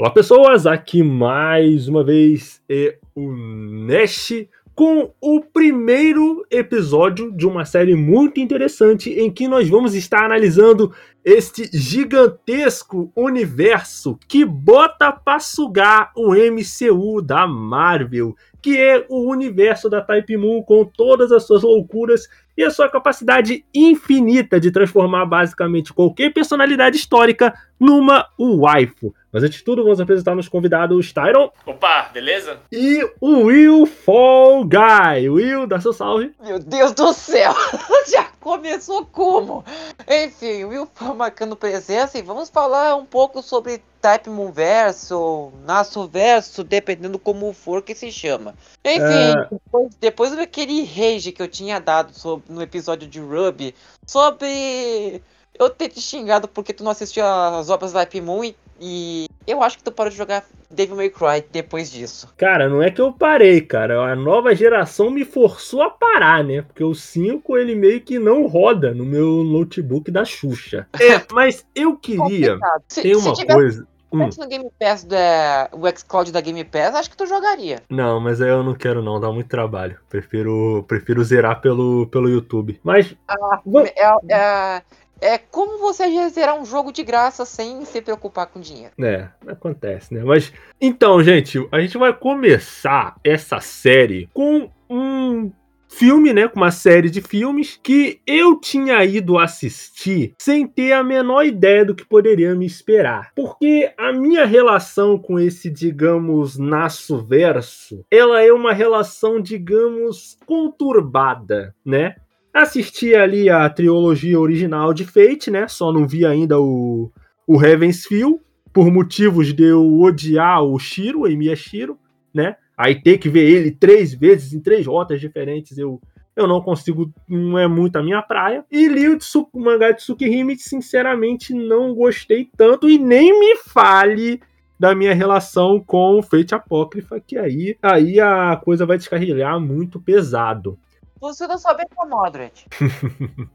Olá 0.00 0.10
pessoas, 0.10 0.64
aqui 0.64 1.02
mais 1.02 1.88
uma 1.88 2.04
vez 2.04 2.62
é 2.68 2.98
o 3.16 3.32
Nash 3.32 4.46
com 4.72 5.12
o 5.20 5.40
primeiro 5.40 6.46
episódio 6.52 7.32
de 7.32 7.44
uma 7.44 7.64
série 7.64 7.96
muito 7.96 8.38
interessante 8.38 9.10
em 9.10 9.28
que 9.28 9.48
nós 9.48 9.68
vamos 9.68 9.96
estar 9.96 10.24
analisando 10.24 10.94
este 11.24 11.68
gigantesco 11.76 13.10
universo 13.16 14.16
que 14.28 14.44
bota 14.44 15.10
para 15.10 15.40
sugar 15.40 16.12
o 16.16 16.32
MCU 16.32 17.20
da 17.20 17.44
Marvel, 17.48 18.36
que 18.62 18.78
é 18.78 19.04
o 19.08 19.28
universo 19.28 19.90
da 19.90 20.00
Type 20.00 20.36
Moon 20.36 20.62
com 20.62 20.84
todas 20.84 21.32
as 21.32 21.44
suas 21.44 21.64
loucuras 21.64 22.28
e 22.56 22.62
a 22.62 22.70
sua 22.70 22.88
capacidade 22.88 23.64
infinita 23.74 24.60
de 24.60 24.70
transformar 24.70 25.26
basicamente 25.26 25.92
qualquer 25.92 26.32
personalidade 26.32 26.96
histórica 26.96 27.52
numa 27.80 28.28
waifu. 28.38 29.12
Mas 29.30 29.42
antes 29.42 29.58
de 29.58 29.64
tudo, 29.64 29.82
vamos 29.82 30.00
apresentar 30.00 30.34
nos 30.34 30.48
convidados 30.48 31.12
Tyron. 31.12 31.50
Opa, 31.66 32.08
beleza? 32.12 32.60
E 32.72 33.04
o 33.20 33.44
Will 33.44 33.84
Fall 33.84 34.64
Guy. 34.64 35.28
Will, 35.28 35.66
dá 35.66 35.78
seu 35.80 35.92
salve. 35.92 36.32
Meu 36.42 36.58
Deus 36.58 36.92
do 36.92 37.12
céu! 37.12 37.52
Já 38.10 38.24
começou 38.40 39.04
como? 39.04 39.62
Enfim, 40.08 40.64
Will 40.64 40.88
Fall 40.94 41.14
marcando 41.14 41.54
presença 41.54 42.18
e 42.18 42.22
vamos 42.22 42.48
falar 42.48 42.96
um 42.96 43.04
pouco 43.04 43.42
sobre 43.42 43.82
Type 44.00 44.30
Moon 44.30 44.50
Verso, 44.50 45.52
Naso 45.66 46.08
Verso, 46.08 46.64
dependendo 46.64 47.18
como 47.18 47.52
for 47.52 47.82
que 47.82 47.94
se 47.94 48.10
chama. 48.10 48.54
Enfim, 48.82 49.02
é... 49.02 49.48
depois, 49.50 49.94
depois 50.00 50.36
daquele 50.36 50.84
rage 50.84 51.32
que 51.32 51.42
eu 51.42 51.48
tinha 51.48 51.78
dado 51.78 52.14
sobre, 52.14 52.50
no 52.50 52.62
episódio 52.62 53.06
de 53.06 53.20
Ruby 53.20 53.74
sobre 54.06 55.22
eu 55.58 55.68
ter 55.68 55.88
te 55.88 56.00
xingado 56.00 56.48
porque 56.48 56.72
tu 56.72 56.84
não 56.84 56.92
assistiu 56.92 57.26
as 57.26 57.68
obras 57.68 57.92
da 57.92 58.06
Type 58.06 58.20
Moon 58.20 58.44
e 58.44 58.56
e 58.80 59.26
eu 59.46 59.62
acho 59.62 59.78
que 59.78 59.84
tu 59.84 59.90
parou 59.90 60.10
de 60.10 60.16
jogar 60.16 60.44
Devil 60.70 60.96
May 60.96 61.10
Cry 61.10 61.44
depois 61.50 61.90
disso. 61.90 62.32
Cara, 62.36 62.68
não 62.68 62.82
é 62.82 62.90
que 62.90 63.00
eu 63.00 63.12
parei, 63.12 63.60
cara. 63.60 64.12
A 64.12 64.14
nova 64.14 64.54
geração 64.54 65.10
me 65.10 65.24
forçou 65.24 65.82
a 65.82 65.90
parar, 65.90 66.44
né? 66.44 66.62
Porque 66.62 66.84
o 66.84 66.94
5 66.94 67.56
ele 67.56 67.74
meio 67.74 68.00
que 68.00 68.18
não 68.18 68.46
roda 68.46 68.92
no 68.92 69.04
meu 69.04 69.42
notebook 69.42 70.10
da 70.10 70.24
Xuxa. 70.24 70.86
É, 71.00 71.20
mas 71.32 71.66
eu 71.74 71.96
queria. 71.96 72.58
Se, 72.88 73.02
tem 73.02 73.16
uma 73.16 73.34
coisa. 73.34 73.86
Hum. 74.10 74.28
no 74.38 74.48
Game 74.48 74.70
Pass 74.80 75.04
da, 75.04 75.68
o 75.70 75.86
xCloud 75.86 76.32
da 76.32 76.40
Game 76.40 76.64
Pass, 76.64 76.94
acho 76.94 77.10
que 77.10 77.16
tu 77.16 77.26
jogaria. 77.26 77.82
Não, 77.90 78.18
mas 78.18 78.40
aí 78.40 78.48
eu 78.48 78.62
não 78.62 78.74
quero 78.74 79.02
não, 79.02 79.20
dá 79.20 79.30
muito 79.30 79.48
trabalho. 79.48 79.98
Prefiro, 80.08 80.82
prefiro 80.88 81.22
zerar 81.22 81.60
pelo, 81.60 82.06
pelo 82.06 82.28
YouTube. 82.28 82.80
Mas. 82.82 83.14
Ah, 83.28 83.60
é, 83.96 84.34
é, 84.34 84.82
é 85.20 85.38
como 85.38 85.78
você 85.78 86.28
zerar 86.30 86.58
um 86.58 86.64
jogo 86.64 86.92
de 86.92 87.02
graça 87.02 87.44
sem 87.44 87.84
se 87.84 88.00
preocupar 88.00 88.46
com 88.46 88.60
dinheiro. 88.60 88.92
É, 89.00 89.28
acontece, 89.46 90.14
né? 90.14 90.22
Mas 90.24 90.52
então, 90.80 91.22
gente, 91.22 91.66
a 91.72 91.80
gente 91.80 91.98
vai 91.98 92.12
começar 92.12 93.16
essa 93.24 93.60
série 93.60 94.28
com 94.32 94.70
um 94.88 95.50
filme, 95.88 96.32
né, 96.32 96.46
com 96.46 96.56
uma 96.56 96.70
série 96.70 97.10
de 97.10 97.20
filmes 97.20 97.78
que 97.82 98.20
eu 98.26 98.60
tinha 98.60 99.02
ido 99.04 99.38
assistir 99.38 100.34
sem 100.38 100.66
ter 100.66 100.92
a 100.92 101.02
menor 101.02 101.44
ideia 101.44 101.84
do 101.84 101.94
que 101.94 102.04
poderia 102.04 102.54
me 102.54 102.66
esperar. 102.66 103.32
Porque 103.34 103.92
a 103.96 104.12
minha 104.12 104.44
relação 104.44 105.18
com 105.18 105.40
esse, 105.40 105.70
digamos, 105.70 106.58
naço 106.58 107.18
verso, 107.18 108.04
ela 108.10 108.42
é 108.42 108.52
uma 108.52 108.72
relação, 108.72 109.40
digamos, 109.40 110.36
conturbada, 110.46 111.74
né? 111.84 112.16
Assisti 112.52 113.14
ali 113.14 113.48
a 113.48 113.68
trilogia 113.68 114.38
original 114.38 114.92
de 114.92 115.04
Fate, 115.04 115.50
né? 115.50 115.68
Só 115.68 115.92
não 115.92 116.06
vi 116.06 116.24
ainda 116.24 116.60
o, 116.60 117.10
o 117.46 117.62
Heaven's 117.62 118.04
Feel, 118.04 118.40
por 118.72 118.90
motivos 118.90 119.52
de 119.52 119.64
eu 119.64 120.00
odiar 120.00 120.62
o 120.62 120.78
Shiro, 120.78 121.20
o 121.20 121.26
Emiya 121.28 121.56
Shiro, 121.56 121.98
né? 122.32 122.56
Aí 122.76 123.00
ter 123.00 123.18
que 123.18 123.28
ver 123.28 123.48
ele 123.48 123.70
três 123.70 124.14
vezes 124.14 124.52
em 124.52 124.60
três 124.60 124.86
rotas 124.86 125.20
diferentes, 125.20 125.76
eu, 125.78 126.00
eu 126.36 126.46
não 126.46 126.60
consigo, 126.60 127.12
não 127.28 127.58
é 127.58 127.66
muito 127.66 127.96
a 127.96 128.02
minha 128.02 128.22
praia. 128.22 128.64
E 128.70 128.86
li 128.86 129.08
o, 129.08 129.18
Tsuku, 129.18 129.58
o 129.58 129.60
mangá 129.60 129.90
de 129.90 129.98
Tsukihime, 129.98 130.56
sinceramente 130.56 131.52
não 131.52 131.94
gostei 131.94 132.48
tanto, 132.56 132.88
e 132.88 132.98
nem 132.98 133.38
me 133.38 133.56
fale 133.56 134.40
da 134.78 134.94
minha 134.94 135.12
relação 135.12 135.82
com 135.84 136.18
o 136.18 136.22
Fate 136.22 136.54
Apócrifa, 136.54 137.18
que 137.18 137.36
aí, 137.36 137.76
aí 137.82 138.20
a 138.20 138.56
coisa 138.56 138.86
vai 138.86 138.96
descarrilhar 138.96 139.58
muito 139.58 140.00
pesado. 140.00 140.78
Você 141.20 141.46
não 141.46 141.58
sabe 141.58 141.84
com 141.94 142.06
Modric. 142.08 142.64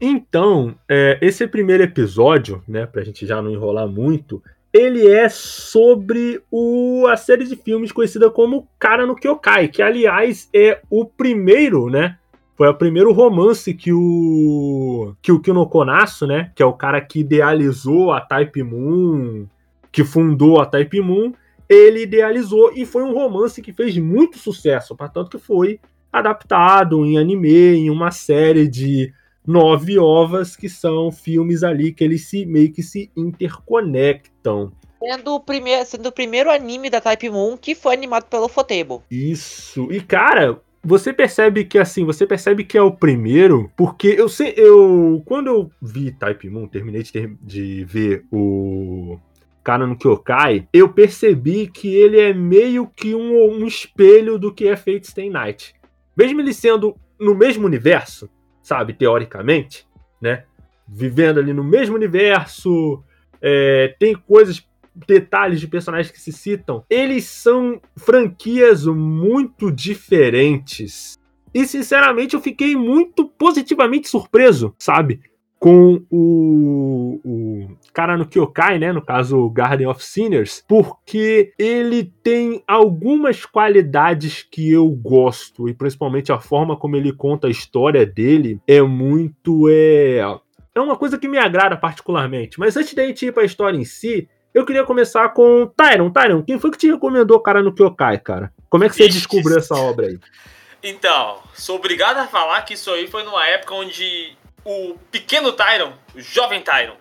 então, 0.00 0.74
é, 0.88 1.18
esse 1.20 1.46
primeiro 1.46 1.82
episódio, 1.82 2.62
né, 2.66 2.86
pra 2.86 3.02
gente 3.02 3.26
já 3.26 3.40
não 3.40 3.50
enrolar 3.50 3.88
muito, 3.88 4.42
ele 4.72 5.08
é 5.08 5.28
sobre 5.28 6.42
o, 6.50 7.06
a 7.08 7.16
série 7.16 7.44
de 7.44 7.56
filmes 7.56 7.90
conhecida 7.90 8.30
como 8.30 8.68
Cara 8.78 9.04
no 9.04 9.16
Kyokai, 9.16 9.68
que 9.68 9.82
aliás 9.82 10.48
é 10.54 10.80
o 10.88 11.04
primeiro, 11.04 11.88
né? 11.88 12.16
Foi 12.56 12.68
o 12.68 12.74
primeiro 12.74 13.12
romance 13.12 13.72
que 13.72 13.90
o 13.92 15.14
que 15.22 15.32
o 15.32 15.40
Kino 15.40 15.68
né, 16.28 16.52
que 16.54 16.62
é 16.62 16.66
o 16.66 16.74
cara 16.74 17.00
que 17.00 17.20
idealizou 17.20 18.12
a 18.12 18.20
Type 18.20 18.62
Moon, 18.62 19.46
que 19.90 20.04
fundou 20.04 20.60
a 20.60 20.66
Type 20.66 21.00
Moon, 21.00 21.32
ele 21.68 22.02
idealizou 22.02 22.70
e 22.74 22.84
foi 22.84 23.02
um 23.02 23.14
romance 23.14 23.62
que 23.62 23.72
fez 23.72 23.96
muito 23.96 24.38
sucesso, 24.38 24.94
portanto 24.94 25.30
que 25.30 25.38
foi 25.38 25.80
adaptado 26.12 27.04
em 27.04 27.18
anime, 27.18 27.76
em 27.76 27.90
uma 27.90 28.10
série 28.10 28.68
de 28.68 29.12
nove 29.46 29.98
ovas, 29.98 30.56
que 30.56 30.68
são 30.68 31.10
filmes 31.10 31.62
ali 31.62 31.92
que 31.92 32.04
eles 32.04 32.26
se 32.26 32.44
meio 32.46 32.72
que 32.72 32.82
se 32.82 33.10
interconectam. 33.16 34.72
Sendo 35.02 35.34
o, 35.34 35.40
primeiro, 35.40 35.84
sendo 35.86 36.06
o 36.08 36.12
primeiro 36.12 36.50
anime 36.50 36.90
da 36.90 37.00
Type 37.00 37.30
Moon 37.30 37.56
que 37.56 37.74
foi 37.74 37.94
animado 37.94 38.24
pelo 38.24 38.48
Fotable. 38.48 39.00
Isso. 39.10 39.90
E, 39.90 40.00
cara, 40.00 40.60
você 40.84 41.12
percebe 41.12 41.64
que 41.64 41.78
assim, 41.78 42.04
você 42.04 42.26
percebe 42.26 42.64
que 42.64 42.76
é 42.76 42.82
o 42.82 42.92
primeiro, 42.92 43.70
porque 43.76 44.08
eu 44.08 44.28
sei, 44.28 44.54
eu 44.56 45.22
quando 45.24 45.46
eu 45.46 45.70
vi 45.80 46.12
Type 46.12 46.50
Moon, 46.50 46.66
terminei 46.66 47.02
de, 47.02 47.12
ter, 47.12 47.34
de 47.40 47.84
ver 47.84 48.24
o 48.30 49.18
no 49.78 49.96
Kyokai, 49.96 50.66
eu 50.72 50.88
percebi 50.88 51.68
que 51.68 51.94
ele 51.94 52.18
é 52.18 52.34
meio 52.34 52.88
que 52.88 53.14
um, 53.14 53.52
um 53.52 53.66
espelho 53.66 54.36
do 54.36 54.52
que 54.52 54.66
é 54.66 54.74
Fate 54.74 55.06
Stay 55.06 55.30
Night 55.30 55.74
mesmo 56.16 56.40
ele 56.40 56.52
sendo 56.52 56.96
no 57.18 57.34
mesmo 57.34 57.66
universo, 57.66 58.28
sabe, 58.62 58.92
teoricamente, 58.92 59.86
né? 60.20 60.44
Vivendo 60.88 61.38
ali 61.38 61.52
no 61.52 61.62
mesmo 61.62 61.94
universo, 61.94 63.02
é, 63.40 63.94
tem 63.98 64.14
coisas, 64.14 64.66
detalhes 65.06 65.60
de 65.60 65.68
personagens 65.68 66.10
que 66.10 66.20
se 66.20 66.32
citam. 66.32 66.84
Eles 66.90 67.24
são 67.24 67.80
franquias 67.96 68.86
muito 68.86 69.70
diferentes. 69.70 71.18
E 71.52 71.66
sinceramente 71.66 72.34
eu 72.34 72.40
fiquei 72.40 72.76
muito 72.76 73.26
positivamente 73.26 74.08
surpreso, 74.08 74.74
sabe? 74.78 75.20
Com 75.60 76.02
o, 76.10 77.20
o 77.22 77.76
cara 77.92 78.16
no 78.16 78.26
Kyokai, 78.26 78.78
né? 78.78 78.94
No 78.94 79.04
caso, 79.04 79.48
Garden 79.50 79.86
of 79.86 80.02
Sinners, 80.02 80.64
porque 80.66 81.52
ele 81.58 82.10
tem 82.22 82.64
algumas 82.66 83.44
qualidades 83.44 84.42
que 84.42 84.72
eu 84.72 84.88
gosto, 84.88 85.68
e 85.68 85.74
principalmente 85.74 86.32
a 86.32 86.40
forma 86.40 86.78
como 86.78 86.96
ele 86.96 87.12
conta 87.12 87.46
a 87.46 87.50
história 87.50 88.06
dele 88.06 88.58
é 88.66 88.80
muito. 88.80 89.68
É, 89.68 90.20
é 90.74 90.80
uma 90.80 90.96
coisa 90.96 91.18
que 91.18 91.28
me 91.28 91.36
agrada 91.36 91.76
particularmente. 91.76 92.58
Mas 92.58 92.74
antes 92.74 92.94
da 92.94 93.06
gente 93.06 93.26
ir 93.26 93.32
pra 93.32 93.44
história 93.44 93.76
em 93.76 93.84
si, 93.84 94.26
eu 94.54 94.64
queria 94.64 94.84
começar 94.84 95.28
com 95.28 95.66
Tyron. 95.76 96.10
Tyron, 96.10 96.42
quem 96.42 96.58
foi 96.58 96.70
que 96.70 96.78
te 96.78 96.90
recomendou 96.90 97.36
o 97.36 97.42
cara 97.42 97.62
no 97.62 97.74
Kyokai, 97.74 98.18
cara? 98.18 98.50
Como 98.70 98.82
é 98.82 98.88
que 98.88 98.94
você 98.94 99.08
descobriu 99.08 99.58
essa 99.58 99.74
obra 99.74 100.06
aí? 100.06 100.18
Então, 100.82 101.36
sou 101.52 101.76
obrigado 101.76 102.16
a 102.16 102.26
falar 102.26 102.62
que 102.62 102.72
isso 102.72 102.90
aí 102.90 103.06
foi 103.06 103.24
numa 103.24 103.46
época 103.46 103.74
onde 103.74 104.34
o 104.64 104.98
pequeno 105.10 105.52
Tyron, 105.52 105.92
o 106.14 106.20
jovem 106.20 106.60
Tyron, 106.60 106.96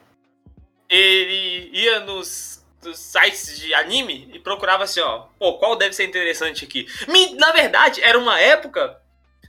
ele 0.89 1.69
ia 1.73 1.99
nos, 2.01 2.65
nos, 2.83 2.97
sites 2.97 3.59
de 3.59 3.73
anime 3.73 4.29
e 4.33 4.39
procurava 4.39 4.83
assim, 4.83 5.01
ó, 5.01 5.27
pô, 5.37 5.57
qual 5.57 5.75
deve 5.75 5.93
ser 5.93 6.05
interessante 6.05 6.65
aqui? 6.65 6.87
Na 7.37 7.51
verdade, 7.51 8.01
era 8.01 8.17
uma 8.17 8.39
época 8.39 8.99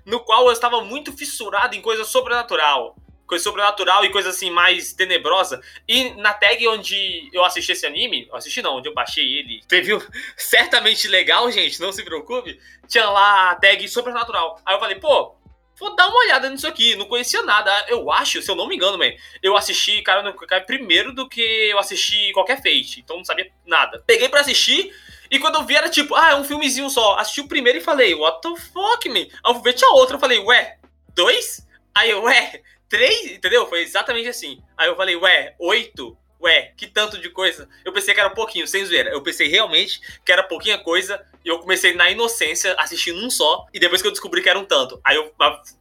no 0.04 0.20
qual 0.20 0.46
eu 0.46 0.52
estava 0.52 0.82
muito 0.82 1.16
fissurado 1.16 1.74
em 1.74 1.80
coisa 1.80 2.04
sobrenatural. 2.04 2.96
Coisa 3.26 3.44
sobrenatural 3.44 4.04
e 4.04 4.10
coisa 4.10 4.30
assim 4.30 4.50
mais 4.50 4.92
tenebrosa. 4.92 5.62
E 5.86 6.10
na 6.14 6.34
tag 6.34 6.66
onde 6.66 7.30
eu 7.32 7.44
assisti 7.44 7.72
esse 7.72 7.86
anime, 7.86 8.28
assisti 8.32 8.60
não, 8.60 8.78
onde 8.78 8.88
eu 8.88 8.94
baixei 8.94 9.24
ele, 9.24 9.62
preview 9.68 10.02
certamente 10.36 11.06
legal, 11.06 11.48
gente, 11.50 11.80
não 11.80 11.92
se 11.92 12.02
preocupe. 12.02 12.60
Tinha 12.88 13.08
lá 13.08 13.52
a 13.52 13.54
tag 13.54 13.86
sobrenatural. 13.88 14.60
Aí 14.66 14.74
eu 14.74 14.80
falei, 14.80 14.96
pô, 14.98 15.36
vou 15.80 15.96
dar 15.96 16.06
uma 16.08 16.18
olhada 16.18 16.50
nisso 16.50 16.66
aqui. 16.66 16.94
Não 16.94 17.06
conhecia 17.06 17.42
nada. 17.42 17.70
Eu 17.88 18.12
acho, 18.12 18.42
se 18.42 18.50
eu 18.50 18.54
não 18.54 18.68
me 18.68 18.76
engano, 18.76 18.98
man, 18.98 19.10
eu 19.42 19.56
assisti 19.56 20.02
Cara 20.02 20.22
no 20.22 20.34
Kai 20.34 20.60
primeiro 20.60 21.12
do 21.14 21.28
que 21.28 21.40
eu 21.40 21.78
assisti 21.78 22.32
qualquer 22.32 22.58
Fate. 22.58 23.00
Então 23.00 23.16
não 23.16 23.24
sabia 23.24 23.50
nada. 23.66 24.04
Peguei 24.06 24.28
para 24.28 24.42
assistir. 24.42 24.94
E 25.30 25.38
quando 25.38 25.54
eu 25.54 25.64
vi 25.64 25.76
era 25.76 25.88
tipo, 25.88 26.14
ah, 26.14 26.32
é 26.32 26.34
um 26.36 26.44
filmezinho 26.44 26.90
só. 26.90 27.16
Assisti 27.16 27.40
o 27.40 27.48
primeiro 27.48 27.78
e 27.78 27.82
falei, 27.82 28.14
what 28.14 28.40
the 28.42 28.60
fuck, 28.60 29.08
man? 29.08 29.20
Aí 29.20 29.54
eu 29.54 29.62
ver 29.62 29.74
outro. 29.92 30.16
Eu 30.16 30.20
falei, 30.20 30.38
ué, 30.38 30.78
dois? 31.14 31.66
Aí 31.94 32.10
eu, 32.10 32.22
ué, 32.24 32.60
três? 32.88 33.32
Entendeu? 33.32 33.66
Foi 33.66 33.80
exatamente 33.80 34.28
assim. 34.28 34.62
Aí 34.76 34.88
eu 34.88 34.96
falei, 34.96 35.16
ué, 35.16 35.54
oito? 35.58 36.16
ué, 36.40 36.72
que 36.76 36.86
tanto 36.86 37.18
de 37.18 37.28
coisa. 37.28 37.68
Eu 37.84 37.92
pensei 37.92 38.14
que 38.14 38.20
era 38.20 38.30
pouquinho, 38.30 38.66
sem 38.66 38.84
zoeira. 38.84 39.10
Eu 39.10 39.22
pensei 39.22 39.46
realmente 39.48 40.00
que 40.24 40.32
era 40.32 40.42
pouquinha 40.42 40.78
coisa. 40.78 41.24
E 41.44 41.48
eu 41.48 41.58
comecei 41.58 41.94
na 41.94 42.10
inocência, 42.10 42.74
assistindo 42.78 43.18
um 43.24 43.30
só. 43.30 43.66
E 43.72 43.78
depois 43.78 44.02
que 44.02 44.08
eu 44.08 44.12
descobri 44.12 44.42
que 44.42 44.48
era 44.48 44.58
um 44.58 44.64
tanto. 44.64 45.00
Aí 45.04 45.16
eu 45.16 45.32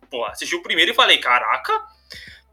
pô, 0.09 0.25
assisti 0.25 0.55
o 0.55 0.63
primeiro 0.63 0.91
e 0.91 0.95
falei, 0.95 1.17
caraca, 1.17 1.73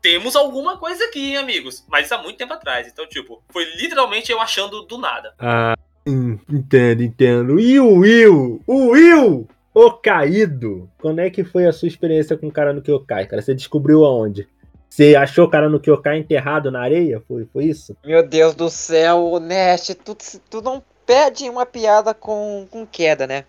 temos 0.02 0.36
alguma 0.36 0.76
coisa 0.76 1.04
aqui, 1.04 1.30
hein, 1.30 1.36
amigos. 1.36 1.84
Mas 1.88 2.06
isso 2.06 2.14
há 2.14 2.22
muito 2.22 2.36
tempo 2.36 2.52
atrás. 2.52 2.86
Então, 2.86 3.06
tipo, 3.08 3.42
foi 3.48 3.64
literalmente 3.76 4.30
eu 4.30 4.40
achando 4.40 4.82
do 4.82 4.98
nada. 4.98 5.34
Ah, 5.38 5.74
entendo, 6.06 7.02
entendo. 7.02 7.58
E 7.58 7.80
o 7.80 7.98
Will? 7.98 8.62
O 8.66 8.90
Will! 8.90 9.48
O 9.74 9.90
caído! 9.92 10.88
Quando 10.98 11.20
é 11.20 11.28
que 11.28 11.44
foi 11.44 11.66
a 11.66 11.72
sua 11.72 11.88
experiência 11.88 12.36
com 12.36 12.48
o 12.48 12.52
cara 12.52 12.72
no 12.72 12.82
Kyokai, 12.82 13.26
cara? 13.26 13.42
Você 13.42 13.54
descobriu 13.54 14.04
aonde? 14.04 14.48
Você 14.88 15.14
achou 15.14 15.44
o 15.44 15.50
cara 15.50 15.68
no 15.68 15.78
Kyokai 15.78 16.18
enterrado 16.18 16.70
na 16.70 16.80
areia? 16.80 17.22
Foi, 17.28 17.44
foi 17.52 17.64
isso? 17.64 17.94
Meu 18.04 18.26
Deus 18.26 18.54
do 18.54 18.70
céu, 18.70 19.38
Nest, 19.38 19.94
tu, 19.96 20.16
tu 20.48 20.62
não 20.62 20.82
pede 21.06 21.48
uma 21.48 21.64
piada 21.64 22.12
com, 22.12 22.66
com 22.70 22.84
queda, 22.86 23.26
né? 23.26 23.46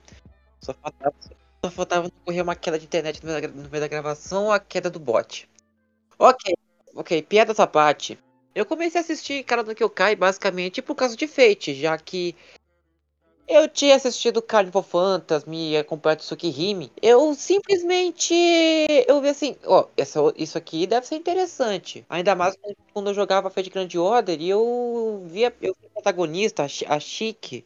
Só 0.61 0.73
faltava, 0.73 1.15
só 1.65 1.71
faltava 1.71 2.11
correr 2.23 2.41
uma 2.41 2.55
queda 2.55 2.77
de 2.77 2.85
internet 2.85 3.25
no 3.25 3.31
meio, 3.31 3.41
da, 3.41 3.47
no 3.47 3.69
meio 3.69 3.81
da 3.81 3.87
gravação 3.87 4.45
ou 4.45 4.51
a 4.51 4.59
queda 4.59 4.89
do 4.89 4.99
bot. 4.99 5.49
Ok, 6.19 6.55
ok, 6.95 7.21
piada 7.23 7.51
essa 7.51 7.67
parte. 7.67 8.17
Eu 8.53 8.65
comecei 8.65 8.99
a 8.99 9.03
assistir 9.03 9.43
Cara 9.43 9.63
no 9.63 9.75
Kyokai 9.75 10.15
basicamente 10.15 10.81
por 10.81 10.95
causa 10.95 11.15
de 11.15 11.27
Fate, 11.27 11.73
já 11.73 11.97
que 11.97 12.35
eu 13.47 13.67
tinha 13.69 13.95
assistido 13.95 14.41
Carnival 14.41 14.83
Phantasm 14.83 15.53
e 15.53 15.77
acompanhado 15.77 16.21
Tsukihime. 16.21 16.91
Eu 17.01 17.33
simplesmente. 17.33 18.33
Eu 19.07 19.21
vi 19.21 19.29
assim, 19.29 19.55
ó, 19.65 19.87
essa, 19.97 20.19
isso 20.35 20.57
aqui 20.57 20.85
deve 20.87 21.07
ser 21.07 21.15
interessante. 21.15 22.05
Ainda 22.09 22.35
mais 22.35 22.55
quando 22.93 23.09
eu 23.09 23.13
jogava 23.13 23.49
Fate 23.49 23.69
Grand 23.69 23.87
Order 23.95 24.41
e 24.41 24.49
eu 24.49 25.23
via, 25.27 25.53
eu 25.61 25.73
vi 25.79 25.87
o 25.87 25.89
protagonista, 25.91 26.63
a 26.87 26.99
Chique. 26.99 27.65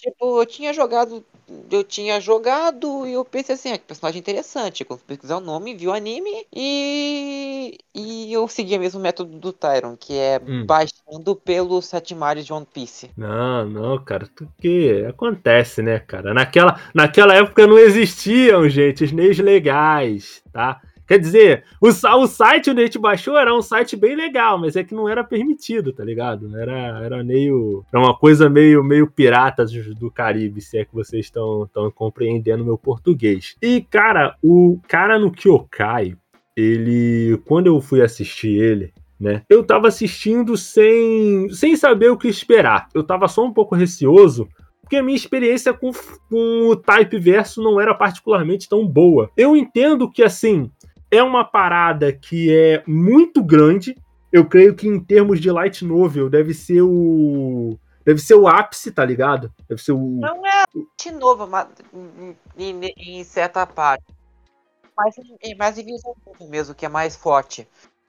Tipo, 0.00 0.40
eu 0.40 0.46
tinha 0.46 0.72
jogado. 0.72 1.24
Eu 1.70 1.82
tinha 1.82 2.20
jogado 2.20 3.06
e 3.06 3.12
eu 3.12 3.24
pensei 3.24 3.54
assim, 3.54 3.72
ah, 3.72 3.78
que 3.78 3.84
personagem 3.84 4.20
interessante. 4.20 4.84
Quando 4.84 5.00
pesquisar 5.00 5.36
o 5.36 5.40
nome, 5.40 5.74
vi 5.74 5.88
o 5.88 5.92
anime 5.92 6.46
e. 6.54 7.76
E 7.94 8.32
eu 8.32 8.46
segui 8.46 8.76
o 8.76 8.80
mesmo 8.80 9.00
método 9.00 9.36
do 9.36 9.52
Tyron, 9.52 9.96
que 9.96 10.16
é 10.16 10.40
hum. 10.46 10.64
baixando 10.64 11.34
pelos 11.36 11.86
sete 11.86 12.14
mares 12.14 12.46
de 12.46 12.52
One 12.52 12.66
Piece. 12.72 13.10
Não, 13.16 13.68
não, 13.68 14.02
cara, 14.02 14.28
porque 14.34 15.04
acontece, 15.08 15.82
né, 15.82 15.98
cara? 15.98 16.32
Naquela, 16.32 16.80
naquela 16.94 17.34
época 17.34 17.66
não 17.66 17.76
existiam, 17.76 18.68
gente, 18.68 19.04
snails 19.04 19.38
legais, 19.38 20.42
tá? 20.52 20.80
Quer 21.10 21.18
dizer, 21.18 21.64
o, 21.80 21.88
o 21.88 22.26
site 22.28 22.70
onde 22.70 22.82
a 22.82 22.84
gente 22.84 22.96
baixou 22.96 23.36
era 23.36 23.52
um 23.52 23.60
site 23.60 23.96
bem 23.96 24.14
legal, 24.14 24.56
mas 24.56 24.76
é 24.76 24.84
que 24.84 24.94
não 24.94 25.08
era 25.08 25.24
permitido, 25.24 25.92
tá 25.92 26.04
ligado? 26.04 26.56
Era, 26.56 27.04
era 27.04 27.24
meio. 27.24 27.84
Era 27.92 28.00
uma 28.00 28.16
coisa 28.16 28.48
meio, 28.48 28.84
meio 28.84 29.10
pirata 29.10 29.66
do, 29.98 30.08
Caribe, 30.08 30.60
se 30.60 30.78
é 30.78 30.84
que 30.84 30.94
vocês 30.94 31.26
estão 31.26 31.68
compreendendo 31.96 32.64
meu 32.64 32.78
português. 32.78 33.56
E, 33.60 33.80
cara, 33.90 34.36
o 34.40 34.78
cara 34.86 35.18
no 35.18 35.32
Kyokai, 35.32 36.14
ele. 36.56 37.42
Quando 37.44 37.66
eu 37.66 37.80
fui 37.80 38.02
assistir 38.02 38.60
ele, 38.62 38.92
né? 39.18 39.42
Eu 39.50 39.64
tava 39.64 39.88
assistindo 39.88 40.56
sem, 40.56 41.48
sem 41.50 41.74
saber 41.74 42.10
o 42.10 42.16
que 42.16 42.28
esperar. 42.28 42.86
Eu 42.94 43.02
tava 43.02 43.26
só 43.26 43.44
um 43.44 43.52
pouco 43.52 43.74
receoso, 43.74 44.48
porque 44.80 44.96
a 44.96 45.02
minha 45.02 45.16
experiência 45.16 45.72
com, 45.72 45.90
com 46.28 46.68
o 46.68 46.76
Type 46.76 47.18
Verso 47.18 47.60
não 47.60 47.80
era 47.80 47.94
particularmente 47.94 48.68
tão 48.68 48.86
boa. 48.86 49.28
Eu 49.36 49.56
entendo 49.56 50.08
que, 50.10 50.22
assim, 50.22 50.70
é 51.10 51.22
uma 51.22 51.44
parada 51.44 52.12
que 52.12 52.54
é 52.54 52.82
muito 52.86 53.42
grande. 53.42 53.96
Eu 54.32 54.46
creio 54.46 54.74
que 54.74 54.86
em 54.86 55.00
termos 55.00 55.40
de 55.40 55.50
light 55.50 55.84
novel 55.84 56.30
deve 56.30 56.54
ser 56.54 56.82
o 56.82 57.76
deve 58.04 58.20
ser 58.20 58.34
o 58.34 58.46
ápice, 58.46 58.92
tá 58.92 59.04
ligado? 59.04 59.52
Deve 59.68 59.82
ser 59.82 59.92
o 59.92 59.98
Não 60.20 60.46
é 60.46 60.64
light 60.74 61.18
novel, 61.18 61.46
mas 61.46 61.68
em, 62.56 62.80
em, 62.96 63.24
certa 63.24 63.66
parte. 63.66 64.04
Mas 64.96 65.14
é 65.42 65.54
mais 65.54 65.78
em 65.78 65.86
mesmo, 66.48 66.74
que 66.74 66.86
é 66.86 66.88
mais 66.88 67.16
forte. 67.16 67.66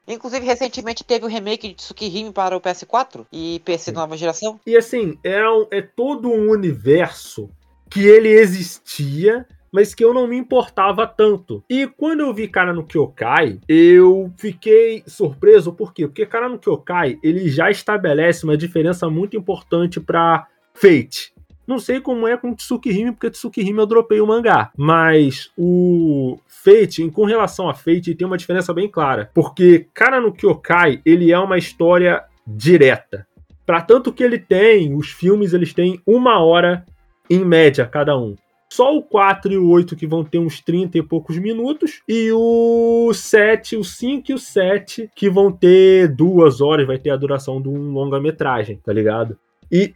Inclusive, 0.07 0.45
recentemente 0.45 1.03
teve 1.03 1.25
o 1.25 1.29
remake 1.29 1.69
de 1.69 1.75
Tsukihime 1.75 2.33
para 2.33 2.57
o 2.57 2.61
PS4 2.61 3.25
e 3.31 3.61
PC 3.63 3.91
nova 3.91 4.17
geração. 4.17 4.59
E 4.65 4.75
assim, 4.75 5.17
é, 5.23 5.41
é 5.71 5.81
todo 5.81 6.29
um 6.29 6.49
universo 6.49 7.49
que 7.89 8.05
ele 8.05 8.29
existia 8.29 9.47
mas 9.71 9.93
que 9.93 10.03
eu 10.03 10.13
não 10.13 10.27
me 10.27 10.37
importava 10.37 11.07
tanto. 11.07 11.63
E 11.69 11.87
quando 11.87 12.21
eu 12.21 12.33
vi 12.33 12.47
Cara 12.47 12.73
no 12.73 12.85
Kyokai, 12.85 13.59
eu 13.67 14.31
fiquei 14.37 15.03
surpreso, 15.07 15.71
por 15.73 15.93
quê? 15.93 16.07
Porque 16.07 16.25
Cara 16.25 16.49
no 16.49 16.59
Kyokai, 16.59 17.17
ele 17.23 17.47
já 17.49 17.71
estabelece 17.71 18.43
uma 18.43 18.57
diferença 18.57 19.09
muito 19.09 19.37
importante 19.37 19.99
para 19.99 20.47
Fate. 20.73 21.33
Não 21.65 21.79
sei 21.79 22.01
como 22.01 22.27
é 22.27 22.35
com 22.35 22.53
Tsukihime, 22.53 23.13
porque 23.13 23.29
Tsukihime 23.29 23.79
eu 23.79 23.85
dropei 23.85 24.19
o 24.19 24.27
mangá. 24.27 24.71
Mas 24.75 25.51
o 25.57 26.37
Fate, 26.47 27.09
com 27.11 27.23
relação 27.23 27.69
a 27.69 27.73
Fate, 27.73 28.15
tem 28.15 28.27
uma 28.27 28.37
diferença 28.37 28.73
bem 28.73 28.89
clara. 28.89 29.29
Porque 29.33 29.87
Cara 29.93 30.19
no 30.19 30.33
Kyokai, 30.33 31.01
ele 31.05 31.31
é 31.31 31.39
uma 31.39 31.57
história 31.57 32.23
direta. 32.45 33.25
Para 33.65 33.81
tanto 33.81 34.11
que 34.11 34.23
ele 34.23 34.37
tem, 34.37 34.93
os 34.93 35.11
filmes 35.11 35.53
eles 35.53 35.73
têm 35.73 36.01
uma 36.05 36.43
hora 36.43 36.85
em 37.29 37.45
média 37.45 37.85
cada 37.85 38.17
um. 38.17 38.35
Só 38.71 38.95
o 38.95 39.03
4 39.03 39.51
e 39.51 39.57
o 39.57 39.67
8 39.67 39.97
que 39.97 40.07
vão 40.07 40.23
ter 40.23 40.39
uns 40.39 40.61
30 40.61 40.97
e 40.97 41.03
poucos 41.03 41.37
minutos. 41.37 42.01
E 42.07 42.31
o 42.31 43.11
7, 43.13 43.75
o 43.75 43.83
5 43.83 44.31
e 44.31 44.33
o 44.33 44.39
7 44.39 45.11
que 45.13 45.29
vão 45.29 45.51
ter 45.51 46.07
duas 46.07 46.61
horas, 46.61 46.87
vai 46.87 46.97
ter 46.97 47.09
a 47.09 47.17
duração 47.17 47.61
de 47.61 47.67
um 47.67 47.91
longa-metragem, 47.91 48.77
tá 48.77 48.93
ligado? 48.93 49.37
E. 49.69 49.93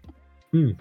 Hum. 0.54 0.76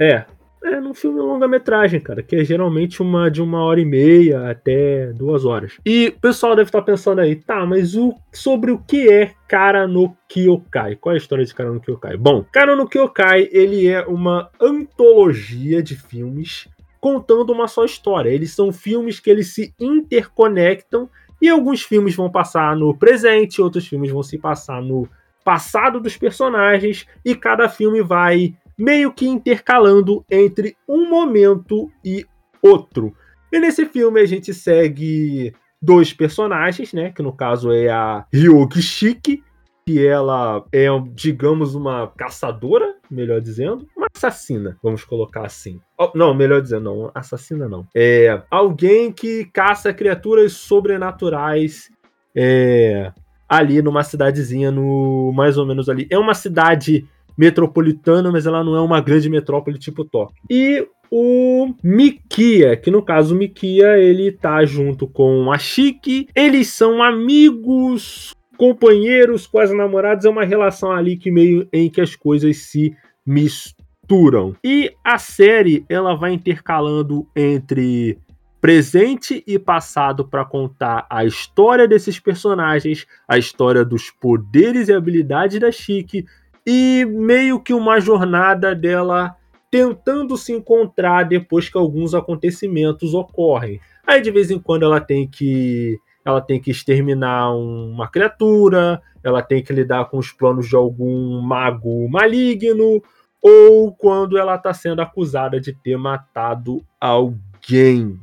É, 0.00 0.24
é, 0.62 0.80
num 0.80 0.92
filme 0.92 1.20
longa-metragem, 1.20 2.00
cara, 2.00 2.22
que 2.22 2.36
é 2.36 2.44
geralmente 2.44 3.00
uma 3.00 3.30
de 3.30 3.40
uma 3.40 3.62
hora 3.62 3.80
e 3.80 3.84
meia 3.84 4.50
até 4.50 5.12
duas 5.12 5.44
horas. 5.44 5.78
E 5.84 6.08
o 6.08 6.20
pessoal 6.20 6.54
deve 6.54 6.68
estar 6.68 6.82
pensando 6.82 7.20
aí, 7.20 7.34
tá, 7.34 7.64
mas 7.64 7.96
o, 7.96 8.14
sobre 8.32 8.70
o 8.70 8.78
que 8.78 9.10
é 9.10 9.32
Cara 9.48 9.86
no 9.86 10.14
Kyokai? 10.28 10.96
Qual 10.96 11.12
é 11.12 11.16
a 11.16 11.18
história 11.18 11.44
de 11.44 11.54
Cara 11.54 11.72
no 11.72 11.80
Kyokai? 11.80 12.16
Bom, 12.16 12.44
Cara 12.52 12.76
no 12.76 12.88
Kyokai, 12.88 13.48
ele 13.50 13.88
é 13.88 14.04
uma 14.06 14.50
antologia 14.60 15.82
de 15.82 15.96
filmes 15.96 16.68
contando 17.00 17.50
uma 17.50 17.66
só 17.66 17.84
história. 17.84 18.30
Eles 18.30 18.52
são 18.52 18.72
filmes 18.72 19.18
que 19.18 19.30
eles 19.30 19.54
se 19.54 19.74
interconectam 19.80 21.08
e 21.40 21.48
alguns 21.48 21.82
filmes 21.82 22.14
vão 22.14 22.30
passar 22.30 22.76
no 22.76 22.94
presente, 22.94 23.62
outros 23.62 23.88
filmes 23.88 24.10
vão 24.10 24.22
se 24.22 24.36
passar 24.36 24.82
no 24.82 25.08
passado 25.42 25.98
dos 25.98 26.16
personagens 26.18 27.06
e 27.24 27.34
cada 27.34 27.68
filme 27.68 28.02
vai 28.02 28.54
meio 28.80 29.12
que 29.12 29.28
intercalando 29.28 30.24
entre 30.30 30.74
um 30.88 31.08
momento 31.08 31.90
e 32.02 32.24
outro. 32.62 33.14
E 33.52 33.60
nesse 33.60 33.84
filme 33.84 34.20
a 34.20 34.26
gente 34.26 34.54
segue 34.54 35.52
dois 35.80 36.14
personagens, 36.14 36.92
né? 36.94 37.10
Que 37.10 37.22
no 37.22 37.32
caso 37.32 37.70
é 37.70 37.90
a 37.90 38.24
Ryogi 38.32 38.80
Shiki, 38.80 39.44
que 39.86 40.06
ela 40.06 40.64
é, 40.72 40.86
digamos, 41.14 41.74
uma 41.74 42.08
caçadora, 42.16 42.94
melhor 43.10 43.40
dizendo, 43.40 43.86
uma 43.94 44.06
assassina, 44.14 44.78
vamos 44.82 45.04
colocar 45.04 45.44
assim. 45.44 45.78
Oh, 45.98 46.10
não, 46.14 46.32
melhor 46.32 46.62
dizendo, 46.62 46.84
não, 46.84 47.10
assassina 47.14 47.68
não. 47.68 47.86
É 47.94 48.42
alguém 48.50 49.12
que 49.12 49.44
caça 49.46 49.92
criaturas 49.92 50.54
sobrenaturais 50.54 51.90
é, 52.34 53.12
ali 53.48 53.82
numa 53.82 54.04
cidadezinha, 54.04 54.70
no 54.70 55.32
mais 55.34 55.58
ou 55.58 55.66
menos 55.66 55.88
ali. 55.88 56.06
É 56.08 56.18
uma 56.18 56.34
cidade 56.34 57.06
metropolitana, 57.40 58.30
mas 58.30 58.44
ela 58.44 58.62
não 58.62 58.76
é 58.76 58.80
uma 58.82 59.00
grande 59.00 59.30
metrópole 59.30 59.78
tipo 59.78 60.04
Tóquio. 60.04 60.36
E 60.50 60.86
o 61.10 61.72
Mikia, 61.82 62.76
que 62.76 62.90
no 62.90 63.02
caso 63.02 63.34
o 63.34 63.38
Mikia, 63.38 63.96
ele 63.96 64.30
tá 64.30 64.62
junto 64.66 65.06
com 65.06 65.50
a 65.50 65.56
Shiki, 65.56 66.28
eles 66.36 66.68
são 66.68 67.02
amigos, 67.02 68.34
companheiros, 68.58 69.46
quase 69.46 69.74
namorados, 69.74 70.26
é 70.26 70.28
uma 70.28 70.44
relação 70.44 70.92
ali 70.92 71.16
que 71.16 71.30
meio 71.30 71.66
em 71.72 71.88
que 71.88 72.02
as 72.02 72.14
coisas 72.14 72.58
se 72.58 72.94
misturam. 73.24 74.54
E 74.62 74.92
a 75.02 75.16
série, 75.16 75.86
ela 75.88 76.14
vai 76.14 76.34
intercalando 76.34 77.26
entre 77.34 78.18
presente 78.60 79.42
e 79.46 79.58
passado 79.58 80.28
para 80.28 80.44
contar 80.44 81.06
a 81.08 81.24
história 81.24 81.88
desses 81.88 82.20
personagens, 82.20 83.06
a 83.26 83.38
história 83.38 83.82
dos 83.82 84.10
poderes 84.10 84.88
e 84.88 84.92
habilidades 84.92 85.58
da 85.58 85.72
Chique, 85.72 86.26
e 86.66 87.04
meio 87.06 87.60
que 87.60 87.72
uma 87.72 88.00
jornada 88.00 88.74
dela 88.74 89.34
tentando 89.70 90.36
se 90.36 90.52
encontrar 90.52 91.24
depois 91.24 91.68
que 91.68 91.78
alguns 91.78 92.14
acontecimentos 92.14 93.14
ocorrem. 93.14 93.80
Aí 94.06 94.20
de 94.20 94.30
vez 94.30 94.50
em 94.50 94.58
quando 94.58 94.84
ela 94.84 95.00
tem 95.00 95.28
que 95.28 95.98
ela 96.24 96.40
tem 96.40 96.60
que 96.60 96.70
exterminar 96.70 97.54
uma 97.54 98.06
criatura, 98.08 99.00
ela 99.24 99.42
tem 99.42 99.62
que 99.62 99.72
lidar 99.72 100.04
com 100.06 100.18
os 100.18 100.30
planos 100.30 100.68
de 100.68 100.76
algum 100.76 101.40
mago 101.40 102.08
maligno, 102.10 103.02
ou 103.42 103.92
quando 103.94 104.36
ela 104.36 104.56
está 104.56 104.72
sendo 104.74 105.00
acusada 105.00 105.58
de 105.58 105.72
ter 105.72 105.96
matado 105.96 106.84
alguém 107.00 107.49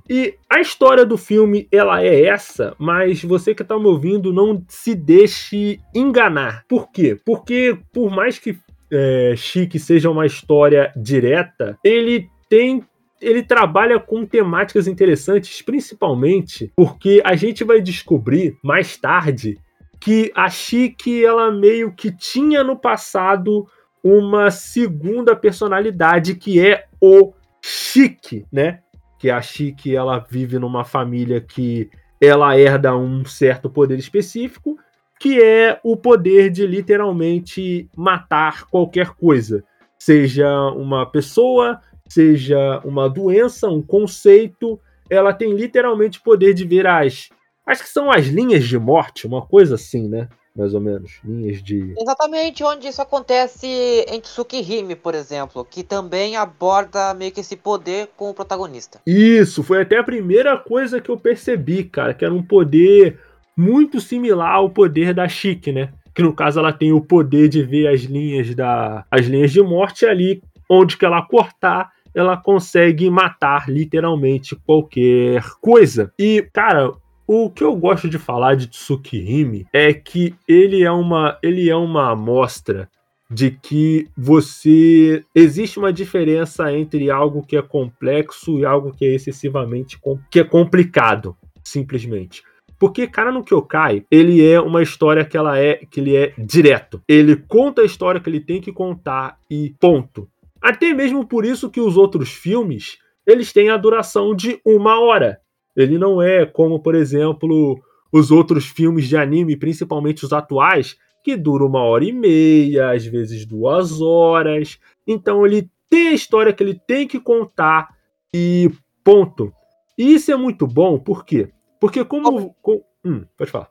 E 0.10 0.36
a 0.50 0.60
história 0.60 1.06
do 1.06 1.18
filme, 1.18 1.68
ela 1.72 2.04
é 2.04 2.26
essa, 2.26 2.76
mas 2.78 3.24
você 3.24 3.54
que 3.54 3.64
tá 3.64 3.78
me 3.78 3.86
ouvindo, 3.86 4.34
não 4.34 4.64
se 4.68 4.96
deixe 4.96 5.80
enganar. 5.94 6.64
Por 6.68 6.92
quê? 6.92 7.18
Porque 7.26 7.78
por 7.94 8.10
mais 8.10 8.40
que 8.40 8.58
é, 8.92 9.34
Chique 9.36 9.80
seja 9.80 10.10
uma 10.10 10.26
história 10.26 10.92
direta, 10.96 11.78
ele 11.84 12.30
tem 12.50 12.84
ele 13.20 13.42
trabalha 13.42 14.00
com 14.00 14.26
temáticas 14.26 14.88
interessantes, 14.88 15.62
principalmente 15.64 16.72
porque 16.76 17.20
a 17.26 17.36
gente 17.36 17.64
vai 17.64 17.82
descobrir 17.82 18.56
mais 18.64 18.96
tarde 18.96 19.58
que 20.00 20.32
a 20.36 20.50
Chique 20.50 21.26
ela 21.26 21.52
meio 21.52 21.92
que 21.92 22.12
tinha 22.12 22.64
no 22.64 22.78
passado 22.78 23.68
uma 24.04 24.52
segunda 24.52 25.36
personalidade 25.36 26.36
que 26.36 26.60
é 26.60 26.86
o 27.02 27.34
Chique, 27.62 28.46
né? 28.52 28.80
Que 29.18 29.30
a 29.30 29.42
Chique 29.42 29.96
ela 29.96 30.20
vive 30.20 30.60
numa 30.60 30.84
família 30.84 31.42
que 31.42 31.90
ela 32.22 32.58
herda 32.58 32.96
um 32.96 33.24
certo 33.26 33.70
poder 33.70 33.98
específico, 33.98 34.78
que 35.20 35.42
é 35.42 35.80
o 35.84 35.96
poder 35.98 36.50
de 36.50 36.66
literalmente 36.66 37.90
matar 37.96 38.66
qualquer 38.66 39.12
coisa, 39.12 39.64
seja 39.98 40.50
uma 40.72 41.06
pessoa, 41.06 41.80
seja 42.08 42.82
uma 42.86 43.10
doença, 43.10 43.68
um 43.68 43.82
conceito, 43.82 44.80
ela 45.10 45.34
tem 45.34 45.54
literalmente 45.54 46.22
poder 46.22 46.54
de 46.54 46.66
ver 46.66 46.86
as 46.86 47.30
acho 47.66 47.84
que 47.84 47.90
são 47.90 48.10
as 48.10 48.28
linhas 48.28 48.66
de 48.66 48.80
morte, 48.80 49.28
uma 49.28 49.42
coisa 49.42 49.76
assim, 49.76 50.08
né? 50.08 50.30
Mais 50.58 50.74
ou 50.74 50.82
menos, 50.82 51.20
linhas 51.24 51.62
de. 51.62 51.94
Exatamente 51.98 52.64
onde 52.64 52.88
isso 52.88 53.02
acontece 53.02 53.68
em 54.08 54.20
Tsukihime, 54.20 54.96
por 54.96 55.14
exemplo, 55.14 55.64
que 55.64 55.84
também 55.84 56.36
aborda 56.36 57.14
meio 57.14 57.32
que 57.32 57.42
esse 57.42 57.56
poder 57.56 58.10
com 58.18 58.32
o 58.32 58.34
protagonista. 58.34 59.00
Isso, 59.06 59.62
foi 59.62 59.84
até 59.84 59.98
a 59.98 60.04
primeira 60.04 60.58
coisa 60.58 61.00
que 61.00 61.10
eu 61.10 61.18
percebi, 61.18 61.84
cara, 61.84 62.14
que 62.14 62.26
era 62.26 62.34
um 62.34 62.42
poder 62.42 63.20
muito 63.56 64.02
similar 64.02 64.56
ao 64.56 64.70
poder 64.70 65.14
da 65.14 65.28
Chique, 65.28 65.72
né? 65.72 65.94
Que 66.14 66.24
no 66.24 66.34
caso 66.34 66.60
ela 66.60 66.74
tem 66.74 66.92
o 66.92 67.02
poder 67.02 67.48
de 67.48 67.62
ver 67.62 67.88
as 67.88 68.02
linhas 68.02 68.56
da 68.56 69.06
as 69.12 69.28
linhas 69.28 69.52
de 69.52 69.62
morte 69.62 70.06
ali 70.06 70.42
onde 70.70 70.98
que 70.98 71.06
ela 71.06 71.22
cortar 71.22 71.92
ela 72.16 72.36
consegue 72.36 73.12
matar 73.12 73.70
literalmente 73.70 74.56
qualquer 74.56 75.44
coisa. 75.62 76.12
E, 76.18 76.42
cara, 76.52 76.92
o 77.28 77.50
que 77.50 77.64
eu 77.64 77.76
gosto 77.76 78.10
de 78.10 78.18
falar 78.18 78.56
de 78.56 78.68
Tsukihime 78.68 79.68
é 79.74 79.94
que 79.94 80.34
ele 80.48 80.84
é 80.84 80.92
uma, 80.92 81.38
ele 81.44 81.70
é 81.70 81.76
uma 81.76 82.12
amostra 82.12 82.90
de 83.30 83.52
que 83.52 84.08
você 84.18 85.26
existe 85.36 85.78
uma 85.78 85.92
diferença 85.92 86.72
entre 86.72 87.12
algo 87.12 87.46
que 87.46 87.58
é 87.58 87.62
complexo 87.62 88.58
e 88.58 88.66
algo 88.66 88.94
que 88.94 89.04
é 89.04 89.14
excessivamente 89.14 90.00
que 90.32 90.40
é 90.40 90.44
complicado, 90.46 91.36
simplesmente. 91.62 92.42
Porque 92.80 93.08
cara 93.08 93.32
no 93.32 93.44
Kyokai, 93.44 94.06
ele 94.10 94.46
é 94.46 94.62
uma 94.62 94.82
história 94.82 95.26
que 95.26 95.36
ela 95.36 95.60
é 95.60 95.82
que 95.92 96.00
ele 96.00 96.16
é 96.16 96.34
direto. 96.38 97.02
Ele 97.08 97.36
conta 97.36 97.82
a 97.82 97.86
história 97.86 98.22
que 98.22 98.30
ele 98.30 98.40
tem 98.40 98.62
que 98.62 98.72
contar 98.72 99.38
e 99.50 99.76
ponto. 99.80 100.30
Até 100.62 100.94
mesmo 100.94 101.28
por 101.28 101.44
isso 101.44 101.70
que 101.70 101.82
os 101.82 101.98
outros 101.98 102.30
filmes, 102.32 102.98
eles 103.26 103.52
têm 103.52 103.70
a 103.70 103.78
duração 103.78 104.34
de 104.34 104.62
uma 104.64 105.00
hora. 105.00 105.42
Ele 105.78 105.98
não 106.00 106.20
é 106.20 106.44
como, 106.46 106.80
por 106.80 106.96
exemplo, 106.96 107.80
os 108.12 108.32
outros 108.32 108.66
filmes 108.66 109.08
de 109.08 109.16
anime, 109.16 109.56
principalmente 109.56 110.26
os 110.26 110.34
atuais, 110.34 110.98
que 111.24 111.38
duram 111.38 111.68
uma 111.68 111.84
hora 111.84 112.04
e 112.04 112.12
meia, 112.12 112.92
às 112.92 113.06
vezes 113.06 113.46
duas 113.46 114.02
horas. 114.02 114.80
Então 115.06 115.46
ele 115.46 115.70
tem 115.88 116.10
a 116.10 116.14
história 116.14 116.52
que 116.52 116.64
ele 116.64 116.74
tem 116.88 117.08
que 117.08 117.20
contar 117.20 117.90
e 118.34 118.72
ponto. 119.04 119.54
E 119.98 120.14
isso 120.14 120.32
é 120.32 120.36
muito 120.36 120.66
bom, 120.66 120.98
por 120.98 121.24
quê? 121.24 121.50
Porque 121.80 122.04
como. 122.04 122.56
como 122.62 122.84
hum, 123.06 123.24
pode 123.38 123.52
falar. 123.52 123.70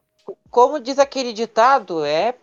Como 0.51 0.81
diz 0.81 0.99
aquele 0.99 1.33
ditado, 1.33 2.05
é. 2.05 2.35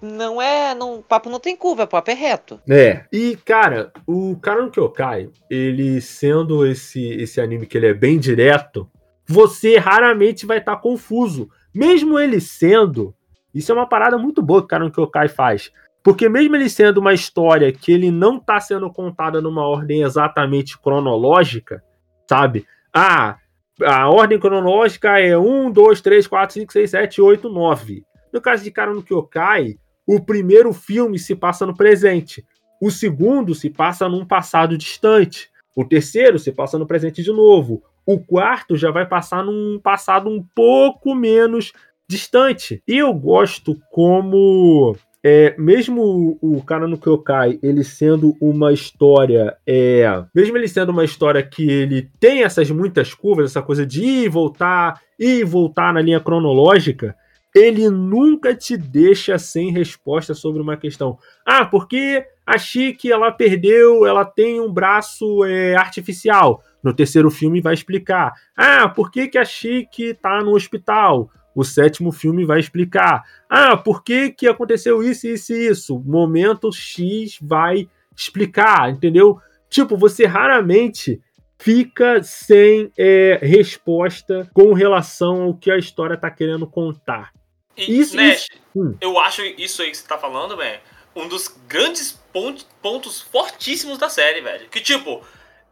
Não 0.00 0.40
é. 0.40 0.74
Não, 0.74 1.02
papo 1.02 1.28
não 1.30 1.40
tem 1.40 1.56
curva, 1.56 1.86
papo 1.86 2.10
é 2.10 2.14
reto. 2.14 2.60
É. 2.68 3.04
E, 3.12 3.36
cara, 3.44 3.92
o 4.06 4.36
Karan 4.40 4.70
Kyokai, 4.70 5.30
ele 5.50 6.00
sendo 6.00 6.66
esse, 6.66 7.04
esse 7.14 7.40
anime 7.40 7.66
que 7.66 7.76
ele 7.76 7.86
é 7.86 7.94
bem 7.94 8.18
direto, 8.18 8.88
você 9.26 9.76
raramente 9.78 10.46
vai 10.46 10.58
estar 10.58 10.76
tá 10.76 10.82
confuso. 10.82 11.48
Mesmo 11.74 12.18
ele 12.18 12.40
sendo. 12.40 13.14
Isso 13.54 13.70
é 13.72 13.74
uma 13.74 13.88
parada 13.88 14.18
muito 14.18 14.42
boa 14.42 14.60
que 14.60 14.66
o 14.66 14.68
Karen 14.68 14.90
Kyokai 14.90 15.28
faz. 15.28 15.72
Porque 16.02 16.28
mesmo 16.28 16.56
ele 16.56 16.68
sendo 16.68 16.98
uma 16.98 17.14
história 17.14 17.72
que 17.72 17.92
ele 17.92 18.10
não 18.10 18.36
está 18.36 18.58
sendo 18.60 18.90
contada 18.92 19.40
numa 19.40 19.66
ordem 19.66 20.02
exatamente 20.02 20.78
cronológica, 20.78 21.82
sabe? 22.28 22.66
Ah, 22.92 23.38
a 23.80 24.10
ordem 24.10 24.38
cronológica 24.38 25.20
é 25.20 25.38
1, 25.38 25.70
2, 25.70 26.00
3, 26.00 26.26
4, 26.26 26.54
5, 26.54 26.72
6, 26.72 26.90
7, 26.90 27.22
8, 27.22 27.48
9. 27.48 28.04
No 28.32 28.40
caso 28.40 28.64
de 28.64 28.70
Karen 28.70 29.00
Kyokai, 29.00 29.78
o 30.06 30.20
primeiro 30.20 30.72
filme 30.72 31.18
se 31.18 31.36
passa 31.36 31.64
no 31.64 31.74
presente. 31.74 32.44
O 32.80 32.90
segundo 32.90 33.54
se 33.54 33.70
passa 33.70 34.08
num 34.08 34.26
passado 34.26 34.76
distante. 34.76 35.50
O 35.76 35.84
terceiro 35.84 36.38
se 36.38 36.50
passa 36.50 36.78
no 36.78 36.86
presente 36.86 37.22
de 37.22 37.30
novo. 37.30 37.82
O 38.06 38.18
quarto 38.18 38.76
já 38.76 38.90
vai 38.90 39.06
passar 39.06 39.44
num 39.44 39.78
passado 39.82 40.28
um 40.28 40.44
pouco 40.54 41.14
menos 41.14 41.72
distante. 42.08 42.82
E 42.86 42.98
eu 42.98 43.12
gosto 43.14 43.76
como 43.90 44.96
é, 45.24 45.54
mesmo 45.56 46.36
o 46.42 46.62
cara 46.62 46.88
no 46.88 46.98
Kyokai, 46.98 47.58
ele 47.62 47.84
sendo 47.84 48.36
uma 48.40 48.72
história, 48.72 49.56
é, 49.66 50.24
mesmo 50.34 50.56
ele 50.56 50.66
sendo 50.66 50.90
uma 50.90 51.04
história 51.04 51.42
que 51.42 51.68
ele 51.68 52.10
tem 52.18 52.42
essas 52.42 52.70
muitas 52.70 53.14
curvas, 53.14 53.50
essa 53.50 53.62
coisa 53.62 53.86
de 53.86 54.02
ir 54.02 54.24
e 54.24 54.28
voltar, 54.28 55.00
ir 55.18 55.40
e 55.40 55.44
voltar 55.44 55.92
na 55.94 56.00
linha 56.00 56.18
cronológica, 56.18 57.14
ele 57.54 57.90
nunca 57.90 58.54
te 58.54 58.76
deixa 58.76 59.38
sem 59.38 59.70
resposta 59.70 60.34
sobre 60.34 60.62
uma 60.62 60.76
questão. 60.76 61.18
Ah, 61.44 61.66
porque 61.66 62.26
a 62.46 62.56
Chique 62.56 63.12
ela 63.12 63.30
perdeu, 63.30 64.06
ela 64.06 64.24
tem 64.24 64.60
um 64.60 64.72
braço 64.72 65.44
é, 65.44 65.74
artificial. 65.76 66.62
No 66.82 66.94
terceiro 66.94 67.30
filme 67.30 67.60
vai 67.60 67.74
explicar. 67.74 68.32
Ah, 68.56 68.88
por 68.88 69.10
que, 69.10 69.28
que 69.28 69.38
a 69.38 69.44
Chique 69.44 70.14
tá 70.14 70.40
no 70.42 70.54
hospital? 70.54 71.30
O 71.54 71.62
sétimo 71.62 72.10
filme 72.10 72.44
vai 72.44 72.58
explicar. 72.58 73.22
Ah, 73.48 73.76
por 73.76 74.02
que, 74.02 74.30
que 74.30 74.48
aconteceu 74.48 75.02
isso, 75.02 75.26
isso 75.26 75.52
e 75.52 75.68
isso? 75.68 76.00
Momento 76.00 76.72
X 76.72 77.38
vai 77.40 77.88
explicar, 78.16 78.90
entendeu? 78.90 79.38
Tipo, 79.68 79.96
você 79.96 80.24
raramente 80.24 81.20
fica 81.58 82.22
sem 82.22 82.90
é, 82.98 83.38
resposta 83.40 84.50
com 84.52 84.72
relação 84.72 85.42
ao 85.42 85.54
que 85.54 85.70
a 85.70 85.78
história 85.78 86.16
tá 86.16 86.30
querendo 86.30 86.66
contar. 86.66 87.30
E, 87.76 88.00
isso, 88.00 88.16
Nash, 88.16 88.42
isso... 88.42 88.48
Hum. 88.76 88.96
eu 89.00 89.18
acho 89.18 89.42
isso 89.42 89.82
aí 89.82 89.90
que 89.90 89.96
você 89.96 90.06
tá 90.06 90.18
falando, 90.18 90.56
velho, 90.56 90.80
um 91.14 91.28
dos 91.28 91.48
grandes 91.66 92.12
pontos, 92.32 92.66
pontos 92.80 93.20
fortíssimos 93.20 93.98
da 93.98 94.08
série, 94.08 94.40
velho. 94.40 94.68
Que, 94.68 94.80
tipo, 94.80 95.24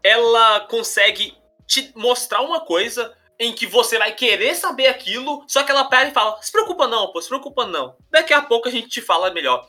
ela 0.03 0.61
consegue 0.61 1.35
te 1.67 1.93
mostrar 1.95 2.41
uma 2.43 2.61
coisa 2.61 3.15
em 3.39 3.55
que 3.55 3.67
você 3.67 3.99
vai 3.99 4.13
querer 4.13 4.55
saber 4.55 4.87
aquilo, 4.89 5.45
só 5.49 5.63
que 5.63 5.71
ela 5.71 5.85
pega 5.85 6.11
e 6.11 6.15
fala: 6.15 6.41
se 6.43 6.53
preocupa 6.53 6.87
não, 6.87 7.11
pô, 7.11 7.21
se 7.23 7.29
preocupa 7.29 7.67
não. 7.67 7.97
Daqui 8.11 8.35
a 8.35 8.43
pouco 8.43 8.69
a 8.69 8.71
gente 8.71 8.89
te 8.89 9.01
fala 9.01 9.33
melhor. 9.33 9.67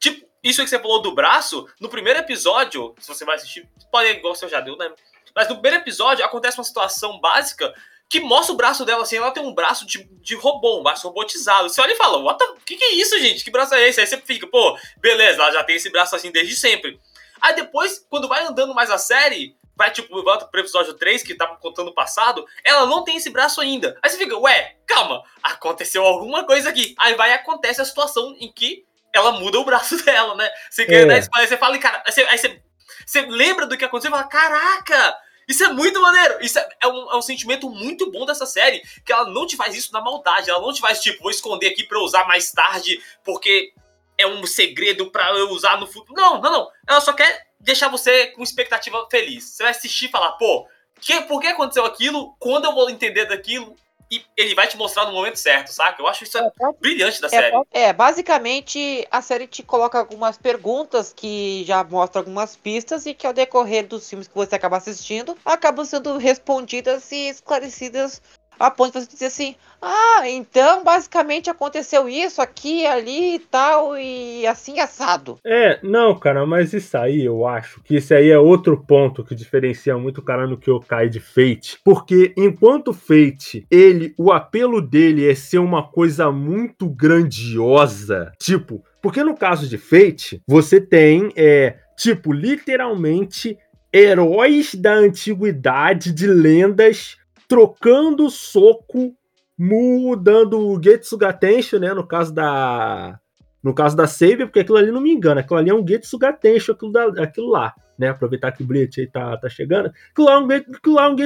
Tipo, 0.00 0.26
isso 0.42 0.62
que 0.62 0.68
você 0.68 0.78
falou 0.78 1.00
do 1.00 1.14
braço, 1.14 1.66
no 1.80 1.88
primeiro 1.88 2.18
episódio, 2.18 2.94
se 2.98 3.08
você 3.08 3.24
vai 3.24 3.36
assistir, 3.36 3.68
pode 3.90 4.08
igual 4.10 4.34
você 4.34 4.48
já 4.48 4.60
deu, 4.60 4.76
né? 4.76 4.92
Mas 5.34 5.48
no 5.48 5.54
primeiro 5.54 5.78
episódio 5.78 6.24
acontece 6.24 6.58
uma 6.58 6.64
situação 6.64 7.18
básica 7.20 7.72
que 8.08 8.20
mostra 8.20 8.52
o 8.52 8.56
braço 8.56 8.84
dela 8.84 9.02
assim, 9.02 9.16
ela 9.16 9.30
tem 9.30 9.42
um 9.42 9.54
braço 9.54 9.86
de, 9.86 10.04
de 10.20 10.34
robô, 10.36 10.80
um 10.80 10.82
braço 10.82 11.06
robotizado. 11.08 11.68
Você 11.68 11.80
olha 11.80 11.92
e 11.92 11.96
fala, 11.96 12.18
what 12.18 12.42
o 12.44 12.56
que, 12.64 12.76
que 12.76 12.84
é 12.84 12.94
isso, 12.94 13.18
gente? 13.18 13.42
Que 13.42 13.50
braço 13.50 13.74
é 13.74 13.88
esse? 13.88 14.00
Aí 14.00 14.06
você 14.06 14.18
fica, 14.18 14.46
pô, 14.46 14.78
beleza, 14.98 15.42
ela 15.42 15.52
já 15.52 15.64
tem 15.64 15.76
esse 15.76 15.90
braço 15.90 16.14
assim 16.14 16.30
desde 16.30 16.56
sempre. 16.56 17.00
Aí 17.40 17.54
depois, 17.54 18.04
quando 18.08 18.28
vai 18.28 18.44
andando 18.44 18.74
mais 18.74 18.90
a 18.90 18.98
série, 18.98 19.56
vai 19.76 19.90
tipo, 19.90 20.22
volta 20.22 20.46
pro 20.46 20.60
episódio 20.60 20.94
3, 20.94 21.22
que 21.22 21.34
tava 21.34 21.56
contando 21.56 21.88
o 21.88 21.94
passado, 21.94 22.46
ela 22.64 22.86
não 22.86 23.04
tem 23.04 23.16
esse 23.16 23.30
braço 23.30 23.60
ainda. 23.60 23.98
Aí 24.02 24.10
você 24.10 24.16
fica, 24.16 24.38
ué, 24.38 24.76
calma, 24.86 25.22
aconteceu 25.42 26.04
alguma 26.04 26.44
coisa 26.44 26.68
aqui. 26.68 26.94
Aí 26.98 27.14
vai 27.14 27.30
e 27.30 27.34
acontece 27.34 27.80
a 27.80 27.84
situação 27.84 28.36
em 28.38 28.50
que 28.52 28.84
ela 29.12 29.32
muda 29.32 29.58
o 29.58 29.64
braço 29.64 29.96
dela, 30.04 30.34
né? 30.34 30.48
Você 30.70 30.84
quer 30.86 31.02
é. 31.02 31.06
dar 31.06 31.18
spoiler, 31.18 31.48
você 31.48 31.56
fala, 31.56 31.78
cara, 31.78 32.02
aí 32.06 32.12
você, 32.12 32.22
aí 32.22 32.38
você, 32.38 32.62
você 33.06 33.20
lembra 33.22 33.66
do 33.66 33.76
que 33.76 33.84
aconteceu 33.84 34.10
e 34.10 34.14
fala, 34.14 34.28
caraca, 34.28 35.16
isso 35.48 35.64
é 35.64 35.72
muito 35.72 36.00
maneiro. 36.00 36.38
Isso 36.40 36.58
é, 36.58 36.68
é, 36.82 36.88
um, 36.88 37.12
é, 37.12 37.16
um, 37.16 37.22
sentimento 37.22 37.68
muito 37.70 38.10
bom 38.10 38.24
dessa 38.26 38.46
série. 38.46 38.82
Que 39.04 39.12
ela 39.12 39.28
não 39.30 39.46
te 39.46 39.56
faz 39.56 39.74
isso 39.74 39.92
na 39.92 40.00
maldade. 40.00 40.50
Ela 40.50 40.60
não 40.60 40.72
te 40.72 40.80
faz, 40.80 41.00
tipo, 41.00 41.22
vou 41.22 41.30
esconder 41.30 41.68
aqui 41.68 41.84
pra 41.84 41.98
eu 41.98 42.02
usar 42.02 42.26
mais 42.26 42.50
tarde, 42.50 43.02
porque 43.24 43.72
é 44.16 44.26
um 44.26 44.46
segredo 44.46 45.10
para 45.10 45.30
eu 45.30 45.50
usar 45.50 45.78
no 45.78 45.86
futuro. 45.86 46.20
Não, 46.20 46.40
não, 46.40 46.52
não. 46.52 46.70
Ela 46.86 47.00
só 47.00 47.12
quer 47.12 47.48
deixar 47.60 47.88
você 47.88 48.28
com 48.28 48.42
expectativa 48.42 49.06
feliz. 49.10 49.44
Você 49.44 49.62
vai 49.62 49.72
assistir 49.72 50.06
e 50.06 50.10
falar, 50.10 50.32
pô, 50.32 50.66
que, 51.00 51.20
por 51.22 51.40
que 51.40 51.48
aconteceu 51.48 51.84
aquilo? 51.84 52.34
Quando 52.38 52.64
eu 52.64 52.74
vou 52.74 52.88
entender 52.88 53.26
daquilo? 53.26 53.76
E 54.16 54.24
ele 54.36 54.54
vai 54.54 54.66
te 54.66 54.76
mostrar 54.76 55.06
no 55.06 55.12
momento 55.12 55.36
certo, 55.36 55.68
saca? 55.72 56.00
Eu 56.00 56.06
acho 56.06 56.24
isso 56.24 56.38
É, 56.38 56.50
brilhante 56.80 57.20
da 57.20 57.26
É, 57.26 57.30
série. 57.30 57.56
é, 57.72 57.92
basicamente 57.92 59.06
a 59.10 59.20
série 59.22 59.46
te 59.46 59.62
coloca 59.62 59.98
algumas 59.98 60.36
perguntas 60.36 61.12
que 61.14 61.64
já 61.64 61.82
mostram 61.84 62.20
algumas 62.20 62.56
pistas 62.56 63.06
e 63.06 63.14
que 63.14 63.26
ao 63.26 63.32
decorrer 63.32 63.86
dos 63.86 64.08
filmes 64.08 64.28
que 64.28 64.34
você 64.34 64.54
acaba 64.54 64.76
assistindo 64.76 65.36
acabam 65.44 65.84
sendo 65.84 66.16
respondidas 66.18 67.10
e 67.12 67.28
esclarecidas 67.28 68.20
a 68.58 68.70
ponto 68.70 68.98
de 68.98 69.04
você 69.04 69.12
dizer 69.12 69.26
assim: 69.26 69.54
ah, 69.80 70.22
então 70.28 70.82
basicamente 70.82 71.50
aconteceu 71.50 72.08
isso 72.08 72.40
aqui, 72.40 72.86
ali 72.86 73.34
e 73.34 73.38
tal, 73.38 73.98
e 73.98 74.46
assim 74.46 74.80
assado. 74.80 75.38
É, 75.44 75.78
não, 75.82 76.18
cara, 76.18 76.46
mas 76.46 76.72
isso 76.72 76.96
aí 76.96 77.24
eu 77.24 77.46
acho 77.46 77.82
que 77.82 77.96
isso 77.96 78.14
aí 78.14 78.30
é 78.30 78.38
outro 78.38 78.82
ponto 78.82 79.22
que 79.22 79.34
diferencia 79.34 79.96
muito 79.98 80.18
o 80.18 80.24
cara 80.24 80.46
no 80.46 80.56
Kyokai 80.56 81.08
de 81.08 81.20
Fate. 81.20 81.78
Porque 81.84 82.32
enquanto 82.36 82.94
Fate, 82.94 83.66
ele, 83.70 84.14
o 84.16 84.32
apelo 84.32 84.80
dele 84.80 85.28
é 85.28 85.34
ser 85.34 85.58
uma 85.58 85.82
coisa 85.82 86.30
muito 86.32 86.88
grandiosa. 86.88 88.32
Tipo, 88.38 88.82
porque 89.02 89.22
no 89.22 89.36
caso 89.36 89.68
de 89.68 89.76
Fate, 89.76 90.40
você 90.46 90.80
tem, 90.80 91.30
é, 91.36 91.76
tipo, 91.94 92.32
literalmente 92.32 93.58
heróis 93.92 94.74
da 94.74 94.94
antiguidade 94.94 96.10
de 96.10 96.26
lendas 96.26 97.18
trocando 97.54 98.28
soco, 98.28 99.14
mudando 99.56 100.58
o 100.58 100.82
Getsuga 100.82 101.32
Tensho, 101.32 101.78
né? 101.78 101.94
No 101.94 102.04
caso 102.04 102.34
da. 102.34 103.20
No 103.62 103.72
caso 103.72 103.96
da 103.96 104.08
Save, 104.08 104.44
porque 104.44 104.58
aquilo 104.58 104.76
ali 104.76 104.90
não 104.90 105.00
me 105.00 105.12
engana, 105.12 105.40
aquilo 105.40 105.58
ali 105.58 105.70
é 105.70 105.74
um 105.74 105.86
Getsuga 105.86 106.32
Tensho, 106.32 106.72
aquilo, 106.72 106.90
da, 106.90 107.06
aquilo 107.22 107.48
lá, 107.48 107.72
né? 107.96 108.08
Aproveitar 108.08 108.50
que 108.50 108.64
o 108.64 108.66
Bleach 108.66 109.00
aí 109.00 109.06
tá, 109.06 109.36
tá 109.36 109.48
chegando. 109.48 109.92
Aquilo 110.10 110.26
lá, 110.26 110.32
é 110.34 110.38
um, 110.38 110.50
aquilo 110.50 110.94
lá 110.96 111.04
é 111.04 111.08
um 111.08 111.16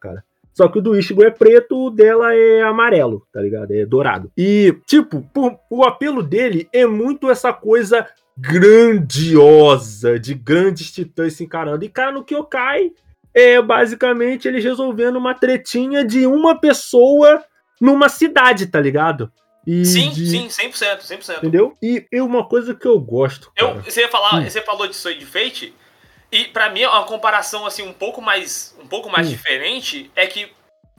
cara. 0.00 0.24
Só 0.52 0.68
que 0.68 0.78
o 0.78 0.82
do 0.82 0.98
Ichigo 0.98 1.22
é 1.22 1.30
preto, 1.30 1.86
o 1.86 1.90
dela 1.90 2.34
é 2.34 2.62
amarelo, 2.62 3.24
tá 3.32 3.40
ligado? 3.40 3.70
É 3.72 3.86
dourado. 3.86 4.30
E, 4.36 4.76
tipo, 4.86 5.22
por, 5.32 5.56
o 5.70 5.84
apelo 5.84 6.20
dele 6.20 6.68
é 6.72 6.84
muito 6.84 7.30
essa 7.30 7.52
coisa 7.52 8.06
grandiosa, 8.36 10.18
de 10.18 10.34
grandes 10.34 10.90
titãs 10.90 11.34
se 11.34 11.44
encarando. 11.44 11.84
E, 11.84 11.88
cara, 11.88 12.10
no 12.10 12.24
Kyokai, 12.24 12.92
é 13.34 13.60
basicamente 13.60 14.46
eles 14.46 14.62
resolvendo 14.62 15.16
uma 15.16 15.34
tretinha 15.34 16.04
de 16.04 16.26
uma 16.26 16.58
pessoa 16.58 17.44
numa 17.80 18.08
cidade, 18.08 18.66
tá 18.68 18.80
ligado? 18.80 19.30
E 19.66 19.84
sim, 19.84 20.10
de... 20.10 20.26
sim, 20.26 20.48
100%, 20.48 21.00
100%. 21.00 21.38
Entendeu? 21.38 21.76
E, 21.82 22.06
e 22.12 22.20
uma 22.20 22.46
coisa 22.46 22.74
que 22.74 22.86
eu 22.86 22.98
gosto. 23.00 23.50
Eu, 23.56 23.80
você, 23.80 24.06
falar, 24.08 24.36
hum. 24.36 24.44
você 24.44 24.60
falou 24.60 24.86
disso 24.86 25.08
aí 25.08 25.18
de 25.18 25.26
Fate, 25.26 25.74
e 26.30 26.44
para 26.44 26.70
mim 26.70 26.84
uma 26.84 27.04
comparação 27.04 27.66
assim 27.66 27.82
um 27.82 27.92
pouco 27.92 28.20
mais, 28.20 28.76
um 28.80 28.86
pouco 28.86 29.10
mais 29.10 29.26
hum. 29.26 29.30
diferente 29.30 30.10
é 30.14 30.26
que 30.26 30.50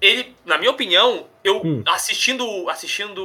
ele, 0.01 0.36
na 0.46 0.58
minha 0.58 0.72
opinião, 0.72 1.27
eu 1.44 1.62
hum. 1.63 1.84
assistindo 1.88 2.70
assistindo 2.70 3.24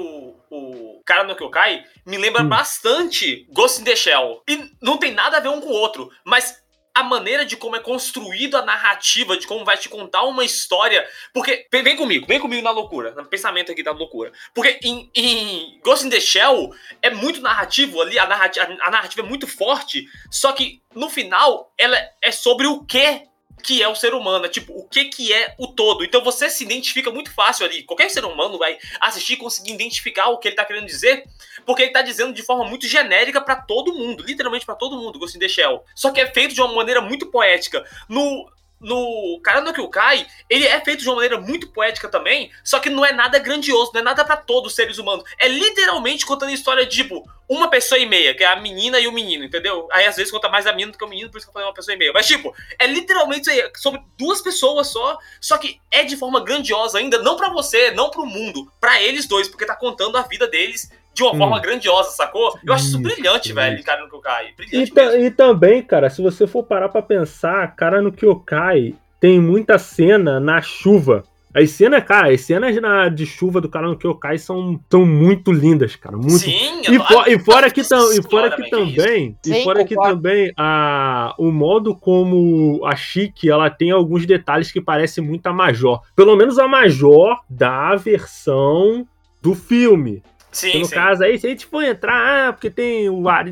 o 0.50 1.02
cara 1.04 1.24
no 1.24 1.34
Kyokai, 1.34 1.84
me 2.06 2.16
lembra 2.16 2.42
hum. 2.42 2.48
bastante 2.48 3.46
Ghost 3.52 3.80
in 3.80 3.84
the 3.84 3.96
Shell. 3.96 4.42
E 4.48 4.70
não 4.80 4.98
tem 4.98 5.12
nada 5.12 5.38
a 5.38 5.40
ver 5.40 5.48
um 5.48 5.60
com 5.60 5.68
o 5.68 5.72
outro, 5.72 6.10
mas 6.24 6.59
a 6.94 7.02
maneira 7.02 7.44
de 7.44 7.56
como 7.56 7.76
é 7.76 7.80
construído 7.80 8.56
a 8.56 8.62
narrativa, 8.62 9.36
de 9.36 9.46
como 9.46 9.64
vai 9.64 9.76
te 9.76 9.88
contar 9.88 10.22
uma 10.24 10.44
história. 10.44 11.06
Porque, 11.32 11.66
vem, 11.70 11.82
vem 11.82 11.96
comigo, 11.96 12.26
vem 12.26 12.40
comigo 12.40 12.62
na 12.62 12.70
loucura, 12.70 13.12
no 13.12 13.24
pensamento 13.26 13.72
aqui 13.72 13.82
da 13.82 13.92
loucura. 13.92 14.32
Porque 14.54 14.78
em, 14.82 15.10
em 15.14 15.80
Ghost 15.82 16.06
in 16.06 16.10
the 16.10 16.20
Shell 16.20 16.70
é 17.00 17.10
muito 17.10 17.40
narrativo 17.40 18.00
ali, 18.00 18.18
a 18.18 18.26
narrativa, 18.26 18.66
a 18.80 18.90
narrativa 18.90 19.26
é 19.26 19.28
muito 19.28 19.46
forte, 19.46 20.06
só 20.30 20.52
que 20.52 20.82
no 20.94 21.08
final 21.08 21.72
ela 21.78 21.96
é 22.22 22.32
sobre 22.32 22.66
o 22.66 22.84
que 22.84 23.29
que 23.62 23.82
é 23.82 23.88
o 23.88 23.94
ser 23.94 24.14
humano, 24.14 24.46
é 24.46 24.48
tipo, 24.48 24.72
o 24.72 24.84
que 24.84 25.04
que 25.06 25.32
é 25.32 25.54
o 25.58 25.68
todo. 25.68 26.04
Então 26.04 26.22
você 26.22 26.48
se 26.48 26.64
identifica 26.64 27.10
muito 27.10 27.32
fácil 27.32 27.66
ali. 27.66 27.82
Qualquer 27.82 28.10
ser 28.10 28.24
humano 28.24 28.58
vai 28.58 28.78
assistir 29.00 29.34
e 29.34 29.36
conseguir 29.36 29.72
identificar 29.72 30.28
o 30.28 30.38
que 30.38 30.48
ele 30.48 30.56
tá 30.56 30.64
querendo 30.64 30.86
dizer, 30.86 31.24
porque 31.64 31.82
ele 31.82 31.92
tá 31.92 32.02
dizendo 32.02 32.32
de 32.32 32.42
forma 32.42 32.64
muito 32.64 32.86
genérica 32.86 33.40
para 33.40 33.56
todo 33.56 33.94
mundo, 33.94 34.24
literalmente 34.24 34.66
para 34.66 34.74
todo 34.74 34.96
mundo, 34.96 35.18
Ghost 35.18 35.36
in 35.36 35.40
the 35.40 35.48
Shell. 35.48 35.84
Só 35.94 36.10
que 36.10 36.20
é 36.20 36.26
feito 36.26 36.54
de 36.54 36.60
uma 36.60 36.72
maneira 36.72 37.00
muito 37.00 37.26
poética. 37.26 37.84
No 38.08 38.50
no 38.80 39.40
Cara 39.42 39.60
no 39.60 39.72
Kyukai, 39.72 40.26
ele 40.48 40.66
é 40.66 40.80
feito 40.80 41.00
de 41.00 41.08
uma 41.08 41.16
maneira 41.16 41.38
muito 41.38 41.68
poética 41.68 42.08
também, 42.08 42.50
só 42.64 42.80
que 42.80 42.88
não 42.88 43.04
é 43.04 43.12
nada 43.12 43.38
grandioso, 43.38 43.92
não 43.92 44.00
é 44.00 44.04
nada 44.04 44.24
para 44.24 44.36
todos 44.36 44.70
os 44.70 44.76
seres 44.76 44.98
humanos. 44.98 45.24
É 45.38 45.46
literalmente 45.46 46.24
contando 46.24 46.48
a 46.48 46.54
história 46.54 46.86
de, 46.86 46.96
tipo, 46.96 47.28
uma 47.48 47.68
pessoa 47.68 47.98
e 47.98 48.06
meia, 48.06 48.34
que 48.34 48.44
é 48.44 48.46
a 48.46 48.56
menina 48.56 48.98
e 48.98 49.06
o 49.06 49.12
menino, 49.12 49.44
entendeu? 49.44 49.88
Aí 49.92 50.06
às 50.06 50.16
vezes 50.16 50.30
conta 50.30 50.48
mais 50.48 50.66
a 50.66 50.72
menina 50.72 50.92
do 50.92 50.98
que 50.98 51.04
o 51.04 51.08
menino, 51.08 51.30
por 51.30 51.38
isso 51.38 51.46
que 51.46 51.50
eu 51.50 51.52
falei 51.52 51.68
uma 51.68 51.74
pessoa 51.74 51.94
e 51.94 51.98
meia. 51.98 52.12
Mas, 52.12 52.26
tipo, 52.26 52.54
é 52.78 52.86
literalmente 52.86 53.50
sobre 53.76 54.00
duas 54.16 54.40
pessoas 54.40 54.86
só, 54.86 55.18
só 55.40 55.58
que 55.58 55.80
é 55.90 56.04
de 56.04 56.16
forma 56.16 56.42
grandiosa 56.42 56.98
ainda, 56.98 57.18
não 57.18 57.36
para 57.36 57.50
você, 57.50 57.90
não 57.90 58.10
pro 58.10 58.24
mundo, 58.24 58.72
para 58.80 59.02
eles 59.02 59.26
dois, 59.26 59.48
porque 59.48 59.66
tá 59.66 59.76
contando 59.76 60.16
a 60.16 60.22
vida 60.22 60.46
deles 60.46 60.90
de 61.12 61.22
uma 61.22 61.32
hum. 61.32 61.38
forma 61.38 61.60
grandiosa, 61.60 62.10
sacou? 62.10 62.54
Eu 62.64 62.72
acho 62.72 62.86
isso 62.86 62.98
brilhante, 62.98 63.52
velho, 63.52 63.82
cara 63.84 64.02
no 64.02 64.08
Kyokai. 64.08 64.52
Brilhante 64.56 64.92
e, 64.96 65.26
e, 65.26 65.30
também, 65.30 65.82
cara, 65.82 66.08
se 66.08 66.22
você 66.22 66.46
for 66.46 66.62
parar 66.62 66.88
pra 66.88 67.02
pensar, 67.02 67.74
cara 67.76 68.00
no 68.00 68.12
Kyokai 68.12 68.94
tem 69.20 69.38
muita 69.40 69.78
cena 69.78 70.40
na 70.40 70.62
chuva. 70.62 71.24
As 71.52 71.70
cenas, 71.70 72.04
cara, 72.04 72.32
as 72.32 72.42
cenas 72.42 72.80
na, 72.80 73.08
de 73.08 73.26
chuva 73.26 73.60
do 73.60 73.68
cara 73.68 73.88
no 73.88 73.98
Kyokai 73.98 74.38
são, 74.38 74.78
são 74.88 75.04
muito 75.04 75.50
lindas, 75.50 75.96
cara. 75.96 76.16
Muito. 76.16 76.38
Sim, 76.38 76.80
e, 76.82 76.98
for, 77.00 77.28
e 77.28 77.38
fora 77.40 77.68
que, 77.68 77.86
tam, 77.86 78.12
e 78.12 78.22
fora 78.22 78.54
que 78.54 78.70
também, 78.70 79.36
e 79.44 79.54
Sim, 79.54 79.64
fora 79.64 79.84
que 79.84 79.96
também 79.96 80.52
a, 80.56 81.34
o 81.36 81.50
modo 81.50 81.94
como 81.96 82.80
a 82.86 82.94
Chique 82.94 83.50
ela 83.50 83.68
tem 83.68 83.90
alguns 83.90 84.24
detalhes 84.26 84.70
que 84.70 84.80
parecem 84.80 85.24
muito 85.24 85.44
a 85.48 85.52
Major. 85.52 86.00
Pelo 86.14 86.36
menos 86.36 86.56
a 86.56 86.68
Major 86.68 87.40
da 87.50 87.96
versão 87.96 89.04
do 89.42 89.52
filme. 89.52 90.22
Sim, 90.52 90.80
no 90.80 90.84
sim. 90.84 90.94
caso 90.94 91.22
aí, 91.24 91.38
se 91.38 91.46
a 91.46 91.50
gente 91.50 91.66
for 91.66 91.82
entrar, 91.82 92.48
ah, 92.48 92.52
porque 92.52 92.70
tem 92.70 93.08
o 93.08 93.28
ar. 93.28 93.46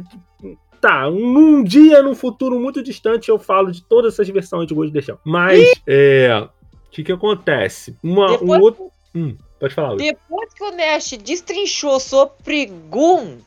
Tá, 0.80 1.11
num 1.11 1.62
dia, 1.62 2.02
num 2.02 2.14
futuro 2.14 2.58
muito 2.58 2.82
distante, 2.82 3.28
eu 3.28 3.38
falo 3.38 3.72
de 3.72 3.82
todas 3.82 4.14
essas 4.14 4.28
versões 4.28 4.68
de 4.68 4.92
the 4.92 5.00
Shell. 5.00 5.18
Mas, 5.24 5.61
e... 5.61 5.72
é. 5.87 6.48
O 6.87 6.90
que 6.90 7.04
que 7.04 7.12
acontece? 7.12 7.96
Uma, 8.02 8.32
depois, 8.32 8.61
um 8.61 8.62
outro. 8.62 8.90
Hum, 9.14 9.37
pode 9.61 9.74
falar. 9.74 9.96
Depois 9.96 10.54
que 10.54 10.64
o 10.64 10.70
Nash 10.70 11.11
destrinchou 11.22 12.00
sobre 12.00 12.66
Gun, 12.88 13.38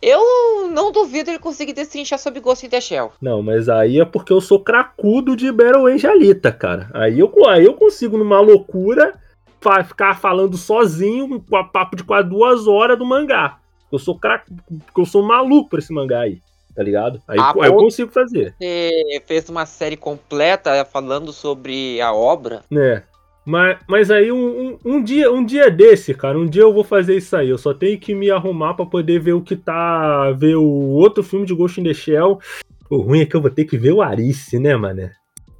eu 0.00 0.68
não 0.70 0.92
duvido 0.92 1.30
ele 1.30 1.38
conseguir 1.38 1.72
destrinchar 1.72 2.18
sobre 2.18 2.40
Ghost 2.40 2.64
in 2.66 2.68
the 2.68 2.80
Shell. 2.80 3.12
Não, 3.20 3.42
mas 3.42 3.68
aí 3.68 4.00
é 4.00 4.04
porque 4.04 4.32
eu 4.32 4.40
sou 4.40 4.60
cracudo 4.60 5.36
de 5.36 5.50
Battle 5.50 5.86
Angelita, 5.86 6.52
cara. 6.52 6.90
Aí 6.94 7.18
eu, 7.18 7.32
aí 7.48 7.64
eu 7.64 7.74
consigo, 7.74 8.16
numa 8.16 8.40
loucura, 8.40 9.14
ficar 9.84 10.18
falando 10.18 10.56
sozinho, 10.56 11.40
com 11.40 11.56
a 11.56 11.64
papo 11.64 11.96
de 11.96 12.04
quase 12.04 12.28
duas 12.28 12.66
horas 12.66 12.98
do 12.98 13.04
mangá. 13.04 13.58
Eu 13.90 13.98
sou 13.98 14.18
craque, 14.18 14.52
porque 14.84 15.00
eu 15.00 15.06
sou 15.06 15.22
maluco 15.22 15.70
por 15.70 15.78
esse 15.78 15.92
mangá 15.92 16.20
aí, 16.20 16.40
tá 16.74 16.82
ligado? 16.82 17.20
Aí, 17.26 17.38
ah, 17.38 17.54
aí 17.60 17.68
eu 17.68 17.76
consigo 17.76 18.10
fazer. 18.10 18.54
Você 18.58 19.22
fez 19.26 19.48
uma 19.48 19.64
série 19.64 19.96
completa 19.96 20.84
falando 20.84 21.32
sobre 21.32 22.00
a 22.00 22.12
obra. 22.12 22.62
É. 22.72 23.02
Mas, 23.44 23.78
mas 23.86 24.10
aí 24.10 24.32
um, 24.32 24.38
um, 24.60 24.78
um, 24.84 25.02
dia 25.02 25.30
um 25.30 25.44
dia 25.44 25.70
desse, 25.70 26.12
cara, 26.12 26.36
um 26.36 26.46
dia 26.46 26.62
eu 26.62 26.72
vou 26.72 26.82
fazer 26.82 27.16
isso 27.16 27.36
aí. 27.36 27.48
Eu 27.48 27.58
só 27.58 27.72
tenho 27.72 27.98
que 27.98 28.12
me 28.12 28.28
arrumar 28.28 28.74
para 28.74 28.84
poder 28.84 29.20
ver 29.20 29.34
o 29.34 29.40
que 29.40 29.54
tá. 29.54 30.32
ver 30.32 30.56
o 30.56 30.64
outro 30.64 31.22
filme 31.22 31.46
de 31.46 31.54
Ghost 31.54 31.80
in 31.80 31.84
the 31.84 31.94
Shell. 31.94 32.40
O 32.90 32.96
ruim 32.98 33.20
é 33.20 33.26
que 33.26 33.36
eu 33.36 33.40
vou 33.40 33.50
ter 33.50 33.64
que 33.64 33.78
ver 33.78 33.92
o 33.92 34.02
Arice, 34.02 34.58
né, 34.58 34.76
mané? 34.76 35.12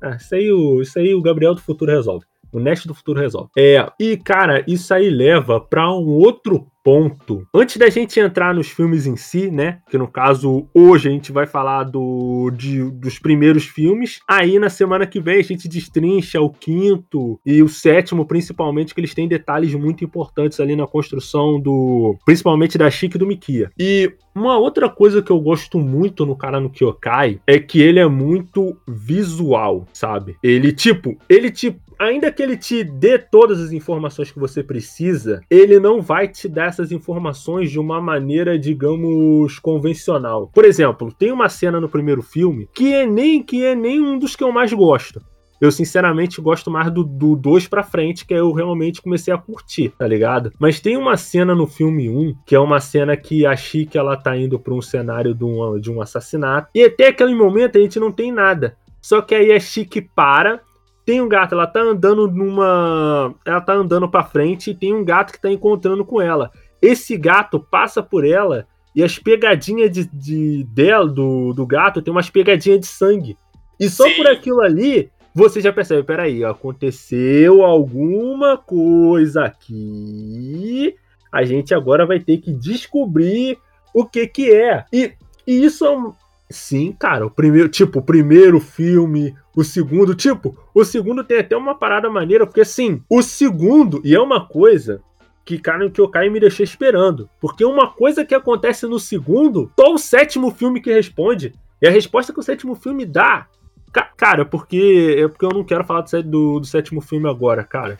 Ah, 0.03 0.17
isso 0.17 0.35
aí, 0.35 0.51
o, 0.51 0.83
isso 0.83 0.99
aí 0.99 1.15
o 1.15 1.23
Gabriel 1.23 1.55
do 1.55 1.61
Futuro 1.61 1.93
resolve. 1.93 2.27
O 2.57 2.59
Nest 2.59 2.89
do 2.89 2.95
Futuro 2.95 3.21
resolve. 3.21 3.51
É, 3.55 3.87
e 4.01 4.17
cara, 4.17 4.65
isso 4.67 4.95
aí 4.95 5.11
leva 5.11 5.61
para 5.61 5.93
um 5.93 6.09
outro 6.09 6.67
ponto. 6.87 7.45
Antes 7.53 7.77
da 7.79 7.91
gente 7.91 8.21
entrar 8.21 8.55
nos 8.55 8.69
filmes 8.69 9.09
em 9.09 9.17
si, 9.17 9.51
né? 9.51 9.81
Que 9.91 9.99
no 9.99 10.07
caso, 10.07 10.69
hoje 10.73 11.09
a 11.09 11.11
gente 11.11 11.33
vai 11.33 11.45
falar 11.45 11.83
do, 11.83 12.49
de, 12.57 12.81
dos 12.93 13.19
primeiros 13.19 13.65
filmes. 13.65 14.21
Aí 14.27 14.57
na 14.57 14.71
semana 14.71 15.05
que 15.05 15.21
vem 15.21 15.41
a 15.41 15.43
gente 15.43 15.69
destrincha 15.69 16.41
o 16.41 16.49
quinto 16.49 17.41
e 17.45 17.61
o 17.61 17.69
sétimo, 17.69 18.25
principalmente, 18.25 18.95
que 18.95 19.01
eles 19.01 19.15
têm 19.15 19.27
detalhes 19.27 19.75
muito 19.75 20.05
importantes 20.05 20.61
ali 20.61 20.77
na 20.77 20.87
construção 20.87 21.61
do. 21.61 22.17
Principalmente 22.25 22.79
da 22.79 22.89
Chique 22.89 23.19
do 23.19 23.27
Mikia. 23.27 23.73
E 23.77 24.15
uma 24.33 24.57
outra 24.57 24.89
coisa 24.89 25.21
que 25.21 25.33
eu 25.33 25.41
gosto 25.41 25.81
muito 25.81 26.25
no 26.25 26.37
cara 26.37 26.61
no 26.61 26.71
Kyokai 26.71 27.41
é 27.49 27.59
que 27.59 27.81
ele 27.81 27.99
é 27.99 28.07
muito 28.07 28.77
visual, 28.87 29.89
sabe? 29.93 30.37
Ele, 30.41 30.73
tipo, 30.73 31.19
ele 31.29 31.51
te 31.51 31.75
ainda 31.99 32.31
que 32.31 32.43
ele 32.43 32.57
te 32.57 32.85
dê 32.85 33.19
todas 33.19 33.61
as 33.61 33.73
informações 33.73 34.31
que 34.31 34.39
você 34.39 34.63
precisa, 34.63 35.41
ele 35.51 35.79
não 35.79 36.01
vai 36.01 36.29
te 36.29 36.49
dar 36.49 36.67
essas 36.67 36.93
informações 36.93 37.71
de 37.71 37.79
uma 37.79 38.01
maneira, 38.01 38.59
digamos, 38.59 39.59
convencional. 39.59 40.51
Por 40.53 40.65
exemplo, 40.65 41.13
tem 41.13 41.33
uma 41.33 41.49
cena 41.49 41.81
no 41.81 41.89
primeiro 41.89 42.23
filme 42.23 42.69
que 42.75 42.93
é 42.93 43.07
nem 43.07 43.43
que 43.43 43.65
é 43.65 43.75
nem 43.75 44.01
um 44.01 44.19
dos 44.19 44.37
que 44.37 44.45
eu 44.45 44.53
mais 44.53 44.73
gosto. 44.73 45.21
Eu, 45.61 45.73
sinceramente, 45.73 46.41
gosto 46.41 46.71
mais 46.71 46.91
do 46.91 47.03
2 47.03 47.67
pra 47.69 47.83
frente, 47.83 48.27
que 48.27 48.35
eu 48.35 48.53
realmente 48.53 49.01
comecei 49.01 49.33
a 49.33 49.39
curtir, 49.39 49.89
tá 49.89 50.07
ligado? 50.07 50.53
Mas 50.59 50.81
tem 50.81 50.97
uma 50.97 51.17
cena 51.17 51.55
no 51.55 51.67
filme 51.67 52.11
1, 52.11 52.35
que 52.45 52.55
é 52.55 52.61
uma 52.61 52.79
cena 52.79 53.17
que 53.17 53.47
a 53.47 53.57
Chique, 53.57 53.97
ela 53.97 54.17
tá 54.17 54.37
indo 54.37 54.59
pra 54.59 54.75
um 54.75 54.83
cenário 54.83 55.35
de 55.35 55.45
um, 55.45 55.81
de 55.81 55.91
um 55.91 56.03
assassinato, 56.03 56.69
e 56.75 56.85
até 56.85 57.09
aquele 57.09 57.35
momento 57.35 57.79
a 57.79 57.81
gente 57.81 57.99
não 57.99 58.13
tem 58.13 58.31
nada. 58.31 58.77
Só 59.01 59.23
que 59.23 59.35
aí 59.35 59.53
a 59.53 59.61
Chique 59.61 60.03
para 60.03 60.61
tem 61.07 61.21
um 61.21 61.29
gato, 61.29 61.55
ela 61.55 61.69
tá 61.69 61.81
andando 61.81 62.27
numa. 62.27 63.33
Ela 63.45 63.61
tá 63.61 63.73
andando 63.73 64.09
pra 64.11 64.25
frente 64.25 64.73
e 64.73 64.75
tem 64.75 64.93
um 64.93 65.05
gato 65.05 65.33
que 65.33 65.41
tá 65.41 65.49
encontrando 65.49 66.05
com 66.05 66.21
ela. 66.21 66.51
Esse 66.83 67.17
gato 67.17 67.61
passa 67.61 68.03
por 68.03 68.27
ela 68.27 68.67
e 68.95 69.05
as 69.05 69.17
pegadinhas 69.17 69.93
de, 69.93 70.05
de 70.07 70.65
dela, 70.65 71.07
do, 71.07 71.53
do 71.53 71.65
gato, 71.65 72.03
tem 72.03 72.11
umas 72.11 72.29
pegadinhas 72.29 72.81
de 72.81 72.87
sangue. 72.87 73.39
E 73.79 73.89
só 73.89 74.05
Sim. 74.05 74.17
por 74.17 74.27
aquilo 74.27 74.61
ali, 74.63 75.09
você 75.33 75.61
já 75.61 75.73
percebe, 75.73 76.03
peraí, 76.03 76.45
aconteceu 76.45 77.63
alguma 77.63 78.57
coisa 78.57 79.45
aqui. 79.45 80.97
A 81.31 81.45
gente 81.45 81.73
agora 81.73 82.05
vai 82.05 82.19
ter 82.19 82.39
que 82.39 82.53
descobrir 82.53 83.59
o 83.95 84.05
que 84.05 84.27
que 84.27 84.53
é. 84.53 84.85
E, 84.93 85.13
e 85.47 85.65
isso 85.65 85.85
é 85.85 85.97
um... 85.97 86.13
Sim, 86.49 86.93
cara, 86.93 87.27
o 87.27 87.31
primeiro, 87.31 87.69
tipo, 87.69 87.99
o 87.99 88.03
primeiro 88.03 88.61
filme, 88.61 89.35
o 89.57 89.65
segundo, 89.65 90.15
tipo, 90.15 90.57
o 90.73 90.85
segundo 90.85 91.25
tem 91.25 91.39
até 91.39 91.57
uma 91.57 91.75
parada 91.75 92.09
maneira, 92.09 92.47
porque 92.47 92.61
assim, 92.61 93.03
o 93.11 93.21
segundo, 93.21 94.01
e 94.05 94.15
é 94.15 94.21
uma 94.21 94.47
coisa 94.47 95.01
que, 95.45 95.59
cara, 95.59 95.91
que 95.91 96.01
o 96.01 96.09
Kai 96.09 96.29
me 96.29 96.39
deixou 96.41 96.63
esperando. 96.65 97.29
Porque 97.41 97.65
uma 97.65 97.89
coisa 97.89 98.25
que 98.25 98.35
acontece 98.35 98.87
no 98.87 98.99
segundo, 99.01 99.71
só 99.79 99.93
o 99.93 99.99
sétimo 99.99 100.51
filme 100.53 100.81
que 100.81 100.93
responde. 100.93 101.53
E 101.83 101.87
a 101.87 101.91
resposta 101.91 102.33
que 102.33 102.41
o 102.41 102.43
sétimo 102.43 102.75
filme 102.75 103.05
dá. 103.05 103.47
ca- 103.93 104.11
Cara, 104.17 104.45
porque. 104.45 105.15
É 105.19 105.29
porque 105.29 105.45
eu 105.45 105.51
não 105.51 105.63
quero 105.63 105.85
falar 105.85 106.01
do, 106.03 106.23
do, 106.23 106.61
do 106.61 106.67
sétimo 106.67 107.01
filme 107.01 107.29
agora, 107.29 107.63
cara. 107.63 107.97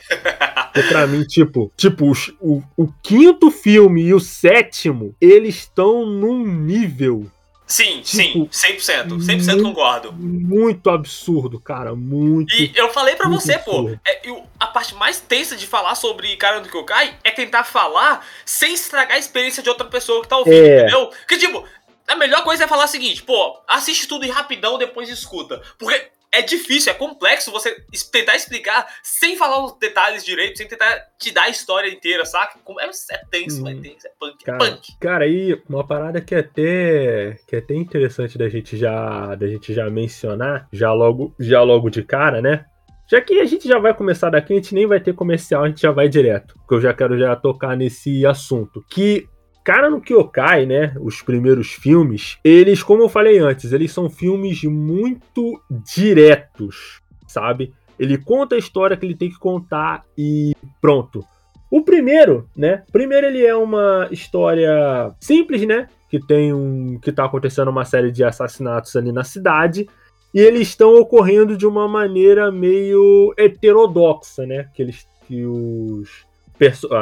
Porque 0.73 0.89
pra 0.89 1.07
mim, 1.07 1.23
tipo, 1.23 1.71
tipo, 1.77 2.11
o, 2.41 2.61
o 2.75 2.87
quinto 3.01 3.49
filme 3.49 4.03
e 4.03 4.13
o 4.13 4.19
sétimo, 4.19 5.15
eles 5.21 5.55
estão 5.55 6.05
num 6.05 6.45
nível 6.45 7.25
Sim, 7.67 8.01
Tipo, 8.01 8.07
sim, 8.07 8.49
100%. 8.49 9.19
100% 9.19 9.45
muito- 9.55 9.63
concordo. 9.63 10.13
muito 10.13 10.89
absurdo, 10.89 11.59
cara. 11.59 11.93
Muito. 11.93 12.53
E 12.55 12.71
eu 12.73 12.89
falei 12.93 13.15
pra 13.17 13.27
Muito 13.27 13.41
você, 13.41 13.59
pô, 13.59 13.71
absurdo. 13.79 13.99
é, 14.07 14.29
eu- 14.29 14.47
a 14.57 14.67
parte 14.67 14.95
mais 14.95 15.19
tensa 15.19 15.55
de 15.55 15.67
falar 15.67 15.93
sobre 15.95 16.35
Cara 16.37 16.61
do 16.61 16.69
Kyokai 16.69 17.13
é 17.25 17.29
tentar 17.31 17.65
falar 17.65 18.25
sem 18.45 18.73
estragar 18.73 19.17
a 19.17 19.19
experiência 19.19 19.61
de 19.61 19.67
outra 19.69 19.85
pessoa 19.85 20.21
que 20.21 20.29
tá 20.29 20.37
ouvindo, 20.37 20.55
É. 20.55 20.81
entendeu? 20.83 21.11
Que 21.27 21.37
tipo, 21.37 21.63
a 22.07 22.15
melhor 22.15 22.41
coisa 22.45 22.63
é 22.63 22.67
falar 22.67 22.85
o 22.85 22.87
seguinte, 22.87 23.21
pô, 23.23 23.59
assiste 23.67 24.07
tudo 24.07 24.25
e 24.25 24.29
rapidão, 24.29 24.77
depois 24.77 25.09
escuta. 25.09 25.61
Porque 25.77 26.07
é 26.31 26.41
difícil, 26.41 26.91
é 26.91 26.95
complexo 26.95 27.51
você 27.51 27.75
tentar 28.11 28.35
explicar 28.35 28.85
sem 29.03 29.35
falar 29.37 29.63
os 29.63 29.77
detalhes 29.79 30.23
direito, 30.25 30.57
sem 30.57 30.67
tentar 30.67 30.99
te 31.17 31.31
dar 31.31 31.43
a 31.43 31.49
história 31.49 31.89
inteira, 31.89 32.25
saca? 32.25 32.59
É, 32.79 33.15
é 33.15 33.21
tenso, 33.31 33.63
Hum. 33.63 33.69
é 33.69 33.75
tenso, 33.75 34.07
é 34.07 34.11
punk, 34.19 34.35
é 34.41 34.45
Cara, 34.45 34.57
punk. 34.59 34.97
cara, 34.99 35.25
aí 35.25 35.61
uma 35.69 35.85
parada 35.87 36.21
que 36.21 36.35
é 36.35 36.39
até 36.39 37.37
que 37.47 37.55
é 37.55 37.59
até 37.59 37.73
interessante 37.73 38.37
da 38.37 38.49
gente 38.49 38.77
já 38.77 39.35
da 39.35 39.47
gente 39.47 39.73
já 39.73 39.89
mencionar, 39.89 40.67
já 40.71 40.91
logo 40.93 41.33
já 41.39 41.61
logo 41.63 41.89
de 41.89 42.03
cara, 42.03 42.41
né? 42.41 42.65
Já 43.09 43.21
que 43.21 43.39
a 43.39 43.45
gente 43.45 43.65
já 43.67 43.79
vai 43.79 43.93
começar 43.93 44.29
daqui, 44.29 44.51
a 44.51 44.55
gente 44.57 44.75
nem 44.75 44.85
vai 44.85 44.99
ter 44.99 45.13
comercial, 45.13 45.63
a 45.63 45.67
gente 45.69 45.81
já 45.81 45.91
vai 45.91 46.09
direto, 46.09 46.53
porque 46.55 46.75
eu 46.75 46.81
já 46.81 46.93
quero 46.93 47.17
já 47.17 47.35
tocar 47.37 47.75
nesse 47.77 48.25
assunto. 48.25 48.83
Que 48.89 49.25
Cara 49.67 49.89
no 49.89 49.99
Kyokai, 49.99 50.65
né? 50.65 50.95
Os 50.97 51.21
primeiros 51.21 51.73
filmes, 51.73 52.37
eles, 52.41 52.81
como 52.81 53.03
eu 53.03 53.09
falei 53.09 53.37
antes, 53.37 53.73
eles 53.73 53.91
são 53.91 54.09
filmes 54.09 54.63
muito 54.63 55.61
diretos, 55.93 57.01
sabe? 57.27 57.73
Ele 57.99 58.17
conta 58.17 58.55
a 58.55 58.57
história 58.57 58.95
que 58.95 59.05
ele 59.05 59.13
tem 59.13 59.29
que 59.29 59.37
contar 59.37 60.05
e 60.17 60.55
pronto. 60.79 61.21
O 61.69 61.83
primeiro, 61.83 62.47
né? 62.55 62.85
Primeiro 62.93 63.27
ele 63.27 63.45
é 63.45 63.53
uma 63.53 64.07
história 64.09 65.13
simples, 65.19 65.67
né? 65.67 65.89
Que 66.09 66.25
tem 66.25 66.53
um 66.53 66.97
que 67.01 67.11
tá 67.11 67.25
acontecendo 67.25 67.67
uma 67.67 67.83
série 67.83 68.09
de 68.09 68.23
assassinatos 68.23 68.95
ali 68.95 69.11
na 69.11 69.25
cidade 69.25 69.85
e 70.33 70.39
eles 70.39 70.69
estão 70.69 70.95
ocorrendo 70.95 71.57
de 71.57 71.67
uma 71.67 71.89
maneira 71.89 72.49
meio 72.53 73.33
heterodoxa, 73.37 74.45
né? 74.45 74.69
Que 74.73 74.81
eles 74.81 75.05
que 75.27 75.45
os 75.45 76.25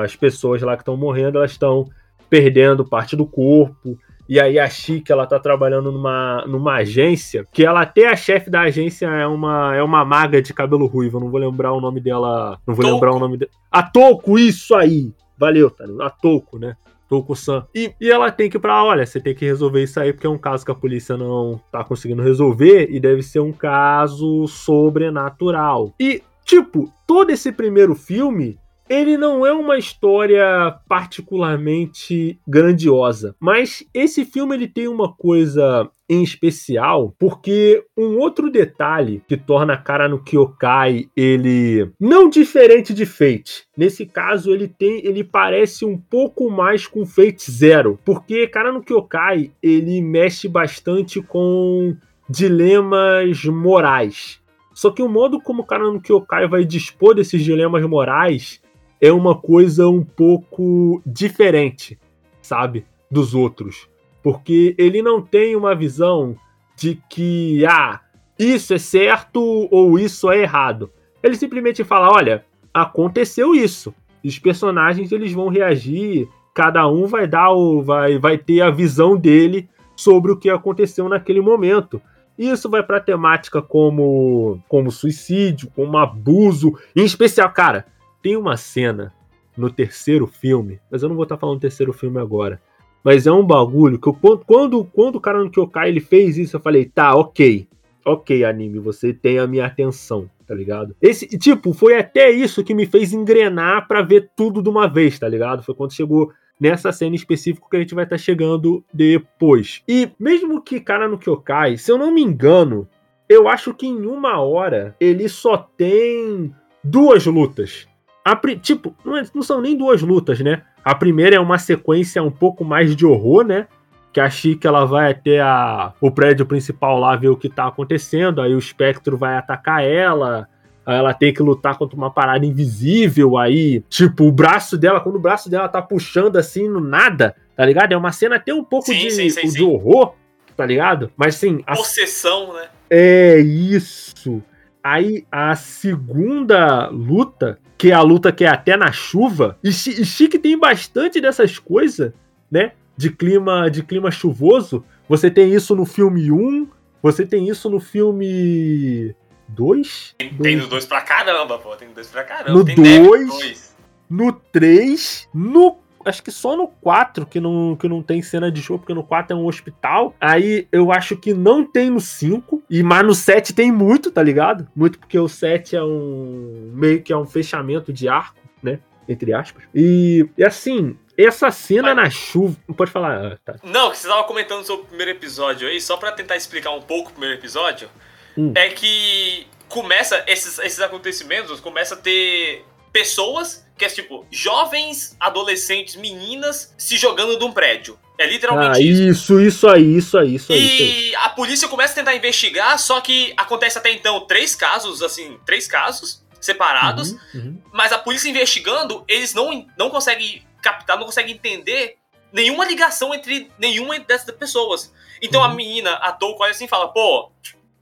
as 0.02 0.16
pessoas 0.16 0.64
lá 0.64 0.76
que 0.76 0.82
estão 0.82 0.98
morrendo, 0.98 1.38
elas 1.38 1.52
estão 1.52 1.88
perdendo 2.36 2.84
parte 2.84 3.16
do 3.16 3.26
corpo. 3.26 3.98
E 4.28 4.40
aí 4.40 4.60
a 4.60 4.68
Chica, 4.68 5.14
ela 5.14 5.26
tá 5.26 5.40
trabalhando 5.40 5.90
numa, 5.90 6.44
numa 6.48 6.78
agência, 6.78 7.46
que 7.54 7.64
ela 7.64 7.82
até 7.82 8.08
a 8.08 8.16
chefe 8.16 8.50
da 8.50 8.62
agência 8.62 9.06
é 9.06 9.26
uma, 9.26 9.74
é 9.74 9.82
uma 9.84 10.04
maga 10.04 10.42
de 10.42 10.54
cabelo 10.54 10.88
ruivo, 10.88 11.18
eu 11.18 11.22
não 11.22 11.30
vou 11.30 11.40
lembrar 11.40 11.72
o 11.72 11.80
nome 11.80 12.02
dela, 12.02 12.60
não 12.68 12.74
vou 12.74 12.84
Touko. 12.84 12.96
lembrar 12.96 13.16
o 13.16 13.20
nome 13.20 13.38
dela. 13.38 13.52
A 13.72 13.84
Touko, 13.84 14.38
isso 14.38 14.76
aí! 14.76 15.14
Valeu, 15.38 15.70
tá? 15.70 15.86
A 16.02 16.10
Touko, 16.10 16.58
né? 16.58 16.76
Touko-san. 17.08 17.68
E, 17.74 17.94
e 18.02 18.10
ela 18.10 18.32
tem 18.32 18.50
que 18.50 18.58
ir 18.58 18.60
pra, 18.60 18.84
olha, 18.84 19.06
você 19.06 19.22
tem 19.22 19.36
que 19.36 19.46
resolver 19.46 19.84
isso 19.84 20.00
aí, 20.00 20.12
porque 20.12 20.26
é 20.26 20.30
um 20.30 20.40
caso 20.40 20.66
que 20.66 20.72
a 20.72 20.76
polícia 20.76 21.16
não 21.16 21.62
tá 21.72 21.84
conseguindo 21.84 22.24
resolver, 22.24 22.88
e 22.90 23.00
deve 23.00 23.22
ser 23.22 23.42
um 23.42 23.54
caso 23.54 24.48
sobrenatural. 24.48 25.94
E, 26.00 26.24
tipo, 26.44 26.92
todo 27.06 27.30
esse 27.30 27.52
primeiro 27.52 27.94
filme, 27.94 28.58
ele 28.90 29.18
não 29.18 29.46
é 29.46 29.52
uma 29.52 29.78
história 29.78 30.76
particularmente 30.88 32.40
grandiosa, 32.48 33.36
mas 33.40 33.84
esse 33.94 34.24
filme 34.26 34.56
ele 34.56 34.68
tem 34.68 34.88
uma 34.88 35.12
coisa 35.12 35.90
em 36.08 36.22
especial, 36.22 37.16
porque 37.18 37.84
um 37.98 38.20
outro 38.20 38.52
detalhe 38.52 39.24
que 39.28 39.36
torna 39.36 39.74
a 39.74 39.78
cara 39.78 40.08
no 40.08 40.24
Kyokai 40.24 41.10
ele 41.16 41.90
não 42.00 42.30
diferente 42.30 42.94
de 42.94 43.08
Fate. 43.08 43.66
Nesse 43.76 44.06
caso 44.06 44.52
ele 44.52 44.68
tem, 44.68 45.04
ele 45.06 45.24
parece 45.24 45.84
um 45.84 45.98
pouco 45.98 46.50
mais 46.50 46.86
com 46.86 47.06
Fate 47.06 47.52
Zero, 47.52 48.00
porque 48.06 48.48
cara 48.48 48.72
no 48.72 48.84
Kyokai 48.84 49.52
ele 49.64 50.00
mexe 50.02 50.48
bastante 50.48 51.22
com 51.22 51.96
dilemas 52.30 53.44
morais. 53.46 54.40
Só 54.74 54.92
que 54.92 55.02
o 55.02 55.10
modo 55.10 55.42
como 55.42 55.64
o 55.64 55.66
cara 55.66 55.86
no 55.86 56.02
Kyokai 56.02 56.48
vai 56.48 56.66
dispor 56.66 57.16
desses 57.16 57.44
dilemas 57.44 57.84
morais 57.86 58.62
é 59.06 59.12
uma 59.12 59.36
coisa 59.36 59.88
um 59.88 60.04
pouco 60.04 61.00
diferente, 61.06 62.00
sabe, 62.42 62.86
dos 63.10 63.36
outros. 63.36 63.88
Porque 64.24 64.74
ele 64.80 65.00
não 65.04 65.22
tem 65.22 65.56
uma 65.56 65.76
visão 65.76 66.36
de 66.76 67.00
que, 67.08 67.64
ah, 67.68 68.02
isso 68.40 68.74
é 68.74 68.80
certo 68.80 69.68
ou 69.70 70.00
isso 70.00 70.32
é 70.32 70.42
errado. 70.42 70.90
Ele 71.22 71.36
simplesmente 71.36 71.84
fala, 71.84 72.12
olha, 72.12 72.46
aconteceu 72.74 73.54
isso. 73.54 73.94
Os 74.24 74.40
personagens 74.40 75.12
eles 75.12 75.32
vão 75.32 75.50
reagir, 75.50 76.28
cada 76.52 76.88
um 76.88 77.06
vai 77.06 77.28
dar 77.28 77.52
o 77.52 77.84
vai 77.84 78.18
vai 78.18 78.40
ter 78.40 78.62
a 78.62 78.72
visão 78.72 79.16
dele 79.16 79.70
sobre 79.96 80.32
o 80.32 80.38
que 80.38 80.50
aconteceu 80.50 81.08
naquele 81.08 81.42
momento. 81.42 82.02
Isso 82.40 82.68
vai 82.72 82.82
para 82.82 83.00
temática 83.00 83.62
como 83.62 84.60
como 84.68 84.90
suicídio, 84.90 85.70
como 85.76 85.96
abuso, 85.96 86.74
em 86.96 87.06
especial, 87.06 87.52
cara, 87.52 87.86
tem 88.26 88.36
uma 88.36 88.58
cena 88.58 89.14
no 89.56 89.70
terceiro 89.70 90.26
filme, 90.26 90.80
mas 90.90 91.04
eu 91.04 91.10
não 91.10 91.16
vou 91.16 91.26
estar 91.26 91.38
falando 91.38 91.60
do 91.60 91.62
terceiro 91.62 91.94
filme 91.94 92.20
agora. 92.20 92.60
Mas 93.04 93.28
é 93.28 93.32
um 93.32 93.46
bagulho 93.46 94.00
que 94.00 94.08
eu, 94.08 94.14
quando, 94.48 94.84
quando, 94.84 95.18
o 95.18 95.22
cara 95.22 95.44
no 95.44 95.52
Kyokai 95.52 95.90
ele 95.90 96.00
fez 96.00 96.36
isso, 96.36 96.56
eu 96.56 96.60
falei, 96.60 96.86
tá, 96.86 97.16
ok. 97.16 97.68
Ok, 98.04 98.44
anime, 98.44 98.80
você 98.80 99.14
tem 99.14 99.38
a 99.38 99.46
minha 99.46 99.68
atenção, 99.68 100.28
tá 100.48 100.56
ligado? 100.56 100.96
Esse, 101.00 101.28
tipo, 101.38 101.72
foi 101.72 102.00
até 102.00 102.32
isso 102.32 102.64
que 102.64 102.74
me 102.74 102.88
fez 102.88 103.14
engrenar 103.14 103.88
pra 103.88 104.02
ver 104.02 104.32
tudo 104.36 104.60
de 104.60 104.70
uma 104.70 104.88
vez, 104.88 105.20
tá 105.20 105.30
ligado? 105.30 105.62
Foi 105.62 105.76
quando 105.76 105.94
chegou 105.94 106.32
nessa 106.60 106.92
cena 106.92 107.16
específica 107.16 107.68
que 107.70 107.78
a 107.78 107.80
gente 107.82 107.94
vai 107.94 108.06
estar 108.06 108.18
chegando 108.18 108.84
depois. 108.92 109.84
E 109.88 110.10
mesmo 110.20 110.64
que 110.64 110.80
cara 110.80 111.08
no 111.08 111.20
Kyokai, 111.20 111.78
se 111.78 111.92
eu 111.92 111.98
não 112.00 112.12
me 112.12 112.24
engano, 112.24 112.88
eu 113.30 113.48
acho 113.48 113.72
que 113.72 113.86
em 113.86 114.04
uma 114.08 114.42
hora 114.42 114.96
ele 115.00 115.30
só 115.30 115.58
tem 115.58 116.52
duas 116.84 117.28
lutas. 117.28 117.88
A 118.26 118.36
tipo, 118.60 118.96
não, 119.06 119.16
é- 119.16 119.24
não 119.36 119.44
são 119.44 119.62
nem 119.62 119.78
duas 119.78 120.02
lutas, 120.02 120.40
né? 120.40 120.64
A 120.84 120.96
primeira 120.96 121.36
é 121.36 121.40
uma 121.40 121.60
sequência 121.60 122.24
um 122.24 122.32
pouco 122.32 122.66
mais 122.66 122.96
de 122.96 123.06
horror, 123.06 123.46
né? 123.46 123.68
Que 124.12 124.20
a 124.20 124.28
Chica 124.32 124.68
ela 124.68 124.84
vai 124.84 125.12
até 125.12 125.40
a, 125.40 125.94
o 126.02 126.10
prédio 126.10 126.44
principal 126.44 126.98
lá 127.00 127.16
ver 127.16 127.30
o 127.30 127.38
que 127.38 127.48
tá 127.48 127.68
acontecendo. 127.68 128.42
Aí 128.42 128.56
o 128.56 128.58
espectro 128.60 129.16
vai 129.16 129.38
atacar 129.38 129.84
ela. 129.84 130.48
Aí 130.84 130.98
ela 130.98 131.14
tem 131.14 131.32
que 131.32 131.44
lutar 131.44 131.78
contra 131.78 131.96
uma 131.96 132.10
parada 132.10 132.44
invisível. 132.46 133.38
Aí, 133.38 133.82
tipo, 133.90 134.24
o 134.24 134.32
braço 134.32 134.76
dela, 134.76 135.00
quando 135.02 135.18
o 135.18 135.20
braço 135.20 135.48
dela 135.48 135.68
tá 135.68 135.82
puxando 135.82 136.38
assim 136.38 136.68
no 136.68 136.80
nada, 136.80 137.36
tá 137.56 137.64
ligado? 137.64 137.92
É 137.92 137.98
uma 137.98 138.12
cena 138.12 138.38
até 138.38 138.52
um 138.52 138.64
pouco 138.64 138.88
Sim, 138.88 138.98
de, 138.98 139.12
sim, 139.12 139.30
sim, 139.30 139.50
de 139.50 139.64
horror, 139.64 140.14
tá 140.58 140.66
ligado? 140.66 141.12
Mas 141.16 141.36
sim, 141.36 141.62
a 141.68 141.76
Possessão, 141.76 142.54
né? 142.54 142.70
é 142.90 143.40
isso. 143.40 144.42
Aí 144.86 145.26
a 145.32 145.56
segunda 145.56 146.90
luta, 146.90 147.58
que 147.76 147.90
é 147.90 147.94
a 147.96 148.04
luta 148.04 148.32
que 148.32 148.46
é 148.46 148.48
até 148.48 148.78
na 148.78 148.92
chuva, 148.92 149.58
e 149.64 149.70
e 149.70 149.72
Chique 150.06 150.38
tem 150.38 150.56
bastante 150.60 151.20
dessas 151.20 151.58
coisas, 151.58 152.14
né? 152.52 152.74
De 152.96 153.10
clima, 153.10 153.68
de 153.72 153.82
clima 153.82 154.12
chuvoso. 154.12 154.86
Você 155.10 155.32
tem 155.32 155.52
isso 155.52 155.76
no 155.76 155.88
filme 155.88 156.32
1, 156.32 156.68
você 157.02 157.26
tem 157.26 157.50
isso 157.50 157.68
no 157.68 157.80
filme 157.80 159.16
2, 159.48 160.14
Tem, 160.20 160.30
tem 160.36 160.56
no 160.56 160.68
dois 160.68 160.86
pra 160.86 161.02
caramba, 161.02 161.58
pô. 161.58 161.76
Tem 161.76 161.88
no 161.88 161.96
dois 161.96 162.08
pra 162.08 162.24
caramba. 162.24 162.52
No 162.52 162.64
tem 162.64 162.78
neve 162.78 163.00
no 163.00 163.08
dois? 163.08 163.28
dois. 163.28 163.76
no 164.08 164.34
3, 164.34 165.30
no 165.34 165.80
acho 166.06 166.24
que 166.24 166.32
só 166.32 166.56
no 166.56 166.68
4 166.68 167.26
que 167.26 167.40
não, 167.40 167.76
que 167.76 167.88
não 167.88 168.02
tem 168.02 168.22
cena 168.22 168.52
de 168.52 168.62
show, 168.62 168.78
porque 168.78 168.94
no 168.94 169.04
4 169.04 169.36
é 169.36 169.40
um 169.40 169.46
hospital. 169.46 170.16
Aí 170.22 170.68
eu 170.72 170.92
acho 170.92 171.18
que 171.18 171.34
não 171.34 171.66
tem 171.66 171.90
no 171.90 172.00
5. 172.00 172.64
E 172.70 172.84
mas 172.84 173.06
no 173.06 173.14
7 173.14 173.54
tem 173.54 173.72
muito, 173.72 174.12
tá 174.12 174.22
ligado? 174.22 174.68
Muito 174.76 175.00
porque 175.00 175.18
o 175.18 175.28
7 175.28 175.76
é 175.76 175.84
um 175.84 176.72
meio 176.74 177.02
que 177.02 177.12
é 177.12 177.18
um 177.18 177.26
fechamento 177.26 177.92
de 177.92 178.08
arco, 178.08 178.40
né? 178.62 178.80
Entre 179.08 179.34
aspas. 179.34 179.64
E, 179.74 180.28
e 180.38 180.44
assim, 180.44 180.98
essa 181.18 181.52
cena 181.52 181.94
Mas... 181.94 181.96
na 181.96 182.10
chuva. 182.10 182.56
Pode 182.76 182.92
falar, 182.92 183.34
ah, 183.34 183.38
tá. 183.44 183.56
Não, 183.64 183.92
que 183.92 183.98
você 183.98 184.08
tava 184.08 184.24
comentando 184.24 184.66
sobre 184.66 184.84
o 184.86 184.88
primeiro 184.88 185.12
episódio 185.12 185.68
aí, 185.68 185.80
só 185.80 185.98
para 185.98 186.12
tentar 186.12 186.36
explicar 186.36 186.72
um 186.72 186.82
pouco 186.82 187.10
o 187.10 187.12
primeiro 187.14 187.36
episódio, 187.36 187.90
hum. 188.38 188.54
é 188.56 188.70
que 188.70 189.48
começa, 189.70 190.24
esses, 190.28 190.60
esses 190.60 190.80
acontecimentos, 190.80 191.60
começa 191.60 191.96
a 191.96 191.98
ter 191.98 192.66
pessoas 192.96 193.68
que 193.78 193.84
é 193.84 193.90
tipo, 193.90 194.26
jovens, 194.32 195.18
adolescentes, 195.20 195.98
meninas 195.98 196.74
se 196.78 196.96
jogando 196.96 197.38
de 197.38 197.44
um 197.44 197.52
prédio. 197.52 198.00
É 198.18 198.26
literalmente 198.26 198.78
ah, 198.78 198.82
isso. 198.82 199.38
Isso, 199.42 199.68
aí, 199.68 199.98
isso 199.98 200.18
aí, 200.18 200.36
isso 200.36 200.54
aí. 200.54 200.60
E 200.60 200.66
isso 200.66 200.84
aí. 200.84 201.16
a 201.26 201.30
polícia 201.32 201.68
começa 201.68 201.92
a 201.92 201.96
tentar 201.96 202.16
investigar, 202.16 202.80
só 202.80 203.02
que 203.02 203.34
acontece 203.36 203.78
até 203.78 203.92
então 203.92 204.22
três 204.22 204.56
casos, 204.56 205.04
assim, 205.04 205.38
três 205.46 205.68
casos 205.68 206.24
separados, 206.40 207.12
uhum, 207.12 207.20
uhum. 207.34 207.62
mas 207.74 207.92
a 207.92 207.98
polícia 207.98 208.30
investigando, 208.30 209.04
eles 209.10 209.34
não, 209.34 209.68
não 209.78 209.90
conseguem 209.90 210.48
captar, 210.62 210.98
não 210.98 211.06
conseguem 211.06 211.36
entender 211.36 211.98
nenhuma 212.32 212.64
ligação 212.64 213.14
entre 213.14 213.52
nenhuma 213.60 214.00
dessas 214.00 214.34
pessoas. 214.34 214.94
Então 215.22 215.42
uhum. 215.42 215.48
a 215.48 215.54
menina, 215.54 215.96
a 215.96 216.14
Touko, 216.14 216.44
olha 216.44 216.52
assim 216.52 216.64
e 216.64 216.70
fala, 216.70 216.88
pô, 216.88 217.30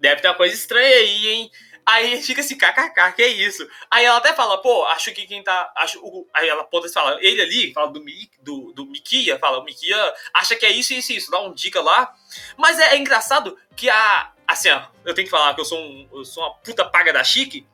deve 0.02 0.22
ter 0.22 0.28
uma 0.30 0.34
coisa 0.34 0.56
estranha 0.56 0.96
aí, 0.96 1.28
hein? 1.28 1.52
Aí 1.86 2.22
fica 2.22 2.42
assim, 2.42 2.58
kkk, 2.58 3.14
que 3.16 3.24
é 3.24 3.28
isso? 3.28 3.68
Aí 3.92 4.06
ela 4.06 4.18
até 4.18 4.34
fala, 4.34 4.62
pô, 4.62 4.86
acho 4.86 5.14
que 5.14 5.26
quem 5.26 5.44
tá. 5.44 5.72
Acho, 5.76 6.00
o, 6.00 6.28
aí 6.34 6.48
ela 6.48 6.62
aponta 6.62 6.88
e 6.88 6.92
fala, 6.92 7.18
ele 7.22 7.42
ali, 7.42 7.74
fala 7.74 7.92
do, 7.92 8.04
do, 8.42 8.74
do 8.74 8.86
Mikia, 8.86 9.38
fala, 9.38 9.60
o 9.60 9.64
Mikia 9.64 10.14
acha 10.34 10.56
que 10.56 10.66
é 10.66 10.72
isso, 10.72 10.94
isso, 10.94 11.12
isso, 11.12 11.32
dá 11.32 11.42
um 11.42 11.54
dica 11.54 11.82
lá. 11.82 12.14
Mas 12.58 12.80
é, 12.80 12.96
é 12.96 12.98
engraçado 12.98 13.58
que 13.76 13.90
a. 13.90 14.32
Assim, 14.48 14.70
ó, 14.70 14.84
eu 15.06 15.14
tenho 15.14 15.26
que 15.26 15.32
falar 15.32 15.54
que 15.54 15.62
eu 15.62 15.66
sou, 15.66 15.80
um, 15.80 16.08
eu 16.14 16.26
sou 16.26 16.44
uma 16.44 16.54
puta 16.56 16.84
paga 16.84 17.14
da 17.14 17.24
Chique, 17.24 17.66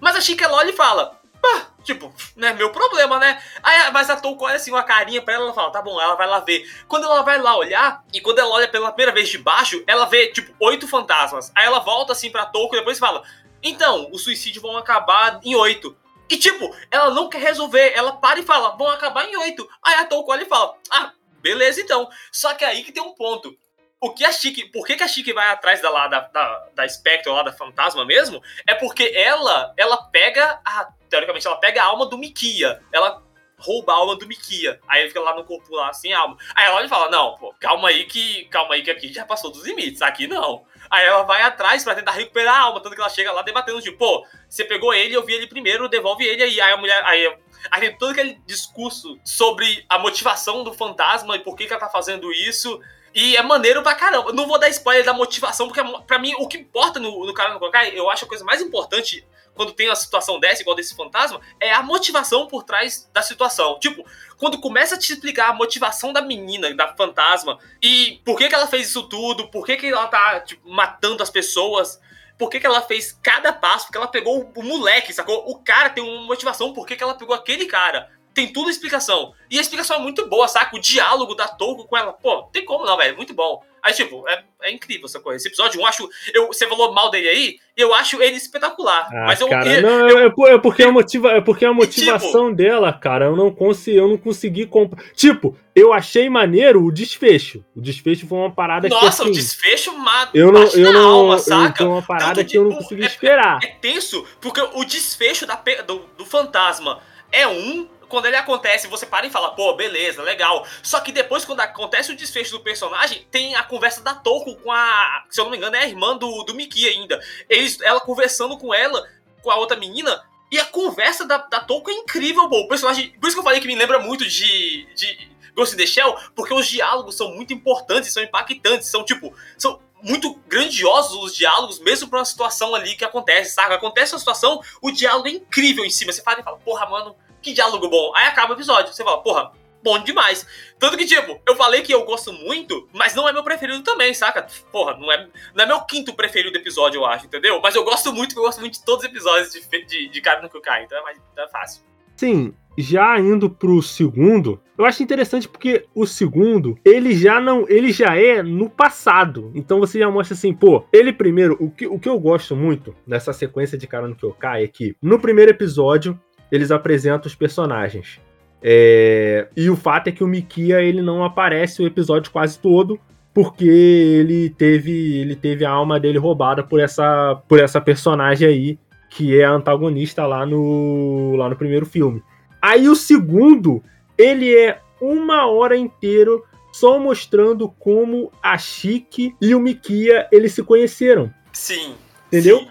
mas 0.00 0.16
a 0.16 0.20
Chique 0.20 0.42
ela 0.42 0.56
olha 0.56 0.70
e 0.70 0.76
fala, 0.76 1.20
pá, 1.40 1.68
tipo, 1.82 2.12
não 2.34 2.48
é 2.48 2.54
meu 2.54 2.70
problema, 2.70 3.18
né? 3.18 3.42
Aí, 3.62 3.90
mas 3.92 4.08
a 4.08 4.16
Touko 4.16 4.46
olha 4.46 4.56
assim, 4.56 4.70
uma 4.70 4.82
carinha 4.82 5.20
pra 5.20 5.34
ela, 5.34 5.44
ela 5.44 5.54
fala, 5.54 5.70
tá 5.70 5.82
bom, 5.82 6.00
ela 6.00 6.14
vai 6.14 6.26
lá 6.26 6.40
ver. 6.40 6.66
Quando 6.88 7.04
ela 7.04 7.22
vai 7.22 7.38
lá 7.38 7.56
olhar, 7.56 8.02
e 8.12 8.20
quando 8.20 8.38
ela 8.38 8.50
olha 8.50 8.66
pela 8.68 8.90
primeira 8.90 9.12
vez 9.12 9.28
de 9.28 9.36
baixo, 9.36 9.84
ela 9.86 10.06
vê, 10.06 10.28
tipo, 10.28 10.54
oito 10.60 10.88
fantasmas. 10.88 11.52
Aí 11.54 11.66
ela 11.66 11.80
volta 11.80 12.12
assim 12.12 12.30
pra 12.30 12.46
Touko 12.46 12.74
e 12.74 12.78
depois 12.78 12.98
fala, 12.98 13.22
então, 13.64 14.10
os 14.12 14.22
suicídios 14.22 14.62
vão 14.62 14.76
acabar 14.76 15.40
em 15.42 15.54
oito. 15.56 15.96
E 16.28 16.36
tipo, 16.36 16.74
ela 16.90 17.10
não 17.10 17.28
quer 17.28 17.40
resolver, 17.40 17.92
ela 17.94 18.12
para 18.12 18.38
e 18.38 18.42
fala, 18.42 18.76
vão 18.76 18.88
acabar 18.88 19.26
em 19.26 19.36
oito. 19.36 19.68
Aí 19.82 19.94
a 19.94 20.04
Touko 20.04 20.30
olha 20.30 20.42
e 20.42 20.48
fala, 20.48 20.76
ah, 20.90 21.12
beleza 21.40 21.80
então. 21.80 22.08
Só 22.30 22.54
que 22.54 22.64
aí 22.64 22.84
que 22.84 22.92
tem 22.92 23.02
um 23.02 23.14
ponto. 23.14 23.56
O 24.00 24.10
que 24.12 24.22
a 24.22 24.32
Chique, 24.32 24.66
por 24.66 24.86
que, 24.86 24.96
que 24.96 25.02
a 25.02 25.08
Chique 25.08 25.32
vai 25.32 25.48
atrás 25.48 25.80
da, 25.80 25.88
lá, 25.88 26.06
da, 26.06 26.20
da, 26.20 26.68
da 26.74 26.88
Spectre, 26.88 27.32
lá 27.32 27.42
da 27.42 27.52
Fantasma 27.52 28.04
mesmo? 28.04 28.42
É 28.66 28.74
porque 28.74 29.12
ela, 29.14 29.72
ela 29.78 29.96
pega, 29.96 30.60
a, 30.62 30.92
teoricamente, 31.08 31.46
ela 31.46 31.56
pega 31.56 31.82
a 31.82 31.86
alma 31.86 32.04
do 32.04 32.18
Mikia. 32.18 32.82
Ela 32.92 33.22
rouba 33.56 33.92
a 33.92 33.96
alma 33.96 34.16
do 34.16 34.26
Mikia. 34.26 34.78
Aí 34.86 35.00
ele 35.00 35.08
fica 35.08 35.20
lá 35.20 35.34
no 35.34 35.44
corpo 35.44 35.74
lá 35.74 35.92
sem 35.94 36.12
alma. 36.12 36.36
Aí 36.54 36.66
ela 36.66 36.76
olha 36.76 36.86
e 36.86 36.88
fala: 36.88 37.10
Não, 37.10 37.34
pô, 37.36 37.54
calma 37.58 37.88
aí 37.88 38.04
que. 38.04 38.44
Calma 38.46 38.74
aí 38.74 38.82
que 38.82 38.90
aqui 38.90 39.12
já 39.12 39.24
passou 39.24 39.50
dos 39.50 39.64
limites. 39.64 40.02
Aqui 40.02 40.26
não. 40.26 40.66
Aí 40.94 41.06
ela 41.06 41.24
vai 41.24 41.42
atrás 41.42 41.82
para 41.82 41.96
tentar 41.96 42.12
recuperar 42.12 42.54
a 42.54 42.60
alma, 42.60 42.80
tanto 42.80 42.94
que 42.94 43.00
ela 43.00 43.10
chega 43.10 43.32
lá 43.32 43.42
debatendo, 43.42 43.80
tipo, 43.80 43.98
pô, 43.98 44.24
você 44.48 44.64
pegou 44.64 44.94
ele, 44.94 45.12
eu 45.12 45.24
vi 45.24 45.32
ele 45.32 45.48
primeiro, 45.48 45.88
devolve 45.88 46.24
ele 46.24 46.40
aí. 46.40 46.60
Aí 46.60 46.72
a 46.72 46.76
mulher. 46.76 47.02
Aí, 47.04 47.36
aí 47.68 47.80
tem 47.80 47.98
todo 47.98 48.12
aquele 48.12 48.38
discurso 48.46 49.18
sobre 49.24 49.84
a 49.88 49.98
motivação 49.98 50.62
do 50.62 50.72
fantasma 50.72 51.34
e 51.34 51.40
por 51.40 51.56
que, 51.56 51.66
que 51.66 51.72
ela 51.72 51.80
tá 51.80 51.88
fazendo 51.88 52.32
isso. 52.32 52.80
E 53.14 53.36
é 53.36 53.42
maneiro 53.42 53.82
pra 53.82 53.94
caramba. 53.94 54.32
Não 54.32 54.46
vou 54.46 54.58
dar 54.58 54.68
spoiler 54.68 55.04
da 55.04 55.12
motivação, 55.12 55.68
porque 55.68 55.82
pra 56.06 56.18
mim 56.18 56.34
o 56.38 56.48
que 56.48 56.58
importa 56.58 56.98
no, 56.98 57.24
no 57.24 57.32
cara 57.32 57.54
no 57.54 57.60
Kokai, 57.60 57.96
eu 57.96 58.10
acho 58.10 58.24
a 58.24 58.28
coisa 58.28 58.44
mais 58.44 58.60
importante 58.60 59.24
quando 59.54 59.72
tem 59.72 59.88
uma 59.88 59.94
situação 59.94 60.40
dessa, 60.40 60.62
igual 60.62 60.74
desse 60.74 60.96
fantasma, 60.96 61.40
é 61.60 61.72
a 61.72 61.80
motivação 61.80 62.46
por 62.48 62.64
trás 62.64 63.08
da 63.12 63.22
situação. 63.22 63.78
Tipo, 63.78 64.04
quando 64.36 64.60
começa 64.60 64.96
a 64.96 64.98
te 64.98 65.12
explicar 65.12 65.50
a 65.50 65.52
motivação 65.54 66.12
da 66.12 66.20
menina, 66.20 66.74
da 66.74 66.92
fantasma, 66.96 67.58
e 67.80 68.20
por 68.24 68.36
que, 68.36 68.48
que 68.48 68.54
ela 68.54 68.66
fez 68.66 68.88
isso 68.88 69.04
tudo, 69.04 69.46
por 69.48 69.64
que, 69.64 69.76
que 69.76 69.86
ela 69.86 70.08
tá 70.08 70.40
tipo, 70.40 70.68
matando 70.68 71.22
as 71.22 71.30
pessoas, 71.30 72.00
por 72.36 72.50
que, 72.50 72.58
que 72.58 72.66
ela 72.66 72.82
fez 72.82 73.16
cada 73.22 73.52
passo, 73.52 73.86
porque 73.86 73.98
ela 73.98 74.08
pegou 74.08 74.50
o 74.56 74.62
moleque, 74.62 75.12
sacou? 75.12 75.48
O 75.48 75.60
cara 75.62 75.88
tem 75.88 76.02
uma 76.02 76.22
motivação, 76.22 76.72
por 76.72 76.84
que, 76.84 76.96
que 76.96 77.02
ela 77.02 77.14
pegou 77.14 77.34
aquele 77.34 77.66
cara 77.66 78.10
tem 78.34 78.52
tudo 78.52 78.68
explicação. 78.68 79.32
E 79.50 79.58
a 79.58 79.60
explicação 79.60 79.96
é 79.96 80.00
muito 80.00 80.28
boa, 80.28 80.48
saca? 80.48 80.76
O 80.76 80.80
diálogo 80.80 81.34
da 81.34 81.46
Togo 81.46 81.84
com 81.84 81.96
ela, 81.96 82.12
pô, 82.12 82.42
tem 82.52 82.64
como 82.64 82.84
não, 82.84 82.96
velho, 82.96 83.16
muito 83.16 83.32
bom. 83.32 83.62
Aí, 83.84 83.92
tipo, 83.92 84.26
é, 84.26 84.42
é 84.62 84.72
incrível 84.72 85.04
essa 85.04 85.20
coisa. 85.20 85.36
Esse 85.36 85.48
episódio, 85.48 85.78
eu 85.78 85.86
acho. 85.86 86.08
Eu, 86.32 86.46
você 86.46 86.66
falou 86.66 86.94
mal 86.94 87.10
dele 87.10 87.28
aí, 87.28 87.56
eu 87.76 87.92
acho 87.92 88.20
ele 88.22 88.36
espetacular. 88.36 89.08
Ah, 89.12 89.24
mas 89.26 89.40
eu. 89.42 89.48
Cara, 89.48 89.70
eu, 89.70 89.82
não, 89.82 90.08
eu, 90.08 90.18
é 90.46 90.58
porque 90.58 90.82
a, 90.82 90.90
motiva, 90.90 91.32
é 91.32 91.40
porque 91.42 91.66
a 91.66 91.72
motivação 91.72 92.46
tipo, 92.46 92.56
dela, 92.56 92.94
cara, 92.94 93.26
eu 93.26 93.36
não 93.36 93.50
consegui, 93.50 93.98
eu 93.98 94.08
não 94.08 94.16
consegui 94.16 94.64
comprar. 94.64 95.04
Tipo, 95.12 95.54
eu 95.76 95.92
achei 95.92 96.30
maneiro 96.30 96.82
o 96.82 96.90
desfecho. 96.90 97.62
O 97.76 97.80
desfecho 97.82 98.26
foi 98.26 98.38
uma 98.38 98.50
parada 98.50 98.88
nossa, 98.88 99.00
que. 99.00 99.04
Nossa, 99.04 99.22
assim, 99.24 99.30
o 99.30 99.34
desfecho 99.34 99.98
mata 99.98 100.30
eu 100.32 100.50
não, 100.50 100.62
eu 100.62 100.90
não, 100.90 101.10
alma, 101.20 101.38
saca? 101.38 101.84
Foi 101.84 101.86
uma 101.86 102.02
parada 102.02 102.36
Tanto 102.36 102.50
que 102.50 102.56
eu 102.56 102.64
não 102.64 102.76
consegui 102.76 103.02
é, 103.02 103.06
esperar. 103.06 103.58
É, 103.62 103.66
é, 103.66 103.70
tenso, 103.82 104.24
porque 104.40 104.62
o 104.62 104.82
desfecho 104.82 105.46
da, 105.46 105.62
do, 105.86 106.06
do 106.16 106.24
fantasma 106.24 107.02
é 107.30 107.46
um, 107.46 107.88
quando 108.14 108.26
ele 108.26 108.36
acontece, 108.36 108.86
você 108.86 109.04
para 109.04 109.26
e 109.26 109.30
fala, 109.30 109.56
pô, 109.56 109.74
beleza, 109.74 110.22
legal. 110.22 110.64
Só 110.84 111.00
que 111.00 111.10
depois, 111.10 111.44
quando 111.44 111.58
acontece 111.58 112.12
o 112.12 112.16
desfecho 112.16 112.52
do 112.52 112.60
personagem, 112.60 113.26
tem 113.28 113.56
a 113.56 113.64
conversa 113.64 114.00
da 114.02 114.14
Toku 114.14 114.54
com 114.54 114.70
a. 114.70 115.24
Se 115.28 115.40
eu 115.40 115.44
não 115.44 115.50
me 115.50 115.56
engano, 115.56 115.74
é 115.74 115.80
a 115.80 115.88
irmã 115.88 116.16
do, 116.16 116.44
do 116.44 116.54
Miki 116.54 116.88
ainda. 116.88 117.20
Eles, 117.48 117.80
ela 117.80 118.00
conversando 118.00 118.56
com 118.56 118.72
ela, 118.72 119.04
com 119.42 119.50
a 119.50 119.56
outra 119.56 119.76
menina. 119.76 120.22
E 120.48 120.60
a 120.60 120.64
conversa 120.64 121.26
da, 121.26 121.38
da 121.38 121.58
Toku 121.58 121.90
é 121.90 121.94
incrível, 121.94 122.48
pô. 122.48 122.60
O 122.60 122.68
personagem. 122.68 123.10
Por 123.18 123.26
isso 123.26 123.34
que 123.34 123.40
eu 123.40 123.44
falei 123.44 123.60
que 123.60 123.66
me 123.66 123.74
lembra 123.74 123.98
muito 123.98 124.24
de. 124.28 124.86
de 124.94 125.34
Ghost 125.56 125.74
in 125.74 125.78
the 125.78 125.86
Shell, 125.86 126.16
porque 126.36 126.54
os 126.54 126.68
diálogos 126.68 127.16
são 127.16 127.34
muito 127.34 127.52
importantes, 127.52 128.12
são 128.12 128.22
impactantes, 128.22 128.88
são 128.88 129.04
tipo. 129.04 129.34
São 129.58 129.80
muito 130.00 130.34
grandiosos 130.46 131.24
os 131.24 131.34
diálogos, 131.34 131.80
mesmo 131.80 132.08
pra 132.08 132.18
uma 132.18 132.24
situação 132.24 132.74
ali 132.74 132.94
que 132.94 133.04
acontece, 133.04 133.54
sabe? 133.54 133.74
Acontece 133.74 134.12
uma 134.12 134.18
situação, 134.18 134.60
o 134.82 134.92
diálogo 134.92 135.26
é 135.26 135.32
incrível 135.32 135.84
em 135.84 135.90
cima. 135.90 136.12
Você 136.12 136.22
fala 136.22 136.40
e 136.40 136.42
fala, 136.42 136.58
porra, 136.58 136.86
mano, 136.88 137.16
que 137.44 137.52
diálogo 137.52 137.88
bom. 137.88 138.12
Aí 138.16 138.26
acaba 138.26 138.52
o 138.52 138.56
episódio. 138.56 138.92
Você 138.92 139.04
fala, 139.04 139.22
porra, 139.22 139.52
bom 139.82 140.02
demais. 140.02 140.46
Tanto 140.78 140.96
que, 140.96 141.04
tipo, 141.04 141.38
eu 141.46 141.54
falei 141.54 141.82
que 141.82 141.92
eu 141.92 142.04
gosto 142.04 142.32
muito, 142.32 142.88
mas 142.92 143.14
não 143.14 143.28
é 143.28 143.32
meu 143.32 143.44
preferido 143.44 143.82
também, 143.82 144.14
saca? 144.14 144.46
Porra, 144.72 144.96
não 144.96 145.12
é, 145.12 145.28
não 145.54 145.64
é 145.64 145.66
meu 145.66 145.80
quinto 145.82 146.14
preferido 146.14 146.52
do 146.52 146.58
episódio, 146.58 146.98
eu 146.98 147.06
acho, 147.06 147.26
entendeu? 147.26 147.60
Mas 147.62 147.74
eu 147.74 147.84
gosto 147.84 148.12
muito, 148.12 148.36
eu 148.36 148.42
gosto 148.42 148.60
muito 148.60 148.74
de 148.74 148.84
todos 148.84 149.04
os 149.04 149.10
episódios 149.10 149.52
de, 149.52 149.84
de, 149.84 150.08
de 150.08 150.20
Cara 150.22 150.40
no 150.40 150.48
Kukai, 150.48 150.84
então 150.84 150.98
é, 150.98 151.02
mais, 151.02 151.18
então 151.32 151.44
é 151.44 151.48
fácil. 151.48 151.82
Sim, 152.16 152.54
já 152.78 153.18
indo 153.18 153.50
pro 153.50 153.82
segundo, 153.82 154.60
eu 154.78 154.84
acho 154.84 155.02
interessante 155.02 155.48
porque 155.48 155.86
o 155.94 156.06
segundo, 156.06 156.78
ele 156.84 157.14
já 157.14 157.40
não, 157.40 157.68
ele 157.68 157.92
já 157.92 158.16
é 158.16 158.42
no 158.42 158.70
passado. 158.70 159.52
Então 159.54 159.80
você 159.80 159.98
já 159.98 160.10
mostra 160.10 160.34
assim, 160.34 160.52
pô, 160.52 160.84
ele 160.92 161.12
primeiro, 161.12 161.56
o 161.60 161.70
que, 161.70 161.86
o 161.86 161.98
que 161.98 162.08
eu 162.08 162.18
gosto 162.18 162.56
muito 162.56 162.94
nessa 163.06 163.32
sequência 163.32 163.76
de 163.76 163.86
Cara 163.86 164.08
no 164.08 164.16
Kyokai 164.16 164.64
é 164.64 164.68
que 164.68 164.96
no 165.02 165.18
primeiro 165.20 165.50
episódio 165.50 166.18
eles 166.50 166.70
apresentam 166.70 167.26
os 167.26 167.34
personagens. 167.34 168.20
É... 168.62 169.48
E 169.56 169.68
o 169.68 169.76
fato 169.76 170.08
é 170.08 170.12
que 170.12 170.24
o 170.24 170.26
Mikia 170.26 170.80
ele 170.80 171.02
não 171.02 171.24
aparece 171.24 171.82
o 171.82 171.86
episódio 171.86 172.30
quase 172.30 172.58
todo, 172.58 172.98
porque 173.32 173.64
ele 173.64 174.50
teve 174.50 175.18
ele 175.18 175.36
teve 175.36 175.64
a 175.64 175.70
alma 175.70 175.98
dele 175.98 176.18
roubada 176.18 176.62
por 176.62 176.80
essa 176.80 177.42
por 177.48 177.60
essa 177.60 177.80
personagem 177.80 178.48
aí 178.48 178.78
que 179.10 179.38
é 179.38 179.44
a 179.44 179.50
antagonista 179.50 180.26
lá 180.26 180.46
no 180.46 181.36
lá 181.36 181.48
no 181.48 181.56
primeiro 181.56 181.84
filme. 181.84 182.22
Aí 182.62 182.88
o 182.88 182.96
segundo 182.96 183.82
ele 184.16 184.54
é 184.54 184.78
uma 185.00 185.46
hora 185.46 185.76
inteiro 185.76 186.44
só 186.72 186.98
mostrando 186.98 187.68
como 187.78 188.32
a 188.42 188.56
Chique 188.56 189.34
e 189.40 189.54
o 189.54 189.60
Mikia 189.60 190.26
eles 190.32 190.52
se 190.52 190.62
conheceram. 190.62 191.32
Sim. 191.52 191.94
Entendeu? 192.28 192.60
Sim. 192.60 192.68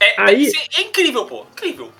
É, 0.00 0.14
aí, 0.20 0.50
é 0.76 0.82
incrível, 0.82 1.24
pô. 1.24 1.44
Incrível. 1.52 1.90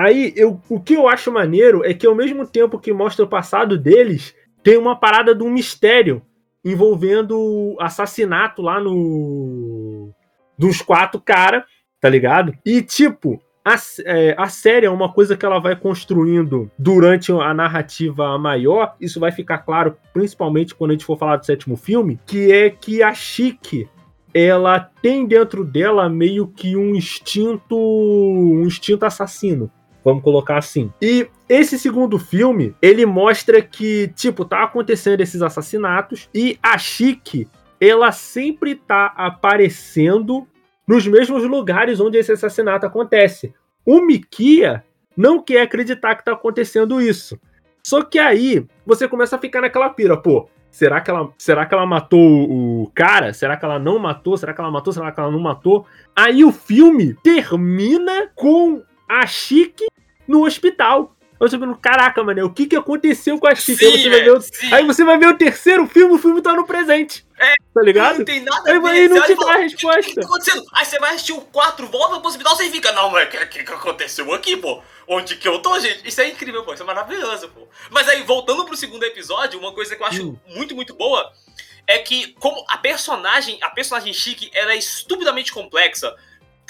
Aí, 0.00 0.32
eu, 0.34 0.58
o 0.70 0.80
que 0.80 0.94
eu 0.94 1.06
acho 1.06 1.30
maneiro 1.30 1.84
é 1.84 1.92
que 1.92 2.06
ao 2.06 2.14
mesmo 2.14 2.46
tempo 2.46 2.78
que 2.78 2.90
mostra 2.90 3.22
o 3.22 3.28
passado 3.28 3.76
deles, 3.76 4.34
tem 4.62 4.78
uma 4.78 4.96
parada 4.96 5.34
de 5.34 5.42
um 5.42 5.50
mistério 5.50 6.22
envolvendo 6.64 7.76
assassinato 7.78 8.62
lá 8.62 8.80
no. 8.80 10.10
dos 10.56 10.80
quatro 10.80 11.20
caras, 11.20 11.64
tá 12.00 12.08
ligado? 12.08 12.54
E, 12.64 12.80
tipo, 12.80 13.42
a, 13.62 13.76
é, 14.06 14.34
a 14.38 14.48
série 14.48 14.86
é 14.86 14.90
uma 14.90 15.12
coisa 15.12 15.36
que 15.36 15.44
ela 15.44 15.58
vai 15.58 15.76
construindo 15.76 16.70
durante 16.78 17.30
a 17.30 17.52
narrativa 17.52 18.38
maior. 18.38 18.96
Isso 18.98 19.20
vai 19.20 19.30
ficar 19.30 19.58
claro, 19.58 19.98
principalmente 20.14 20.74
quando 20.74 20.92
a 20.92 20.94
gente 20.94 21.04
for 21.04 21.18
falar 21.18 21.36
do 21.36 21.44
sétimo 21.44 21.76
filme, 21.76 22.18
que 22.26 22.50
é 22.50 22.70
que 22.70 23.02
a 23.02 23.12
Chique 23.12 23.86
ela 24.32 24.80
tem 24.80 25.26
dentro 25.26 25.62
dela 25.62 26.08
meio 26.08 26.46
que 26.46 26.74
um 26.74 26.94
instinto 26.94 27.76
um 27.76 28.62
instinto 28.62 29.04
assassino 29.04 29.70
Vamos 30.04 30.22
colocar 30.22 30.58
assim. 30.58 30.92
E 31.00 31.28
esse 31.48 31.78
segundo 31.78 32.18
filme, 32.18 32.74
ele 32.80 33.04
mostra 33.04 33.60
que, 33.60 34.08
tipo, 34.14 34.44
tá 34.44 34.64
acontecendo 34.64 35.20
esses 35.20 35.42
assassinatos 35.42 36.28
e 36.34 36.58
a 36.62 36.78
Chique, 36.78 37.48
ela 37.80 38.12
sempre 38.12 38.74
tá 38.74 39.12
aparecendo 39.16 40.46
nos 40.86 41.06
mesmos 41.06 41.44
lugares 41.44 42.00
onde 42.00 42.18
esse 42.18 42.32
assassinato 42.32 42.86
acontece. 42.86 43.54
O 43.84 44.00
Mikia 44.00 44.84
não 45.16 45.42
quer 45.42 45.62
acreditar 45.62 46.14
que 46.14 46.24
tá 46.24 46.32
acontecendo 46.32 47.00
isso. 47.00 47.38
Só 47.82 48.02
que 48.02 48.18
aí 48.18 48.66
você 48.84 49.08
começa 49.08 49.36
a 49.36 49.38
ficar 49.38 49.60
naquela 49.60 49.90
pira, 49.90 50.16
pô. 50.16 50.48
Será 50.70 51.00
que, 51.00 51.10
ela, 51.10 51.28
será 51.36 51.66
que 51.66 51.74
ela 51.74 51.84
matou 51.84 52.48
o 52.48 52.90
cara? 52.94 53.32
Será 53.32 53.56
que 53.56 53.64
ela 53.64 53.78
não 53.78 53.98
matou? 53.98 54.36
Será 54.36 54.54
que 54.54 54.60
ela 54.60 54.70
matou? 54.70 54.92
Será 54.92 55.10
que 55.10 55.18
ela 55.18 55.30
não 55.30 55.40
matou? 55.40 55.84
Aí 56.14 56.44
o 56.44 56.52
filme 56.52 57.14
termina 57.24 58.30
com 58.36 58.80
a 59.10 59.26
Chique 59.26 59.86
no 60.26 60.46
hospital. 60.46 61.16
Você 61.40 61.58
pensando, 61.58 61.76
caraca, 61.78 62.22
mano, 62.22 62.44
o 62.44 62.52
que, 62.52 62.66
que 62.66 62.76
aconteceu 62.76 63.38
com 63.38 63.48
a 63.48 63.54
Chica? 63.54 63.86
Sim, 63.86 64.10
aí, 64.10 64.28
você 64.28 64.66
é, 64.66 64.68
o... 64.68 64.74
aí, 64.74 64.86
você 64.86 65.04
vai 65.04 65.18
ver 65.18 65.28
o 65.28 65.38
terceiro 65.38 65.86
filme, 65.86 66.14
o 66.14 66.18
filme 66.18 66.42
tá 66.42 66.52
no 66.52 66.66
presente. 66.66 67.26
É, 67.38 67.54
tá 67.74 67.80
ligado? 67.80 68.18
Não 68.18 68.24
tem 68.26 68.40
nada 68.40 68.60
a 68.70 68.78
ver. 68.78 68.88
Aí 68.90 69.08
não 69.08 69.22
te 69.24 69.34
dá 69.34 69.54
a 69.54 69.56
resposta. 69.56 70.00
O 70.00 70.02
que, 70.02 70.10
que 70.10 70.20
tá 70.20 70.26
acontecendo? 70.26 70.64
Aí 70.74 70.84
você 70.84 70.98
vai 70.98 71.14
assistir 71.14 71.32
o 71.32 71.40
4, 71.40 71.86
volta 71.86 72.20
pro 72.20 72.28
hospital, 72.28 72.54
você 72.54 72.70
fica, 72.70 72.92
não, 72.92 73.10
mas 73.10 73.26
o 73.26 73.30
que, 73.30 73.46
que, 73.46 73.64
que 73.64 73.72
aconteceu 73.72 74.32
aqui, 74.34 74.56
pô? 74.58 74.82
Onde 75.08 75.36
que 75.36 75.48
eu 75.48 75.60
tô, 75.60 75.80
gente? 75.80 76.06
Isso 76.06 76.20
é 76.20 76.28
incrível, 76.28 76.62
pô. 76.62 76.74
Isso 76.74 76.82
é 76.82 76.86
maravilhoso, 76.86 77.48
pô. 77.48 77.66
Mas 77.90 78.06
aí, 78.06 78.22
voltando 78.22 78.66
pro 78.66 78.76
segundo 78.76 79.02
episódio, 79.04 79.58
uma 79.58 79.72
coisa 79.72 79.96
que 79.96 80.02
eu 80.02 80.06
acho 80.06 80.28
hum. 80.28 80.36
muito, 80.46 80.74
muito 80.74 80.94
boa 80.94 81.32
é 81.86 81.98
que, 81.98 82.34
como 82.34 82.64
a 82.68 82.76
personagem, 82.76 83.58
a 83.62 83.70
personagem 83.70 84.12
chique, 84.12 84.50
ela 84.52 84.72
é 84.72 84.76
estupidamente 84.76 85.52
complexa 85.52 86.14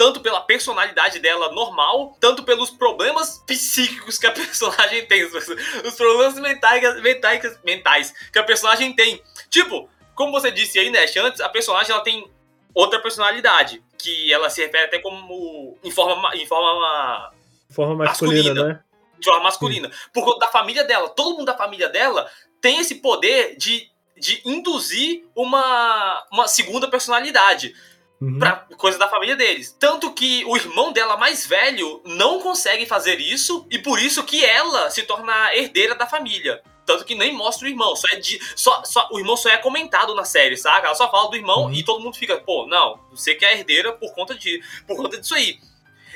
tanto 0.01 0.21
pela 0.21 0.41
personalidade 0.41 1.19
dela 1.19 1.53
normal, 1.53 2.17
tanto 2.19 2.43
pelos 2.43 2.71
problemas 2.71 3.45
psíquicos 3.47 4.17
que 4.17 4.27
a 4.27 4.33
personagem 4.33 5.05
tem, 5.05 5.23
os 5.25 5.95
problemas 5.95 6.41
mentais, 6.41 7.03
mentais, 7.03 7.61
mentais 7.63 8.15
que 8.33 8.39
a 8.39 8.43
personagem 8.43 8.95
tem. 8.95 9.23
Tipo, 9.51 9.91
como 10.15 10.33
você 10.33 10.51
disse 10.51 10.79
aí, 10.79 10.89
Nash, 10.89 11.15
antes, 11.19 11.43
a 11.43 11.51
personagem 11.51 11.93
ela 11.93 12.03
tem 12.03 12.27
outra 12.75 12.99
personalidade, 12.99 13.85
que 13.99 14.33
ela 14.33 14.49
se 14.49 14.63
refere 14.65 14.85
até 14.85 15.01
como 15.01 15.77
em 15.85 15.91
forma, 15.91 16.35
em 16.35 16.47
forma, 16.47 17.35
forma 17.69 17.97
masculina, 17.97 18.55
masculina 18.55 18.69
né? 18.69 18.81
De 19.19 19.25
forma 19.27 19.43
masculina. 19.43 19.89
Sim. 19.89 19.95
Por 20.15 20.25
conta 20.25 20.39
da 20.39 20.49
família 20.49 20.83
dela. 20.83 21.11
Todo 21.11 21.37
mundo 21.37 21.45
da 21.45 21.59
família 21.59 21.91
dela 21.91 22.27
tem 22.59 22.81
esse 22.81 22.95
poder 23.03 23.55
de, 23.59 23.91
de 24.17 24.41
induzir 24.47 25.27
uma, 25.37 26.27
uma 26.33 26.49
segunda 26.49 26.89
personalidade 26.89 27.75
uhum. 28.21 28.39
pra 28.39 28.67
coisa 28.77 28.99
da 28.99 29.09
família 29.09 29.37
deles. 29.37 29.75
Tanto 29.79 30.13
que 30.13 30.45
o 30.45 30.57
irmão 30.57 30.93
dela 30.93 31.17
mais 31.17 31.47
velho 31.47 32.03
não 32.05 32.41
consegue 32.41 32.87
fazer 32.87 33.19
isso 33.19 33.67
e 33.71 33.79
por 33.79 33.99
isso 33.99 34.23
que 34.25 34.45
ela 34.45 34.91
se 34.91 35.03
torna 35.05 35.55
herdeira 35.55 35.95
da 35.95 36.07
família. 36.07 36.63
Tanto 36.85 37.05
que 37.05 37.15
nem 37.15 37.33
mostra 37.33 37.67
o 37.67 37.71
irmão, 37.71 37.95
só 37.95 38.09
é 38.13 38.17
de, 38.17 38.41
só, 38.57 38.83
só, 38.85 39.09
o 39.13 39.19
irmão 39.19 39.37
só 39.37 39.49
é 39.49 39.57
comentado 39.57 40.15
na 40.15 40.25
série, 40.25 40.57
saca? 40.57 40.87
Ela 40.87 40.95
só 40.95 41.11
fala 41.11 41.31
do 41.31 41.37
irmão 41.37 41.65
uhum. 41.65 41.73
e 41.73 41.85
todo 41.85 42.03
mundo 42.03 42.17
fica, 42.17 42.39
pô, 42.39 42.67
não, 42.67 42.99
você 43.11 43.35
que 43.35 43.45
é 43.45 43.55
herdeira 43.55 43.93
por 43.93 44.13
conta, 44.13 44.35
de, 44.35 44.61
por 44.87 44.97
conta 44.97 45.19
disso 45.19 45.35
aí. 45.35 45.59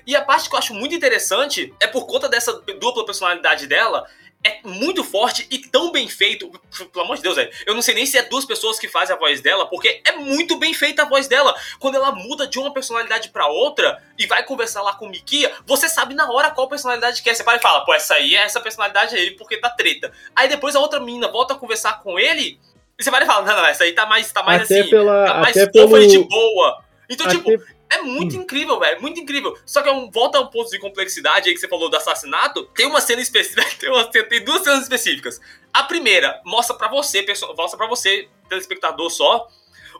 E 0.07 0.15
a 0.15 0.23
parte 0.23 0.49
que 0.49 0.55
eu 0.55 0.59
acho 0.59 0.75
muito 0.75 0.95
interessante 0.95 1.73
é 1.81 1.87
por 1.87 2.07
conta 2.07 2.29
dessa 2.29 2.53
dupla 2.79 3.07
personalidade 3.07 3.67
dela, 3.67 4.07
é 4.45 4.61
muito 4.63 5.03
forte 5.03 5.47
e 5.51 5.59
tão 5.59 5.91
bem 5.91 6.07
feito. 6.07 6.51
Pelo 6.93 7.05
amor 7.05 7.17
de 7.17 7.23
Deus, 7.23 7.37
velho. 7.37 7.51
Eu 7.67 7.75
não 7.75 7.81
sei 7.81 7.95
nem 7.95 8.05
se 8.05 8.19
é 8.19 8.23
duas 8.23 8.45
pessoas 8.45 8.79
que 8.79 8.87
fazem 8.87 9.17
a 9.17 9.19
voz 9.19 9.41
dela, 9.41 9.67
porque 9.67 10.03
é 10.05 10.13
muito 10.13 10.57
bem 10.57 10.75
feita 10.75 11.03
a 11.03 11.09
voz 11.09 11.27
dela. 11.27 11.55
Quando 11.79 11.95
ela 11.95 12.13
muda 12.13 12.47
de 12.47 12.59
uma 12.59 12.73
personalidade 12.73 13.31
para 13.31 13.47
outra 13.47 14.03
e 14.19 14.27
vai 14.27 14.45
conversar 14.45 14.83
lá 14.83 14.95
com 14.95 15.07
o 15.07 15.09
Mikia, 15.09 15.51
você 15.67 15.89
sabe 15.89 16.15
na 16.15 16.31
hora 16.31 16.51
qual 16.51 16.69
personalidade 16.69 17.23
que 17.23 17.31
é. 17.31 17.35
Você 17.35 17.43
para 17.43 17.57
e 17.57 17.63
fala, 17.63 17.85
pô, 17.85 17.95
essa 17.95 18.15
aí 18.15 18.35
é 18.37 18.43
essa 18.43 18.61
personalidade 18.61 19.17
aí 19.17 19.31
porque 19.33 19.57
tá 19.57 19.71
treta. 19.71 20.13
Aí 20.37 20.49
depois 20.49 20.77
a 20.77 20.81
outra 20.81 21.01
menina 21.01 21.29
volta 21.29 21.55
a 21.55 21.57
conversar 21.57 22.03
com 22.03 22.19
ele 22.19 22.61
e 22.99 23.03
você 23.03 23.11
para 23.11 23.25
e 23.25 23.27
fala, 23.27 23.45
não, 23.45 23.57
não, 23.57 23.67
essa 23.67 23.85
aí 23.85 23.93
tá 23.93 24.07
mais, 24.07 24.31
tá 24.31 24.43
mais 24.43 24.63
até 24.63 24.81
assim, 24.81 24.91
pela, 24.91 25.25
tá 25.25 25.35
mais 25.35 25.57
até 25.57 25.71
pelo... 25.73 26.07
de 26.07 26.19
boa. 26.19 26.85
Então, 27.09 27.27
até... 27.27 27.37
tipo, 27.37 27.51
é 27.95 28.03
muito 28.03 28.37
hum. 28.37 28.43
incrível, 28.43 28.79
velho. 28.79 29.01
Muito 29.01 29.21
incrível. 29.21 29.57
Só 29.65 29.83
que 29.83 29.89
é 29.89 29.93
um, 29.93 30.11
volta 30.11 30.39
ao 30.39 30.51
ponto 30.51 30.71
de 30.71 30.79
complexidade 30.79 31.49
aí 31.49 31.55
que 31.55 31.61
você 31.61 31.69
falou 31.69 31.89
do 31.89 31.97
assassinato. 31.97 32.65
Tem 32.75 32.87
uma 32.87 33.01
cena 33.01 33.23
específica. 33.23 33.65
Tem, 33.79 33.91
uma, 33.91 34.05
tem 34.05 34.45
duas 34.45 34.63
cenas 34.63 34.83
específicas. 34.83 35.41
A 35.73 35.83
primeira 35.83 36.41
mostra 36.45 36.77
para 36.77 36.89
você, 36.89 37.25
mostra 37.57 37.77
para 37.77 37.87
você, 37.87 38.29
telespectador 38.49 39.11
só, 39.11 39.49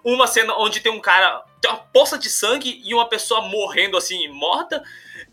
uma 0.05 0.27
cena 0.27 0.55
onde 0.59 0.81
tem 0.81 0.93
um 0.93 1.01
cara. 1.01 1.43
Tem 1.61 1.71
uma 1.71 1.81
poça 1.81 2.19
de 2.19 2.29
sangue 2.29 2.81
e 2.85 2.95
uma 2.95 3.09
pessoa 3.09 3.43
morrendo 3.43 3.97
assim, 3.97 4.29
morta. 4.29 4.83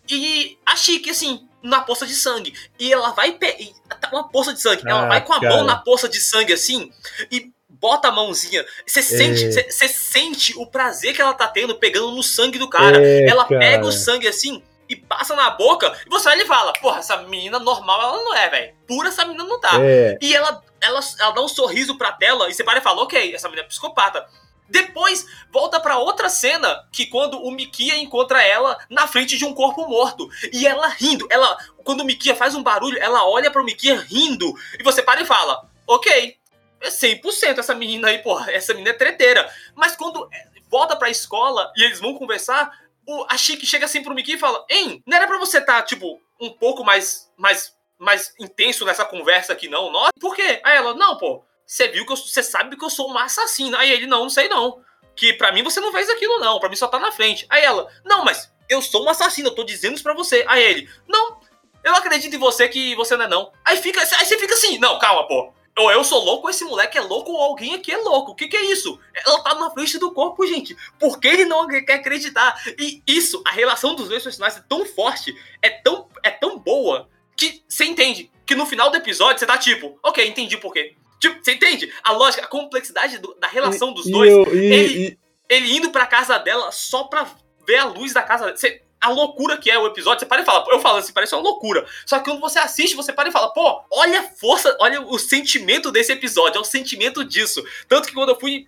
E 0.09 0.57
a 0.65 0.75
Chique, 0.75 1.09
assim, 1.09 1.47
na 1.61 1.81
poça 1.81 2.07
de 2.07 2.15
sangue. 2.15 2.53
E 2.79 2.91
ela 2.91 3.11
vai. 3.11 3.33
Tá 3.33 4.09
uma 4.11 4.29
poça 4.29 4.53
de 4.53 4.61
sangue. 4.61 4.83
Ah, 4.85 4.89
ela 4.89 5.07
vai 5.07 5.23
com 5.23 5.33
a 5.33 5.39
cara. 5.39 5.55
mão 5.55 5.65
na 5.65 5.75
poça 5.75 6.09
de 6.09 6.19
sangue 6.19 6.53
assim. 6.53 6.91
E 7.31 7.51
bota 7.81 8.09
a 8.09 8.11
mãozinha. 8.11 8.63
Você 8.85 9.01
sente, 9.01 9.59
é. 9.59 9.69
sente 9.71 10.57
o 10.57 10.67
prazer 10.67 11.15
que 11.15 11.21
ela 11.21 11.33
tá 11.33 11.47
tendo 11.47 11.75
pegando 11.75 12.11
no 12.11 12.21
sangue 12.21 12.59
do 12.59 12.69
cara. 12.69 13.03
É, 13.03 13.27
ela 13.27 13.45
cara. 13.45 13.59
pega 13.59 13.85
o 13.85 13.91
sangue 13.91 14.27
assim 14.27 14.63
e 14.87 14.95
passa 14.95 15.35
na 15.37 15.49
boca, 15.51 15.97
e 16.05 16.09
você 16.09 16.27
olha 16.27 16.43
e 16.43 16.47
fala: 16.47 16.73
Porra, 16.73 16.99
essa 16.99 17.17
menina 17.23 17.57
normal 17.59 18.01
ela 18.01 18.17
não 18.17 18.35
é, 18.35 18.49
velho. 18.49 18.75
Pura 18.85 19.07
essa 19.07 19.25
menina 19.25 19.45
não 19.45 19.59
tá. 19.59 19.71
É. 19.81 20.17
E 20.21 20.35
ela, 20.35 20.61
ela, 20.81 20.99
ela 21.19 21.31
dá 21.31 21.41
um 21.41 21.47
sorriso 21.47 21.97
pra 21.97 22.11
tela 22.11 22.49
e 22.49 22.53
você 22.53 22.63
para 22.63 22.79
e 22.79 22.81
fala: 22.81 23.01
Ok, 23.01 23.33
essa 23.33 23.47
menina 23.47 23.65
é 23.65 23.69
psicopata. 23.69 24.27
Depois 24.69 25.25
volta 25.51 25.79
para 25.79 25.97
outra 25.97 26.29
cena 26.29 26.87
que 26.91 27.05
quando 27.05 27.41
o 27.41 27.51
Mikia 27.51 27.97
encontra 27.97 28.41
ela 28.41 28.77
na 28.89 29.05
frente 29.05 29.37
de 29.37 29.43
um 29.43 29.53
corpo 29.53 29.85
morto 29.85 30.29
e 30.51 30.65
ela 30.65 30.87
rindo, 30.87 31.27
ela 31.29 31.57
quando 31.83 32.01
o 32.01 32.05
Mikia 32.05 32.35
faz 32.35 32.55
um 32.55 32.63
barulho, 32.63 32.97
ela 33.01 33.27
olha 33.27 33.51
para 33.51 33.61
o 33.61 33.65
Mikia 33.65 33.95
rindo 33.95 34.53
e 34.77 34.83
você 34.83 35.01
para 35.01 35.21
e 35.21 35.25
fala: 35.25 35.69
"OK, 35.87 36.37
é 36.81 36.89
100% 36.89 37.59
essa 37.59 37.75
menina 37.75 38.07
aí, 38.07 38.19
porra, 38.19 38.51
essa 38.51 38.73
menina 38.73 38.89
é 38.89 38.93
treteira. 38.93 39.49
Mas 39.75 39.95
quando 39.95 40.29
volta 40.69 40.95
pra 40.95 41.09
escola 41.09 41.71
e 41.75 41.83
eles 41.83 41.99
vão 41.99 42.15
conversar, 42.15 42.71
o, 43.07 43.25
a 43.29 43.37
Chique 43.37 43.65
chega 43.65 43.85
assim 43.85 44.03
pro 44.03 44.13
Mickey 44.15 44.33
e 44.33 44.39
fala: 44.39 44.65
Hein, 44.69 45.03
não 45.05 45.17
era 45.17 45.27
pra 45.27 45.37
você 45.37 45.59
estar, 45.59 45.77
tá, 45.77 45.81
tipo, 45.83 46.19
um 46.39 46.49
pouco 46.49 46.83
mais, 46.83 47.31
mais, 47.37 47.75
mais 47.99 48.33
intenso 48.39 48.85
nessa 48.85 49.05
conversa 49.05 49.53
aqui, 49.53 49.67
não? 49.67 49.91
Nossa, 49.91 50.11
por 50.19 50.35
quê? 50.35 50.59
Aí 50.63 50.77
ela: 50.77 50.93
Não, 50.95 51.17
pô, 51.17 51.43
você 51.65 51.87
viu 51.87 52.05
que 52.05 52.15
você 52.15 52.41
sabe 52.41 52.75
que 52.75 52.83
eu 52.83 52.89
sou 52.89 53.07
uma 53.07 53.25
assassina. 53.25 53.77
Aí 53.77 53.91
ele: 53.91 54.07
Não, 54.07 54.23
não 54.23 54.29
sei 54.29 54.47
não. 54.47 54.81
Que 55.15 55.33
pra 55.33 55.51
mim 55.51 55.61
você 55.61 55.79
não 55.79 55.91
fez 55.91 56.09
aquilo, 56.09 56.39
não. 56.39 56.59
Pra 56.59 56.69
mim 56.69 56.75
só 56.75 56.87
tá 56.87 56.99
na 56.99 57.11
frente. 57.11 57.45
Aí 57.49 57.63
ela: 57.63 57.87
Não, 58.03 58.23
mas 58.23 58.51
eu 58.69 58.81
sou 58.81 59.03
uma 59.03 59.11
assassina, 59.11 59.49
eu 59.49 59.55
tô 59.55 59.63
dizendo 59.63 59.95
isso 59.95 60.03
pra 60.03 60.13
você. 60.13 60.43
Aí 60.47 60.63
ele: 60.63 60.89
Não, 61.07 61.39
eu 61.83 61.93
acredito 61.95 62.35
em 62.35 62.39
você 62.39 62.67
que 62.67 62.95
você 62.95 63.15
não 63.17 63.25
é 63.25 63.27
não. 63.27 63.51
Aí, 63.65 63.77
fica, 63.77 63.99
aí 63.99 64.25
você 64.25 64.37
fica 64.37 64.53
assim: 64.53 64.79
Não, 64.79 64.97
calma, 64.97 65.27
pô 65.27 65.53
ou 65.77 65.91
eu 65.91 66.03
sou 66.03 66.23
louco, 66.23 66.47
ou 66.47 66.49
esse 66.49 66.63
moleque 66.65 66.97
é 66.97 67.01
louco, 67.01 67.31
ou 67.31 67.41
alguém 67.41 67.73
aqui 67.75 67.91
é 67.91 67.97
louco. 67.97 68.31
O 68.31 68.35
que, 68.35 68.47
que 68.47 68.57
é 68.57 68.71
isso? 68.71 68.99
Ela 69.13 69.41
tá 69.41 69.55
na 69.55 69.69
frente 69.71 69.97
do 69.97 70.11
corpo, 70.11 70.45
gente. 70.45 70.75
Por 70.99 71.19
que 71.19 71.27
ele 71.27 71.45
não 71.45 71.67
quer 71.67 71.93
acreditar? 71.93 72.61
E 72.77 73.01
isso, 73.07 73.41
a 73.45 73.51
relação 73.51 73.95
dos 73.95 74.09
dois 74.09 74.23
personagens 74.23 74.61
é 74.61 74.65
tão 74.67 74.85
forte, 74.85 75.35
é 75.61 75.69
tão, 75.69 76.07
é 76.23 76.29
tão 76.29 76.59
boa, 76.59 77.09
que 77.37 77.63
você 77.67 77.85
entende 77.85 78.29
que 78.45 78.55
no 78.55 78.65
final 78.65 78.89
do 78.89 78.97
episódio 78.97 79.39
você 79.39 79.45
tá 79.45 79.57
tipo, 79.57 79.97
ok, 80.03 80.27
entendi 80.27 80.57
por 80.57 80.73
quê. 80.73 80.95
Tipo, 81.19 81.41
você 81.41 81.53
entende? 81.53 81.93
A 82.03 82.11
lógica, 82.11 82.43
a 82.43 82.47
complexidade 82.47 83.19
do, 83.19 83.35
da 83.35 83.47
relação 83.47 83.93
dos 83.93 84.05
dois. 84.09 84.31
Eu, 84.31 84.55
e, 84.55 84.73
ele, 84.73 85.07
e... 85.07 85.19
ele 85.47 85.77
indo 85.77 85.91
pra 85.91 86.05
casa 86.05 86.37
dela 86.37 86.71
só 86.71 87.05
pra 87.05 87.27
ver 87.65 87.77
a 87.77 87.85
luz 87.85 88.11
da 88.11 88.23
casa 88.23 88.45
dela. 88.45 88.57
Você, 88.57 88.81
a 89.01 89.09
loucura 89.09 89.57
que 89.57 89.69
é 89.71 89.77
o 89.79 89.87
episódio, 89.87 90.19
você 90.19 90.25
para 90.27 90.43
e 90.43 90.45
fala, 90.45 90.63
eu 90.69 90.79
falo 90.79 90.97
assim, 90.97 91.11
parece 91.11 91.33
uma 91.33 91.41
loucura. 91.41 91.85
Só 92.05 92.19
que 92.19 92.25
quando 92.25 92.39
você 92.39 92.59
assiste, 92.59 92.95
você 92.95 93.11
para 93.11 93.29
e 93.29 93.31
fala, 93.31 93.51
pô, 93.51 93.83
olha 93.91 94.21
a 94.21 94.23
força, 94.23 94.77
olha 94.79 95.01
o 95.01 95.17
sentimento 95.17 95.91
desse 95.91 96.11
episódio, 96.11 96.59
é 96.59 96.61
o 96.61 96.65
sentimento 96.65 97.25
disso. 97.25 97.63
Tanto 97.87 98.07
que 98.07 98.13
quando 98.13 98.29
eu 98.29 98.39
fui 98.39 98.67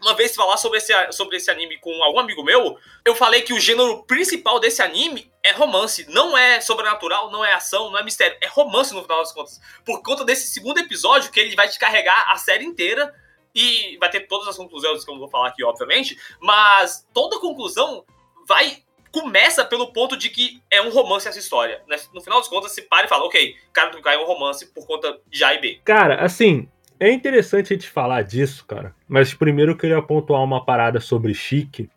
uma 0.00 0.14
vez 0.14 0.34
falar 0.34 0.56
sobre 0.58 0.78
esse, 0.78 0.92
sobre 1.12 1.38
esse 1.38 1.50
anime 1.50 1.78
com 1.78 1.90
algum 2.04 2.20
amigo 2.20 2.44
meu, 2.44 2.78
eu 3.04 3.14
falei 3.14 3.40
que 3.40 3.54
o 3.54 3.58
gênero 3.58 4.04
principal 4.04 4.60
desse 4.60 4.82
anime 4.82 5.32
é 5.42 5.50
romance. 5.50 6.06
Não 6.08 6.36
é 6.36 6.60
sobrenatural, 6.60 7.30
não 7.30 7.44
é 7.44 7.54
ação, 7.54 7.90
não 7.90 7.98
é 7.98 8.04
mistério. 8.04 8.36
É 8.40 8.46
romance 8.46 8.94
no 8.94 9.02
final 9.02 9.18
das 9.18 9.32
contas. 9.32 9.60
Por 9.84 10.02
conta 10.02 10.24
desse 10.24 10.52
segundo 10.52 10.78
episódio, 10.78 11.32
que 11.32 11.40
ele 11.40 11.56
vai 11.56 11.68
te 11.68 11.78
carregar 11.78 12.26
a 12.28 12.36
série 12.36 12.64
inteira. 12.64 13.14
E 13.54 13.96
vai 13.98 14.10
ter 14.10 14.26
todas 14.26 14.48
as 14.48 14.56
conclusões 14.56 15.04
que 15.04 15.10
eu 15.10 15.14
não 15.14 15.20
vou 15.20 15.30
falar 15.30 15.48
aqui, 15.48 15.64
obviamente. 15.64 16.18
Mas 16.40 17.06
toda 17.14 17.40
conclusão 17.40 18.04
vai 18.46 18.83
começa 19.14 19.64
pelo 19.64 19.92
ponto 19.92 20.16
de 20.16 20.28
que 20.28 20.60
é 20.68 20.82
um 20.82 20.90
romance 20.90 21.28
essa 21.28 21.38
história. 21.38 21.80
Né? 21.88 21.96
No 22.12 22.20
final 22.20 22.40
das 22.40 22.48
contas, 22.48 22.72
se 22.72 22.82
para 22.82 23.06
e 23.06 23.08
fala, 23.08 23.24
ok, 23.24 23.54
cara 23.72 23.90
do 23.90 24.02
Kai 24.02 24.16
é 24.16 24.18
um 24.18 24.26
romance 24.26 24.66
por 24.74 24.84
conta 24.84 25.16
de 25.30 25.44
A 25.44 25.54
e 25.54 25.60
B. 25.60 25.78
Cara, 25.84 26.16
assim, 26.16 26.68
é 26.98 27.12
interessante 27.12 27.72
a 27.72 27.76
gente 27.76 27.88
falar 27.88 28.22
disso, 28.22 28.64
cara. 28.66 28.92
Mas 29.06 29.32
primeiro 29.32 29.70
eu 29.70 29.76
queria 29.76 30.02
pontuar 30.02 30.42
uma 30.42 30.64
parada 30.64 30.98
sobre 30.98 31.32
Chique. 31.32 31.88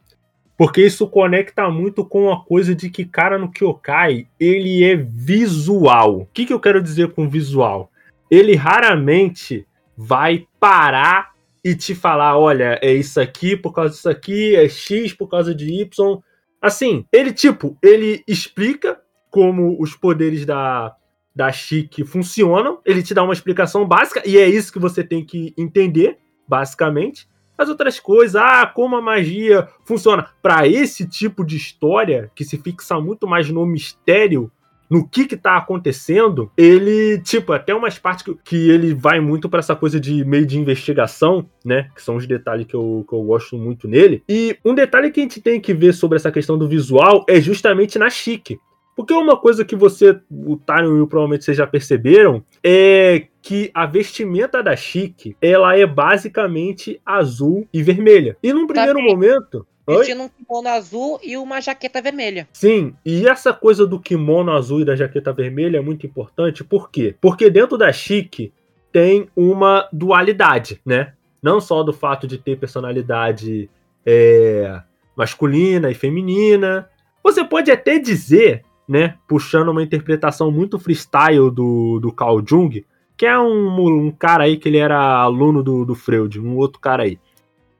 Porque 0.55 0.82
isso 0.82 1.07
conecta 1.07 1.68
muito 1.72 2.05
com 2.05 2.32
a 2.32 2.43
coisa 2.43 2.76
de 2.76 2.88
que, 2.89 3.03
cara, 3.03 3.38
no 3.39 3.51
Kyokai, 3.51 4.28
ele 4.39 4.84
é 4.84 4.95
visual. 4.95 6.20
O 6.22 6.26
que, 6.28 6.45
que 6.45 6.53
eu 6.53 6.59
quero 6.59 6.82
dizer 6.82 7.13
com 7.13 7.28
visual? 7.28 7.91
Ele 8.30 8.55
raramente 8.55 9.68
vai 9.95 10.47
parar 10.59 11.32
e 11.63 11.76
te 11.76 11.95
falar: 11.95 12.38
olha, 12.38 12.80
é 12.82 12.91
isso 12.91 13.20
aqui 13.20 13.55
por 13.55 13.72
causa 13.72 13.93
disso 13.93 14.09
aqui, 14.09 14.55
é 14.55 14.68
X 14.68 15.13
por 15.13 15.28
causa 15.28 15.53
de 15.53 15.82
Y. 15.82 16.22
Assim, 16.62 17.05
ele, 17.12 17.32
tipo, 17.32 17.78
ele 17.82 18.24
explica 18.28 18.99
como 19.30 19.78
os 19.80 19.95
poderes 19.95 20.45
da, 20.45 20.95
da 21.36 21.51
Chique 21.51 22.03
funcionam, 22.03 22.80
ele 22.86 23.03
te 23.03 23.14
dá 23.14 23.24
uma 23.24 23.34
explicação 23.34 23.88
básica, 23.88 24.24
e 24.26 24.38
é 24.38 24.47
isso 24.47 24.74
que 24.74 24.80
você 24.80 25.03
tem 25.03 25.24
que 25.24 25.53
entender, 25.58 26.18
basicamente. 26.47 27.28
As 27.58 27.70
outras 27.70 27.99
coisas, 27.99 28.36
ah, 28.36 28.66
como 28.68 28.95
a 28.95 29.01
magia 29.01 29.68
funciona. 29.84 30.30
Para 30.41 30.68
esse 30.68 31.08
tipo 31.08 31.43
de 31.43 31.58
história, 31.58 32.32
que 32.36 32.43
se 32.43 32.58
fixa 32.58 32.99
muito 32.99 33.28
mais 33.28 33.49
no 33.49 33.66
mistério, 33.66 34.51
no 34.89 35.07
que 35.07 35.25
que 35.25 35.35
tá 35.35 35.57
acontecendo, 35.57 36.51
ele, 36.57 37.19
tipo, 37.19 37.53
até 37.53 37.73
umas 37.73 37.99
partes 37.99 38.23
que, 38.23 38.35
que 38.43 38.69
ele 38.69 38.93
vai 38.93 39.19
muito 39.19 39.49
para 39.49 39.59
essa 39.59 39.75
coisa 39.75 39.99
de 39.99 40.23
meio 40.23 40.45
de 40.45 40.57
investigação, 40.57 41.49
né? 41.63 41.89
Que 41.93 42.01
são 42.01 42.15
os 42.15 42.25
detalhes 42.25 42.65
que 42.65 42.75
eu, 42.75 43.05
que 43.07 43.13
eu 43.13 43.21
gosto 43.23 43.57
muito 43.57 43.88
nele. 43.88 44.23
E 44.27 44.57
um 44.63 44.73
detalhe 44.73 45.11
que 45.11 45.19
a 45.19 45.23
gente 45.23 45.41
tem 45.41 45.59
que 45.59 45.73
ver 45.73 45.93
sobre 45.93 46.15
essa 46.15 46.31
questão 46.31 46.57
do 46.57 46.67
visual 46.67 47.25
é 47.27 47.39
justamente 47.41 47.99
na 47.99 48.09
Chique. 48.09 48.59
Porque 48.95 49.13
uma 49.13 49.38
coisa 49.38 49.63
que 49.63 49.75
você, 49.75 50.19
o 50.31 50.57
Tyron 50.57 50.88
e 50.88 50.89
o 50.89 50.93
Will 50.95 51.07
provavelmente 51.07 51.45
vocês 51.45 51.55
já 51.55 51.67
perceberam, 51.67 52.43
é 52.63 53.27
que 53.43 53.69
a 53.71 53.85
vestimenta 53.85 54.63
da 54.63 54.75
Chique, 54.75 55.38
ela 55.39 55.77
é 55.77 55.85
basicamente 55.85 56.99
azul 57.05 57.67
e 57.71 57.83
vermelha. 57.83 58.35
E 58.41 58.51
num 58.51 58.65
primeiro 58.65 58.97
Também. 58.97 59.13
momento... 59.13 59.67
Oi? 59.88 59.99
Vestindo 59.99 60.23
um 60.23 60.29
kimono 60.29 60.67
azul 60.67 61.17
e 61.23 61.38
uma 61.38 61.61
jaqueta 61.61 62.01
vermelha. 62.01 62.45
Sim, 62.51 62.93
e 63.05 63.25
essa 63.25 63.53
coisa 63.53 63.88
do 63.88 63.97
kimono 63.97 64.51
azul 64.51 64.81
e 64.81 64.85
da 64.85 64.97
jaqueta 64.97 65.31
vermelha 65.31 65.77
é 65.77 65.81
muito 65.81 66.05
importante, 66.05 66.61
por 66.61 66.91
quê? 66.91 67.15
Porque 67.21 67.49
dentro 67.49 67.77
da 67.77 67.91
Chique 67.93 68.51
tem 68.91 69.29
uma 69.33 69.88
dualidade, 69.93 70.81
né? 70.85 71.13
Não 71.41 71.61
só 71.61 71.83
do 71.83 71.93
fato 71.93 72.27
de 72.27 72.38
ter 72.38 72.57
personalidade 72.57 73.69
é, 74.05 74.81
masculina 75.15 75.89
e 75.89 75.93
feminina. 75.93 76.89
Você 77.23 77.45
pode 77.45 77.71
até 77.71 77.97
dizer, 77.97 78.65
né, 78.88 79.15
puxando 79.27 79.69
uma 79.69 79.83
interpretação 79.83 80.51
muito 80.51 80.77
freestyle 80.77 81.49
do, 81.49 81.99
do 81.99 82.11
Carl 82.11 82.43
Jung, 82.45 82.85
que 83.15 83.25
é 83.25 83.39
um, 83.39 84.07
um 84.07 84.11
cara 84.11 84.43
aí 84.43 84.57
que 84.57 84.67
ele 84.67 84.77
era 84.77 84.99
aluno 84.99 85.63
do, 85.63 85.85
do 85.85 85.95
Freud, 85.95 86.39
um 86.39 86.57
outro 86.57 86.79
cara 86.79 87.03
aí 87.03 87.17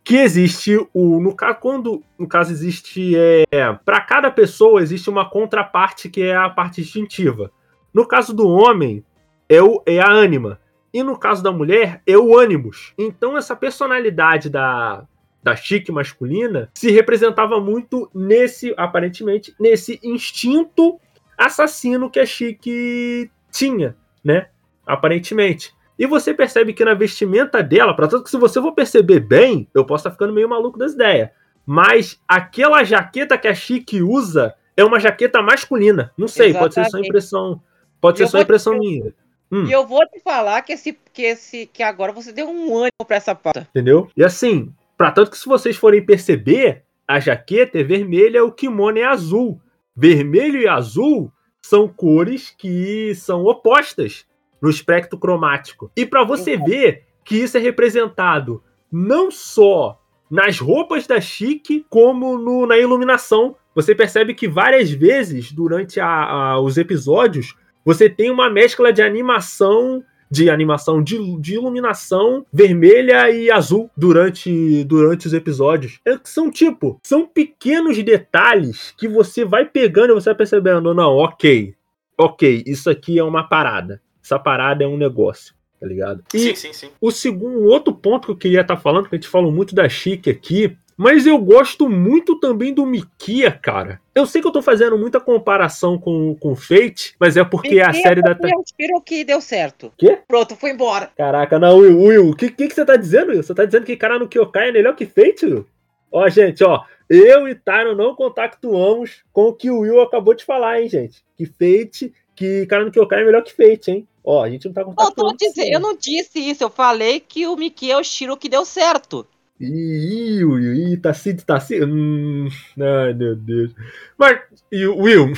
que 0.08 0.16
existe 0.16 0.74
o 0.93 1.20
no 1.20 1.36
caso 1.36 1.60
quando 1.60 2.01
no 2.18 2.26
caso 2.30 2.49
existe 2.49 3.12
é 3.18 3.74
para 3.84 3.99
cada 3.99 4.32
pessoa 4.32 4.82
existe 4.82 5.10
uma 5.10 5.30
contraparte 5.30 6.10
que 6.10 6.22
é 6.22 6.34
a 6.34 6.49
parte 6.49 6.80
instintiva. 6.80 7.51
No 7.93 8.08
caso 8.08 8.34
do 8.34 8.47
homem 8.47 9.03
é 9.49 9.62
o 9.62 9.84
é 9.86 9.99
a 9.99 10.10
ânima 10.10 10.62
e 10.93 11.03
no 11.03 11.20
caso 11.20 11.43
da 11.43 11.51
mulher 11.51 12.01
é 12.08 12.18
o 12.18 12.39
ânimos. 12.39 12.93
Então 12.97 13.36
essa 13.36 13.53
personalidade 13.53 14.49
da 14.49 15.03
da 15.43 15.58
chique 15.58 15.91
masculina 15.91 16.72
se 16.74 16.89
representava 16.89 17.60
muito 17.60 18.10
nesse 18.16 18.74
aparentemente 18.78 19.53
nesse 19.60 19.99
instinto 20.01 21.01
assassino 21.38 22.10
que 22.10 22.22
a 22.22 22.26
chique 22.26 23.30
tinha, 23.51 23.93
né? 24.24 24.47
Aparentemente. 24.86 25.76
E 25.98 26.06
você 26.06 26.34
percebe 26.34 26.74
que 26.74 26.86
na 26.86 26.93
vestimenta 26.93 27.64
dela, 27.64 27.95
para 27.95 28.08
tanto 28.08 28.24
que 28.24 28.30
se 28.30 28.38
você 28.38 28.62
for 28.62 28.72
perceber 28.74 29.20
bem, 29.20 29.68
eu 29.74 29.86
posso 29.86 30.02
estar 30.02 30.12
ficando 30.12 30.34
meio 30.34 30.48
maluco 30.48 30.78
das 30.78 30.93
ideias. 30.93 31.30
Mas 31.66 32.22
aquela 32.28 32.84
jaqueta 32.84 33.38
que 33.38 33.48
a 33.48 33.54
Chique 33.54 34.02
usa 34.02 34.54
é 34.76 34.84
uma 34.86 35.00
jaqueta 35.00 35.41
masculina. 35.41 36.12
Não 36.18 36.28
sei, 36.28 36.54
pode 36.54 36.74
ser 36.76 36.82
só 36.82 36.88
Exatamente. 36.88 37.08
impressão. 37.08 37.62
Pode 38.00 38.20
ser 38.20 38.28
só 38.28 38.39
impressão 38.39 38.74
te- 38.74 38.80
minha. 38.80 39.14
Hum. 39.52 39.66
E 39.66 39.72
eu 39.72 39.88
vou 39.88 40.06
te 40.08 40.20
falar 40.20 40.62
que 40.62 40.74
esse, 40.74 40.98
que 41.12 41.24
esse, 41.24 41.66
que 41.66 41.82
agora 41.82 42.12
você 42.12 42.32
deu 42.32 42.48
um 42.48 42.78
ânimo 42.78 43.06
pra 43.08 43.18
essa 43.18 43.34
pauta. 43.34 43.68
Entendeu? 43.72 44.10
E 44.16 44.24
assim, 44.24 44.72
para 44.95 45.10
tanto 45.12 45.32
que 45.32 45.38
se 45.38 45.48
vocês 45.48 45.76
forem 45.76 46.06
perceber, 46.06 46.84
a 47.08 47.20
jaqueta 47.20 47.80
é 47.80 47.84
vermelha, 47.84 48.45
o 48.45 48.52
kimono 48.52 49.00
é 49.00 49.04
azul. 49.04 49.60
Vermelho 49.95 50.62
e 50.62 50.68
azul 50.68 51.32
são 51.60 51.88
cores 51.88 52.54
que 52.56 53.16
são 53.16 53.43
opostas 53.45 54.27
no 54.62 54.70
espectro 54.70 55.18
cromático. 55.18 55.91
E 55.95 56.05
para 56.05 56.24
você 56.24 56.55
Uhum. 56.55 56.66
ver 56.66 57.03
que 57.24 57.36
isso 57.38 57.58
é 57.58 57.60
representado 57.60 58.64
não 58.91 59.30
só 59.30 59.99
nas 60.30 60.60
roupas 60.60 61.05
da 61.08 61.20
Chique, 61.22 61.86
como 61.89 62.38
no- 62.38 62.66
na 62.66 62.78
iluminação. 62.78 63.55
Você 63.76 63.93
percebe 63.95 64.34
que 64.34 64.47
várias 64.47 64.89
vezes 64.91 65.51
durante 65.51 65.99
a- 65.99 66.08
a- 66.53 66.60
os 66.60 66.78
episódios 66.78 67.55
você 67.86 68.10
tem 68.10 68.30
uma 68.30 68.49
mescla 68.49 68.91
de 68.91 69.01
animação 69.01 70.03
de 70.30 70.49
animação 70.49 71.01
de, 71.01 71.18
de 71.39 71.53
iluminação 71.53 72.45
vermelha 72.51 73.30
e 73.30 73.49
azul 73.49 73.89
durante, 73.95 74.84
durante 74.84 75.26
os 75.26 75.32
episódios. 75.34 76.01
É 76.05 76.20
são 76.26 76.51
tipo, 76.51 76.99
são 77.01 77.26
pequenos 77.26 77.97
detalhes 78.03 78.93
que 78.97 79.08
você 79.08 79.45
vai 79.45 79.64
pegando 79.64 80.12
e 80.12 80.14
você 80.16 80.32
vai 80.32 80.36
percebendo, 80.36 80.93
não, 80.93 81.16
ok, 81.16 81.74
ok, 82.18 82.62
isso 82.68 82.89
aqui 82.89 83.18
é 83.18 83.24
uma 83.24 83.47
parada. 83.47 84.01
Essa 84.28 84.38
parada 84.38 84.84
é 84.84 84.88
um 84.88 84.98
negócio, 84.98 85.56
tá 85.80 85.88
ligado? 85.88 86.22
E 86.34 86.40
Sim, 86.40 86.56
sim, 86.56 86.74
sim. 86.74 86.90
o 87.00 87.12
segundo, 87.12 87.64
outro 87.64 87.94
ponto 87.94 88.26
que 88.26 88.32
eu 88.34 88.38
queria 88.38 88.60
estar 88.60 88.76
falando, 88.76 89.08
que 89.08 89.16
a 89.16 89.18
gente 89.18 89.30
falou 89.30 89.54
muito 89.54 89.74
da 89.74 89.88
Chique 89.88 90.30
aqui, 90.30 90.78
mas 90.98 91.26
eu 91.26 91.38
gosto 91.38 91.88
muito 91.88 92.38
também 92.38 92.74
do 92.74 92.86
Mikia, 92.86 93.52
cara. 93.52 94.02
Eu 94.14 94.26
sei 94.26 94.42
que 94.42 94.48
eu 94.48 94.52
tô 94.52 94.62
fazendo 94.62 94.98
muita 94.98 95.18
comparação 95.22 95.98
com 95.98 96.36
o 96.42 96.56
Fate, 96.58 97.16
mas 97.18 97.38
é 97.38 97.44
porque 97.46 97.80
a 97.80 97.88
Miquia 97.88 98.02
série 98.02 98.22
da. 98.22 98.36
foi 98.36 98.52
o 98.52 98.64
tiro 98.64 99.02
que 99.02 99.24
deu 99.24 99.40
certo. 99.40 99.94
Quê? 99.98 100.20
Pronto, 100.28 100.58
foi 100.58 100.72
embora. 100.72 101.10
Caraca, 101.16 101.58
não, 101.58 101.78
Will, 101.78 101.98
Will, 102.02 102.30
o 102.32 102.36
que, 102.36 102.50
que, 102.50 102.68
que 102.68 102.74
você 102.74 102.84
tá 102.84 102.98
dizendo, 102.98 103.30
Will? 103.30 103.42
Você 103.42 103.56
tá 103.56 103.64
dizendo 103.64 103.86
que 103.86 103.96
cara 103.96 104.20
no 104.20 104.28
Kyokai 104.28 104.68
é 104.68 104.72
melhor 104.74 104.94
que 104.94 105.06
Fate, 105.06 105.46
Will? 105.46 105.66
Ó, 106.12 106.28
gente, 106.28 106.64
ó, 106.66 106.84
eu 107.10 107.48
e 107.48 107.56
Tyron 107.56 107.96
não 107.96 108.14
compactuamos 108.14 109.24
com 109.32 109.44
o 109.44 109.54
que 109.54 109.70
o 109.70 109.80
Will 109.80 110.02
acabou 110.02 110.34
de 110.34 110.44
falar, 110.44 110.82
hein, 110.82 110.90
gente? 110.90 111.24
Que 111.38 111.46
Fate, 111.46 112.14
que 112.38 112.68
cara 112.68 112.86
no 112.86 112.92
Kyokai 112.92 113.24
é 113.24 113.26
melhor 113.26 113.44
que 113.44 113.52
Fate, 113.52 113.90
hein? 113.90 114.08
Ó, 114.24 114.44
a 114.44 114.50
gente 114.50 114.66
não 114.66 114.74
tá 114.74 114.84
tô 114.86 114.94
com 114.94 115.28
isso, 115.28 115.38
dizendo, 115.40 115.74
eu 115.74 115.80
não 115.80 115.98
disse 115.98 116.40
isso. 116.40 116.64
Eu 116.64 116.70
falei 116.70 117.20
que 117.20 117.48
o 117.48 117.56
Mickey 117.56 117.92
é 117.92 117.98
o 117.98 118.02
tiro 118.04 118.38
que 118.38 118.48
deu 118.48 118.64
certo. 118.64 119.26
Ih, 119.60 120.44
Will, 120.46 120.74
ih, 120.74 120.98
tá 120.98 121.14
se, 121.14 121.34
tá 121.34 121.60
se. 121.60 121.84
Hum, 121.84 122.48
ai, 122.80 123.14
meu 123.14 123.36
Deus. 123.36 123.72
Mas, 124.16 124.40
Will, 124.72 125.34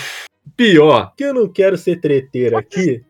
pior, 0.57 1.13
que 1.15 1.23
eu 1.23 1.33
não 1.33 1.47
quero 1.47 1.77
ser 1.77 2.01
treteiro 2.01 2.57
aqui, 2.57 3.01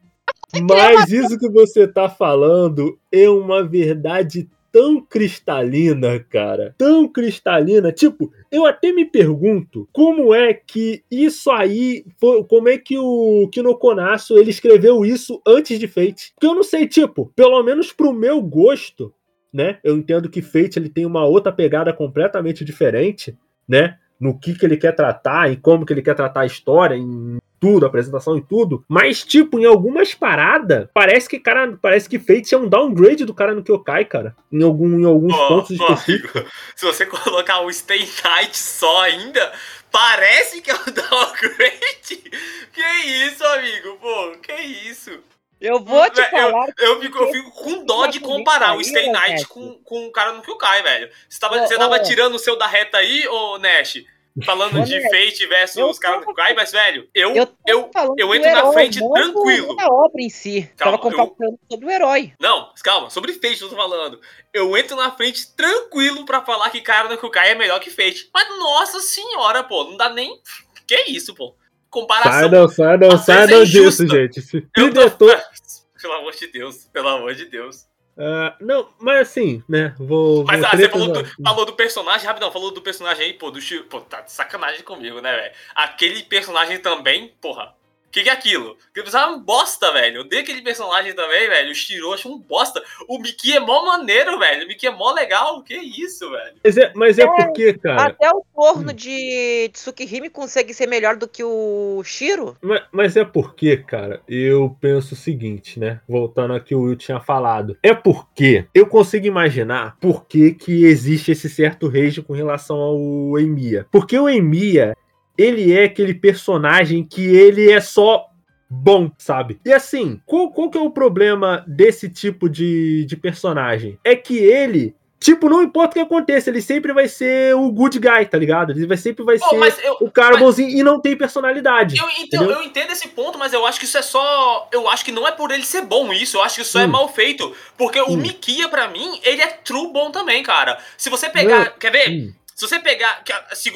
mas 0.61 1.11
isso 1.11 1.39
que 1.39 1.49
você 1.49 1.87
tá 1.87 2.07
falando 2.07 2.99
é 3.11 3.27
uma 3.27 3.67
verdade 3.67 4.47
tão 4.71 5.01
cristalina, 5.01 6.19
cara. 6.19 6.75
Tão 6.77 7.07
cristalina. 7.07 7.91
Tipo, 7.91 8.31
eu 8.51 8.65
até 8.65 8.91
me 8.91 9.05
pergunto 9.05 9.87
como 9.91 10.33
é 10.33 10.53
que 10.53 11.03
isso 11.09 11.51
aí. 11.51 12.05
Foi, 12.19 12.43
como 12.43 12.69
é 12.69 12.77
que 12.77 12.97
o 12.97 13.49
Kinokonasu 13.51 14.37
ele 14.37 14.49
escreveu 14.49 15.05
isso 15.05 15.41
antes 15.45 15.79
de 15.79 15.87
Fate. 15.87 16.31
Porque 16.35 16.47
eu 16.47 16.55
não 16.55 16.63
sei, 16.63 16.87
tipo, 16.87 17.31
pelo 17.35 17.61
menos 17.63 17.91
pro 17.91 18.13
meu 18.13 18.41
gosto, 18.41 19.13
né? 19.51 19.79
Eu 19.83 19.97
entendo 19.97 20.29
que 20.29 20.41
Fate 20.41 20.77
ele 20.77 20.89
tem 20.89 21.05
uma 21.05 21.25
outra 21.25 21.51
pegada 21.51 21.91
completamente 21.91 22.63
diferente, 22.63 23.37
né? 23.67 23.97
No 24.19 24.37
que, 24.37 24.53
que 24.53 24.65
ele 24.65 24.77
quer 24.77 24.93
tratar, 24.93 25.51
em 25.51 25.55
como 25.55 25.85
que 25.85 25.93
ele 25.93 26.01
quer 26.01 26.15
tratar 26.15 26.41
a 26.41 26.45
história, 26.45 26.95
em 26.95 27.38
tudo, 27.59 27.85
a 27.85 27.89
apresentação 27.89 28.37
e 28.37 28.41
tudo. 28.41 28.83
Mas, 28.87 29.23
tipo, 29.23 29.59
em 29.59 29.65
algumas 29.65 30.13
paradas, 30.13 30.87
parece 30.93 31.27
que, 31.27 31.39
cara, 31.39 31.77
parece 31.81 32.07
que 32.09 32.19
Fate 32.19 32.53
é 32.53 32.57
um 32.57 32.67
downgrade 32.67 33.25
do 33.25 33.33
cara 33.33 33.53
no 33.53 33.63
Kyokai, 33.63 34.05
cara. 34.05 34.35
Em, 34.51 34.63
algum, 34.63 34.99
em 34.99 35.05
alguns 35.05 35.33
Ó, 35.33 35.47
pontos 35.47 35.79
ó, 35.79 35.93
específicos. 35.93 36.43
se 36.75 36.85
você 36.85 37.05
colocar 37.05 37.61
o 37.61 37.71
Stay 37.71 38.07
Night 38.23 38.57
só 38.57 39.01
ainda, 39.03 39.51
parece 39.91 40.61
que 40.61 40.71
é 40.71 40.75
um 40.75 40.77
downgrade. 40.91 42.31
Que 42.73 43.07
isso, 43.25 43.43
amigo? 43.45 43.97
Pô, 44.01 44.31
que 44.41 44.53
isso? 44.53 45.11
Eu 45.59 45.81
vou 45.83 46.09
te 46.09 46.21
Eu- 46.21 46.29
falar. 46.29 46.67
Eu 46.77 47.01
fico, 47.01 47.17
eu 47.17 47.31
fico 47.33 47.51
com 47.51 47.83
dó 47.85 48.05
de 48.05 48.21
comparar 48.21 48.77
o 48.77 48.83
Stay 48.83 49.11
Night 49.11 49.45
com, 49.47 49.73
com 49.83 50.07
o 50.07 50.11
cara 50.11 50.31
no 50.31 50.41
Kyukai, 50.41 50.81
velho. 50.83 51.09
Você 51.27 51.37
tava, 51.39 51.57
Ô, 51.57 51.67
você 51.67 51.77
tava 51.77 51.99
tirando 51.99 52.35
o 52.35 52.39
seu 52.39 52.57
da 52.57 52.65
reta 52.65 52.97
aí, 52.97 53.27
ô 53.27 53.57
Nash? 53.57 53.97
Falando 54.45 54.83
de 54.85 55.01
Fate 55.09 55.47
versus 55.47 55.77
eu 55.77 55.87
os 55.89 55.99
caras 55.99 56.19
tava- 56.19 56.25
Kyukai, 56.27 56.53
mas, 56.53 56.71
velho, 56.71 57.07
eu, 57.13 57.35
Eu 57.35 57.47
eu, 57.67 57.91
eu 58.17 58.27
do 58.27 58.35
entro 58.35 58.51
na 58.51 58.71
frente 58.71 58.99
não 58.99 59.11
tranquilo. 59.13 59.75
Da 59.75 59.87
obra 59.87 60.21
em 60.21 60.29
si. 60.29 60.69
Calma, 60.77 60.97
Tava 60.97 61.11
compactando 61.11 61.59
sobre 61.71 61.85
o 61.85 61.89
herói. 61.91 62.33
Não, 62.39 62.71
calma, 62.83 63.09
sobre 63.09 63.33
Fate 63.33 63.61
eu 63.61 63.69
tô 63.69 63.75
falando. 63.75 64.19
Eu 64.53 64.75
entro 64.77 64.95
na 64.95 65.11
frente 65.11 65.55
tranquilo 65.55 66.25
pra 66.25 66.41
falar 66.43 66.69
que 66.69 66.81
cara 66.81 67.09
no 67.09 67.17
Kyukai 67.17 67.51
é 67.51 67.55
melhor 67.55 67.79
que 67.79 67.89
Fate. 67.89 68.29
Mas 68.33 68.47
nossa 68.59 68.99
senhora, 68.99 69.63
pô, 69.63 69.83
não 69.85 69.97
dá 69.97 70.09
nem. 70.09 70.39
Que 70.87 71.03
isso, 71.11 71.35
pô? 71.35 71.55
Comparação. 71.89 72.31
Sai 72.31 72.49
não, 72.49 72.67
sai 72.67 72.97
não, 72.97 73.17
sai 73.17 73.43
é 73.43 73.47
não 73.47 73.63
injusta. 73.63 74.03
disso, 74.05 74.15
gente. 74.15 74.41
Se 74.41 74.67
Eu 74.77 74.93
tô- 74.93 75.27
Pelo 76.01 76.13
amor 76.13 76.31
de 76.33 76.47
Deus, 76.47 76.85
pelo 76.93 77.09
amor 77.09 77.33
de 77.35 77.45
Deus. 77.45 77.88
Ah, 78.21 78.53
não, 78.59 78.89
mas 78.99 79.29
assim, 79.29 79.63
né? 79.67 79.95
Vou. 79.97 80.43
Mas 80.43 80.59
vou 80.59 80.69
ah, 80.69 80.75
você 80.75 80.89
falou 80.89 81.13
do, 81.13 81.25
falou 81.41 81.65
do 81.65 81.73
personagem, 81.73 82.27
rapidão, 82.27 82.51
falou 82.51 82.71
do 82.71 82.81
personagem 82.81 83.25
aí, 83.25 83.33
pô, 83.33 83.49
do 83.49 83.61
Shiro. 83.61 83.85
Pô, 83.85 84.01
tá 84.01 84.19
de 84.19 84.31
sacanagem 84.33 84.83
comigo, 84.83 85.21
né, 85.21 85.33
velho? 85.33 85.55
Aquele 85.73 86.23
personagem 86.23 86.79
também, 86.79 87.29
porra, 87.39 87.73
O 88.09 88.11
que, 88.11 88.23
que 88.23 88.29
é 88.29 88.33
aquilo? 88.33 88.75
Aquele 88.89 89.03
personagem 89.03 89.35
é 89.35 89.37
um 89.37 89.39
bosta, 89.39 89.93
velho. 89.93 90.17
Eu 90.17 90.21
odeio 90.21 90.41
aquele 90.41 90.63
personagem 90.63 91.13
também, 91.13 91.47
velho. 91.47 91.71
O 91.71 91.75
Shiro 91.75 92.11
acho 92.11 92.27
um 92.27 92.39
bosta. 92.39 92.81
O 93.07 93.19
Miki 93.19 93.55
é 93.55 93.59
mó 93.59 93.85
maneiro, 93.85 94.39
velho. 94.39 94.65
O 94.65 94.67
Miki 94.67 94.87
é 94.87 94.89
mó 94.89 95.13
legal. 95.13 95.61
Que 95.61 95.75
isso, 95.75 96.27
velho. 96.27 96.55
Mas 96.63 96.77
é, 96.77 96.91
mas 96.95 97.19
é, 97.19 97.21
é 97.21 97.27
porque, 97.27 97.73
cara. 97.77 98.05
Até 98.05 98.31
o 98.31 98.43
forno 98.55 98.89
hum. 98.89 98.95
de 98.95 99.69
Tsukihime 99.73 100.31
consegue 100.31 100.73
ser 100.73 100.87
melhor 100.87 101.17
do 101.17 101.27
que 101.27 101.43
o 101.43 102.01
Shiro. 102.03 102.57
Mas, 102.59 102.81
mas 102.91 103.15
é 103.15 103.23
porque, 103.23 103.77
cara, 103.77 104.23
eu 104.27 104.75
penso 104.81 105.13
o 105.13 105.17
seguinte, 105.17 105.79
né? 105.79 106.01
Voltando 106.09 106.53
ao 106.53 106.61
que 106.61 106.73
o 106.73 106.81
Will 106.81 106.95
tinha 106.95 107.19
falado. 107.19 107.77
É 107.83 107.93
porque 107.93 108.65
eu 108.73 108.87
consigo 108.87 109.27
imaginar 109.27 109.97
por 110.01 110.25
que, 110.25 110.55
que 110.55 110.83
existe 110.85 111.31
esse 111.31 111.47
certo 111.47 111.87
rage 111.87 112.23
com 112.23 112.33
relação 112.33 112.77
ao 112.77 113.37
Emiya. 113.37 113.85
Porque 113.91 114.17
o 114.17 114.27
Emiya 114.27 114.95
ele 115.39 115.73
é 115.73 115.85
aquele 115.85 116.13
personagem 116.13 117.03
que 117.03 117.25
ele 117.25 117.71
é 117.71 117.79
só 117.79 118.25
bom, 118.69 119.09
sabe? 119.17 119.59
E 119.65 119.71
assim, 119.71 120.21
qual, 120.25 120.51
qual 120.51 120.69
que 120.69 120.77
é 120.77 120.81
o 120.81 120.91
problema 120.91 121.63
desse 121.65 122.09
tipo 122.09 122.49
de, 122.49 123.05
de 123.05 123.15
personagem? 123.15 123.97
É 124.03 124.15
que 124.15 124.37
ele 124.37 124.95
Tipo, 125.19 125.49
não 125.49 125.61
importa 125.61 125.89
o 125.89 125.93
que 125.95 125.99
aconteça, 125.99 126.49
ele 126.49 126.61
sempre 126.61 126.93
vai 126.93 127.09
ser 127.09 127.53
o 127.53 127.69
good 127.71 127.99
guy, 127.99 128.25
tá 128.25 128.37
ligado? 128.37 128.71
Ele 128.71 128.87
vai 128.87 128.95
sempre 128.95 129.25
vai 129.25 129.35
oh, 129.35 129.71
ser 129.71 129.85
eu, 129.85 129.97
o 129.99 130.09
cara 130.09 130.35
mas, 130.35 130.39
bonzinho 130.39 130.69
e 130.69 130.81
não 130.81 131.01
tem 131.01 131.17
personalidade. 131.17 131.97
Eu 131.97 132.09
entendo, 132.09 132.49
eu 132.49 132.63
entendo 132.63 132.91
esse 132.91 133.09
ponto, 133.09 133.37
mas 133.37 133.51
eu 133.51 133.65
acho 133.65 133.79
que 133.79 133.85
isso 133.85 133.97
é 133.97 134.01
só. 134.01 134.69
Eu 134.71 134.87
acho 134.87 135.03
que 135.03 135.11
não 135.11 135.27
é 135.27 135.31
por 135.33 135.51
ele 135.51 135.65
ser 135.65 135.81
bom 135.81 136.13
isso, 136.13 136.37
eu 136.37 136.41
acho 136.41 136.55
que 136.55 136.61
isso 136.61 136.77
hum. 136.77 136.83
é 136.83 136.87
mal 136.87 137.09
feito. 137.09 137.53
Porque 137.77 138.01
hum. 138.01 138.13
o 138.13 138.17
Mikia, 138.17 138.69
pra 138.69 138.87
mim, 138.87 139.19
ele 139.21 139.41
é 139.41 139.47
true 139.47 139.91
bom 139.91 140.09
também, 140.09 140.41
cara. 140.41 140.79
Se 140.97 141.09
você 141.09 141.29
pegar. 141.29 141.71
Quer 141.77 141.91
ver? 141.91 142.09
Hum. 142.09 142.33
Se 142.59 142.67
você 142.67 142.77
pegar. 142.77 143.23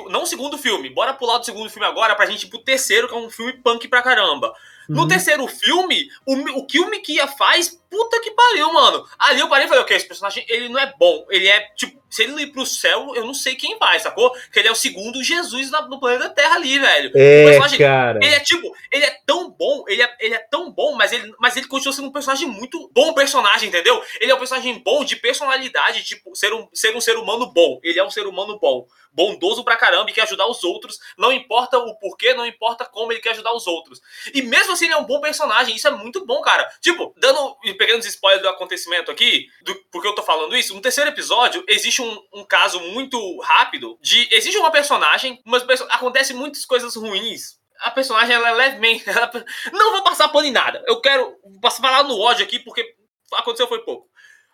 Não 0.09 0.23
o 0.23 0.25
segundo 0.25 0.57
filme, 0.57 0.89
bora 0.89 1.13
pular 1.13 1.38
do 1.38 1.45
segundo 1.45 1.69
filme 1.69 1.88
agora 1.88 2.15
pra 2.15 2.25
gente 2.25 2.43
ir 2.43 2.49
pro 2.49 2.59
terceiro, 2.59 3.07
que 3.07 3.15
é 3.15 3.17
um 3.17 3.29
filme 3.29 3.53
punk 3.53 3.88
pra 3.88 4.01
caramba. 4.01 4.53
No 4.89 5.03
uhum. 5.03 5.07
terceiro 5.07 5.47
filme, 5.47 6.09
o, 6.25 6.59
o 6.59 6.67
que 6.67 6.81
o 6.81 6.89
Mikia 6.89 7.25
faz, 7.25 7.81
puta 7.93 8.19
que 8.21 8.31
pariu, 8.31 8.73
mano. 8.73 9.07
Ali 9.19 9.39
eu 9.39 9.47
parei 9.47 9.65
e 9.65 9.69
falei, 9.69 9.83
ok, 9.83 9.95
esse 9.95 10.07
personagem, 10.07 10.43
ele 10.49 10.67
não 10.67 10.79
é 10.79 10.91
bom. 10.97 11.27
Ele 11.29 11.47
é, 11.47 11.61
tipo, 11.75 12.01
se 12.13 12.23
ele 12.23 12.41
ir 12.41 12.47
pro 12.47 12.65
céu, 12.65 13.13
eu 13.15 13.25
não 13.25 13.33
sei 13.33 13.55
quem 13.55 13.77
vai, 13.77 13.99
sacou? 13.99 14.31
Que 14.51 14.59
ele 14.59 14.67
é 14.67 14.71
o 14.71 14.75
segundo 14.75 15.23
Jesus 15.23 15.71
na, 15.71 15.81
no 15.87 15.99
planeta 15.99 16.29
Terra 16.29 16.55
ali, 16.55 16.77
velho. 16.77 17.11
É, 17.15 17.77
cara. 17.77 18.19
Ele 18.21 18.35
é, 18.35 18.39
tipo, 18.39 18.71
ele 18.91 19.03
é 19.03 19.17
tão 19.25 19.49
bom, 19.49 19.83
ele 19.87 20.01
é, 20.01 20.15
ele 20.19 20.35
é 20.35 20.39
tão 20.39 20.71
bom, 20.71 20.93
mas 20.93 21.11
ele, 21.11 21.33
mas 21.39 21.57
ele 21.57 21.67
continua 21.67 21.91
sendo 21.91 22.07
um 22.07 22.11
personagem 22.11 22.47
muito 22.47 22.89
bom 22.93 23.13
personagem, 23.13 23.69
entendeu? 23.69 23.99
Ele 24.21 24.31
é 24.31 24.35
um 24.35 24.37
personagem 24.37 24.77
bom 24.79 25.03
de 25.03 25.15
personalidade, 25.15 26.03
tipo, 26.03 26.35
ser 26.35 26.53
um 26.53 26.67
ser, 26.71 26.95
um 26.95 27.01
ser 27.01 27.17
humano 27.17 27.51
bom. 27.51 27.79
Ele 27.83 27.99
é 27.99 28.03
um 28.03 28.11
ser 28.11 28.27
humano 28.27 28.59
bom. 28.59 28.85
Bondoso 29.11 29.63
pra 29.63 29.75
caramba 29.75 30.09
e 30.09 30.13
quer 30.13 30.23
ajudar 30.23 30.47
os 30.47 30.63
outros. 30.63 30.99
Não 31.17 31.31
importa 31.31 31.77
o 31.77 31.95
porquê, 31.95 32.33
não 32.33 32.45
importa 32.45 32.83
como 32.85 33.11
ele 33.11 33.21
quer 33.21 33.31
ajudar 33.31 33.53
os 33.53 33.67
outros. 33.67 34.01
E 34.33 34.41
mesmo 34.41 34.73
assim, 34.73 34.85
ele 34.85 34.93
é 34.93 34.97
um 34.97 35.05
bom 35.05 35.19
personagem. 35.19 35.75
Isso 35.75 35.87
é 35.87 35.91
muito 35.91 36.25
bom, 36.25 36.41
cara. 36.41 36.67
Tipo, 36.81 37.13
dando. 37.17 37.55
Pegando 37.84 37.99
os 37.99 38.05
spoilers 38.05 38.41
do 38.41 38.47
acontecimento 38.47 39.11
aqui, 39.11 39.49
do, 39.61 39.75
porque 39.91 40.07
eu 40.07 40.15
tô 40.15 40.23
falando 40.23 40.55
isso, 40.55 40.73
no 40.73 40.79
terceiro 40.79 41.09
episódio, 41.09 41.63
existe 41.67 42.01
um, 42.01 42.17
um 42.34 42.45
caso 42.45 42.79
muito 42.79 43.17
rápido 43.41 43.99
de. 44.01 44.25
Existe 44.31 44.57
uma 44.57 44.71
personagem, 44.71 45.41
mas 45.43 45.63
acontece 45.89 46.34
muitas 46.34 46.65
coisas 46.65 46.95
ruins 46.95 47.61
a 47.79 47.91
personagem 47.91 48.34
ela 48.34 48.47
é 48.47 48.53
levemente. 48.53 49.03
Ela, 49.09 49.29
não 49.73 49.91
vou 49.91 50.03
passar 50.03 50.29
pano 50.29 50.47
em 50.47 50.51
nada. 50.51 50.81
Eu 50.88 51.01
quero 51.01 51.38
falar 51.81 52.03
no 52.03 52.17
ódio 52.17 52.45
aqui 52.45 52.57
porque 52.59 52.95
aconteceu 53.34 53.67
foi 53.67 53.79
pouco. 53.79 54.09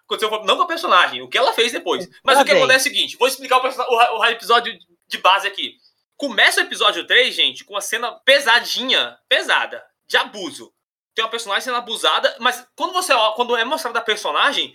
Aconteceu 0.05 0.29
foi, 0.29 0.43
não 0.45 0.57
com 0.57 0.63
a 0.63 0.67
personagem, 0.67 1.21
o 1.21 1.27
que 1.27 1.37
ela 1.37 1.53
fez 1.53 1.71
depois. 1.71 2.09
Mas 2.23 2.37
tá 2.37 2.41
o 2.41 2.45
que 2.45 2.51
bem. 2.51 2.61
acontece 2.63 2.87
é 2.87 2.91
o 2.91 2.93
seguinte: 2.95 3.17
vou 3.17 3.27
explicar 3.27 3.63
o, 3.63 3.67
o, 3.67 4.19
o, 4.19 4.25
episódio 4.25 4.75
de 5.07 5.17
base 5.19 5.47
aqui. 5.47 5.75
Começa 6.17 6.59
o 6.59 6.63
episódio 6.63 7.05
3, 7.05 7.33
gente, 7.33 7.63
com 7.63 7.75
uma 7.75 7.81
cena 7.81 8.11
pesadinha, 8.25 9.17
pesada 9.29 9.85
de 10.07 10.17
abuso. 10.17 10.73
Tem 11.19 11.25
uma 11.25 11.29
personagem 11.29 11.65
sendo 11.65 11.75
abusada, 11.75 12.33
mas 12.39 12.65
quando 12.77 12.93
você 12.93 13.13
quando 13.35 13.53
é 13.57 13.65
mostrada 13.65 13.99
a 13.99 14.01
personagem, 14.01 14.73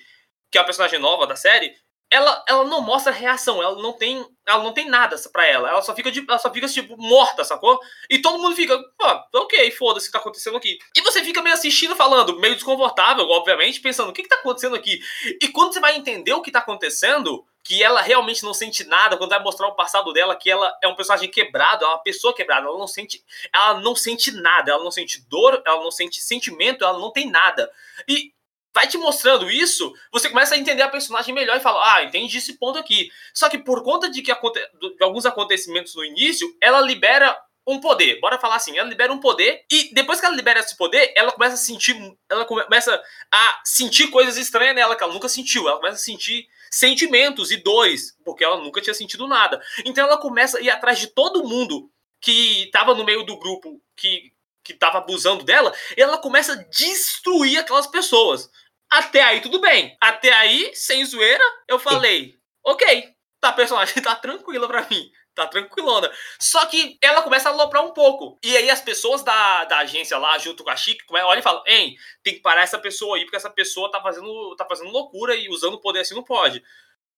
que 0.53 0.59
é 0.59 0.61
a 0.61 0.65
personagem 0.65 0.99
nova 0.99 1.27
da 1.27 1.35
série, 1.35 1.75
ela, 2.15 2.45
ela 2.49 2.65
não 2.65 2.81
mostra 2.81 3.13
reação, 3.13 3.61
ela 3.61 3.83
não 3.83 3.93
tem, 3.93 4.25
ela 4.47 4.63
não 4.63 4.73
tem 4.73 4.89
nada 4.89 5.17
para 5.33 5.45
ela, 5.47 5.69
ela 5.69 5.83
só 5.83 5.93
fica 5.97 6.13
de, 6.13 6.25
ela 6.29 6.39
só 6.39 6.49
fica 6.53 6.69
tipo 6.69 6.97
morta, 6.97 7.43
sacou? 7.43 7.81
E 8.09 8.21
todo 8.23 8.39
mundo 8.39 8.55
fica, 8.55 8.79
pô, 8.97 9.41
OK, 9.41 9.71
foda-se 9.73 10.07
o 10.07 10.09
que 10.09 10.13
tá 10.13 10.21
acontecendo 10.21 10.57
aqui. 10.57 10.79
E 10.97 11.01
você 11.01 11.25
fica 11.25 11.43
meio 11.43 11.55
assistindo 11.55 11.97
falando, 11.97 12.39
meio 12.39 12.55
desconfortável, 12.55 13.29
obviamente, 13.29 13.81
pensando, 13.81 14.11
o 14.11 14.13
que 14.13 14.23
que 14.23 14.29
tá 14.29 14.37
acontecendo 14.37 14.77
aqui? 14.77 15.01
E 15.43 15.49
quando 15.49 15.73
você 15.73 15.81
vai 15.81 15.97
entender 15.97 16.33
o 16.33 16.41
que 16.41 16.53
tá 16.53 16.61
acontecendo, 16.61 17.45
que 17.65 17.83
ela 17.83 18.03
realmente 18.03 18.45
não 18.45 18.53
sente 18.53 18.85
nada 18.85 19.17
quando 19.17 19.31
vai 19.31 19.43
mostrar 19.43 19.67
o 19.67 19.75
passado 19.75 20.13
dela, 20.13 20.37
que 20.37 20.51
ela 20.51 20.73
é 20.83 20.87
um 20.87 20.95
personagem 20.95 21.31
quebrado, 21.31 21.85
é 21.85 21.89
uma 21.89 22.03
pessoa 22.03 22.35
quebrada, 22.35 22.69
ela 22.69 22.79
não 22.79 22.87
sente, 22.87 23.25
ela 23.53 23.81
não 23.81 23.97
sente 23.97 24.31
nada, 24.31 24.71
ela 24.71 24.85
não 24.85 24.91
sente 24.91 25.27
dor, 25.29 25.61
ela 25.67 25.83
não 25.83 25.91
sente 25.91 26.21
sentimento, 26.21 26.85
ela 26.85 26.99
não 26.99 27.11
tem 27.11 27.29
nada. 27.29 27.69
E 28.07 28.34
vai 28.75 28.89
te 28.89 28.99
mostrando 28.99 29.51
isso, 29.51 29.95
você 30.13 30.29
começa 30.29 30.55
a 30.55 30.59
entender 30.59 30.83
a 30.83 30.89
personagem 30.89 31.35
melhor 31.35 31.57
e 31.57 31.61
fala: 31.61 31.95
"Ah, 31.95 32.05
entendi 32.05 32.39
esse 32.39 32.55
ponto 32.59 32.79
aqui". 32.79 33.11
Só 33.33 33.49
que 33.49 33.59
por 33.59 33.83
conta 33.83 34.11
de 34.11 34.21
que 34.21 34.33
de 34.33 35.05
alguns 35.05 35.25
acontecimentos 35.25 35.95
no 35.95 36.05
início, 36.05 36.55
ela 36.61 36.81
libera 36.81 37.37
um 37.67 37.81
poder. 37.81 38.21
Bora 38.21 38.39
falar 38.39 38.57
assim, 38.57 38.77
ela 38.77 38.89
libera 38.89 39.13
um 39.13 39.19
poder 39.21 39.65
e 39.71 39.95
depois 39.95 40.21
que 40.21 40.27
ela 40.27 40.35
libera 40.37 40.61
esse 40.61 40.77
poder, 40.77 41.13
ela 41.17 41.33
começa 41.33 41.55
a 41.55 41.59
sentir, 41.59 41.97
ela 42.29 42.45
começa 42.45 43.03
a 43.33 43.61
sentir 43.65 44.09
coisas 44.09 44.37
estranhas 44.37 44.75
nela 44.75 44.97
que 44.97 45.03
ela 45.03 45.13
nunca 45.13 45.29
sentiu. 45.29 45.67
Ela 45.69 45.79
começa 45.79 45.97
a 45.97 45.99
sentir 45.99 46.47
sentimentos 46.71 47.51
e 47.51 47.57
dores, 47.57 48.17
porque 48.25 48.45
ela 48.45 48.59
nunca 48.59 48.81
tinha 48.81 48.93
sentido 48.93 49.27
nada. 49.27 49.63
Então 49.85 50.07
ela 50.07 50.19
começa 50.19 50.59
a 50.59 50.61
ir 50.61 50.71
atrás 50.71 50.99
de 50.99 51.07
todo 51.07 51.49
mundo 51.49 51.91
que 52.21 52.65
estava 52.65 52.95
no 52.95 53.05
meio 53.05 53.25
do 53.25 53.39
grupo 53.39 53.81
que 53.97 54.35
que 54.65 54.73
estava 54.73 54.97
abusando 54.99 55.45
dela, 55.45 55.73
ela 55.95 56.17
começa 56.17 56.55
a 56.55 56.57
destruir 56.57 57.59
aquelas 57.59 57.87
pessoas. 57.87 58.51
Até 58.99 59.23
aí 59.23 59.41
tudo 59.41 59.61
bem. 59.61 59.97
Até 60.01 60.33
aí, 60.33 60.71
sem 60.75 61.05
zoeira, 61.05 61.45
eu 61.69 61.79
falei, 61.79 62.35
OK, 62.63 63.15
tá 63.41 63.53
personagem 63.53 63.95
tá 64.03 64.15
tranquila 64.15 64.67
para 64.69 64.87
mim 64.89 65.11
tá 65.35 65.47
tranquilona. 65.47 66.11
Só 66.39 66.65
que 66.67 66.97
ela 67.03 67.23
começa 67.23 67.49
a 67.49 67.53
aloprar 67.53 67.85
um 67.85 67.93
pouco. 67.93 68.39
E 68.43 68.57
aí 68.57 68.71
as 68.71 68.81
pessoas 68.81 69.23
da, 69.23 69.65
da 69.65 69.79
agência 69.79 70.17
lá, 70.17 70.39
junto 70.39 70.63
com 70.63 70.71
a 70.71 70.77
Chique, 70.77 71.05
olham 71.11 71.41
e 71.41 71.43
falam: 71.43 71.63
Hein, 71.67 71.97
tem 72.23 72.35
que 72.35 72.41
parar 72.41 72.63
essa 72.63 72.79
pessoa 72.79 73.17
aí, 73.17 73.25
porque 73.25 73.37
essa 73.37 73.51
pessoa 73.51 73.91
tá 73.91 74.01
fazendo, 74.01 74.55
tá 74.57 74.65
fazendo 74.65 74.91
loucura 74.91 75.35
e 75.35 75.49
usando 75.49 75.75
o 75.75 75.81
poder 75.81 76.01
assim 76.01 76.15
não 76.15 76.23
pode. 76.23 76.63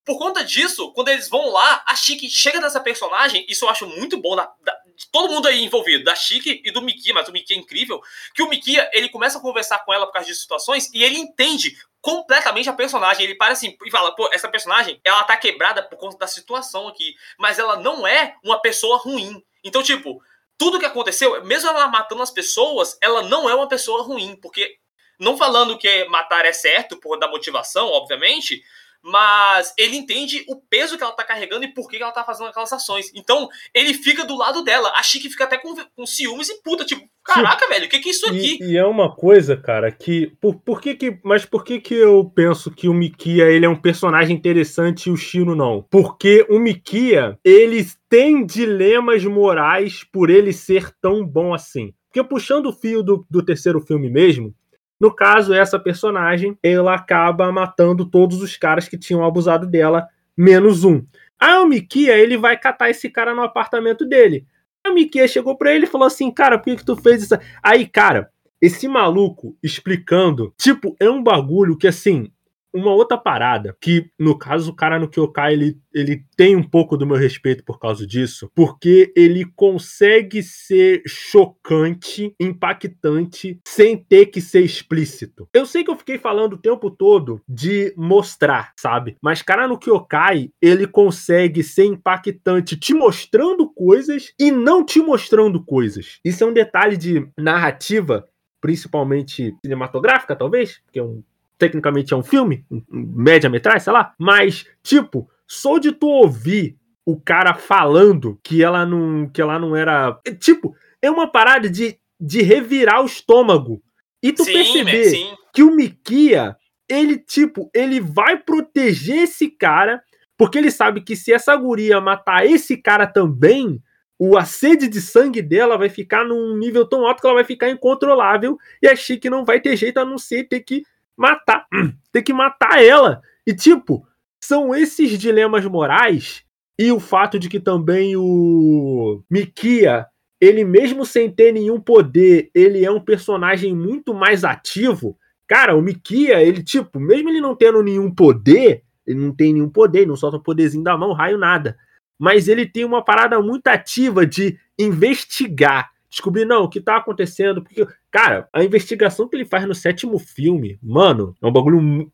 Por 0.05 0.19
conta 0.19 0.43
disso, 0.45 0.93
quando 0.93 1.09
eles 1.09 1.29
vão 1.29 1.51
lá, 1.51 1.85
a 1.87 1.95
Chique 1.95 2.31
chega 2.31 2.61
nessa 2.61 2.81
personagem, 2.81 3.45
isso 3.49 3.65
eu 3.65 3.69
acho 3.69 3.87
muito 3.87 4.17
bom, 4.17 4.37
de 4.37 4.86
todo 5.11 5.33
mundo 5.33 5.49
aí 5.49 5.65
envolvido, 5.65 6.05
da 6.05 6.15
Chique 6.15 6.63
e 6.65 6.71
do 6.71 6.83
Mickey, 6.83 7.13
mas 7.13 7.29
o 7.29 7.33
Mickey 7.33 7.55
é 7.55 7.57
incrível, 7.57 8.01
que 8.35 8.43
o 8.43 8.49
Mickey, 8.49 8.77
ele 8.93 9.09
começa 9.09 9.39
a 9.39 9.41
conversar 9.41 9.85
com 9.85 9.93
ela 9.93 10.07
por 10.07 10.13
causa 10.13 10.29
de 10.29 10.35
situações 10.35 10.91
e 10.93 11.03
ele 11.03 11.19
entende 11.19 11.77
completamente 12.01 12.69
a 12.71 12.73
personagem. 12.73 13.25
Ele 13.25 13.35
para 13.35 13.53
assim 13.53 13.77
e 13.85 13.91
fala: 13.91 14.15
pô, 14.15 14.31
essa 14.33 14.49
personagem, 14.49 15.01
ela 15.05 15.25
tá 15.25 15.37
quebrada 15.37 15.83
por 15.83 15.99
conta 15.99 16.17
da 16.17 16.27
situação 16.27 16.87
aqui, 16.89 17.15
mas 17.39 17.59
ela 17.59 17.77
não 17.77 18.07
é 18.07 18.37
uma 18.45 18.61
pessoa 18.61 18.99
ruim. 18.99 19.43
Então, 19.65 19.83
tipo, 19.83 20.23
tudo 20.57 20.79
que 20.79 20.87
aconteceu, 20.87 21.45
mesmo 21.45 21.69
ela 21.69 21.89
matando 21.89 22.23
as 22.23 22.31
pessoas, 22.31 22.97
ela 23.03 23.23
não 23.23 23.51
é 23.51 23.55
uma 23.55 23.69
pessoa 23.69 24.03
ruim, 24.03 24.37
porque 24.41 24.79
não 25.19 25.37
falando 25.37 25.79
que 25.79 26.05
matar 26.05 26.45
é 26.45 26.53
certo 26.53 26.97
por 26.97 27.19
da 27.19 27.29
motivação, 27.29 27.89
obviamente, 27.89 28.63
mas 29.07 29.73
ele 29.79 29.97
entende 29.97 30.45
o 30.49 30.57
peso 30.57 30.99
que 30.99 31.05
ela 31.05 31.13
tá 31.13 31.23
carregando 31.23 31.65
e 31.65 31.73
por 31.73 31.89
que 31.89 31.97
ela 31.97 32.11
tá 32.11 32.25
fazendo 32.25 32.49
aquelas 32.49 32.73
ações. 32.73 33.13
Então, 33.15 33.49
ele 33.73 33.95
fica 33.95 34.25
do 34.25 34.37
lado 34.37 34.65
dela. 34.65 34.93
A 34.97 35.03
Chique 35.03 35.31
fica 35.31 35.45
até 35.45 35.57
com, 35.57 35.77
com 35.95 36.05
ciúmes 36.05 36.49
e 36.49 36.61
puta, 36.61 36.85
tipo, 36.85 37.09
caraca, 37.23 37.67
Sim. 37.67 37.73
velho, 37.73 37.87
o 37.87 37.89
que 37.89 38.01
que 38.01 38.09
é 38.09 38.13
isso 38.13 38.27
aqui? 38.27 38.59
E, 38.61 38.73
e, 38.73 38.77
é 38.77 38.85
uma 38.85 39.15
coisa, 39.15 39.57
cara, 39.57 39.93
que 39.93 40.33
por, 40.41 40.57
por 40.57 40.81
que 40.81 40.97
que, 40.97 41.21
mas 41.23 41.45
por 41.45 41.63
que 41.63 41.81
que 41.81 41.95
eu 41.95 42.25
penso 42.35 42.69
que 42.69 42.89
o 42.89 42.95
Mikia, 42.95 43.45
ele 43.45 43.65
é 43.65 43.69
um 43.69 43.81
personagem 43.81 44.37
interessante 44.37 45.07
e 45.07 45.13
o 45.13 45.17
Shino 45.17 45.55
não? 45.55 45.87
Porque 45.89 46.45
o 46.51 46.59
Mikia, 46.59 47.39
ele 47.45 47.87
tem 48.09 48.45
dilemas 48.45 49.25
morais 49.25 50.03
por 50.03 50.31
ele 50.31 50.53
ser 50.53 50.91
tão 51.01 51.25
bom 51.25 51.55
assim. 51.55 51.95
Porque 52.09 52.29
puxando 52.29 52.67
o 52.67 52.73
fio 52.73 53.05
do, 53.05 53.25
do 53.31 53.45
terceiro 53.45 53.81
filme 53.81 54.11
mesmo, 54.11 54.53
no 55.01 55.15
caso, 55.15 55.53
essa 55.53 55.79
personagem, 55.79 56.59
ela 56.63 56.95
acaba 56.95 57.51
matando 57.53 58.07
todos 58.07 58.41
os 58.41 58.57
caras 58.57 58.89
que 58.89 58.99
tinham 58.99 59.25
abusado 59.25 59.67
dela, 59.67 60.09
menos 60.37 60.85
um. 60.85 61.05
Aí 61.39 61.59
o 61.59 61.67
Mikia, 61.67 62.17
ele 62.17 62.37
vai 62.37 62.59
catar 62.59 62.89
esse 62.89 63.11
cara 63.11 63.35
no 63.35 63.43
apartamento 63.43 64.07
dele. 64.07 64.47
O 64.87 64.95
Mikia 64.95 65.29
chegou 65.29 65.57
pra 65.57 65.75
ele 65.75 65.85
e 65.85 65.89
falou 65.89 66.07
assim, 66.07 66.31
cara, 66.31 66.59
por 66.59 66.65
que, 66.65 66.77
que 66.77 66.85
tu 66.85 66.97
fez 66.97 67.25
isso? 67.25 67.35
Aí, 67.63 67.87
cara, 67.87 68.31
esse 68.61 68.89
maluco 68.89 69.57
explicando, 69.63 70.55
tipo, 70.57 70.97
é 70.99 71.11
um 71.11 71.23
bagulho 71.23 71.77
que 71.77 71.87
assim, 71.87 72.33
uma 72.77 72.93
outra 72.93 73.17
parada, 73.17 73.77
que 73.81 74.11
no 74.19 74.39
caso 74.39 74.71
o 74.71 74.75
cara 74.75 74.99
no 74.99 75.09
Kyokai, 75.09 75.55
ele, 75.55 75.79
ele 75.95 76.25
tem 76.37 76.55
um 76.55 76.63
pouco 76.63 76.97
do 76.97 77.07
meu 77.07 77.17
respeito 77.17 77.65
por 77.65 77.79
causa 77.79 78.07
disso, 78.07 78.51
porque 78.55 79.13
ele 79.17 79.45
consegue 79.57 80.43
ser 80.43 81.03
chocante, 81.07 82.35
impactante, 82.39 83.61
sem 83.67 83.97
ter 83.97 84.27
que 84.27 84.41
ser 84.41 84.61
explícito. 84.61 85.49
Eu 85.55 85.65
sei 85.65 85.83
que 85.83 85.91
eu 85.91 85.97
fiquei 85.97 86.19
falando 86.19 86.55
o 86.55 86.59
tempo 86.59 86.91
todo 86.91 87.41
de 87.49 87.95
mostrar, 87.97 88.73
sabe? 88.79 89.17
Mas 89.23 89.43
cara 89.43 89.67
no 89.67 89.79
Kyokai, 89.79 90.51
ele 90.61 90.87
consegue 90.87 91.63
ser 91.63 91.87
impactante 91.87 92.77
te 92.77 92.93
mostrando 92.93 93.73
coisas 93.73 94.33
e 94.39 94.51
não 94.51 94.85
te 94.85 95.01
mostrando 95.01 95.65
coisas. 95.65 96.19
Isso 96.25 96.45
é 96.45 96.47
um 96.47 96.53
detalhe 96.53 96.97
de 96.97 97.27
narrativa 97.39 98.27
principalmente 98.61 99.55
cinematográfica, 99.65 100.35
talvez, 100.35 100.81
porque 100.85 100.99
é 100.99 101.03
um, 101.03 101.23
tecnicamente 101.59 102.13
é 102.13 102.17
um 102.17 102.23
filme, 102.23 102.65
média-metragem, 102.91 103.81
sei 103.81 103.93
lá, 103.93 104.15
mas, 104.19 104.67
tipo, 104.83 105.29
só 105.47 105.79
de 105.79 105.93
tu 105.93 106.07
ouvir 106.07 106.77
o 107.05 107.19
cara 107.19 107.55
falando 107.55 108.39
que 108.43 108.63
ela 108.63 108.85
não, 108.85 109.29
que 109.29 109.41
ela 109.41 109.59
não 109.59 109.77
era. 109.77 110.19
Tipo, 110.41 110.75
é 111.01 111.11
uma 111.11 111.31
parada 111.31 111.71
de, 111.71 111.99
de 112.21 112.43
revirar 112.43 113.03
o 113.03 113.07
estômago. 113.07 113.81
E 114.23 114.33
tu 114.33 114.45
sim, 114.45 114.53
perceber 114.53 115.37
que 115.55 115.63
o 115.63 115.75
Mikia, 115.75 116.57
ele, 116.89 117.17
tipo, 117.17 117.71
ele 117.73 118.01
vai 118.01 118.37
proteger 118.37 119.19
esse 119.19 119.49
cara, 119.49 120.03
porque 120.37 120.59
ele 120.59 120.71
sabe 120.71 121.01
que 121.01 121.15
se 121.15 121.33
essa 121.33 121.55
guria 121.55 122.01
matar 122.01 122.45
esse 122.45 122.77
cara 122.77 123.07
também, 123.07 123.81
o, 124.19 124.37
a 124.37 124.45
sede 124.45 124.89
de 124.89 125.01
sangue 125.01 125.43
dela 125.43 125.77
vai 125.77 125.89
ficar 125.89 126.25
num 126.25 126.57
nível 126.57 126.87
tão 126.89 127.07
alto 127.07 127.21
que 127.21 127.27
ela 127.27 127.37
vai 127.37 127.45
ficar 127.45 127.71
incontrolável 127.71 128.59
e 128.83 128.89
a 128.89 128.97
Chique 128.97 129.31
não 129.31 129.45
vai 129.45 129.61
ter 129.61 129.77
jeito 129.77 129.99
a 129.99 130.05
não 130.05 130.19
ser 130.19 130.45
ter 130.45 130.61
que 130.61 130.83
matar, 131.17 131.67
ter 132.13 132.23
que 132.23 132.33
matar 132.33 132.83
ela. 132.83 133.21
E 133.47 133.55
tipo, 133.55 134.07
são 134.43 134.75
esses 134.75 135.19
dilemas 135.19 135.65
morais 135.65 136.45
e 136.79 136.93
o 136.93 137.01
fato 137.01 137.39
de 137.39 137.49
que 137.49 137.59
também 137.59 138.17
o 138.17 139.23
Mikia, 139.31 140.07
ele 140.41 140.65
mesmo 140.65 141.07
sem 141.07 141.31
ter 141.31 141.53
nenhum 141.53 141.81
poder, 141.81 142.51
ele 142.55 142.85
é 142.85 142.91
um 142.91 143.01
personagem 143.01 143.75
muito 143.75 144.13
mais 144.13 144.45
ativo. 144.45 145.17
Cara, 145.49 145.77
o 145.77 145.83
Mikia, 145.83 146.43
ele 146.43 146.63
tipo, 146.63 147.01
mesmo 147.01 147.31
ele 147.31 147.41
não 147.41 147.55
tendo 147.55 147.83
nenhum 147.83 148.13
poder, 148.15 148.83
ele 149.07 149.19
não 149.19 149.35
tem 149.35 149.53
nenhum 149.53 149.71
poder, 149.71 150.07
não 150.07 150.17
solta 150.17 150.37
o 150.37 150.43
poderzinho 150.43 150.85
da 150.85 150.97
mão, 150.97 151.13
raio 151.13 151.39
nada 151.39 151.77
mas 152.19 152.49
ele 152.49 152.67
tem 152.67 152.85
uma 152.85 153.05
parada 153.05 153.41
muito 153.41 153.67
ativa 153.69 154.27
de 154.27 154.59
investigar, 154.79 155.91
descobrir, 156.17 156.47
não, 156.47 156.65
o 156.65 156.69
que 156.69 156.81
tá 156.81 156.97
acontecendo, 156.97 157.63
porque, 157.63 157.87
cara, 158.11 158.49
a 158.53 158.65
investigação 158.65 159.29
que 159.29 159.37
ele 159.37 159.45
faz 159.45 159.67
no 159.67 159.75
sétimo 159.75 160.19
filme, 160.19 160.79
mano, 160.83 161.35
é 161.43 161.47
um 161.47 161.53
bagulho. 161.53 162.11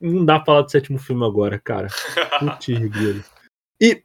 Não 0.00 0.24
dá 0.24 0.36
pra 0.36 0.46
falar 0.46 0.62
do 0.62 0.70
sétimo 0.70 0.98
filme 0.98 1.24
agora, 1.24 1.58
cara. 1.58 1.88
Putz, 2.40 2.68
e, 3.80 4.02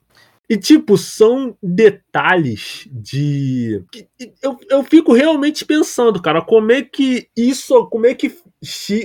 e, 0.50 0.58
tipo, 0.58 0.98
são 0.98 1.56
detalhes 1.62 2.88
de. 2.92 3.84
Eu, 4.42 4.58
eu 4.70 4.84
fico 4.84 5.14
realmente 5.14 5.64
pensando, 5.64 6.22
cara, 6.22 6.42
como 6.42 6.72
é 6.72 6.82
que 6.82 7.30
isso. 7.38 7.86
Como 7.88 8.06
é 8.06 8.14
que. 8.14 8.36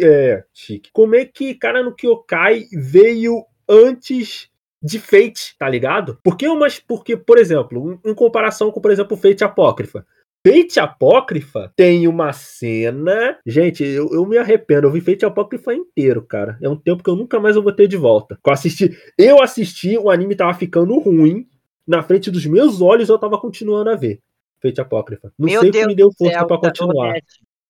É, 0.03 0.43
chique. 0.53 0.91
Como 0.93 1.15
é 1.15 1.25
que, 1.25 1.55
cara, 1.55 1.83
no 1.83 1.95
Kyokai 1.95 2.65
veio 2.73 3.45
antes 3.69 4.49
de 4.83 4.99
Fate, 4.99 5.55
tá 5.59 5.69
ligado? 5.69 6.19
Porque 6.25 6.49
umas. 6.49 6.79
Porque, 6.79 7.17
por 7.17 7.39
exemplo, 7.39 8.01
em 8.05 8.15
comparação 8.15 8.71
com, 8.71 8.81
por 8.81 8.91
exemplo, 8.91 9.17
Fate 9.17 9.45
Apócrifa. 9.45 10.07
Fate 10.47 10.79
Apócrifa 10.79 11.73
tem 11.75 12.07
uma 12.07 12.31
cena. 12.35 13.39
Gente, 13.47 13.83
eu, 13.83 14.11
eu 14.13 14.27
me 14.27 14.37
arrependo. 14.37 14.87
Eu 14.87 14.93
vi 14.93 15.01
Fate 15.01 15.25
Apócrifa 15.25 15.73
inteiro, 15.73 16.23
cara. 16.23 16.59
É 16.63 16.69
um 16.69 16.77
tempo 16.77 17.03
que 17.03 17.09
eu 17.09 17.17
nunca 17.17 17.41
mais 17.41 17.57
vou 17.57 17.73
ter 17.73 17.89
de 17.89 17.97
volta. 17.97 18.39
Eu 18.45 18.53
assisti, 18.53 18.95
eu 19.17 19.43
assisti, 19.43 19.97
o 19.97 20.11
anime 20.11 20.37
tava 20.37 20.53
ficando 20.53 20.99
ruim. 20.99 21.47
Na 21.87 22.03
frente 22.03 22.31
dos 22.31 22.45
meus 22.45 22.83
olhos 22.83 23.09
eu 23.09 23.19
tava 23.19 23.41
continuando 23.41 23.89
a 23.89 23.97
ver. 23.97 24.21
Fate 24.61 24.81
Apócrifa. 24.81 25.33
Não 25.39 25.49
Meu 25.49 25.61
sei 25.61 25.71
o 25.71 25.73
que 25.73 25.87
me 25.87 25.95
deu 25.95 26.11
força 26.13 26.47
para 26.47 26.59
continuar. 26.59 27.15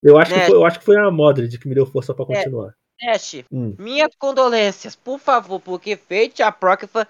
Eu 0.02 0.18
acho, 0.18 0.34
que 0.34 0.40
foi, 0.40 0.54
eu 0.54 0.64
acho 0.66 0.78
que 0.80 0.84
foi 0.84 0.96
a 0.98 1.10
Modred 1.10 1.58
que 1.58 1.68
me 1.68 1.74
deu 1.74 1.86
força 1.86 2.12
para 2.12 2.26
continuar. 2.26 2.74
É. 3.00 3.06
Nash, 3.06 3.44
hum. 3.50 3.74
minhas 3.78 4.14
condolências, 4.16 4.94
por 4.94 5.18
favor, 5.18 5.60
porque 5.60 5.96
Fate 5.96 6.42
Apócrifa 6.42 7.08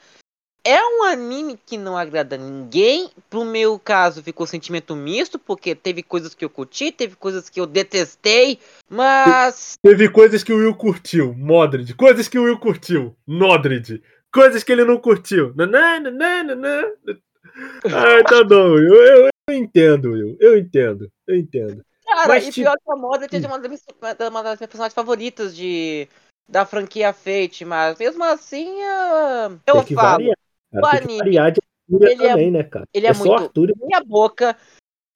é 0.65 0.81
um 0.83 1.03
anime 1.05 1.59
que 1.65 1.77
não 1.77 1.97
agrada 1.97 2.39
ninguém. 2.39 3.11
Pro 3.29 3.45
meu 3.45 3.79
caso, 3.79 4.23
ficou 4.23 4.47
sentimento 4.47 4.97
misto, 4.97 5.39
porque 5.39 5.75
teve 5.75 6.03
coisas 6.03 6.35
que 6.35 6.45
eu 6.45 6.51
curti, 6.51 6.91
teve 6.91 7.15
coisas 7.17 7.51
que 7.51 7.61
eu 7.61 7.67
detestei, 7.67 8.59
mas. 8.89 9.79
Teve 9.83 10.09
coisas 10.09 10.43
que 10.43 10.53
o 10.53 10.57
Will 10.57 10.75
curtiu, 10.75 11.35
Modred. 11.35 11.95
Coisas 11.95 12.27
que 12.27 12.39
o 12.39 12.45
Will 12.45 12.59
curtiu, 12.59 13.15
Nodred. 13.27 14.03
Coisas 14.33 14.65
que 14.65 14.73
ele 14.73 14.85
não 14.85 14.99
curtiu. 14.99 15.53
Nananana. 15.55 16.93
Ah, 17.85 18.25
tá 18.27 18.43
bom, 18.43 18.79
eu, 18.79 18.95
eu, 18.95 19.29
eu 19.49 19.55
entendo, 19.55 20.13
Will. 20.13 20.37
Eu 20.41 20.59
entendo, 20.59 21.09
eu 21.29 21.37
entendo. 21.37 21.85
Cara, 22.05 22.29
Mas, 22.29 22.45
e 22.45 22.53
tipo... 22.53 22.65
pior 22.67 22.77
que 22.77 22.93
a 22.93 22.97
Modern 22.97 23.29
é 23.33 23.47
uma 23.47 23.59
das, 23.59 23.85
uma 24.31 24.43
das 24.43 24.59
minhas 24.59 24.71
personagens 24.71 24.95
favoritas 24.95 25.55
de, 25.55 26.09
da 26.49 26.67
franquia 26.67 27.13
Fate, 27.13 27.65
mas 27.65 27.99
mesmo 27.99 28.25
assim 28.25 28.81
eu 29.67 29.85
que 29.85 29.95
falo. 29.95 30.19
Variar, 30.19 30.37
cara, 30.81 31.07
variar 31.07 31.53
de 31.53 31.61
ele 31.91 32.05
é 32.05 32.17
também, 32.17 32.49
é, 32.49 32.51
né, 32.51 32.63
cara? 32.65 32.87
Ele 32.95 33.07
é, 33.07 33.11
é 33.11 33.15
muito 33.15 33.33
Arthur... 33.33 33.73
minha 33.83 34.03
boca. 34.03 34.57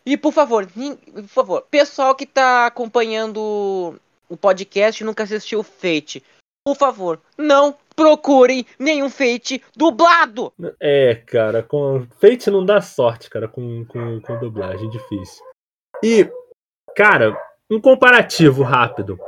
E 0.04 0.16
por 0.16 0.32
favor, 0.32 0.66
por 0.66 1.28
favor, 1.28 1.62
pessoal 1.70 2.14
que 2.14 2.26
tá 2.26 2.66
acompanhando 2.66 3.98
o 4.28 4.36
podcast 4.36 5.02
e 5.02 5.06
nunca 5.06 5.22
assistiu 5.22 5.62
Fate, 5.62 6.22
por 6.64 6.76
favor, 6.76 7.20
não 7.36 7.74
procurem 7.94 8.64
nenhum 8.78 9.10
Fate 9.10 9.62
dublado. 9.76 10.52
É, 10.80 11.14
cara, 11.14 11.62
com 11.62 12.06
Fate 12.20 12.50
não 12.50 12.64
dá 12.64 12.80
sorte, 12.80 13.28
cara, 13.28 13.48
com, 13.48 13.84
com, 13.86 14.20
com 14.20 14.38
dublagem, 14.38 14.88
difícil. 14.88 15.44
E 16.02 16.30
Cara, 16.98 17.32
um 17.70 17.80
comparativo 17.80 18.64
rápido. 18.64 19.20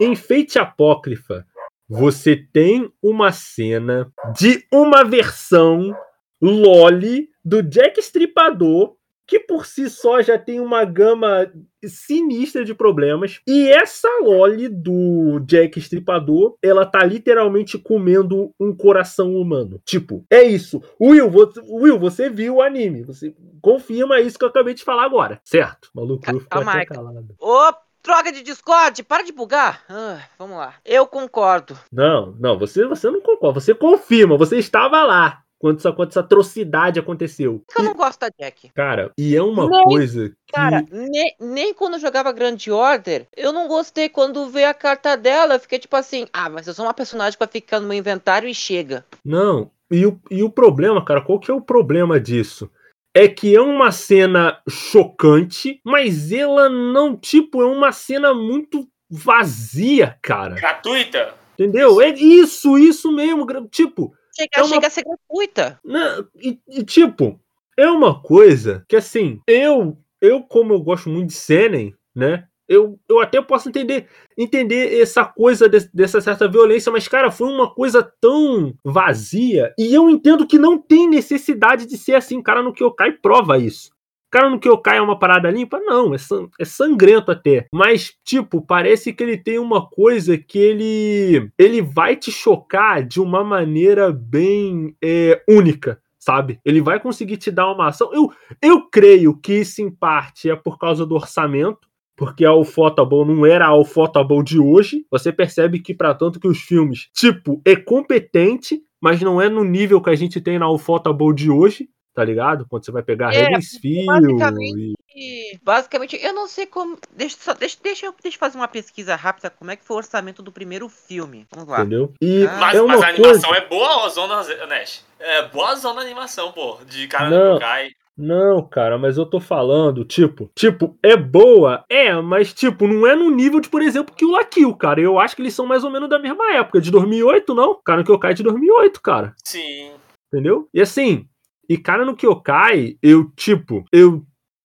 Em 0.00 0.16
Fate 0.16 0.58
Apócrifa, 0.58 1.46
você 1.92 2.36
tem 2.36 2.90
uma 3.02 3.32
cena 3.32 4.10
de 4.34 4.64
uma 4.72 5.04
versão 5.04 5.94
Loli 6.40 7.28
do 7.44 7.62
Jack 7.62 8.00
Stripador 8.00 8.96
que 9.26 9.38
por 9.38 9.64
si 9.64 9.88
só 9.88 10.20
já 10.20 10.38
tem 10.38 10.60
uma 10.60 10.84
gama 10.84 11.50
sinistra 11.82 12.64
de 12.64 12.74
problemas. 12.74 13.40
E 13.46 13.68
essa 13.68 14.08
Loli 14.20 14.68
do 14.68 15.40
Jack 15.46 15.78
Stripador, 15.78 16.58
ela 16.62 16.84
tá 16.84 17.02
literalmente 17.02 17.78
comendo 17.78 18.52
um 18.60 18.76
coração 18.76 19.34
humano. 19.34 19.80
Tipo, 19.86 20.22
é 20.28 20.42
isso. 20.42 20.82
Will, 21.00 21.30
você, 21.30 21.60
Will, 21.66 21.98
você 21.98 22.28
viu 22.28 22.56
o 22.56 22.62
anime. 22.62 23.04
Você 23.04 23.34
confirma 23.62 24.20
isso 24.20 24.38
que 24.38 24.44
eu 24.44 24.50
acabei 24.50 24.74
de 24.74 24.84
falar 24.84 25.04
agora. 25.04 25.40
Certo? 25.44 25.88
Maluco, 25.94 26.30
eu 26.30 26.40
ficou 26.40 26.62
até 26.62 26.84
calado. 26.84 27.34
Ô, 27.38 27.72
droga 28.02 28.32
de 28.32 28.42
Discord, 28.42 29.02
para 29.02 29.22
de 29.22 29.32
bugar. 29.32 29.84
Ah, 29.88 30.20
vamos 30.38 30.56
lá. 30.56 30.74
Eu 30.84 31.06
concordo. 31.06 31.78
Não, 31.90 32.34
não, 32.38 32.58
você, 32.58 32.86
você 32.86 33.10
não 33.10 33.20
concorda. 33.20 33.60
Você 33.60 33.74
confirma, 33.74 34.36
você 34.36 34.58
estava 34.58 35.02
lá 35.04 35.42
quando 35.62 35.78
essa, 35.78 35.92
quando 35.92 36.08
essa 36.10 36.20
atrocidade 36.20 36.98
aconteceu. 36.98 37.62
Eu 37.78 37.84
não 37.84 37.94
gosto 37.94 38.18
da 38.18 38.28
Jack. 38.36 38.70
Cara, 38.70 39.12
e 39.16 39.36
é 39.36 39.42
uma 39.42 39.68
nem, 39.68 39.84
coisa 39.84 40.30
que... 40.30 40.52
Cara, 40.52 40.84
nem, 40.90 41.36
nem 41.40 41.72
quando 41.72 41.94
eu 41.94 42.00
jogava 42.00 42.32
Grand 42.32 42.58
Order, 42.68 43.28
eu 43.36 43.52
não 43.52 43.68
gostei 43.68 44.08
quando 44.08 44.48
veio 44.48 44.68
a 44.68 44.74
carta 44.74 45.16
dela. 45.16 45.54
Eu 45.54 45.60
fiquei 45.60 45.78
tipo 45.78 45.94
assim, 45.94 46.26
ah, 46.32 46.48
mas 46.48 46.66
eu 46.66 46.74
sou 46.74 46.84
uma 46.84 46.92
personagem 46.92 47.34
que 47.34 47.44
vai 47.44 47.48
ficar 47.48 47.78
no 47.78 47.86
meu 47.86 47.96
inventário 47.96 48.48
e 48.48 48.54
chega. 48.54 49.06
Não, 49.24 49.70
e 49.88 50.04
o, 50.04 50.20
e 50.30 50.42
o 50.42 50.50
problema, 50.50 51.04
cara, 51.04 51.20
qual 51.20 51.38
que 51.38 51.50
é 51.50 51.54
o 51.54 51.60
problema 51.60 52.18
disso? 52.18 52.68
É 53.14 53.28
que 53.28 53.54
é 53.54 53.60
uma 53.60 53.92
cena 53.92 54.60
chocante, 54.68 55.80
mas 55.84 56.32
ela 56.32 56.68
não, 56.68 57.16
tipo, 57.16 57.60
é 57.60 57.66
uma 57.66 57.92
cena 57.92 58.32
muito 58.32 58.88
vazia, 59.10 60.18
cara. 60.22 60.54
Gratuita? 60.54 61.34
Entendeu? 61.54 62.00
É 62.00 62.08
isso, 62.08 62.78
isso 62.78 63.12
mesmo. 63.12 63.46
Tipo, 63.70 64.14
Chega, 64.34 64.50
é 64.54 64.60
uma... 64.62 64.68
chega 64.68 64.86
a 64.86 64.90
ser 64.90 65.04
gratuita. 65.04 65.80
Não, 65.84 66.26
e, 66.36 66.58
e, 66.68 66.84
tipo, 66.84 67.38
é 67.76 67.88
uma 67.88 68.20
coisa 68.20 68.84
que 68.88 68.96
assim, 68.96 69.40
eu, 69.46 69.98
eu 70.20 70.42
como 70.42 70.72
eu 70.72 70.80
gosto 70.80 71.08
muito 71.10 71.28
de 71.28 71.34
Senen, 71.34 71.94
né? 72.14 72.48
Eu, 72.68 72.98
eu 73.08 73.20
até 73.20 73.40
posso 73.42 73.68
entender 73.68 74.06
entender 74.38 75.00
essa 75.00 75.24
coisa 75.24 75.68
de, 75.68 75.88
dessa 75.92 76.20
certa 76.20 76.48
violência, 76.48 76.90
mas, 76.90 77.06
cara, 77.08 77.30
foi 77.30 77.48
uma 77.48 77.72
coisa 77.72 78.02
tão 78.20 78.74
vazia. 78.84 79.74
E 79.78 79.94
eu 79.94 80.08
entendo 80.08 80.46
que 80.46 80.58
não 80.58 80.78
tem 80.78 81.08
necessidade 81.08 81.86
de 81.86 81.96
ser 81.98 82.14
assim. 82.14 82.42
Cara, 82.42 82.62
no 82.62 82.72
Kyokai 82.72 83.12
prova 83.12 83.58
isso. 83.58 83.90
Cara, 84.30 84.48
no 84.48 84.58
Kyokai 84.58 84.96
é 84.96 85.02
uma 85.02 85.18
parada 85.18 85.50
limpa? 85.50 85.78
Não, 85.78 86.14
é, 86.14 86.18
é 86.58 86.64
sangrento 86.64 87.30
até. 87.30 87.66
Mas, 87.70 88.14
tipo, 88.24 88.62
parece 88.62 89.12
que 89.12 89.22
ele 89.22 89.36
tem 89.36 89.58
uma 89.58 89.86
coisa 89.86 90.38
que 90.38 90.58
ele 90.58 91.50
ele 91.58 91.82
vai 91.82 92.16
te 92.16 92.32
chocar 92.32 93.06
de 93.06 93.20
uma 93.20 93.44
maneira 93.44 94.10
bem 94.10 94.96
é, 95.02 95.42
única 95.46 96.00
sabe? 96.22 96.60
Ele 96.64 96.80
vai 96.80 97.00
conseguir 97.00 97.36
te 97.36 97.50
dar 97.50 97.72
uma 97.72 97.88
ação. 97.88 98.08
Eu, 98.14 98.32
eu 98.62 98.88
creio 98.88 99.36
que 99.36 99.54
isso, 99.54 99.82
em 99.82 99.90
parte, 99.90 100.48
é 100.48 100.54
por 100.54 100.78
causa 100.78 101.04
do 101.04 101.16
orçamento. 101.16 101.88
Porque 102.16 102.44
a 102.44 102.52
Ufotable 102.54 103.24
não 103.24 103.44
era 103.46 103.66
a 103.66 103.76
Ufotable 103.76 104.42
de 104.42 104.58
hoje. 104.58 105.04
Você 105.10 105.32
percebe 105.32 105.80
que, 105.80 105.94
para 105.94 106.14
tanto 106.14 106.38
que 106.40 106.48
os 106.48 106.58
filmes, 106.60 107.08
tipo, 107.14 107.60
é 107.64 107.74
competente, 107.76 108.80
mas 109.00 109.20
não 109.20 109.40
é 109.40 109.48
no 109.48 109.64
nível 109.64 110.00
que 110.00 110.10
a 110.10 110.14
gente 110.14 110.40
tem 110.40 110.58
na 110.58 110.70
Ufotable 110.70 111.34
de 111.34 111.50
hoje, 111.50 111.88
tá 112.14 112.24
ligado? 112.24 112.66
Quando 112.68 112.84
você 112.84 112.92
vai 112.92 113.02
pegar 113.02 113.34
É, 113.34 113.44
Redensfield 113.44 114.06
basicamente- 114.06 114.92
e... 115.14 115.58
Basicamente, 115.62 116.18
eu 116.22 116.32
não 116.32 116.46
sei 116.48 116.64
como. 116.66 116.96
Deixa, 117.14 117.36
só, 117.38 117.52
deixa, 117.52 117.76
deixa, 117.82 118.06
eu- 118.06 118.14
deixa 118.22 118.36
eu 118.36 118.40
fazer 118.40 118.56
uma 118.56 118.68
pesquisa 118.68 119.14
rápida. 119.14 119.50
Como 119.50 119.70
é 119.70 119.76
que 119.76 119.84
foi 119.84 119.96
o 119.96 119.98
orçamento 119.98 120.42
do 120.42 120.50
primeiro 120.50 120.88
filme? 120.88 121.46
Vamos 121.54 121.68
lá. 121.68 121.80
Entendeu? 121.80 122.12
E 122.20 122.46
Ah. 122.46 122.56
Mas, 122.58 122.74
é 122.76 122.80
uma 122.82 122.94
mas 122.94 123.02
a 123.02 123.08
animação 123.08 123.50
coisa... 123.50 123.56
é 123.64 123.68
boa, 123.68 124.06
a 124.06 124.08
zona, 124.08 124.66
Nash. 124.66 125.04
É 125.20 125.48
boa 125.48 125.74
zona 125.76 126.00
a 126.00 126.04
animação, 126.04 126.50
pô. 126.52 126.78
De 126.88 127.06
cara 127.08 127.28
não 127.28 127.58
cai. 127.58 127.90
Não, 128.16 128.62
cara, 128.62 128.98
mas 128.98 129.16
eu 129.16 129.24
tô 129.24 129.40
falando, 129.40 130.04
tipo, 130.04 130.50
tipo, 130.54 130.98
é 131.02 131.16
boa, 131.16 131.84
é, 131.88 132.14
mas 132.20 132.52
tipo, 132.52 132.86
não 132.86 133.06
é 133.06 133.16
no 133.16 133.30
nível 133.30 133.58
de, 133.58 133.70
por 133.70 133.80
exemplo, 133.80 134.14
que 134.14 134.24
o 134.24 134.30
La 134.30 134.44
Kill, 134.44 134.74
cara. 134.74 135.00
Eu 135.00 135.18
acho 135.18 135.34
que 135.34 135.40
eles 135.40 135.54
são 135.54 135.66
mais 135.66 135.82
ou 135.82 135.90
menos 135.90 136.10
da 136.10 136.18
mesma 136.18 136.52
época, 136.54 136.80
de 136.80 136.90
2008, 136.90 137.54
não? 137.54 137.80
Cara, 137.82 138.00
no 138.00 138.04
Kyokai 138.04 138.32
é 138.32 138.34
de 138.34 138.42
2008, 138.42 139.00
cara. 139.00 139.34
Sim. 139.42 139.92
Entendeu? 140.32 140.68
E 140.74 140.80
assim, 140.80 141.26
e 141.68 141.78
cara, 141.78 142.04
no 142.04 142.14
Kyokai, 142.14 142.96
eu, 143.02 143.30
tipo, 143.34 143.84
eu 143.90 144.22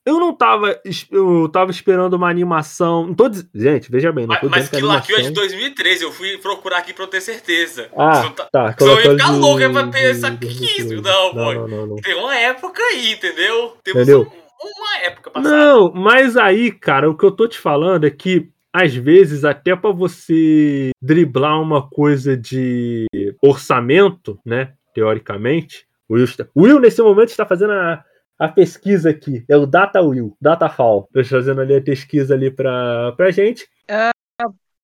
eu 0.08 0.20
não 0.20 0.34
tava, 0.34 0.80
eu 1.12 1.50
tava 1.50 1.70
esperando 1.72 2.14
uma 2.14 2.30
animação, 2.30 3.08
não 3.08 3.14
tô 3.14 3.28
diz... 3.30 3.48
gente, 3.54 3.92
veja 3.92 4.12
bem, 4.12 4.26
não 4.26 4.36
Mas, 4.42 4.50
mas 4.50 4.70
que 4.70 4.82
lá 4.82 5.02
que 5.02 5.12
é 5.14 5.16
de 5.18 5.28
animação... 5.28 5.44
2013, 5.48 6.04
eu 6.04 6.12
fui 6.12 6.38
procurar 6.38 6.78
aqui 6.80 6.94
pra 6.94 7.04
eu 7.04 7.08
ter 7.08 7.22
certeza. 7.22 7.90
Ah, 7.96 8.16
Senão 8.16 8.32
tá- 8.32 8.48
tá. 8.52 8.76
senão 8.78 8.94
eu 8.94 9.06
ia 9.06 9.12
ficar 9.12 9.32
de- 9.34 9.40
louco, 9.40 9.62
é 9.62 9.70
pra 9.70 9.88
ter 9.88 10.12
essa- 10.12 10.30
isso? 10.30 10.38
2013. 10.40 10.96
Não, 11.02 11.34
não, 11.34 11.54
não, 11.54 11.68
não, 11.68 11.88
não. 11.88 11.96
Tem 11.98 12.16
uma 12.16 12.36
época 12.36 12.82
aí, 12.82 13.12
entendeu? 13.14 13.78
Temos 13.84 14.02
Entendeu? 14.04 14.22
um- 14.22 14.48
uma 14.82 14.98
época 15.06 15.30
passada. 15.30 15.56
Não, 15.56 15.92
mas 15.94 16.36
aí, 16.36 16.72
cara, 16.72 17.10
o 17.10 17.16
que 17.16 17.24
eu 17.26 17.32
tô 17.32 17.48
te 17.48 17.60
falando 17.60 18.06
é 18.08 18.10
que 18.10 18.50
às 18.74 18.94
vezes 18.94 19.44
até 19.46 19.76
pra 19.76 19.92
você 19.92 20.90
driblar 21.02 21.62
uma 21.62 21.88
coisa 21.88 22.36
de 22.38 23.06
orçamento, 23.42 24.40
né, 24.46 24.74
teoricamente, 24.94 25.86
o 26.10 26.14
Will, 26.16 26.24
está- 26.26 26.48
o 26.56 26.64
Will 26.64 26.80
nesse 26.80 27.02
momento 27.02 27.30
está 27.30 27.46
fazendo 27.46 27.74
a, 27.74 28.04
a 28.40 28.48
pesquisa 28.48 29.10
aqui, 29.10 29.44
é 29.50 29.58
o 29.58 29.66
Data 29.66 30.02
Will, 30.02 30.36
Datafall. 30.40 31.08
Tô 31.12 31.24
fazendo 31.24 31.62
ali 31.62 31.76
a 31.76 31.82
pesquisa 31.82 32.34
ali 32.34 32.52
pra, 32.52 33.12
pra 33.14 33.32
gente. 33.32 33.68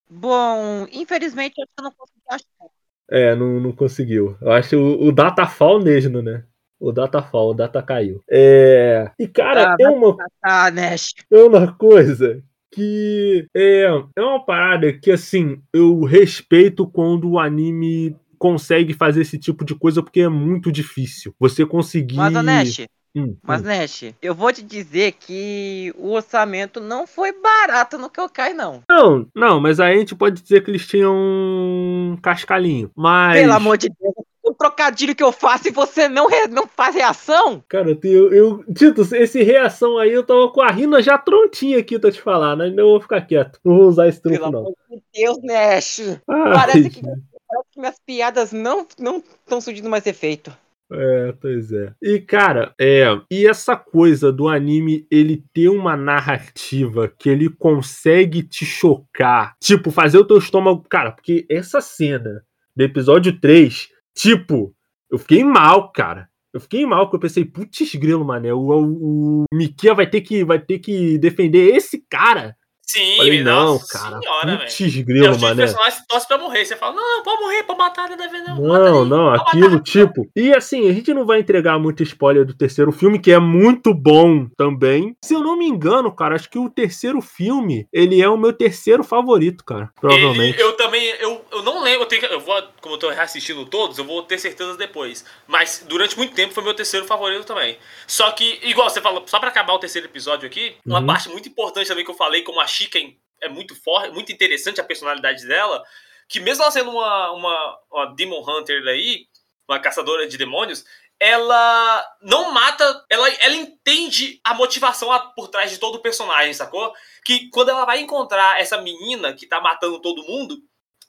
Bom, 0.09 0.85
infelizmente 0.91 1.55
eu 1.59 1.83
não 1.83 1.91
consegui 1.91 2.21
achar. 2.29 2.71
É, 3.09 3.35
não, 3.35 3.59
não 3.59 3.71
conseguiu. 3.71 4.37
Eu 4.41 4.51
acho 4.51 4.77
o, 4.77 5.07
o 5.07 5.11
Datafall 5.11 5.81
mesmo, 5.81 6.21
né? 6.21 6.43
O 6.79 6.91
Datafall, 6.91 7.51
o 7.51 7.53
Data 7.53 7.81
caiu. 7.81 8.21
É. 8.29 9.11
E, 9.19 9.27
cara, 9.27 9.71
Ah, 9.73 9.75
é 9.79 9.89
uma 9.89 10.15
Ah, 10.41 10.71
Nash. 10.71 11.13
é 11.31 11.43
uma 11.43 11.73
coisa 11.75 12.43
que 12.71 13.47
é, 13.55 13.83
é 14.17 14.21
uma 14.21 14.43
parada 14.43 14.91
que 14.91 15.11
assim 15.11 15.61
eu 15.71 16.03
respeito 16.03 16.87
quando 16.87 17.29
o 17.31 17.39
anime 17.39 18.15
consegue 18.37 18.93
fazer 18.93 19.21
esse 19.21 19.37
tipo 19.37 19.63
de 19.63 19.75
coisa 19.75 20.01
porque 20.03 20.21
é 20.21 20.27
muito 20.29 20.71
difícil. 20.71 21.33
Você 21.39 21.65
conseguir. 21.65 22.17
Mas, 22.17 22.35
ô, 22.35 22.41
Nash, 22.41 22.85
Hum, 23.15 23.35
mas, 23.43 23.61
hum. 23.61 23.65
Nash, 23.65 24.03
eu 24.21 24.33
vou 24.33 24.51
te 24.51 24.63
dizer 24.63 25.13
que 25.13 25.93
o 25.97 26.11
orçamento 26.11 26.79
não 26.79 27.05
foi 27.05 27.31
barato 27.31 27.97
no 27.97 28.09
que 28.09 28.19
eu 28.19 28.29
caio, 28.29 28.55
não. 28.55 28.81
Não, 28.89 29.27
não, 29.35 29.59
mas 29.59 29.79
aí 29.79 29.95
a 29.95 29.99
gente 29.99 30.15
pode 30.15 30.41
dizer 30.41 30.63
que 30.63 30.71
eles 30.71 30.87
tinham 30.87 31.13
um 31.15 32.17
cascalhinho. 32.21 32.89
Mas. 32.95 33.39
Pelo 33.39 33.53
amor 33.53 33.77
de 33.77 33.89
Deus, 33.89 34.13
o 34.43 34.53
trocadilho 34.53 35.15
que 35.15 35.23
eu 35.23 35.31
faço 35.31 35.67
e 35.67 35.71
você 35.71 36.07
não, 36.09 36.27
re- 36.27 36.47
não 36.47 36.67
faz 36.67 36.95
reação? 36.95 37.63
Cara, 37.69 37.89
eu, 37.91 37.95
tenho- 37.95 38.33
eu, 38.33 38.63
Tito, 38.73 39.01
esse 39.15 39.41
reação 39.43 39.97
aí 39.97 40.11
eu 40.11 40.23
tava 40.23 40.49
com 40.51 40.61
a 40.61 40.69
rina 40.69 41.01
já 41.01 41.17
prontinha 41.17 41.79
aqui, 41.79 41.97
tá 41.97 42.11
te 42.11 42.21
falar, 42.21 42.55
né? 42.55 42.67
Eu 42.75 42.87
vou 42.89 42.99
ficar 43.01 43.21
quieto. 43.21 43.59
Não 43.63 43.77
vou 43.77 43.87
usar 43.87 44.07
esse 44.07 44.21
Pelo 44.21 44.35
truque, 44.35 44.51
não. 44.51 44.59
amor 44.59 44.73
de 44.89 45.01
Deus, 45.13 45.37
Nash. 45.43 45.99
Ai, 46.27 46.53
Parece 46.53 46.89
que, 46.89 47.01
parece 47.01 47.69
que 47.71 47.79
minhas 47.79 47.99
piadas 48.05 48.51
não 48.51 48.81
estão 48.81 49.61
surgindo 49.61 49.89
mais 49.89 50.05
efeito. 50.05 50.55
É, 50.91 51.31
pois 51.41 51.71
é. 51.71 51.93
E, 52.01 52.19
cara, 52.19 52.73
é. 52.79 53.05
E 53.31 53.47
essa 53.47 53.75
coisa 53.75 54.31
do 54.31 54.47
anime, 54.47 55.07
ele 55.09 55.43
ter 55.53 55.69
uma 55.69 55.97
narrativa 55.97 57.11
que 57.17 57.29
ele 57.29 57.49
consegue 57.49 58.43
te 58.43 58.65
chocar. 58.65 59.55
Tipo, 59.59 59.91
fazer 59.91 60.17
o 60.17 60.25
teu 60.25 60.37
estômago. 60.37 60.85
Cara, 60.89 61.11
porque 61.11 61.45
essa 61.49 61.81
cena 61.81 62.43
do 62.75 62.83
episódio 62.83 63.39
3, 63.39 63.89
tipo, 64.15 64.75
eu 65.09 65.17
fiquei 65.17 65.43
mal, 65.43 65.91
cara. 65.91 66.29
Eu 66.53 66.59
fiquei 66.59 66.85
mal, 66.85 67.05
porque 67.05 67.15
eu 67.15 67.21
pensei, 67.21 67.45
putz 67.45 67.95
grilo, 67.95 68.23
mané, 68.23 68.53
o, 68.53 68.59
o, 68.59 69.41
o 69.41 69.45
Mikia 69.51 69.95
vai 69.95 70.07
ter, 70.07 70.21
que, 70.21 70.45
vai 70.45 70.59
ter 70.59 70.77
que 70.77 71.17
defender 71.17 71.75
esse 71.75 72.05
cara. 72.07 72.55
Sim, 72.85 73.17
Falei, 73.17 73.43
não, 73.43 73.79
cara, 73.89 74.19
senhora, 74.19 74.45
velho. 74.57 74.59
putz 74.59 74.95
grilo, 75.03 75.25
tipo 75.25 75.37
de 75.37 75.41
mané. 75.41 75.63
personagem 75.63 75.99
que 76.01 76.07
torce 76.07 76.27
pra 76.27 76.37
morrer. 76.37 76.65
Você 76.65 76.75
fala, 76.75 76.93
não, 76.93 77.23
pode 77.23 77.41
morrer, 77.41 77.63
pode 77.63 77.79
matar, 77.79 78.09
não 78.09 78.17
deve 78.17 78.37
não. 78.41 78.55
Não, 78.61 79.05
não, 79.05 79.33
aquilo, 79.33 79.71
matar. 79.71 79.83
tipo. 79.83 80.29
E 80.35 80.53
assim, 80.53 80.87
a 80.89 80.93
gente 80.93 81.13
não 81.13 81.25
vai 81.25 81.39
entregar 81.39 81.79
muito 81.79 82.03
spoiler 82.03 82.45
do 82.45 82.53
terceiro 82.53 82.91
filme, 82.91 83.17
que 83.19 83.31
é 83.31 83.39
muito 83.39 83.93
bom 83.93 84.47
também. 84.57 85.15
Se 85.23 85.33
eu 85.33 85.39
não 85.39 85.57
me 85.57 85.65
engano, 85.65 86.13
cara, 86.13 86.35
acho 86.35 86.49
que 86.49 86.59
o 86.59 86.69
terceiro 86.69 87.19
filme, 87.21 87.87
ele 87.91 88.21
é 88.21 88.29
o 88.29 88.37
meu 88.37 88.53
terceiro 88.53 89.03
favorito, 89.03 89.63
cara. 89.63 89.89
Provavelmente. 89.99 90.55
Ele, 90.59 90.63
eu 90.63 90.73
também, 90.73 91.03
eu, 91.19 91.43
eu 91.51 91.63
não 91.63 91.81
lembro, 91.81 92.03
eu, 92.03 92.05
tenho 92.07 92.25
eu 92.25 92.39
vou, 92.41 92.61
como 92.81 92.95
eu 92.95 92.99
tô 92.99 93.09
reassistindo 93.09 93.65
todos, 93.65 93.97
eu 93.97 94.03
vou 94.05 94.21
ter 94.23 94.37
certeza 94.37 94.75
depois. 94.77 95.25
Mas 95.47 95.83
durante 95.87 96.17
muito 96.17 96.35
tempo 96.35 96.53
foi 96.53 96.63
meu 96.63 96.73
terceiro 96.73 97.05
favorito 97.07 97.45
também. 97.45 97.77
Só 98.05 98.29
que, 98.31 98.59
igual 98.63 98.89
você 98.89 99.01
falou, 99.01 99.23
só 99.25 99.39
pra 99.39 99.49
acabar 99.49 99.73
o 99.73 99.79
terceiro 99.79 100.05
episódio 100.07 100.45
aqui, 100.45 100.75
uma 100.85 100.99
Uhum. 100.99 101.07
parte 101.07 101.29
muito 101.29 101.47
importante 101.49 101.87
também 101.87 102.03
que 102.05 102.11
eu 102.11 102.15
falei, 102.15 102.41
como 102.43 102.59
a 102.59 102.67
Chica 102.73 102.99
é 103.41 103.49
muito 103.49 103.75
forte, 103.75 104.11
muito 104.11 104.31
interessante 104.31 104.81
a 104.81 104.83
personalidade 104.83 105.45
dela, 105.47 105.83
que 106.27 106.39
mesmo 106.39 106.63
ela 106.63 106.71
sendo 106.71 106.91
uma, 106.91 107.31
uma, 107.31 107.79
uma 107.91 108.05
Demon 108.15 108.41
Hunter 108.41 108.83
daí, 108.83 109.27
uma 109.67 109.79
caçadora 109.79 110.27
de 110.27 110.37
demônios, 110.37 110.85
ela 111.19 112.05
não 112.21 112.51
mata, 112.51 113.05
ela, 113.09 113.29
ela 113.29 113.55
entende 113.55 114.41
a 114.43 114.53
motivação 114.53 115.09
por 115.35 115.47
trás 115.47 115.71
de 115.71 115.77
todo 115.77 115.95
o 115.95 116.01
personagem, 116.01 116.53
sacou? 116.53 116.93
Que 117.23 117.49
quando 117.49 117.69
ela 117.69 117.85
vai 117.85 117.99
encontrar 117.99 118.59
essa 118.59 118.81
menina 118.81 119.33
que 119.33 119.45
tá 119.45 119.61
matando 119.61 120.01
todo 120.01 120.23
mundo, 120.23 120.57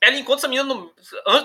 ela 0.04 0.16
encontra 0.16 0.40
essa 0.40 0.48
menina 0.48 0.64
no, 0.64 0.92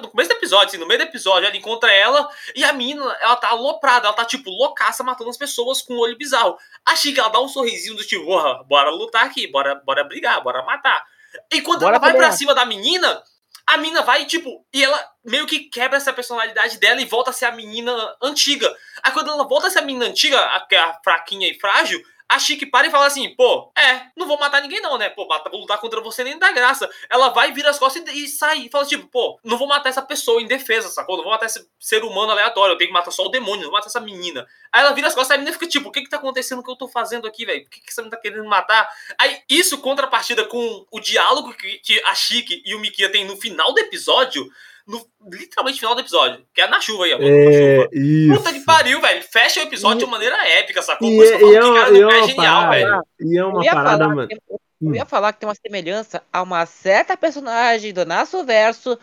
no 0.01 0.07
começo 0.10 0.30
do 0.30 0.36
episódio, 0.36 0.68
assim, 0.68 0.78
no 0.78 0.88
meio 0.88 0.99
do 0.99 1.05
episódio, 1.05 1.47
ela 1.47 1.57
encontra 1.57 1.91
ela 1.91 2.30
e 2.55 2.64
a 2.64 2.74
menina, 2.74 3.03
ela 3.22 3.36
tá 3.36 3.49
aloprada, 3.49 4.07
ela 4.07 4.16
tá 4.16 4.26
tipo 4.26 4.49
loucaça 4.49 5.03
matando 5.03 5.30
as 5.30 5.38
pessoas 5.38 5.82
com 5.82 5.93
um 5.93 5.99
olho 5.99 6.18
bizarro. 6.18 6.57
Achei 6.86 7.14
que 7.14 7.20
ela 7.20 7.30
dá 7.30 7.39
um 7.39 7.47
sorrisinho 7.47 7.95
do 7.95 8.05
tipo, 8.05 8.26
"Porra, 8.26 8.64
bora 8.66 8.89
lutar 8.89 9.26
aqui, 9.26 9.47
bora, 9.47 9.76
bora 9.86 10.03
brigar, 10.03 10.41
bora 10.43 10.64
matar. 10.64 11.03
E 11.51 11.62
quando 11.62 11.82
Bora 11.82 11.97
ela 11.97 11.99
vai 11.99 12.16
pra 12.16 12.32
cima 12.32 12.53
da 12.55 12.66
menina, 12.66 13.22
a 13.68 13.78
menina 13.78 14.01
vai, 14.01 14.26
tipo, 14.26 14.66
e 14.74 14.84
ela 14.84 14.99
meio 15.24 15.45
que 15.45 15.60
quebra 15.60 15.97
essa 15.97 16.12
personalidade 16.12 16.80
dela 16.80 17.01
e 17.01 17.05
volta 17.05 17.30
a 17.30 17.34
ser 17.34 17.45
a 17.45 17.51
menina 17.51 17.93
antiga. 18.22 18.76
Aí 19.03 19.12
quando 19.12 19.30
ela 19.30 19.47
volta 19.47 19.68
a 19.68 19.70
ser 19.70 19.80
a 19.80 19.84
menina 19.84 20.05
antiga, 20.05 20.39
a, 20.39 20.68
é 20.72 20.78
a 20.78 20.99
fraquinha 21.03 21.47
e 21.47 21.60
frágil, 21.60 22.01
a 22.30 22.38
Chique 22.38 22.67
para 22.67 22.86
e 22.86 22.91
fala 22.91 23.07
assim, 23.07 23.34
pô, 23.36 23.71
é, 23.75 24.03
não 24.15 24.27
vou 24.27 24.39
matar 24.39 24.61
ninguém 24.61 24.80
não, 24.80 24.99
né? 24.99 25.09
Pô, 25.09 25.27
vou 25.27 25.61
lutar 25.61 25.80
contra 25.80 25.99
você 25.99 26.23
nem 26.23 26.38
dá 26.38 26.51
graça. 26.51 26.88
Ela 27.09 27.30
vai, 27.30 27.51
vira 27.51 27.71
as 27.71 27.80
costas 27.80 28.03
e, 28.07 28.25
e 28.25 28.27
sai. 28.27 28.59
E 28.59 28.69
fala 28.69 28.86
tipo, 28.86 29.07
pô, 29.07 29.39
não 29.43 29.57
vou 29.57 29.67
matar 29.67 29.89
essa 29.89 30.01
pessoa 30.03 30.39
em 30.39 30.45
defesa, 30.45 30.89
sacou? 30.89 31.17
Não 31.17 31.23
vou 31.23 31.34
matar 31.34 31.47
esse 31.47 31.67
ser 31.80 32.03
humano 32.03 32.32
aleatório, 32.32 32.73
eu 32.73 32.77
tenho 32.77 32.89
que 32.89 32.93
matar 32.93 33.09
só 33.09 33.25
o 33.25 33.30
demônio, 33.30 33.63
não 33.63 33.71
vou 33.71 33.80
matar 33.80 33.88
essa 33.88 33.99
menina. 33.99 34.45
Aí 34.71 34.82
ela 34.82 34.93
vira 34.93 35.07
as 35.07 35.15
costas 35.15 35.32
e 35.32 35.34
a 35.34 35.38
menina 35.39 35.53
fica 35.53 35.67
tipo, 35.67 35.89
o 35.89 35.91
que 35.91 36.03
que 36.03 36.09
tá 36.09 36.17
acontecendo, 36.17 36.59
o 36.59 36.63
que 36.63 36.69
eu 36.69 36.75
tô 36.75 36.88
fazendo 36.88 37.27
aqui, 37.27 37.45
velho? 37.45 37.63
Por 37.63 37.71
que 37.71 37.82
que 37.82 37.91
você 37.91 38.01
não 38.01 38.11
tá 38.11 38.17
querendo 38.17 38.45
matar? 38.45 38.88
Aí 39.17 39.41
isso 39.49 39.80
contrapartida 39.80 40.45
com 40.45 40.86
o 40.91 40.99
diálogo 40.99 41.51
que, 41.53 41.80
que 41.80 41.99
a 42.05 42.13
Chique 42.13 42.61
e 42.63 42.75
o 42.75 42.80
Mikia 42.80 43.11
tem 43.11 43.25
no 43.25 43.38
final 43.38 43.73
do 43.73 43.80
episódio, 43.80 44.47
no 44.89 45.05
literalmente 45.31 45.79
final 45.79 45.93
do 45.93 46.01
episódio, 46.01 46.43
que 46.53 46.59
é 46.61 46.67
na 46.67 46.81
chuva 46.81 47.05
aí, 47.05 47.13
ó. 47.13 47.19
na 47.19 47.25
É, 47.25 47.75
chuva. 47.75 47.89
isso. 47.93 48.37
Puta 48.37 48.53
que 48.53 48.59
pariu, 48.65 48.99
velho. 48.99 49.23
Fecha 49.23 49.59
o 49.59 49.63
episódio 49.63 50.01
E- 50.01 50.05
de 50.05 50.11
maneira 50.11 50.35
épica, 50.57 50.81
sacou? 50.81 51.07
E 51.07 51.15
Por 51.15 51.23
isso 51.23 51.33
é, 51.33 51.37
que 51.37 51.43
eu 51.43 51.51
e 51.51 51.53
falo 51.53 51.57
é 51.57 51.61
que 51.61 51.69
uma, 51.69 51.79
cara 51.79 51.91
e 51.91 52.01
é 52.01 52.19
é 52.23 52.27
genial, 52.27 52.61
parada, 52.63 52.75
velho. 52.75 53.03
e 53.21 53.37
é 53.37 53.41
Eu 53.41 53.47
uma 53.49 53.63
ia, 53.63 53.71
parada, 53.73 54.03
falar 54.03 54.15
mano. 54.15 54.27
que, 54.27 54.33
eu 54.35 54.59
Hum. 54.81 54.95
ia 54.95 55.05
falar 55.05 55.33
que 55.33 55.39
tem 55.41 55.47
uma 55.49 55.55
semelhança 55.55 56.23
a 56.33 56.41
uma 56.41 56.65
certa 56.65 57.15
personagem 57.17 57.93
do 57.93 58.05
Nasso 58.05 58.43
Verso 58.45 58.97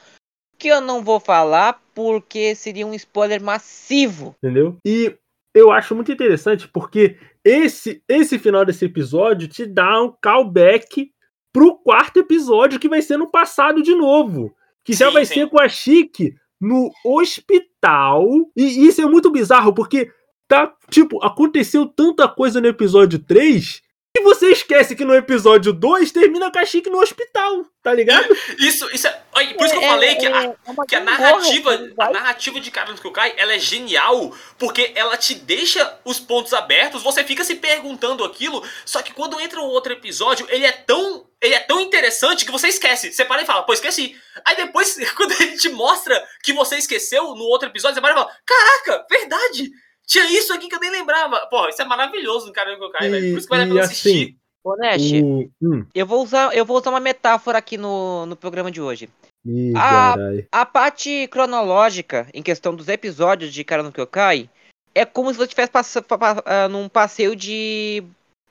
que 0.58 0.68
eu 0.68 0.80
não 0.80 1.04
vou 1.04 1.20
falar 1.20 1.80
porque 1.94 2.54
seria 2.54 2.86
um 2.86 2.94
spoiler 2.94 3.42
massivo. 3.42 4.34
entendeu? 4.42 4.76
E 4.86 5.14
eu 5.54 5.70
acho 5.70 5.94
muito 5.94 6.10
interessante 6.10 6.66
porque 6.66 7.18
esse 7.44 8.02
esse 8.08 8.38
final 8.38 8.64
desse 8.64 8.86
episódio 8.86 9.46
te 9.48 9.66
dá 9.66 10.02
um 10.02 10.10
callback 10.20 11.10
pro 11.52 11.76
quarto 11.76 12.18
episódio 12.20 12.80
que 12.80 12.88
vai 12.88 13.02
ser 13.02 13.18
no 13.18 13.30
passado 13.30 13.82
de 13.82 13.94
novo, 13.94 14.55
que 14.86 14.92
já 14.92 15.08
Sim, 15.08 15.12
vai 15.12 15.26
sim. 15.26 15.34
ser 15.34 15.50
com 15.50 15.60
a 15.60 15.68
Chique 15.68 16.32
no 16.60 16.90
hospital. 17.04 18.24
E 18.56 18.86
isso 18.86 19.02
é 19.02 19.06
muito 19.06 19.30
bizarro 19.30 19.74
porque 19.74 20.08
tá, 20.46 20.72
tipo, 20.88 21.22
aconteceu 21.24 21.86
tanta 21.86 22.28
coisa 22.28 22.60
no 22.60 22.68
episódio 22.68 23.18
3 23.18 23.82
E 24.16 24.22
você 24.22 24.50
esquece 24.50 24.96
que 24.96 25.04
no 25.04 25.14
episódio 25.14 25.74
2 25.74 26.10
termina 26.10 26.50
com 26.50 26.58
a 26.58 26.64
Chique 26.64 26.88
no 26.88 27.00
hospital, 27.00 27.66
tá 27.82 27.92
ligado? 27.92 28.34
Isso, 28.58 28.88
isso 28.90 29.06
é. 29.06 29.10
Por 29.54 29.66
isso 29.66 29.78
que 29.78 29.84
eu 29.84 29.88
falei 29.88 30.14
que 30.14 30.26
a, 30.26 30.54
que 30.88 30.96
a 30.96 31.00
narrativa, 31.00 31.90
a 31.98 32.10
narrativa 32.10 32.58
de 32.58 32.70
Carlos 32.70 32.98
Kukai, 32.98 33.34
ela 33.36 33.52
é 33.52 33.58
genial, 33.58 34.34
porque 34.58 34.92
ela 34.94 35.18
te 35.18 35.34
deixa 35.34 35.98
os 36.02 36.18
pontos 36.18 36.54
abertos, 36.54 37.02
você 37.02 37.22
fica 37.24 37.44
se 37.44 37.56
perguntando 37.56 38.24
aquilo, 38.24 38.66
só 38.86 39.02
que 39.02 39.12
quando 39.12 39.38
entra 39.38 39.60
um 39.60 39.66
outro 39.66 39.92
episódio, 39.92 40.46
ele 40.48 40.64
é 40.64 40.72
tão. 40.72 41.26
Ele 41.38 41.54
é 41.54 41.60
tão 41.60 41.78
interessante 41.78 42.46
que 42.46 42.50
você 42.50 42.68
esquece. 42.68 43.12
Você 43.12 43.22
para 43.22 43.42
e 43.42 43.44
fala, 43.44 43.62
pô, 43.62 43.74
esqueci. 43.74 44.16
Aí 44.42 44.56
depois, 44.56 44.96
quando 45.14 45.32
ele 45.32 45.58
te 45.58 45.68
mostra 45.68 46.26
que 46.42 46.54
você 46.54 46.76
esqueceu 46.76 47.34
no 47.34 47.44
outro 47.44 47.68
episódio, 47.68 47.94
você 47.94 48.00
para 48.00 48.12
e 48.12 48.14
fala, 48.14 48.34
caraca, 48.46 49.06
verdade! 49.10 49.70
Tinha 50.06 50.24
isso 50.30 50.52
aqui 50.52 50.68
que 50.68 50.74
eu 50.74 50.80
nem 50.80 50.90
lembrava. 50.90 51.46
Porra, 51.50 51.70
isso 51.70 51.82
é 51.82 51.84
maravilhoso 51.84 52.46
no 52.46 52.52
Caramba 52.52 52.78
Kokai, 52.78 53.10
velho. 53.10 53.32
Por 53.32 53.38
isso 53.38 53.48
que 53.48 53.56
vale 53.56 53.64
a 53.64 53.74
pena 53.74 53.80
assistir. 53.82 54.22
Assim, 54.22 54.36
Ô, 54.66 54.76
Nash, 54.76 55.12
o... 55.12 55.50
hum. 55.62 55.86
eu, 55.94 56.06
vou 56.06 56.22
usar, 56.22 56.54
eu 56.56 56.64
vou 56.64 56.76
usar 56.76 56.90
uma 56.90 57.00
metáfora 57.00 57.58
aqui 57.58 57.76
no, 57.76 58.26
no 58.26 58.36
programa 58.36 58.70
de 58.70 58.80
hoje. 58.80 59.08
Ih, 59.44 59.72
a, 59.76 60.16
a 60.50 60.66
parte 60.66 61.28
cronológica 61.28 62.26
em 62.34 62.42
questão 62.42 62.74
dos 62.74 62.88
episódios 62.88 63.54
de 63.54 63.62
Karano 63.62 63.92
Kyokai 63.92 64.50
é 64.92 65.04
como 65.04 65.30
se 65.30 65.38
você 65.38 65.44
estivesse 65.44 65.98
uh, 65.98 66.68
num 66.68 66.88
passeio 66.88 67.36
de 67.36 68.02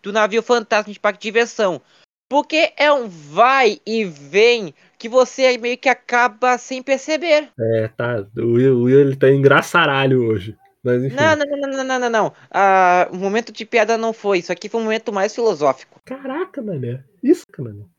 do 0.01 0.13
navio 0.13 0.41
fantasma 0.43 0.93
de 0.93 0.99
parque 0.99 1.19
de 1.19 1.23
diversão. 1.23 1.81
Porque 2.29 2.71
é 2.77 2.91
um 2.91 3.07
vai 3.07 3.79
e 3.85 4.05
vem 4.05 4.73
que 4.97 5.09
você 5.09 5.57
meio 5.57 5.77
que 5.77 5.89
acaba 5.89 6.57
sem 6.57 6.81
perceber. 6.81 7.49
É, 7.59 7.87
tá. 7.89 8.25
O 8.37 8.53
Will, 8.53 8.77
o 8.77 8.83
Will 8.83 9.01
ele 9.01 9.15
tá 9.15 9.29
engraçaralho 9.29 10.27
hoje. 10.27 10.55
Mas, 10.85 11.03
enfim. 11.03 11.15
Não, 11.15 11.35
não, 11.35 11.45
não, 11.45 11.69
não, 11.69 11.83
não, 11.83 11.99
não, 11.99 12.09
não. 12.11 12.33
Ah, 12.51 13.09
o 13.11 13.17
momento 13.17 13.51
de 13.51 13.65
piada 13.65 13.97
não 13.97 14.13
foi. 14.13 14.37
Isso 14.37 14.51
aqui 14.51 14.69
foi 14.69 14.79
um 14.79 14.83
momento 14.83 15.11
mais 15.11 15.33
filosófico. 15.33 15.99
Caraca, 16.05 16.61
mané. 16.61 17.03
Isso, 17.23 17.43
mano. 17.57 17.89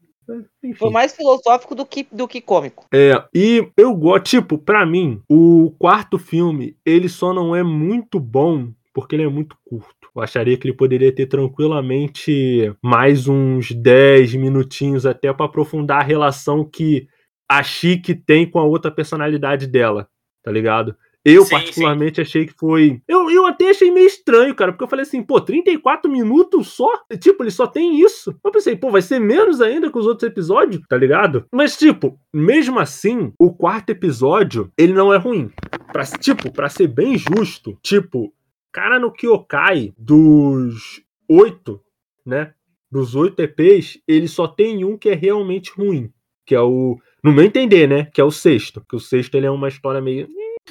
Enfim. 0.63 0.75
Foi 0.75 0.91
mais 0.91 1.13
filosófico 1.15 1.75
do 1.75 1.85
que, 1.85 2.07
do 2.13 2.29
que 2.29 2.41
cômico. 2.41 2.87
É, 2.95 3.13
e 3.35 3.69
eu 3.77 3.93
gosto, 3.95 4.25
tipo, 4.25 4.57
pra 4.57 4.87
mim, 4.87 5.21
o 5.29 5.73
quarto 5.79 6.17
filme, 6.17 6.77
ele 6.87 7.09
só 7.09 7.35
não 7.35 7.55
é 7.55 7.63
muito 7.63 8.21
bom 8.21 8.73
porque 8.95 9.17
ele 9.17 9.25
é 9.25 9.29
muito 9.29 9.57
curto. 9.65 10.09
Eu 10.15 10.23
acharia 10.23 10.57
que 10.57 10.67
ele 10.67 10.77
poderia 10.77 11.13
ter 11.13 11.27
tranquilamente 11.27 12.73
mais 12.81 13.27
uns 13.29 13.73
10 13.73 14.35
minutinhos 14.35 15.05
até 15.05 15.33
para 15.33 15.47
aprofundar 15.47 16.01
a 16.01 16.05
relação 16.05 16.65
que 16.65 17.09
a 17.49 17.63
Chique 17.63 18.15
tem 18.15 18.49
com 18.49 18.59
a 18.59 18.65
outra 18.65 18.91
personalidade 18.91 19.67
dela, 19.67 20.09
tá 20.43 20.51
ligado? 20.51 20.97
Eu, 21.29 21.43
sim, 21.43 21.51
particularmente, 21.51 22.17
sim. 22.17 22.23
achei 22.23 22.47
que 22.47 22.53
foi. 22.53 23.03
Eu, 23.09 23.29
eu 23.29 23.47
até 23.47 23.71
achei 23.71 23.91
meio 23.91 24.07
estranho, 24.07 24.55
cara, 24.55 24.71
porque 24.71 24.85
eu 24.85 24.89
falei 24.89 25.03
assim, 25.03 25.21
pô, 25.21 25.41
34 25.41 26.09
minutos 26.09 26.69
só? 26.69 26.89
Tipo, 27.19 27.43
ele 27.43 27.51
só 27.51 27.67
tem 27.67 28.01
isso. 28.01 28.33
Eu 28.45 28.53
pensei, 28.53 28.77
pô, 28.77 28.93
vai 28.93 29.03
ser 29.03 29.19
menos 29.19 29.61
ainda 29.61 29.91
que 29.91 29.99
os 29.99 30.07
outros 30.07 30.31
episódios, 30.31 30.81
tá 30.89 30.97
ligado? 30.97 31.45
Mas, 31.53 31.77
tipo, 31.77 32.17
mesmo 32.33 32.79
assim, 32.79 33.33
o 33.41 33.53
quarto 33.53 33.91
episódio, 33.91 34.71
ele 34.79 34.93
não 34.93 35.13
é 35.13 35.17
ruim. 35.17 35.51
Pra, 35.93 36.05
tipo, 36.05 36.53
pra 36.53 36.69
ser 36.69 36.87
bem 36.87 37.19
justo, 37.19 37.77
tipo, 37.83 38.33
cara 38.73 39.01
no 39.01 39.11
Kyokai, 39.11 39.93
dos 39.99 41.03
oito, 41.29 41.81
né? 42.25 42.53
Dos 42.89 43.17
oito 43.17 43.43
EPs, 43.43 43.99
ele 44.07 44.29
só 44.29 44.47
tem 44.47 44.85
um 44.85 44.97
que 44.97 45.09
é 45.09 45.15
realmente 45.15 45.73
ruim. 45.73 46.13
Que 46.47 46.55
é 46.55 46.61
o. 46.61 46.97
No 47.21 47.33
meu 47.33 47.45
entender, 47.45 47.89
né? 47.89 48.05
Que 48.15 48.21
é 48.21 48.25
o 48.25 48.31
sexto. 48.31 48.81
Que 48.89 48.95
o 48.95 49.01
sexto 49.01 49.35
ele 49.35 49.47
é 49.47 49.51
uma 49.51 49.67
história 49.67 50.01
meio 50.01 50.29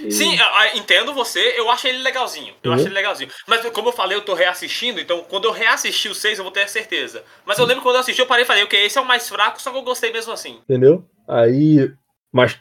Sim, 0.10 0.38
entendo 0.76 1.14
você, 1.14 1.56
eu 1.58 1.70
achei 1.70 1.92
ele 1.92 2.04
legalzinho. 2.04 2.54
Eu 2.62 2.72
uhum. 2.72 2.76
achei 2.76 2.88
ele 2.88 2.96
legalzinho. 2.96 3.30
Mas 3.48 3.66
como 3.70 3.90
eu 3.90 3.94
falei, 3.94 4.18
eu 4.18 4.22
tô 4.22 4.34
reassistindo, 4.34 5.00
então 5.00 5.24
quando 5.30 5.46
eu 5.46 5.52
reassistir 5.52 6.12
o 6.12 6.16
6, 6.16 6.38
eu 6.38 6.44
vou 6.44 6.52
ter 6.52 6.68
certeza. 6.68 7.24
Mas 7.46 7.58
eu 7.58 7.66
lembro 7.66 7.82
quando 7.82 7.96
eu 7.96 8.02
assisti, 8.02 8.20
eu 8.20 8.28
parei 8.28 8.44
e 8.44 8.48
falei, 8.48 8.64
ok, 8.64 8.86
esse 8.86 8.98
é 8.98 9.02
o 9.02 9.06
mais 9.06 9.30
fraco, 9.30 9.62
só 9.62 9.72
que 9.72 9.78
eu 9.78 9.84
gostei 9.84 10.12
mesmo 10.12 10.34
assim. 10.34 10.60
Entendeu? 10.64 11.06
Aí. 11.28 11.92
Mas 12.32 12.58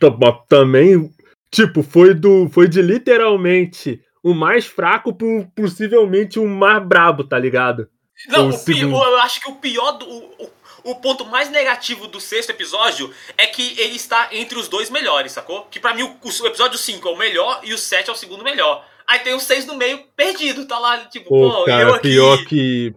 também, 0.49 1.11
tipo, 1.51 1.83
foi 1.83 2.15
do. 2.15 2.49
Foi 2.49 2.69
de 2.69 2.81
literalmente 2.81 4.01
o 4.23 4.33
mais 4.33 4.67
fraco 4.67 5.13
por 5.13 5.47
possivelmente 5.55 6.39
o 6.39 6.47
mais 6.47 6.87
brabo, 6.87 7.25
tá 7.25 7.37
ligado? 7.37 7.89
Não, 8.29 8.51
o 8.51 8.65
pior, 8.65 9.09
eu 9.09 9.19
acho 9.19 9.41
que 9.41 9.51
o 9.51 9.57
pior 9.57 9.93
do. 9.93 10.07
O, 10.07 10.45
o 10.45 10.51
ponto 10.95 11.25
mais 11.25 11.51
negativo 11.51 12.07
do 12.07 12.21
sexto 12.21 12.51
episódio 12.51 13.11
é 13.39 13.47
que 13.47 13.79
ele 13.81 13.97
está 13.97 14.29
entre 14.33 14.59
os 14.59 14.69
dois 14.69 14.91
melhores, 14.91 15.33
sacou? 15.33 15.63
Que 15.71 15.81
para 15.81 15.95
mim 15.95 16.03
o, 16.03 16.17
o, 16.23 16.47
episódio 16.47 16.77
5 16.77 17.09
é 17.09 17.11
o 17.11 17.17
melhor 17.17 17.61
e 17.65 17.73
o 17.73 17.79
7 17.79 18.11
é 18.11 18.13
o 18.13 18.17
segundo 18.17 18.45
melhor. 18.45 18.85
Aí 19.07 19.21
tem 19.21 19.35
o 19.35 19.41
6 19.41 19.67
no 19.67 19.77
meio 19.77 20.05
perdido, 20.17 20.67
tá 20.67 20.79
lá, 20.79 20.99
tipo, 21.07 21.29
pô, 21.29 21.51
pô 21.51 21.65
cara, 21.65 21.83
eu 21.83 21.95
aqui... 21.95 22.09
pior 22.09 22.45
que. 22.45 22.95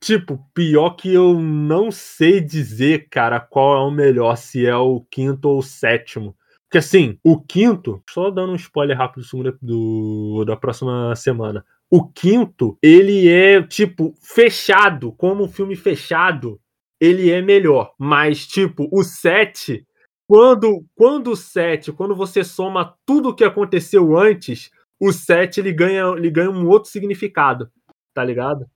Tipo, 0.00 0.40
pior 0.52 0.90
que 0.90 1.12
eu 1.12 1.34
não 1.34 1.90
sei 1.90 2.40
dizer, 2.40 3.08
cara, 3.08 3.38
qual 3.38 3.76
é 3.76 3.80
o 3.80 3.90
melhor, 3.90 4.36
se 4.36 4.66
é 4.66 4.74
o 4.74 5.00
quinto 5.08 5.48
ou 5.48 5.58
o 5.58 5.62
sétimo. 5.62 6.36
Porque 6.72 6.78
assim, 6.78 7.18
o 7.22 7.38
quinto, 7.38 8.02
só 8.08 8.30
dando 8.30 8.52
um 8.52 8.56
spoiler 8.56 8.96
rápido 8.96 9.24
do, 9.30 9.58
do, 9.60 10.44
da 10.46 10.56
próxima 10.56 11.14
semana. 11.14 11.64
O 11.90 12.08
quinto, 12.08 12.78
ele 12.82 13.28
é, 13.28 13.62
tipo, 13.62 14.14
fechado, 14.22 15.12
como 15.12 15.44
um 15.44 15.48
filme 15.48 15.76
fechado 15.76 16.58
ele 17.02 17.32
é 17.32 17.42
melhor. 17.42 17.92
Mas, 17.98 18.46
tipo, 18.46 18.88
o 18.92 19.02
7, 19.02 19.84
quando, 20.24 20.86
quando 20.94 21.32
o 21.32 21.36
7, 21.36 21.90
quando 21.92 22.14
você 22.14 22.44
soma 22.44 22.96
tudo 23.04 23.30
o 23.30 23.34
que 23.34 23.42
aconteceu 23.42 24.16
antes, 24.16 24.70
o 25.00 25.12
7 25.12 25.58
ele 25.58 25.72
ganha, 25.72 26.04
ele 26.16 26.30
ganha 26.30 26.48
um 26.48 26.68
outro 26.68 26.88
significado. 26.88 27.68
Tá 28.14 28.22
ligado? 28.22 28.70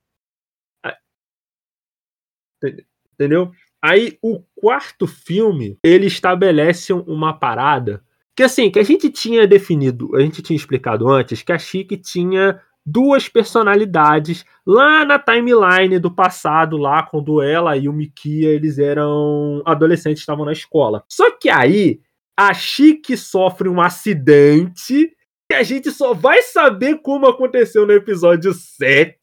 Entendeu? 3.13 3.51
Aí 3.81 4.17
o 4.21 4.43
quarto 4.55 5.07
filme, 5.07 5.77
ele 5.81 6.07
estabelece 6.07 6.91
uma 6.91 7.33
parada 7.33 8.03
que 8.35 8.43
assim, 8.43 8.69
que 8.69 8.77
a 8.77 8.83
gente 8.83 9.09
tinha 9.09 9.47
definido, 9.47 10.15
a 10.15 10.21
gente 10.21 10.43
tinha 10.43 10.57
explicado 10.57 11.09
antes 11.09 11.41
que 11.41 11.51
a 11.51 11.57
Chique 11.57 11.97
tinha 11.97 12.61
duas 12.87 13.27
personalidades 13.27 14.45
lá 14.65 15.03
na 15.03 15.19
timeline 15.19 15.99
do 15.99 16.09
passado, 16.09 16.77
lá 16.77 17.03
quando 17.03 17.41
ela 17.41 17.75
e 17.75 17.89
o 17.89 17.93
Mikia 17.93 18.47
eles 18.47 18.79
eram 18.79 19.61
adolescentes, 19.65 20.21
estavam 20.21 20.45
na 20.45 20.53
escola. 20.53 21.03
Só 21.09 21.29
que 21.31 21.49
aí 21.49 21.99
a 22.39 22.53
Chique 22.53 23.17
sofre 23.17 23.67
um 23.67 23.81
acidente 23.81 25.11
que 25.49 25.55
a 25.55 25.63
gente 25.63 25.91
só 25.91 26.13
vai 26.13 26.41
saber 26.41 27.01
como 27.01 27.27
aconteceu 27.27 27.85
no 27.85 27.91
episódio 27.91 28.53
7. 28.53 29.17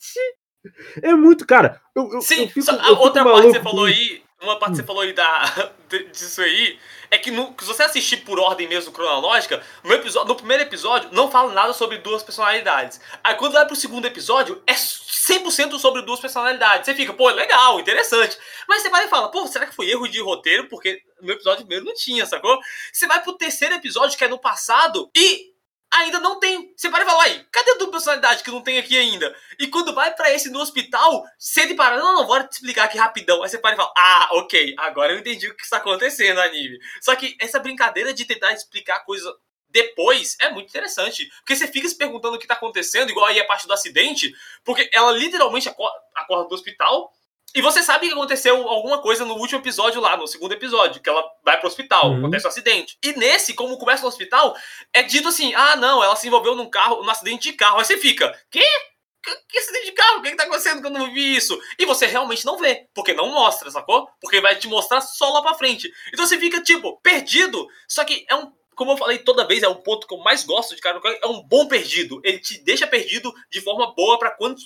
É 1.02 1.14
muito, 1.14 1.46
cara. 1.46 1.80
Eu, 1.96 2.10
eu, 2.12 2.20
Sim, 2.20 2.42
eu 2.42 2.48
fico, 2.48 2.70
a 2.70 2.90
outra 2.90 3.24
parte 3.24 3.46
que 3.46 3.52
você 3.52 3.62
falou 3.62 3.84
aí, 3.86 4.22
uma 4.42 4.58
parte 4.58 4.72
que 4.72 4.76
você 4.76 4.82
hum. 4.82 4.86
falou 4.86 5.02
aí 5.02 5.12
da, 5.14 5.70
disso 6.12 6.40
aí, 6.42 6.78
é 7.10 7.18
que 7.18 7.30
no, 7.30 7.54
se 7.58 7.66
você 7.66 7.82
assistir 7.82 8.18
por 8.18 8.38
ordem 8.38 8.68
mesmo 8.68 8.92
cronológica, 8.92 9.62
no, 9.82 9.92
episódio, 9.92 10.28
no 10.28 10.34
primeiro 10.34 10.62
episódio 10.62 11.10
não 11.12 11.30
fala 11.30 11.52
nada 11.52 11.72
sobre 11.72 11.98
duas 11.98 12.22
personalidades. 12.22 13.00
Aí 13.22 13.34
quando 13.34 13.52
vai 13.52 13.66
pro 13.66 13.76
segundo 13.76 14.06
episódio, 14.06 14.62
é 14.66 14.74
100% 14.74 15.78
sobre 15.78 16.02
duas 16.02 16.20
personalidades. 16.20 16.86
Você 16.86 16.94
fica, 16.94 17.12
pô, 17.12 17.28
legal, 17.30 17.80
interessante. 17.80 18.36
Mas 18.68 18.82
você 18.82 18.90
vai 18.90 19.06
e 19.06 19.08
fala, 19.08 19.30
pô, 19.30 19.46
será 19.46 19.66
que 19.66 19.74
foi 19.74 19.88
erro 19.90 20.08
de 20.08 20.20
roteiro? 20.20 20.68
Porque 20.68 21.00
no 21.20 21.32
episódio 21.32 21.60
primeiro 21.60 21.84
não 21.84 21.94
tinha, 21.94 22.26
sacou? 22.26 22.58
Você 22.92 23.06
vai 23.06 23.22
pro 23.22 23.32
terceiro 23.32 23.74
episódio, 23.74 24.16
que 24.18 24.24
é 24.24 24.28
no 24.28 24.38
passado, 24.38 25.10
e 25.16 25.53
ainda 25.94 26.20
não 26.20 26.38
tem. 26.38 26.72
Você 26.76 26.90
para 26.90 27.04
e 27.04 27.06
fala, 27.06 27.22
aí, 27.24 27.44
cadê 27.50 27.70
a 27.70 27.74
dupla 27.74 27.92
personalidade 27.92 28.42
que 28.42 28.50
não 28.50 28.62
tem 28.62 28.78
aqui 28.78 28.96
ainda? 28.96 29.34
E 29.58 29.68
quando 29.68 29.94
vai 29.94 30.14
para 30.14 30.32
esse 30.32 30.50
no 30.50 30.60
hospital, 30.60 31.24
sente 31.38 31.74
para, 31.74 31.98
não, 31.98 32.14
não, 32.14 32.26
bora 32.26 32.44
te 32.44 32.52
explicar 32.52 32.84
aqui 32.84 32.98
rapidão. 32.98 33.42
Aí 33.42 33.48
você 33.48 33.58
para 33.58 33.74
e 33.74 33.76
fala, 33.76 33.92
ah, 33.96 34.28
ok, 34.32 34.74
agora 34.78 35.12
eu 35.12 35.18
entendi 35.18 35.48
o 35.48 35.56
que 35.56 35.62
está 35.62 35.78
acontecendo, 35.78 36.40
anime. 36.40 36.78
Só 37.00 37.14
que 37.14 37.36
essa 37.40 37.58
brincadeira 37.58 38.12
de 38.12 38.24
tentar 38.24 38.52
explicar 38.52 39.04
coisa 39.04 39.34
depois 39.68 40.36
é 40.40 40.50
muito 40.50 40.68
interessante. 40.68 41.28
Porque 41.38 41.56
você 41.56 41.66
fica 41.66 41.88
se 41.88 41.96
perguntando 41.96 42.36
o 42.36 42.38
que 42.38 42.44
está 42.44 42.54
acontecendo, 42.54 43.10
igual 43.10 43.26
aí 43.26 43.40
a 43.40 43.46
parte 43.46 43.66
do 43.66 43.72
acidente, 43.72 44.32
porque 44.64 44.88
ela 44.92 45.12
literalmente 45.12 45.68
acorda, 45.68 45.98
acorda 46.14 46.48
do 46.48 46.54
hospital 46.54 47.12
e 47.54 47.62
você 47.62 47.84
sabe 47.84 48.08
que 48.08 48.12
aconteceu 48.12 48.68
alguma 48.68 48.98
coisa 48.98 49.24
no 49.24 49.34
último 49.34 49.60
episódio 49.60 50.00
lá, 50.00 50.16
no 50.16 50.26
segundo 50.26 50.52
episódio, 50.52 51.00
que 51.00 51.08
ela 51.08 51.24
vai 51.44 51.56
pro 51.56 51.68
hospital, 51.68 52.10
uhum. 52.10 52.18
acontece 52.18 52.46
um 52.46 52.48
acidente. 52.48 52.98
E 53.02 53.12
nesse, 53.12 53.54
como 53.54 53.78
começa 53.78 54.02
no 54.02 54.08
hospital, 54.08 54.56
é 54.92 55.04
dito 55.04 55.28
assim: 55.28 55.54
ah, 55.54 55.76
não, 55.76 56.02
ela 56.02 56.16
se 56.16 56.26
envolveu 56.26 56.56
num 56.56 56.68
carro, 56.68 57.02
num 57.04 57.10
acidente 57.10 57.52
de 57.52 57.56
carro. 57.56 57.78
Aí 57.78 57.84
você 57.84 57.96
fica, 57.96 58.36
quê? 58.50 58.64
Que, 59.22 59.30
que 59.48 59.58
acidente 59.58 59.86
de 59.86 59.92
carro? 59.92 60.18
O 60.18 60.22
que, 60.22 60.30
que 60.30 60.36
tá 60.36 60.42
acontecendo 60.42 60.80
que 60.80 60.86
eu 60.88 60.90
não 60.90 61.12
vi 61.12 61.36
isso? 61.36 61.58
E 61.78 61.86
você 61.86 62.06
realmente 62.06 62.44
não 62.44 62.58
vê, 62.58 62.88
porque 62.92 63.14
não 63.14 63.28
mostra, 63.28 63.70
sacou? 63.70 64.08
Porque 64.20 64.40
vai 64.40 64.56
te 64.56 64.66
mostrar 64.66 65.00
só 65.00 65.30
lá 65.30 65.40
pra 65.40 65.54
frente. 65.54 65.90
Então 66.12 66.26
você 66.26 66.36
fica, 66.38 66.60
tipo, 66.60 67.00
perdido. 67.00 67.66
Só 67.88 68.04
que 68.04 68.26
é 68.28 68.34
um 68.34 68.52
como 68.74 68.90
eu 68.90 68.96
falei 68.96 69.18
toda 69.18 69.46
vez, 69.46 69.62
é 69.62 69.68
o 69.68 69.76
ponto 69.76 70.04
que 70.04 70.12
eu 70.12 70.18
mais 70.18 70.42
gosto 70.42 70.74
de 70.74 70.80
Cara 70.80 71.00
é 71.22 71.26
um 71.28 71.40
bom 71.42 71.68
perdido. 71.68 72.20
Ele 72.24 72.40
te 72.40 72.58
deixa 72.64 72.88
perdido 72.88 73.32
de 73.48 73.60
forma 73.60 73.94
boa 73.94 74.18
para 74.18 74.32
quando 74.32 74.56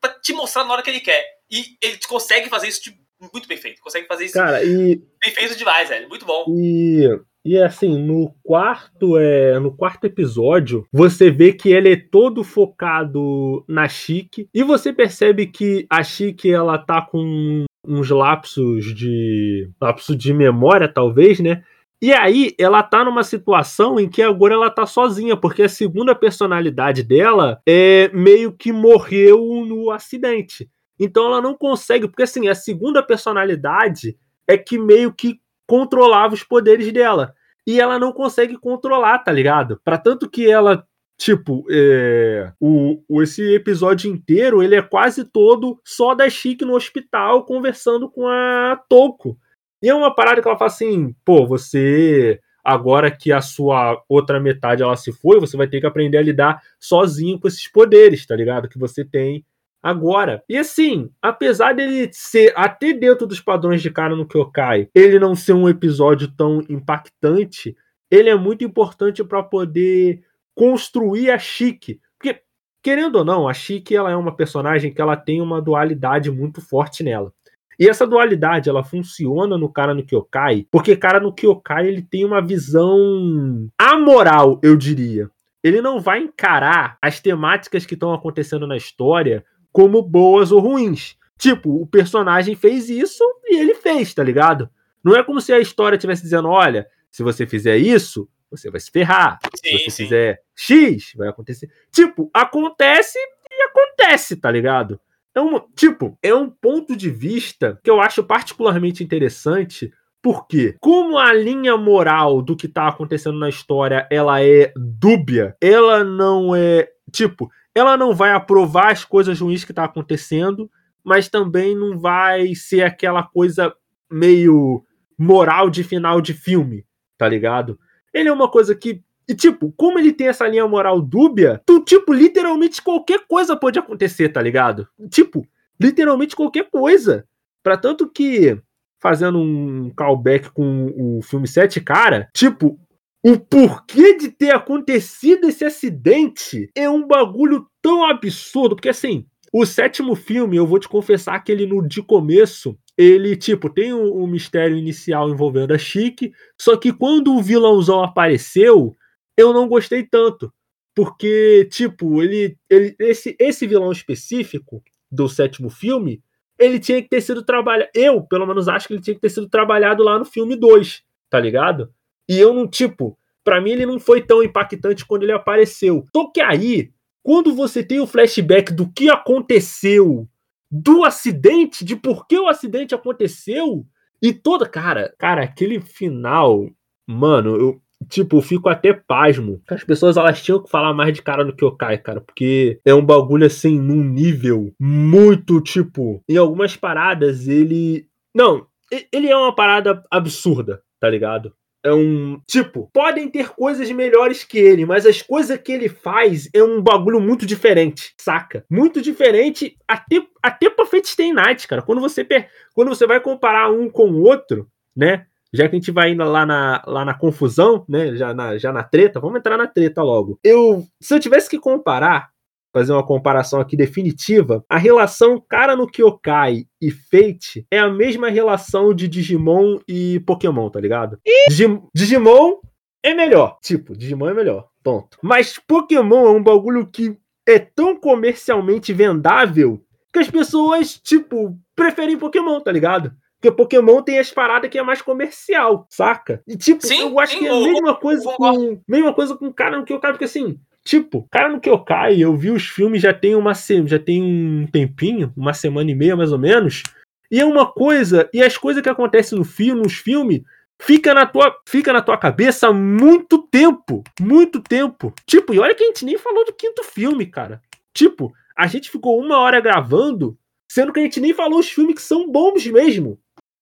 para 0.00 0.14
te 0.14 0.32
mostrar 0.32 0.64
na 0.64 0.72
hora 0.72 0.82
que 0.82 0.88
ele 0.88 1.00
quer. 1.00 1.39
E 1.50 1.76
ele 1.82 1.98
consegue 2.08 2.48
fazer 2.48 2.68
isso 2.68 2.82
de, 2.84 2.94
muito 3.32 3.48
bem 3.48 3.58
feito. 3.58 3.80
Consegue 3.80 4.06
fazer 4.06 4.26
isso 4.26 4.34
Cara, 4.34 4.64
e... 4.64 4.96
bem 4.96 5.34
feito 5.34 5.56
demais, 5.56 5.88
velho. 5.88 6.08
Muito 6.08 6.24
bom. 6.24 6.44
E 6.48 7.08
E 7.44 7.56
assim, 7.58 7.98
no 7.98 8.34
quarto 8.42 9.16
é, 9.16 9.58
no 9.58 9.74
quarto 9.74 10.04
episódio, 10.04 10.86
você 10.92 11.30
vê 11.30 11.52
que 11.52 11.70
ele 11.70 11.92
é 11.92 11.96
todo 11.96 12.44
focado 12.44 13.64
na 13.66 13.88
Chique 13.88 14.48
e 14.54 14.62
você 14.62 14.92
percebe 14.92 15.46
que 15.46 15.86
a 15.88 16.02
Chique 16.02 16.52
ela 16.52 16.78
tá 16.78 17.00
com 17.00 17.64
uns 17.86 18.10
lapsos 18.10 18.94
de 18.94 19.70
lapso 19.80 20.14
de 20.14 20.34
memória 20.34 20.86
talvez, 20.86 21.40
né? 21.40 21.64
E 22.02 22.12
aí 22.12 22.54
ela 22.58 22.82
tá 22.82 23.04
numa 23.04 23.22
situação 23.22 24.00
em 24.00 24.08
que 24.08 24.22
agora 24.22 24.54
ela 24.54 24.70
tá 24.70 24.86
sozinha, 24.86 25.36
porque 25.36 25.62
a 25.62 25.68
segunda 25.68 26.14
personalidade 26.14 27.02
dela 27.02 27.60
é 27.66 28.08
meio 28.14 28.52
que 28.52 28.72
morreu 28.72 29.64
no 29.66 29.90
acidente. 29.90 30.68
Então 31.00 31.24
ela 31.24 31.40
não 31.40 31.54
consegue, 31.54 32.06
porque 32.06 32.24
assim, 32.24 32.46
a 32.46 32.54
segunda 32.54 33.02
personalidade 33.02 34.18
é 34.46 34.58
que 34.58 34.78
meio 34.78 35.12
que 35.12 35.40
controlava 35.66 36.34
os 36.34 36.44
poderes 36.44 36.92
dela. 36.92 37.34
E 37.66 37.80
ela 37.80 37.98
não 37.98 38.12
consegue 38.12 38.58
controlar, 38.58 39.20
tá 39.20 39.32
ligado? 39.32 39.80
Para 39.82 39.96
tanto 39.96 40.28
que 40.28 40.50
ela 40.50 40.86
Tipo, 41.20 41.66
é, 41.70 42.50
o, 42.58 43.02
o, 43.06 43.22
esse 43.22 43.42
episódio 43.54 44.10
inteiro 44.10 44.62
ele 44.62 44.74
é 44.74 44.80
quase 44.80 45.22
todo 45.22 45.78
só 45.84 46.14
da 46.14 46.30
Chique 46.30 46.64
no 46.64 46.74
hospital 46.74 47.44
conversando 47.44 48.10
com 48.10 48.26
a 48.26 48.80
Toco. 48.88 49.38
E 49.82 49.90
é 49.90 49.94
uma 49.94 50.14
parada 50.14 50.40
que 50.40 50.48
ela 50.48 50.56
fala 50.56 50.70
assim: 50.70 51.14
pô, 51.22 51.46
você. 51.46 52.40
Agora 52.64 53.10
que 53.10 53.32
a 53.32 53.42
sua 53.42 54.02
outra 54.08 54.40
metade 54.40 54.82
ela 54.82 54.96
se 54.96 55.12
foi, 55.12 55.38
você 55.38 55.58
vai 55.58 55.66
ter 55.66 55.80
que 55.80 55.86
aprender 55.86 56.16
a 56.16 56.22
lidar 56.22 56.62
sozinho 56.78 57.38
com 57.38 57.48
esses 57.48 57.68
poderes, 57.70 58.24
tá 58.24 58.34
ligado? 58.34 58.68
Que 58.68 58.78
você 58.78 59.04
tem 59.04 59.44
agora. 59.82 60.42
E 60.48 60.56
assim, 60.56 61.10
apesar 61.20 61.74
dele 61.74 62.10
ser 62.12 62.52
até 62.56 62.92
dentro 62.92 63.26
dos 63.26 63.40
padrões 63.40 63.82
de 63.82 63.90
cara 63.90 64.14
no 64.14 64.26
Kyokai, 64.26 64.88
ele 64.94 65.18
não 65.18 65.34
ser 65.34 65.52
um 65.52 65.68
episódio 65.68 66.28
tão 66.28 66.62
impactante, 66.68 67.76
ele 68.10 68.28
é 68.28 68.36
muito 68.36 68.64
importante 68.64 69.24
para 69.24 69.42
poder 69.42 70.22
construir 70.54 71.30
a 71.30 71.38
Chique. 71.38 72.00
Porque 72.18 72.42
querendo 72.82 73.16
ou 73.16 73.24
não, 73.24 73.48
a 73.48 73.54
Chique 73.54 73.96
ela 73.96 74.10
é 74.10 74.16
uma 74.16 74.34
personagem 74.34 74.92
que 74.92 75.00
ela 75.00 75.16
tem 75.16 75.40
uma 75.40 75.60
dualidade 75.60 76.30
muito 76.30 76.60
forte 76.60 77.02
nela. 77.02 77.32
E 77.78 77.88
essa 77.88 78.06
dualidade, 78.06 78.68
ela 78.68 78.84
funciona 78.84 79.56
no 79.56 79.72
cara 79.72 79.94
no 79.94 80.04
Kyokai, 80.04 80.66
porque 80.70 80.94
cara 80.94 81.18
no 81.18 81.32
Kyokai 81.32 81.88
ele 81.88 82.02
tem 82.02 82.26
uma 82.26 82.42
visão 82.42 83.70
amoral, 83.78 84.60
eu 84.62 84.76
diria. 84.76 85.30
Ele 85.64 85.80
não 85.80 85.98
vai 85.98 86.20
encarar 86.20 86.98
as 87.00 87.20
temáticas 87.20 87.86
que 87.86 87.94
estão 87.94 88.12
acontecendo 88.12 88.66
na 88.66 88.76
história 88.76 89.44
como 89.72 90.02
boas 90.02 90.52
ou 90.52 90.60
ruins. 90.60 91.16
Tipo, 91.38 91.70
o 91.80 91.86
personagem 91.86 92.54
fez 92.54 92.90
isso 92.90 93.24
e 93.46 93.56
ele 93.58 93.74
fez, 93.74 94.12
tá 94.12 94.22
ligado? 94.22 94.68
Não 95.02 95.16
é 95.16 95.22
como 95.24 95.40
se 95.40 95.52
a 95.52 95.58
história 95.58 95.96
estivesse 95.96 96.22
dizendo: 96.22 96.48
olha, 96.48 96.86
se 97.10 97.22
você 97.22 97.46
fizer 97.46 97.76
isso, 97.78 98.28
você 98.50 98.70
vai 98.70 98.80
se 98.80 98.90
ferrar. 98.90 99.38
Sim, 99.54 99.78
se 99.78 99.84
você 99.84 99.90
sim. 99.90 100.02
fizer 100.04 100.42
X, 100.54 101.12
vai 101.16 101.28
acontecer. 101.28 101.70
Tipo, 101.90 102.30
acontece 102.34 103.18
e 103.50 103.62
acontece, 103.62 104.36
tá 104.36 104.50
ligado? 104.50 105.00
É 105.34 105.40
um, 105.40 105.60
tipo, 105.74 106.18
é 106.22 106.34
um 106.34 106.50
ponto 106.50 106.96
de 106.96 107.08
vista 107.08 107.78
que 107.82 107.90
eu 107.90 108.00
acho 108.00 108.22
particularmente 108.24 109.04
interessante, 109.04 109.92
porque 110.20 110.76
como 110.80 111.16
a 111.16 111.32
linha 111.32 111.76
moral 111.76 112.42
do 112.42 112.56
que 112.56 112.68
tá 112.68 112.88
acontecendo 112.88 113.38
na 113.38 113.48
história, 113.48 114.06
ela 114.10 114.42
é 114.42 114.72
dúbia, 114.76 115.56
ela 115.60 116.02
não 116.02 116.54
é, 116.54 116.88
tipo, 117.12 117.50
ela 117.74 117.96
não 117.96 118.14
vai 118.14 118.32
aprovar 118.32 118.92
as 118.92 119.04
coisas 119.04 119.40
ruins 119.40 119.64
que 119.64 119.72
tá 119.72 119.84
acontecendo, 119.84 120.70
mas 121.04 121.28
também 121.28 121.76
não 121.76 121.98
vai 121.98 122.54
ser 122.54 122.82
aquela 122.82 123.22
coisa 123.22 123.74
meio 124.10 124.84
moral 125.18 125.70
de 125.70 125.84
final 125.84 126.20
de 126.20 126.34
filme, 126.34 126.84
tá 127.16 127.28
ligado? 127.28 127.78
Ele 128.12 128.28
é 128.28 128.32
uma 128.32 128.50
coisa 128.50 128.74
que 128.74 129.02
e, 129.30 129.34
tipo, 129.34 129.72
como 129.76 129.96
ele 129.96 130.12
tem 130.12 130.26
essa 130.26 130.48
linha 130.48 130.66
moral 130.66 131.00
dúbia, 131.00 131.62
tu, 131.64 131.78
tipo, 131.84 132.12
literalmente 132.12 132.82
qualquer 132.82 133.28
coisa 133.28 133.56
pode 133.56 133.78
acontecer, 133.78 134.28
tá 134.30 134.42
ligado? 134.42 134.88
Tipo, 135.08 135.46
literalmente 135.80 136.34
qualquer 136.34 136.68
coisa. 136.68 137.24
Pra 137.62 137.76
tanto 137.76 138.10
que, 138.10 138.60
fazendo 139.00 139.38
um 139.38 139.88
callback 139.90 140.50
com 140.50 140.92
o 140.96 141.22
filme 141.22 141.46
Sete 141.46 141.80
Cara, 141.80 142.28
tipo, 142.34 142.76
o 143.22 143.38
porquê 143.38 144.16
de 144.16 144.30
ter 144.30 144.50
acontecido 144.50 145.48
esse 145.48 145.64
acidente 145.64 146.70
é 146.74 146.88
um 146.88 147.06
bagulho 147.06 147.66
tão 147.82 148.04
absurdo, 148.04 148.74
porque 148.74 148.88
assim, 148.88 149.26
o 149.52 149.66
sétimo 149.66 150.14
filme, 150.14 150.56
eu 150.56 150.66
vou 150.66 150.78
te 150.78 150.88
confessar 150.88 151.38
que 151.40 151.52
ele 151.52 151.66
no 151.66 151.86
de 151.86 152.02
começo, 152.02 152.78
ele 152.96 153.36
tipo 153.36 153.68
tem 153.68 153.92
um, 153.92 154.22
um 154.22 154.26
mistério 154.26 154.76
inicial 154.76 155.28
envolvendo 155.28 155.74
a 155.74 155.78
Chique, 155.78 156.32
só 156.60 156.76
que 156.76 156.92
quando 156.92 157.34
o 157.34 157.42
vilãozão 157.42 158.02
apareceu, 158.02 158.94
eu 159.36 159.52
não 159.52 159.68
gostei 159.68 160.02
tanto. 160.04 160.52
Porque, 160.94 161.68
tipo, 161.70 162.22
ele, 162.22 162.56
ele 162.68 162.94
esse, 162.98 163.36
esse 163.38 163.66
vilão 163.66 163.92
específico 163.92 164.82
do 165.10 165.28
sétimo 165.28 165.70
filme, 165.70 166.22
ele 166.58 166.78
tinha 166.78 167.00
que 167.02 167.08
ter 167.08 167.20
sido 167.20 167.44
trabalhado. 167.44 167.90
Eu, 167.94 168.22
pelo 168.22 168.46
menos, 168.46 168.68
acho 168.68 168.88
que 168.88 168.94
ele 168.94 169.02
tinha 169.02 169.14
que 169.14 169.20
ter 169.20 169.30
sido 169.30 169.48
trabalhado 169.48 170.02
lá 170.02 170.18
no 170.18 170.24
filme 170.24 170.56
2, 170.56 171.02
tá 171.30 171.40
ligado? 171.40 171.90
E 172.30 172.38
eu 172.38 172.54
não, 172.54 172.64
tipo, 172.64 173.18
para 173.42 173.60
mim 173.60 173.72
ele 173.72 173.84
não 173.84 173.98
foi 173.98 174.22
tão 174.22 174.40
impactante 174.40 175.04
quando 175.04 175.24
ele 175.24 175.32
apareceu. 175.32 176.04
Só 176.14 176.30
que 176.30 176.40
aí, 176.40 176.92
quando 177.24 177.52
você 177.52 177.82
tem 177.82 177.98
o 177.98 178.06
flashback 178.06 178.72
do 178.72 178.88
que 178.88 179.10
aconteceu, 179.10 180.28
do 180.70 181.04
acidente, 181.04 181.84
de 181.84 181.96
por 181.96 182.28
que 182.28 182.38
o 182.38 182.46
acidente 182.46 182.94
aconteceu, 182.94 183.84
e 184.22 184.32
toda. 184.32 184.68
Cara, 184.68 185.12
cara, 185.18 185.42
aquele 185.42 185.80
final. 185.80 186.70
Mano, 187.04 187.56
eu, 187.56 187.82
tipo, 188.08 188.40
fico 188.40 188.68
até 188.68 188.92
pasmo. 188.92 189.60
As 189.68 189.82
pessoas 189.82 190.16
elas 190.16 190.40
tinham 190.40 190.62
que 190.62 190.70
falar 190.70 190.94
mais 190.94 191.12
de 191.12 191.22
cara 191.22 191.44
no 191.44 191.52
Kyokai, 191.52 191.98
cara, 191.98 192.20
porque 192.20 192.78
é 192.84 192.94
um 192.94 193.04
bagulho 193.04 193.44
assim 193.44 193.76
num 193.76 194.04
nível 194.04 194.72
muito 194.78 195.60
tipo, 195.60 196.22
em 196.28 196.36
algumas 196.36 196.76
paradas 196.76 197.48
ele 197.48 198.06
não, 198.32 198.64
ele 199.12 199.28
é 199.28 199.36
uma 199.36 199.52
parada 199.52 200.04
absurda, 200.08 200.80
tá 201.00 201.10
ligado? 201.10 201.52
É 201.82 201.92
um. 201.92 202.40
Tipo, 202.46 202.90
podem 202.92 203.28
ter 203.28 203.50
coisas 203.50 203.90
melhores 203.90 204.44
que 204.44 204.58
ele, 204.58 204.84
mas 204.84 205.06
as 205.06 205.22
coisas 205.22 205.56
que 205.58 205.72
ele 205.72 205.88
faz 205.88 206.48
é 206.54 206.62
um 206.62 206.82
bagulho 206.82 207.20
muito 207.20 207.46
diferente, 207.46 208.12
saca? 208.18 208.64
Muito 208.70 209.00
diferente 209.00 209.76
até, 209.88 210.20
até 210.42 210.68
pra 210.68 210.84
Fate 210.84 211.32
Night, 211.32 211.66
cara. 211.66 211.80
Quando 211.80 212.00
você, 212.00 212.26
quando 212.74 212.88
você 212.88 213.06
vai 213.06 213.20
comparar 213.20 213.70
um 213.70 213.88
com 213.88 214.10
o 214.10 214.22
outro, 214.22 214.68
né? 214.94 215.26
já 215.52 215.68
que 215.68 215.74
a 215.74 215.78
gente 215.78 215.90
vai 215.90 216.12
indo 216.12 216.24
lá 216.24 216.46
na, 216.46 216.82
lá 216.86 217.04
na 217.04 217.14
confusão, 217.14 217.84
né? 217.88 218.14
Já 218.14 218.32
na, 218.32 218.56
já 218.56 218.72
na 218.72 218.82
treta, 218.82 219.20
vamos 219.20 219.38
entrar 219.38 219.56
na 219.56 219.66
treta 219.66 220.02
logo. 220.02 220.38
Eu, 220.44 220.86
se 221.00 221.14
eu 221.14 221.20
tivesse 221.20 221.50
que 221.50 221.58
comparar, 221.58 222.29
fazer 222.72 222.92
uma 222.92 223.06
comparação 223.06 223.60
aqui 223.60 223.76
definitiva, 223.76 224.64
a 224.68 224.78
relação 224.78 225.42
cara 225.48 225.76
no 225.76 225.86
Kyokai 225.86 226.64
e 226.80 226.90
Fate 226.90 227.66
é 227.70 227.78
a 227.78 227.88
mesma 227.88 228.30
relação 228.30 228.94
de 228.94 229.08
Digimon 229.08 229.78
e 229.88 230.20
Pokémon, 230.20 230.70
tá 230.70 230.80
ligado? 230.80 231.18
Digim, 231.48 231.82
Digimon 231.94 232.60
é 233.02 233.14
melhor, 233.14 233.58
tipo, 233.62 233.96
Digimon 233.96 234.28
é 234.28 234.34
melhor, 234.34 234.68
ponto. 234.82 235.18
Mas 235.22 235.58
Pokémon 235.58 236.26
é 236.26 236.30
um 236.30 236.42
bagulho 236.42 236.86
que 236.86 237.16
é 237.46 237.58
tão 237.58 237.96
comercialmente 237.96 238.92
vendável 238.92 239.82
que 240.12 240.18
as 240.18 240.30
pessoas, 240.30 240.94
tipo, 240.94 241.56
preferem 241.74 242.18
Pokémon, 242.18 242.60
tá 242.60 242.70
ligado? 242.70 243.12
Porque 243.40 243.56
Pokémon 243.56 244.02
tem 244.02 244.18
as 244.18 244.30
paradas 244.30 244.68
que 244.68 244.78
é 244.78 244.82
mais 244.82 245.00
comercial, 245.00 245.86
saca? 245.88 246.42
E 246.46 246.56
tipo, 246.58 246.86
sim, 246.86 247.00
eu 247.00 247.18
acho 247.18 247.32
sim, 247.32 247.38
que 247.38 247.46
é 247.46 247.50
a 247.50 247.54
mesma 247.54 247.94
coisa 247.94 248.30
com. 248.36 248.80
Mesma 248.86 249.14
coisa 249.14 249.34
com 249.34 249.46
o 249.46 249.54
cara 249.54 249.78
no 249.78 249.84
Kyokai, 249.84 250.12
porque 250.12 250.26
assim, 250.26 250.60
tipo, 250.84 251.26
cara 251.30 251.48
no 251.48 251.60
Kyokai, 251.60 252.20
eu 252.20 252.36
vi 252.36 252.50
os 252.50 252.66
filmes 252.68 253.02
já 253.02 253.12
tem 253.12 253.34
uma 253.34 253.52
já 253.86 253.98
tem 253.98 254.22
um 254.22 254.66
tempinho, 254.66 255.32
uma 255.36 255.54
semana 255.54 255.90
e 255.90 255.94
meia 255.94 256.16
mais 256.16 256.32
ou 256.32 256.38
menos. 256.38 256.82
E 257.30 257.38
é 257.38 257.44
uma 257.44 257.70
coisa, 257.70 258.28
e 258.34 258.42
as 258.42 258.56
coisas 258.58 258.82
que 258.82 258.88
acontecem 258.88 259.38
no 259.38 259.44
filme, 259.44 259.82
nos 259.82 259.94
filmes, 259.94 260.42
fica 260.82 261.14
na 261.14 261.24
tua, 261.26 261.54
fica 261.68 261.92
na 261.92 262.02
tua 262.02 262.18
cabeça 262.18 262.72
muito 262.72 263.38
tempo, 263.38 264.02
muito 264.20 264.60
tempo. 264.60 265.14
Tipo, 265.26 265.54
e 265.54 265.58
olha 265.58 265.74
que 265.74 265.84
a 265.84 265.86
gente 265.86 266.04
nem 266.04 266.18
falou 266.18 266.44
do 266.44 266.52
quinto 266.52 266.82
filme, 266.82 267.26
cara. 267.26 267.62
Tipo, 267.94 268.32
a 268.56 268.66
gente 268.66 268.90
ficou 268.90 269.20
uma 269.20 269.38
hora 269.38 269.60
gravando, 269.60 270.36
sendo 270.70 270.92
que 270.92 270.98
a 270.98 271.02
gente 271.02 271.20
nem 271.20 271.32
falou 271.32 271.60
os 271.60 271.70
filmes 271.70 271.94
que 271.94 272.02
são 272.02 272.28
bons 272.28 272.66
mesmo 272.66 273.18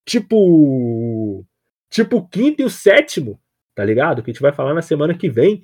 tipo. 0.09 1.45
Tipo 1.91 2.19
o 2.19 2.29
quinto 2.29 2.61
e 2.61 2.64
o 2.64 2.71
sétimo, 2.71 3.41
tá 3.75 3.83
ligado? 3.85 4.23
Que 4.23 4.31
a 4.31 4.33
gente 4.33 4.43
vai 4.43 4.53
falar 4.53 4.75
na 4.75 4.83
semana 4.83 5.16
que 5.16 5.29
vem. 5.29 5.62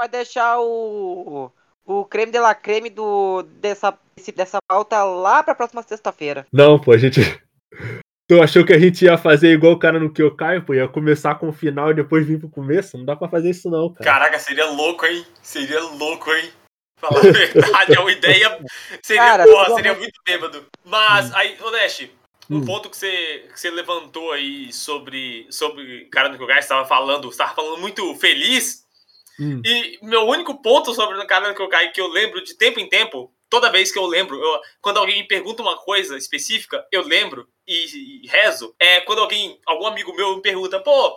Vai 0.00 0.08
deixar 0.08 0.58
o. 0.58 1.52
O 1.84 2.06
creme 2.06 2.32
de 2.32 2.38
la 2.38 2.54
creme 2.54 2.88
do, 2.88 3.42
dessa, 3.42 3.98
dessa 4.34 4.58
pauta 4.66 5.04
lá 5.04 5.42
pra 5.42 5.54
próxima 5.54 5.82
sexta-feira. 5.82 6.46
Não, 6.50 6.78
pô, 6.78 6.92
a 6.92 6.96
gente. 6.96 7.20
Tu 8.26 8.40
achou 8.40 8.64
que 8.64 8.72
a 8.72 8.78
gente 8.78 9.04
ia 9.04 9.18
fazer 9.18 9.52
igual 9.52 9.72
o 9.72 9.78
cara 9.78 9.98
no 9.98 10.12
Kyokai, 10.12 10.60
pô? 10.60 10.72
Ia 10.72 10.86
começar 10.86 11.34
com 11.34 11.48
o 11.48 11.52
final 11.52 11.90
e 11.90 11.94
depois 11.94 12.24
vir 12.24 12.38
pro 12.38 12.48
começo? 12.48 12.96
Não 12.96 13.04
dá 13.04 13.16
pra 13.16 13.28
fazer 13.28 13.50
isso, 13.50 13.68
não, 13.68 13.92
cara. 13.92 14.04
Caraca, 14.04 14.38
seria 14.38 14.66
louco, 14.66 15.04
hein? 15.04 15.26
Seria 15.42 15.82
louco, 15.82 16.32
hein? 16.32 16.48
Falar 16.96 17.18
a 17.18 17.22
verdade, 17.22 17.92
é 17.92 18.00
uma 18.00 18.12
ideia. 18.12 18.64
Seria, 19.02 19.22
cara, 19.22 19.44
porra, 19.44 19.74
seria 19.74 19.94
muito 19.94 20.14
bêbado. 20.24 20.64
Mas, 20.84 21.28
hum. 21.28 21.32
aí, 21.34 21.58
Oneste, 21.60 22.12
um 22.48 22.58
Hum. 22.58 22.64
ponto 22.64 22.88
que 22.88 22.96
você, 22.96 23.48
que 23.52 23.58
você 23.58 23.68
levantou 23.68 24.30
aí 24.30 24.72
sobre, 24.72 25.48
sobre 25.50 26.04
cara 26.04 26.28
no 26.28 26.38
Kyokai, 26.38 26.62
você 26.62 26.66
estava 26.66 26.86
falando, 26.86 27.24
você 27.24 27.34
estava 27.34 27.54
falando 27.54 27.80
muito 27.80 28.14
feliz. 28.14 28.86
Hum. 29.40 29.62
E 29.64 29.98
meu 30.02 30.22
único 30.26 30.60
ponto 30.60 30.94
sobre 30.94 31.18
o 31.18 31.26
cara 31.26 31.48
no 31.48 31.54
Kyokai 31.54 31.92
que 31.92 32.00
eu 32.00 32.06
lembro 32.08 32.42
de 32.44 32.54
tempo 32.56 32.78
em 32.78 32.88
tempo, 32.88 33.32
toda 33.48 33.70
vez 33.70 33.90
que 33.90 33.98
eu 33.98 34.06
lembro, 34.06 34.36
eu- 34.40 34.60
quando 34.80 34.98
alguém 34.98 35.22
me 35.22 35.28
pergunta 35.28 35.62
uma 35.62 35.76
coisa 35.76 36.16
específica, 36.16 36.86
eu 36.92 37.02
lembro 37.02 37.48
e, 37.66 38.24
e 38.24 38.28
rezo. 38.28 38.74
É 38.78 39.00
quando 39.00 39.20
alguém, 39.20 39.58
algum 39.66 39.86
amigo 39.86 40.14
meu 40.14 40.36
me 40.36 40.42
pergunta, 40.42 40.78
pô, 40.80 41.16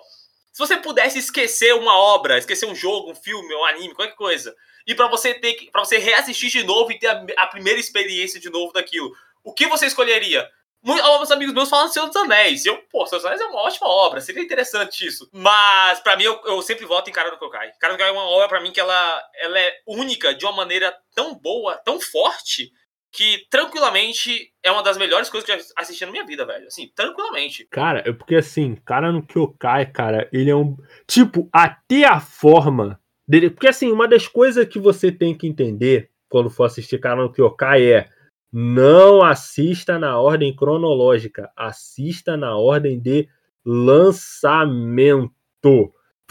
se 0.51 0.59
você 0.59 0.77
pudesse 0.77 1.17
esquecer 1.19 1.73
uma 1.75 1.97
obra, 1.97 2.37
esquecer 2.37 2.65
um 2.65 2.75
jogo, 2.75 3.11
um 3.11 3.15
filme, 3.15 3.53
um 3.55 3.65
anime, 3.65 3.93
qualquer 3.93 4.15
coisa, 4.15 4.55
e 4.87 4.93
pra 4.95 5.07
você 5.07 5.33
ter 5.33 5.53
que, 5.53 5.71
para 5.71 5.83
você 5.83 5.97
reassistir 5.97 6.49
de 6.49 6.63
novo 6.63 6.91
e 6.91 6.99
ter 6.99 7.07
a, 7.07 7.25
a 7.39 7.47
primeira 7.47 7.79
experiência 7.79 8.39
de 8.39 8.49
novo 8.49 8.71
daquilo, 8.71 9.11
o 9.43 9.53
que 9.53 9.67
você 9.67 9.85
escolheria? 9.87 10.49
Alguns 10.85 11.31
amigos 11.31 11.53
meus 11.53 11.69
falam 11.69 11.87
Senhor 11.87 12.07
dos 12.07 12.15
Anéis. 12.15 12.65
E 12.65 12.69
eu, 12.69 12.77
pô, 12.91 13.05
Senhor 13.05 13.19
dos 13.19 13.25
Anéis 13.25 13.41
é 13.41 13.45
uma 13.45 13.61
ótima 13.61 13.87
obra, 13.87 14.19
seria 14.19 14.43
interessante 14.43 15.05
isso. 15.05 15.29
Mas, 15.31 15.99
pra 16.01 16.17
mim, 16.17 16.23
eu, 16.23 16.41
eu 16.45 16.61
sempre 16.61 16.85
voto 16.85 17.09
em 17.09 17.13
Cara 17.13 17.31
no 17.31 17.37
Kokai. 17.37 17.71
Cara 17.79 17.93
no 17.93 17.97
Kokai 17.97 18.09
é 18.09 18.13
uma 18.13 18.27
obra, 18.27 18.49
pra 18.49 18.61
mim, 18.61 18.71
que 18.71 18.79
ela, 18.79 19.23
ela 19.39 19.59
é 19.59 19.73
única 19.87 20.33
de 20.33 20.45
uma 20.45 20.53
maneira 20.53 20.93
tão 21.15 21.33
boa, 21.35 21.77
tão 21.77 22.01
forte, 22.01 22.71
que 23.13 23.45
tranquilamente 23.49 24.51
é 24.63 24.71
uma 24.71 24.81
das 24.81 24.97
melhores 24.97 25.29
coisas 25.29 25.45
que 25.45 25.51
eu 25.51 25.59
já 25.59 25.65
assisti 25.77 26.03
na 26.03 26.11
minha 26.11 26.25
vida, 26.25 26.45
velho. 26.45 26.65
Assim, 26.65 26.91
tranquilamente. 26.95 27.65
Cara, 27.69 28.01
é 28.05 28.11
porque 28.11 28.35
assim, 28.35 28.75
cara 28.83 29.11
no 29.11 29.25
Kyokai, 29.25 29.85
cara, 29.85 30.27
ele 30.33 30.49
é 30.49 30.55
um. 30.55 30.75
Tipo, 31.07 31.47
até 31.53 32.05
a 32.05 32.19
forma 32.19 32.99
dele. 33.27 33.51
Porque 33.51 33.67
assim, 33.67 33.91
uma 33.91 34.07
das 34.07 34.27
coisas 34.27 34.67
que 34.67 34.79
você 34.79 35.11
tem 35.11 35.37
que 35.37 35.47
entender 35.47 36.09
quando 36.27 36.49
for 36.49 36.63
assistir 36.63 36.99
cara 36.99 37.21
no 37.21 37.31
Kyokai 37.31 37.85
é. 37.85 38.09
Não 38.53 39.23
assista 39.23 39.97
na 39.97 40.19
ordem 40.19 40.55
cronológica, 40.55 41.49
assista 41.57 42.37
na 42.37 42.55
ordem 42.55 42.99
de 42.99 43.27
lançamento. 43.65 45.31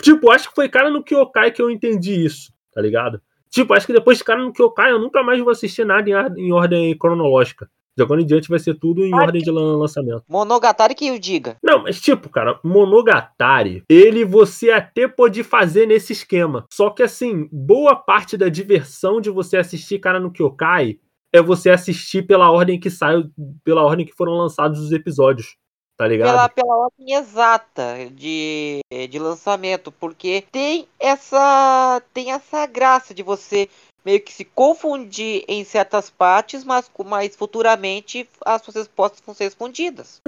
Tipo, 0.01 0.31
acho 0.31 0.49
que 0.49 0.55
foi 0.55 0.69
cara 0.69 0.91
no 0.91 1.03
Kyokai 1.03 1.51
que 1.51 1.61
eu 1.61 1.71
entendi 1.71 2.25
isso, 2.25 2.53
tá 2.73 2.81
ligado? 2.81 3.21
Tipo, 3.51 3.75
acho 3.75 3.87
que 3.87 3.93
depois 3.93 4.19
de 4.19 4.25
cara 4.25 4.41
no 4.43 4.53
Kyokai 4.53 4.93
eu 4.93 4.99
nunca 4.99 5.23
mais 5.23 5.41
vou 5.41 5.51
assistir 5.51 5.85
nada 5.85 6.09
em, 6.09 6.15
em 6.47 6.53
ordem 6.53 6.97
cronológica. 6.97 7.69
De 7.95 8.03
agora 8.03 8.23
em 8.23 8.25
diante 8.27 8.49
vai 8.49 8.59
ser 8.59 8.79
tudo 8.79 9.05
em 9.05 9.15
ordem 9.15 9.43
de 9.43 9.51
lan- 9.51 9.77
lançamento. 9.77 10.25
Monogatari 10.27 10.95
que 10.95 11.11
o 11.11 11.19
diga. 11.19 11.59
Não, 11.63 11.83
mas 11.83 12.01
tipo, 12.01 12.31
cara, 12.31 12.59
Monogatari, 12.65 13.85
ele 13.87 14.25
você 14.25 14.71
até 14.71 15.07
pode 15.07 15.45
fazer 15.45 15.85
nesse 15.87 16.15
esquema. 16.15 16.65
Só 16.73 16.89
que 16.89 17.03
assim, 17.03 17.47
boa 17.53 17.95
parte 17.95 18.37
da 18.39 18.49
diversão 18.49 19.21
de 19.21 19.29
você 19.29 19.59
assistir 19.59 19.99
cara 19.99 20.19
no 20.19 20.33
Kyokai 20.33 20.99
é 21.33 21.41
você 21.41 21.71
assistir 21.71 22.27
pela 22.27 22.51
ordem 22.51 22.79
que 22.79 22.91
saiu, 22.91 23.31
pela 23.65 23.83
ordem 23.83 24.05
que 24.05 24.13
foram 24.13 24.33
lançados 24.33 24.79
os 24.81 24.93
episódios. 24.93 25.57
Tá 25.97 26.09
ligado? 26.09 26.31
Pela, 26.31 26.49
pela 26.49 26.77
ordem 26.77 27.15
exata 27.15 28.11
de, 28.11 28.81
de 29.09 29.19
lançamento, 29.19 29.93
porque 29.93 30.43
tem 30.51 30.89
essa 30.99 32.03
tem 32.13 32.33
essa 32.33 32.67
graça 32.67 33.15
de 33.15 33.23
você 33.23 33.69
meio 34.05 34.21
que 34.21 34.33
se 34.33 34.45
confundir 34.45 35.45
em 35.47 35.65
certas 35.65 36.11
partes, 36.11 36.65
mas, 36.65 36.91
mas 37.07 37.37
futuramente 37.37 38.29
as 38.45 38.63
suas 38.63 38.77
respostas 38.77 39.23
vão 39.25 39.35
ser 39.35 39.45
respondidas. 39.45 40.21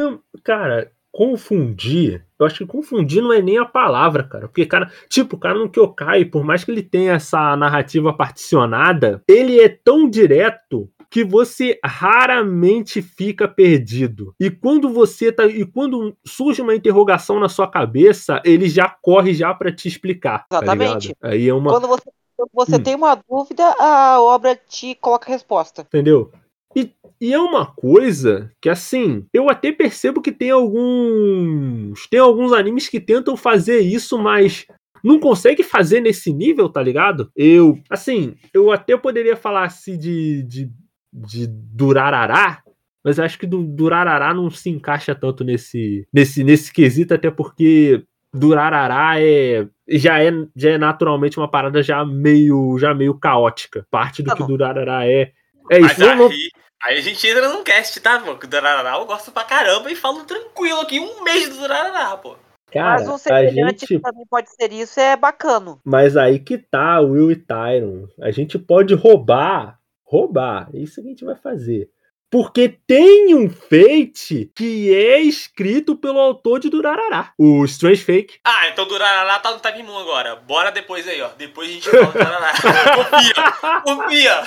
Cara, 0.45 0.93
confundir, 1.15 2.25
eu 2.39 2.45
acho 2.45 2.59
que 2.59 2.67
confundir 2.67 3.23
não 3.23 3.33
é 3.33 3.41
nem 3.41 3.57
a 3.57 3.65
palavra, 3.65 4.25
cara. 4.25 4.49
Porque, 4.49 4.67
cara, 4.67 4.91
tipo, 5.09 5.37
o 5.37 5.39
cara 5.39 5.57
no 5.57 5.71
Kyokai, 5.71 6.25
por 6.25 6.43
mais 6.45 6.65
que 6.65 6.73
ele 6.73 6.83
tenha 6.83 7.13
essa 7.13 7.57
narrativa 7.57 8.13
particionada, 8.13 9.23
ele 9.29 9.61
é 9.61 9.69
tão 9.69 10.11
direto 10.11 10.91
que 11.15 11.23
você 11.23 11.79
raramente 11.85 13.01
fica 13.01 13.47
perdido. 13.47 14.35
E 14.41 14.51
quando 14.51 14.93
você 14.93 15.31
tá. 15.31 15.47
E 15.47 15.65
quando 15.65 16.13
surge 16.27 16.61
uma 16.61 16.75
interrogação 16.75 17.39
na 17.39 17.49
sua 17.49 17.71
cabeça, 17.71 18.43
ele 18.45 18.69
já 18.69 18.89
corre 18.89 19.33
já 19.33 19.55
pra 19.55 19.71
te 19.71 19.87
explicar. 19.87 20.45
tá 20.49 20.57
Exatamente. 20.57 21.09
ligado? 21.09 21.33
Aí 21.33 21.49
é 21.49 21.55
uma. 21.55 21.71
Quando 21.71 21.87
você, 21.87 22.11
você 22.53 22.75
Hum. 22.75 22.83
tem 22.83 22.97
uma 22.97 23.15
dúvida, 23.15 23.63
a 23.79 24.21
obra 24.21 24.57
te 24.69 24.97
coloca 24.97 25.31
a 25.31 25.33
resposta. 25.33 25.83
Entendeu? 25.83 26.33
E, 26.75 26.91
e 27.21 27.33
é 27.33 27.39
uma 27.39 27.65
coisa 27.65 28.51
que, 28.61 28.69
assim, 28.69 29.25
eu 29.33 29.49
até 29.49 29.71
percebo 29.71 30.21
que 30.21 30.33
tem 30.33 30.51
alguns. 30.51 32.09
Tem 32.09 32.19
alguns 32.19 32.53
animes 32.53 32.89
que 32.89 32.99
tentam 32.99 33.37
fazer 33.37 33.79
isso, 33.79 34.19
mas 34.19 34.67
não 35.05 35.21
consegue 35.21 35.63
fazer 35.63 36.01
nesse 36.01 36.33
nível, 36.33 36.69
tá 36.69 36.83
ligado? 36.83 37.31
Eu, 37.37 37.79
assim, 37.89 38.35
eu 38.53 38.73
até 38.73 38.97
poderia 38.97 39.37
falar 39.37 39.67
assim 39.67 39.97
de, 39.97 40.43
de, 40.45 40.73
de 41.15 41.47
Durarará, 41.47 42.63
mas 43.05 43.19
eu 43.19 43.25
acho 43.25 43.39
que 43.39 43.47
do 43.47 43.63
Durarará 43.63 44.35
não 44.35 44.51
se 44.51 44.69
encaixa 44.69 45.15
tanto 45.15 45.45
nesse, 45.45 46.07
nesse, 46.13 46.43
nesse 46.43 46.73
quesito, 46.73 47.15
até 47.15 47.31
porque 47.31 48.03
Durarará 48.33 49.21
é 49.21 49.67
já 49.89 50.21
é 50.23 50.31
já 50.57 50.71
é 50.71 50.79
naturalmente 50.79 51.39
uma 51.39 51.49
parada 51.49 51.83
já 51.83 52.05
meio 52.05 52.77
já 52.79 52.93
meio 52.93 53.15
caótica. 53.15 53.87
Parte 53.91 54.23
do 54.23 54.31
Tá 54.31 54.37
que. 54.37 54.43
Durarará 54.43 55.07
é 55.07 55.31
é 55.71 55.79
Mas 55.79 55.93
isso. 55.93 56.01
Não, 56.01 56.17
não- 56.17 56.27
aí, 56.29 56.49
aí 56.83 56.99
a 56.99 57.01
gente 57.01 57.27
entra 57.27 57.49
num 57.49 57.63
cast, 57.63 58.01
tá, 58.01 58.19
pô? 58.19 58.35
Que 58.37 58.47
o 58.47 58.49
Durarará 58.49 58.97
eu 58.97 59.07
gosto 59.07 59.31
pra 59.31 59.45
caramba 59.45 59.91
e 59.91 59.95
falo 59.95 60.25
tranquilo 60.25 60.81
aqui, 60.81 60.99
um 60.99 61.23
mês 61.23 61.49
do 61.49 61.59
Durarará, 61.59 62.17
pô. 62.17 62.37
cara, 62.73 62.91
mas 63.01 63.09
um 63.09 63.17
semelhante 63.19 63.81
gente 63.81 63.87
que 63.87 63.99
também 64.01 64.25
pode 64.29 64.51
ser 64.51 64.73
isso 64.73 64.99
é 64.99 65.17
bacano. 65.17 65.79
Mas 65.85 66.17
aí 66.17 66.39
que 66.41 66.59
tá, 66.59 66.99
Will 67.01 67.31
e 67.31 67.37
Tyron. 67.37 68.09
A 68.21 68.31
gente 68.33 68.59
pode 68.59 68.95
roubar. 68.95 69.79
Roubar. 70.05 70.69
É 70.73 70.79
isso 70.79 71.01
que 71.01 71.09
a 71.09 71.11
gente 71.11 71.25
vai 71.25 71.37
fazer. 71.37 71.91
Porque 72.31 72.69
tem 72.69 73.33
um 73.35 73.49
fate 73.49 74.51
que 74.57 74.93
é 74.93 75.21
escrito 75.21 75.95
pelo 75.95 76.19
autor 76.19 76.59
de 76.59 76.69
Durarará. 76.69 77.33
O 77.39 77.65
Strange 77.65 78.03
Fake. 78.03 78.41
Ah, 78.45 78.69
então 78.69 78.89
Durarará 78.89 79.39
tá 79.39 79.53
no 79.53 79.61
Time 79.61 79.85
Moon 79.85 79.99
agora. 79.99 80.35
Bora 80.35 80.73
depois 80.73 81.07
aí, 81.07 81.23
ó. 81.23 81.29
Depois 81.39 81.69
a 81.69 81.73
gente 81.73 81.89
fala 81.89 82.07
do 82.07 82.13
Durarará. 82.13 82.53
confia, 83.85 83.85
confia. 83.85 84.43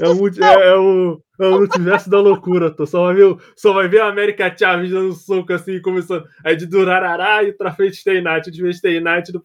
É 0.00 0.04
é, 0.04 0.68
é 0.68 0.74
o, 0.76 1.20
é 1.40 1.46
o 1.46 1.58
multiverso 1.58 2.08
da 2.08 2.20
loucura. 2.20 2.70
Tô. 2.70 2.86
Só, 2.86 3.04
vai 3.04 3.14
ver, 3.14 3.36
só 3.56 3.72
vai 3.72 3.88
ver 3.88 4.00
a 4.00 4.08
América 4.08 4.54
Chaves 4.56 4.90
dando 4.90 5.08
um 5.08 5.14
soco 5.14 5.52
assim, 5.52 5.80
começando. 5.82 6.24
Aí 6.44 6.56
de 6.56 6.66
Durarará 6.66 7.42
e 7.42 7.52
pra 7.52 7.74
frente 7.74 7.96
Stay 7.96 8.20
Night. 8.20 8.50
De 8.50 8.62
vez 8.62 8.78
Stay 8.78 9.00
Night 9.00 9.32
do 9.32 9.40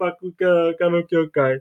Kanokyokai. 0.78 1.60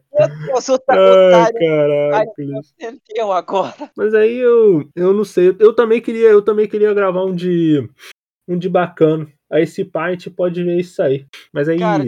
Nossa, 0.48 0.80
Ai, 0.88 1.52
Tyron 1.52 2.10
caraca. 2.10 2.32
entendeu 2.80 3.32
agora. 3.32 3.90
Mas 3.96 4.14
aí 4.14 4.36
eu, 4.36 4.88
eu 4.94 5.12
não 5.12 5.24
sei. 5.24 5.56
Eu 5.58 5.74
também 5.74 6.00
queria, 6.00 6.28
eu 6.28 6.42
também 6.42 6.68
queria 6.68 6.94
gravar 6.94 7.24
um 7.24 7.34
de 7.34 7.88
um 8.46 8.58
de 8.58 8.68
bacana. 8.68 9.26
Aí 9.50 9.62
esse 9.64 9.84
pai 9.84 10.10
a 10.10 10.12
gente 10.12 10.30
pode 10.30 10.62
ver 10.62 10.78
isso 10.78 11.02
aí. 11.02 11.26
Mas 11.52 11.68
aí 11.68 11.78
Cara, 11.78 12.04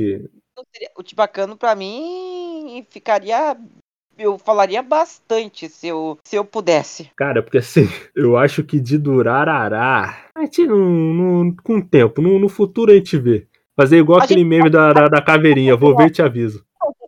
O 0.97 1.03
Tibacano, 1.03 1.57
pra 1.57 1.75
mim, 1.75 2.87
ficaria. 2.91 3.57
Eu 4.19 4.39
falaria 4.39 4.83
bastante 4.83 5.69
se 5.69 5.89
eu, 5.89 6.19
se 6.23 6.37
eu 6.37 6.45
pudesse. 6.45 7.11
Cara, 7.17 7.43
porque 7.43 7.59
assim, 7.59 7.89
eu 8.15 8.37
acho 8.37 8.63
que 8.63 8.81
de 8.81 8.99
Durarará. 8.99 10.17
A 10.35 10.43
gente 10.43 10.67
não. 10.67 10.79
não 10.79 11.57
com 11.63 11.79
o 11.79 11.85
tempo, 11.85 12.23
no, 12.23 12.39
no 12.39 12.49
futuro 12.49 12.93
a 12.93 12.95
gente 12.95 13.17
vê. 13.17 13.47
Fazer 13.77 13.99
igual 13.99 14.21
A 14.21 14.25
aquele 14.25 14.41
gente 14.41 14.49
meme 14.49 14.71
da, 14.71 14.93
da, 14.93 15.09
da 15.09 15.21
caveirinha. 15.21 15.75
Vou 15.77 15.97
ver 15.97 16.07
e 16.07 16.11
te 16.11 16.23
aviso. 16.23 16.65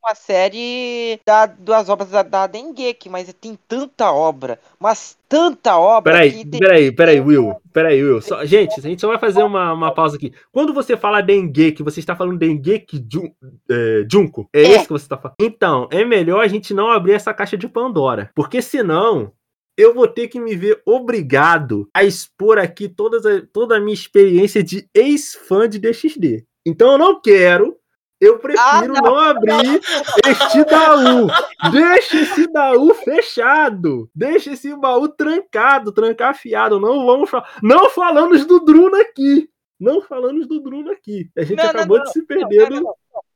Uma 0.07 0.15
série 0.15 1.19
da, 1.27 1.47
das 1.47 1.89
obras 1.89 2.11
da, 2.11 2.23
da 2.23 2.47
Dengeki, 2.47 3.09
mas 3.09 3.33
tem 3.41 3.59
tanta 3.67 4.13
obra, 4.13 4.57
mas 4.79 5.19
tanta 5.29 5.77
obra 5.77 6.13
Peraí, 6.13 6.31
que 6.31 6.45
tem- 6.49 6.61
peraí, 6.61 6.93
peraí, 6.93 7.21
Will. 7.21 7.57
Peraí, 7.73 8.01
Will. 8.05 8.21
Só- 8.21 8.45
gente, 8.45 8.79
a 8.79 8.83
gente 8.83 9.01
só 9.01 9.09
vai 9.09 9.19
fazer 9.19 9.43
uma, 9.43 9.73
uma 9.73 9.93
pausa 9.93 10.17
aqui. 10.17 10.33
Quando 10.53 10.73
você 10.73 10.97
fala 10.97 11.21
Dengeki, 11.21 11.83
você 11.83 11.99
está 11.99 12.15
falando 12.15 12.39
Dengeki 12.39 13.05
Jun, 13.13 13.33
é, 13.69 14.07
Junko? 14.09 14.49
É, 14.53 14.63
É. 14.63 14.71
esse 14.77 14.85
que 14.87 14.93
você 14.93 15.07
está 15.07 15.17
falando? 15.19 15.35
Então, 15.41 15.89
é 15.91 16.05
melhor 16.05 16.41
a 16.45 16.47
gente 16.47 16.73
não 16.73 16.89
abrir 16.89 17.15
essa 17.15 17.35
caixa 17.35 17.57
de 17.57 17.67
Pandora. 17.67 18.31
Porque 18.35 18.63
senão. 18.63 19.33
Eu 19.79 19.93
vou 19.93 20.09
ter 20.09 20.29
que 20.29 20.41
me 20.41 20.57
ver 20.57 20.81
obrigado 20.87 21.87
a 21.93 22.03
expor 22.03 22.57
aqui 22.59 22.89
todas 22.89 23.27
a- 23.27 23.43
toda 23.53 23.77
a 23.77 23.81
minha 23.81 23.93
experiência 23.93 24.63
de 24.63 24.89
ex-fã 24.95 25.69
de 25.69 25.79
DXD. 25.79 26.47
Então 26.67 26.93
eu 26.93 26.97
não 26.99 27.21
quero, 27.21 27.77
eu 28.21 28.39
prefiro 28.39 28.65
Ah, 28.67 28.83
não. 28.87 28.95
não 28.95 29.19
abrir 29.19 29.81
este 30.27 30.65
baú. 30.65 31.29
Deixa 31.71 32.21
esse 32.21 32.49
baú 32.51 32.95
fechado. 32.95 34.11
Deixa 34.15 34.53
esse 34.53 34.75
baú 34.75 35.09
trancado, 35.09 35.93
trancafiado. 35.93 36.81
Não 36.81 37.05
vamos 37.07 37.29
falar. 37.29 37.49
Não 37.63 37.91
falamos 37.91 38.45
do 38.45 38.61
Druno 38.61 38.97
aqui. 38.97 39.49
Não 39.79 40.01
falamos 40.01 40.47
do 40.47 40.61
Druno 40.61 40.91
aqui. 40.93 41.31
A 41.37 41.43
gente 41.43 41.59
Não, 41.63 41.71
acabou 41.71 41.99
não, 41.99 42.05
de 42.05 42.13
se 42.13 42.23
perder. 42.23 42.71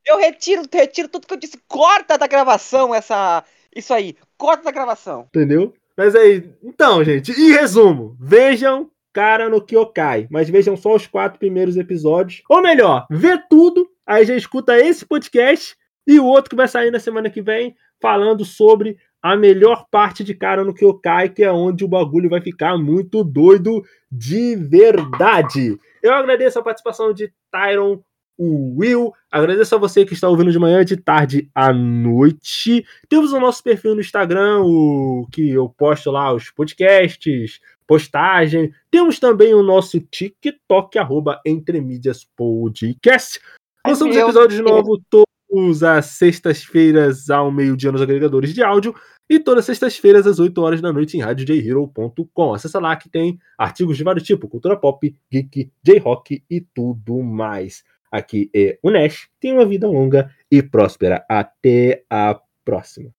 Eu 0.06 0.18
retiro, 0.18 0.62
retiro 0.72 1.08
tudo 1.08 1.26
que 1.26 1.34
eu 1.34 1.38
disse. 1.38 1.60
Corta 1.68 2.16
da 2.16 2.26
gravação 2.26 2.94
essa. 2.94 3.44
Isso 3.74 3.92
aí. 3.92 4.16
Corta 4.38 4.64
da 4.64 4.70
gravação. 4.70 5.26
Entendeu? 5.28 5.74
Mas 5.96 6.14
aí. 6.14 6.50
Então, 6.62 7.04
gente, 7.04 7.32
em 7.32 7.50
resumo, 7.52 8.16
vejam 8.18 8.90
Cara 9.12 9.48
no 9.48 9.60
Kyokai, 9.60 10.28
mas 10.30 10.48
vejam 10.48 10.76
só 10.76 10.94
os 10.94 11.04
quatro 11.06 11.38
primeiros 11.38 11.76
episódios. 11.76 12.42
Ou 12.48 12.62
melhor, 12.62 13.06
vê 13.10 13.36
tudo, 13.50 13.89
aí 14.06 14.24
já 14.24 14.34
escuta 14.34 14.78
esse 14.78 15.06
podcast 15.06 15.76
e 16.06 16.18
o 16.18 16.26
outro 16.26 16.50
que 16.50 16.56
vai 16.56 16.68
sair 16.68 16.90
na 16.90 16.98
semana 16.98 17.30
que 17.30 17.42
vem, 17.42 17.74
falando 18.00 18.44
sobre 18.44 18.96
a 19.22 19.36
melhor 19.36 19.86
parte 19.90 20.24
de 20.24 20.34
cara 20.34 20.64
no 20.64 20.74
Kyokai, 20.74 21.28
que 21.28 21.42
é 21.42 21.52
onde 21.52 21.84
o 21.84 21.88
bagulho 21.88 22.30
vai 22.30 22.40
ficar 22.40 22.78
muito 22.78 23.22
doido 23.22 23.82
de 24.10 24.56
verdade. 24.56 25.78
Eu 26.02 26.14
agradeço 26.14 26.58
a 26.58 26.62
participação 26.62 27.12
de 27.12 27.32
Tyron, 27.50 28.02
Will. 28.40 29.12
Agradeço 29.30 29.74
a 29.74 29.78
você 29.78 30.04
que 30.06 30.14
está 30.14 30.28
ouvindo 30.28 30.50
de 30.50 30.58
manhã, 30.58 30.82
de 30.84 30.96
tarde 30.96 31.50
à 31.54 31.72
noite. 31.72 32.84
Temos 33.08 33.32
o 33.32 33.40
nosso 33.40 33.62
perfil 33.62 33.94
no 33.94 34.00
Instagram, 34.00 34.62
o 34.62 35.26
que 35.30 35.50
eu 35.50 35.68
posto 35.68 36.10
lá 36.10 36.32
os 36.32 36.50
podcasts, 36.50 37.60
postagem. 37.86 38.72
Temos 38.90 39.18
também 39.18 39.52
o 39.52 39.62
nosso 39.62 40.00
TikTok, 40.00 40.98
arroba 40.98 41.40
Entre 41.44 41.80
Mídias 41.80 42.24
Podcast. 42.24 43.38
Lançamos 43.90 44.16
episódios 44.16 44.60
novos 44.60 45.00
todas 45.10 45.82
as 45.82 46.06
sextas-feiras 46.06 47.28
ao 47.28 47.50
meio-dia 47.50 47.90
nos 47.90 48.00
agregadores 48.00 48.54
de 48.54 48.62
áudio 48.62 48.94
e 49.28 49.40
todas 49.40 49.62
as 49.62 49.66
sextas-feiras 49.66 50.26
às 50.26 50.38
8 50.38 50.60
horas 50.60 50.80
da 50.80 50.92
noite 50.92 51.16
em 51.16 51.20
radiojhero.com. 51.20 52.54
Acessa 52.54 52.78
lá 52.78 52.94
que 52.94 53.08
tem 53.08 53.38
artigos 53.58 53.96
de 53.96 54.04
vários 54.04 54.24
tipos, 54.24 54.48
cultura 54.48 54.76
pop, 54.76 55.12
geek, 55.32 55.72
J-rock 55.82 56.44
e 56.48 56.60
tudo 56.60 57.20
mais. 57.20 57.82
Aqui 58.12 58.48
é 58.54 58.78
o 58.82 58.90
Nash, 58.90 59.28
tem 59.40 59.52
uma 59.52 59.66
vida 59.66 59.88
longa 59.88 60.30
e 60.50 60.62
próspera. 60.62 61.24
Até 61.28 62.04
a 62.08 62.40
próxima. 62.64 63.08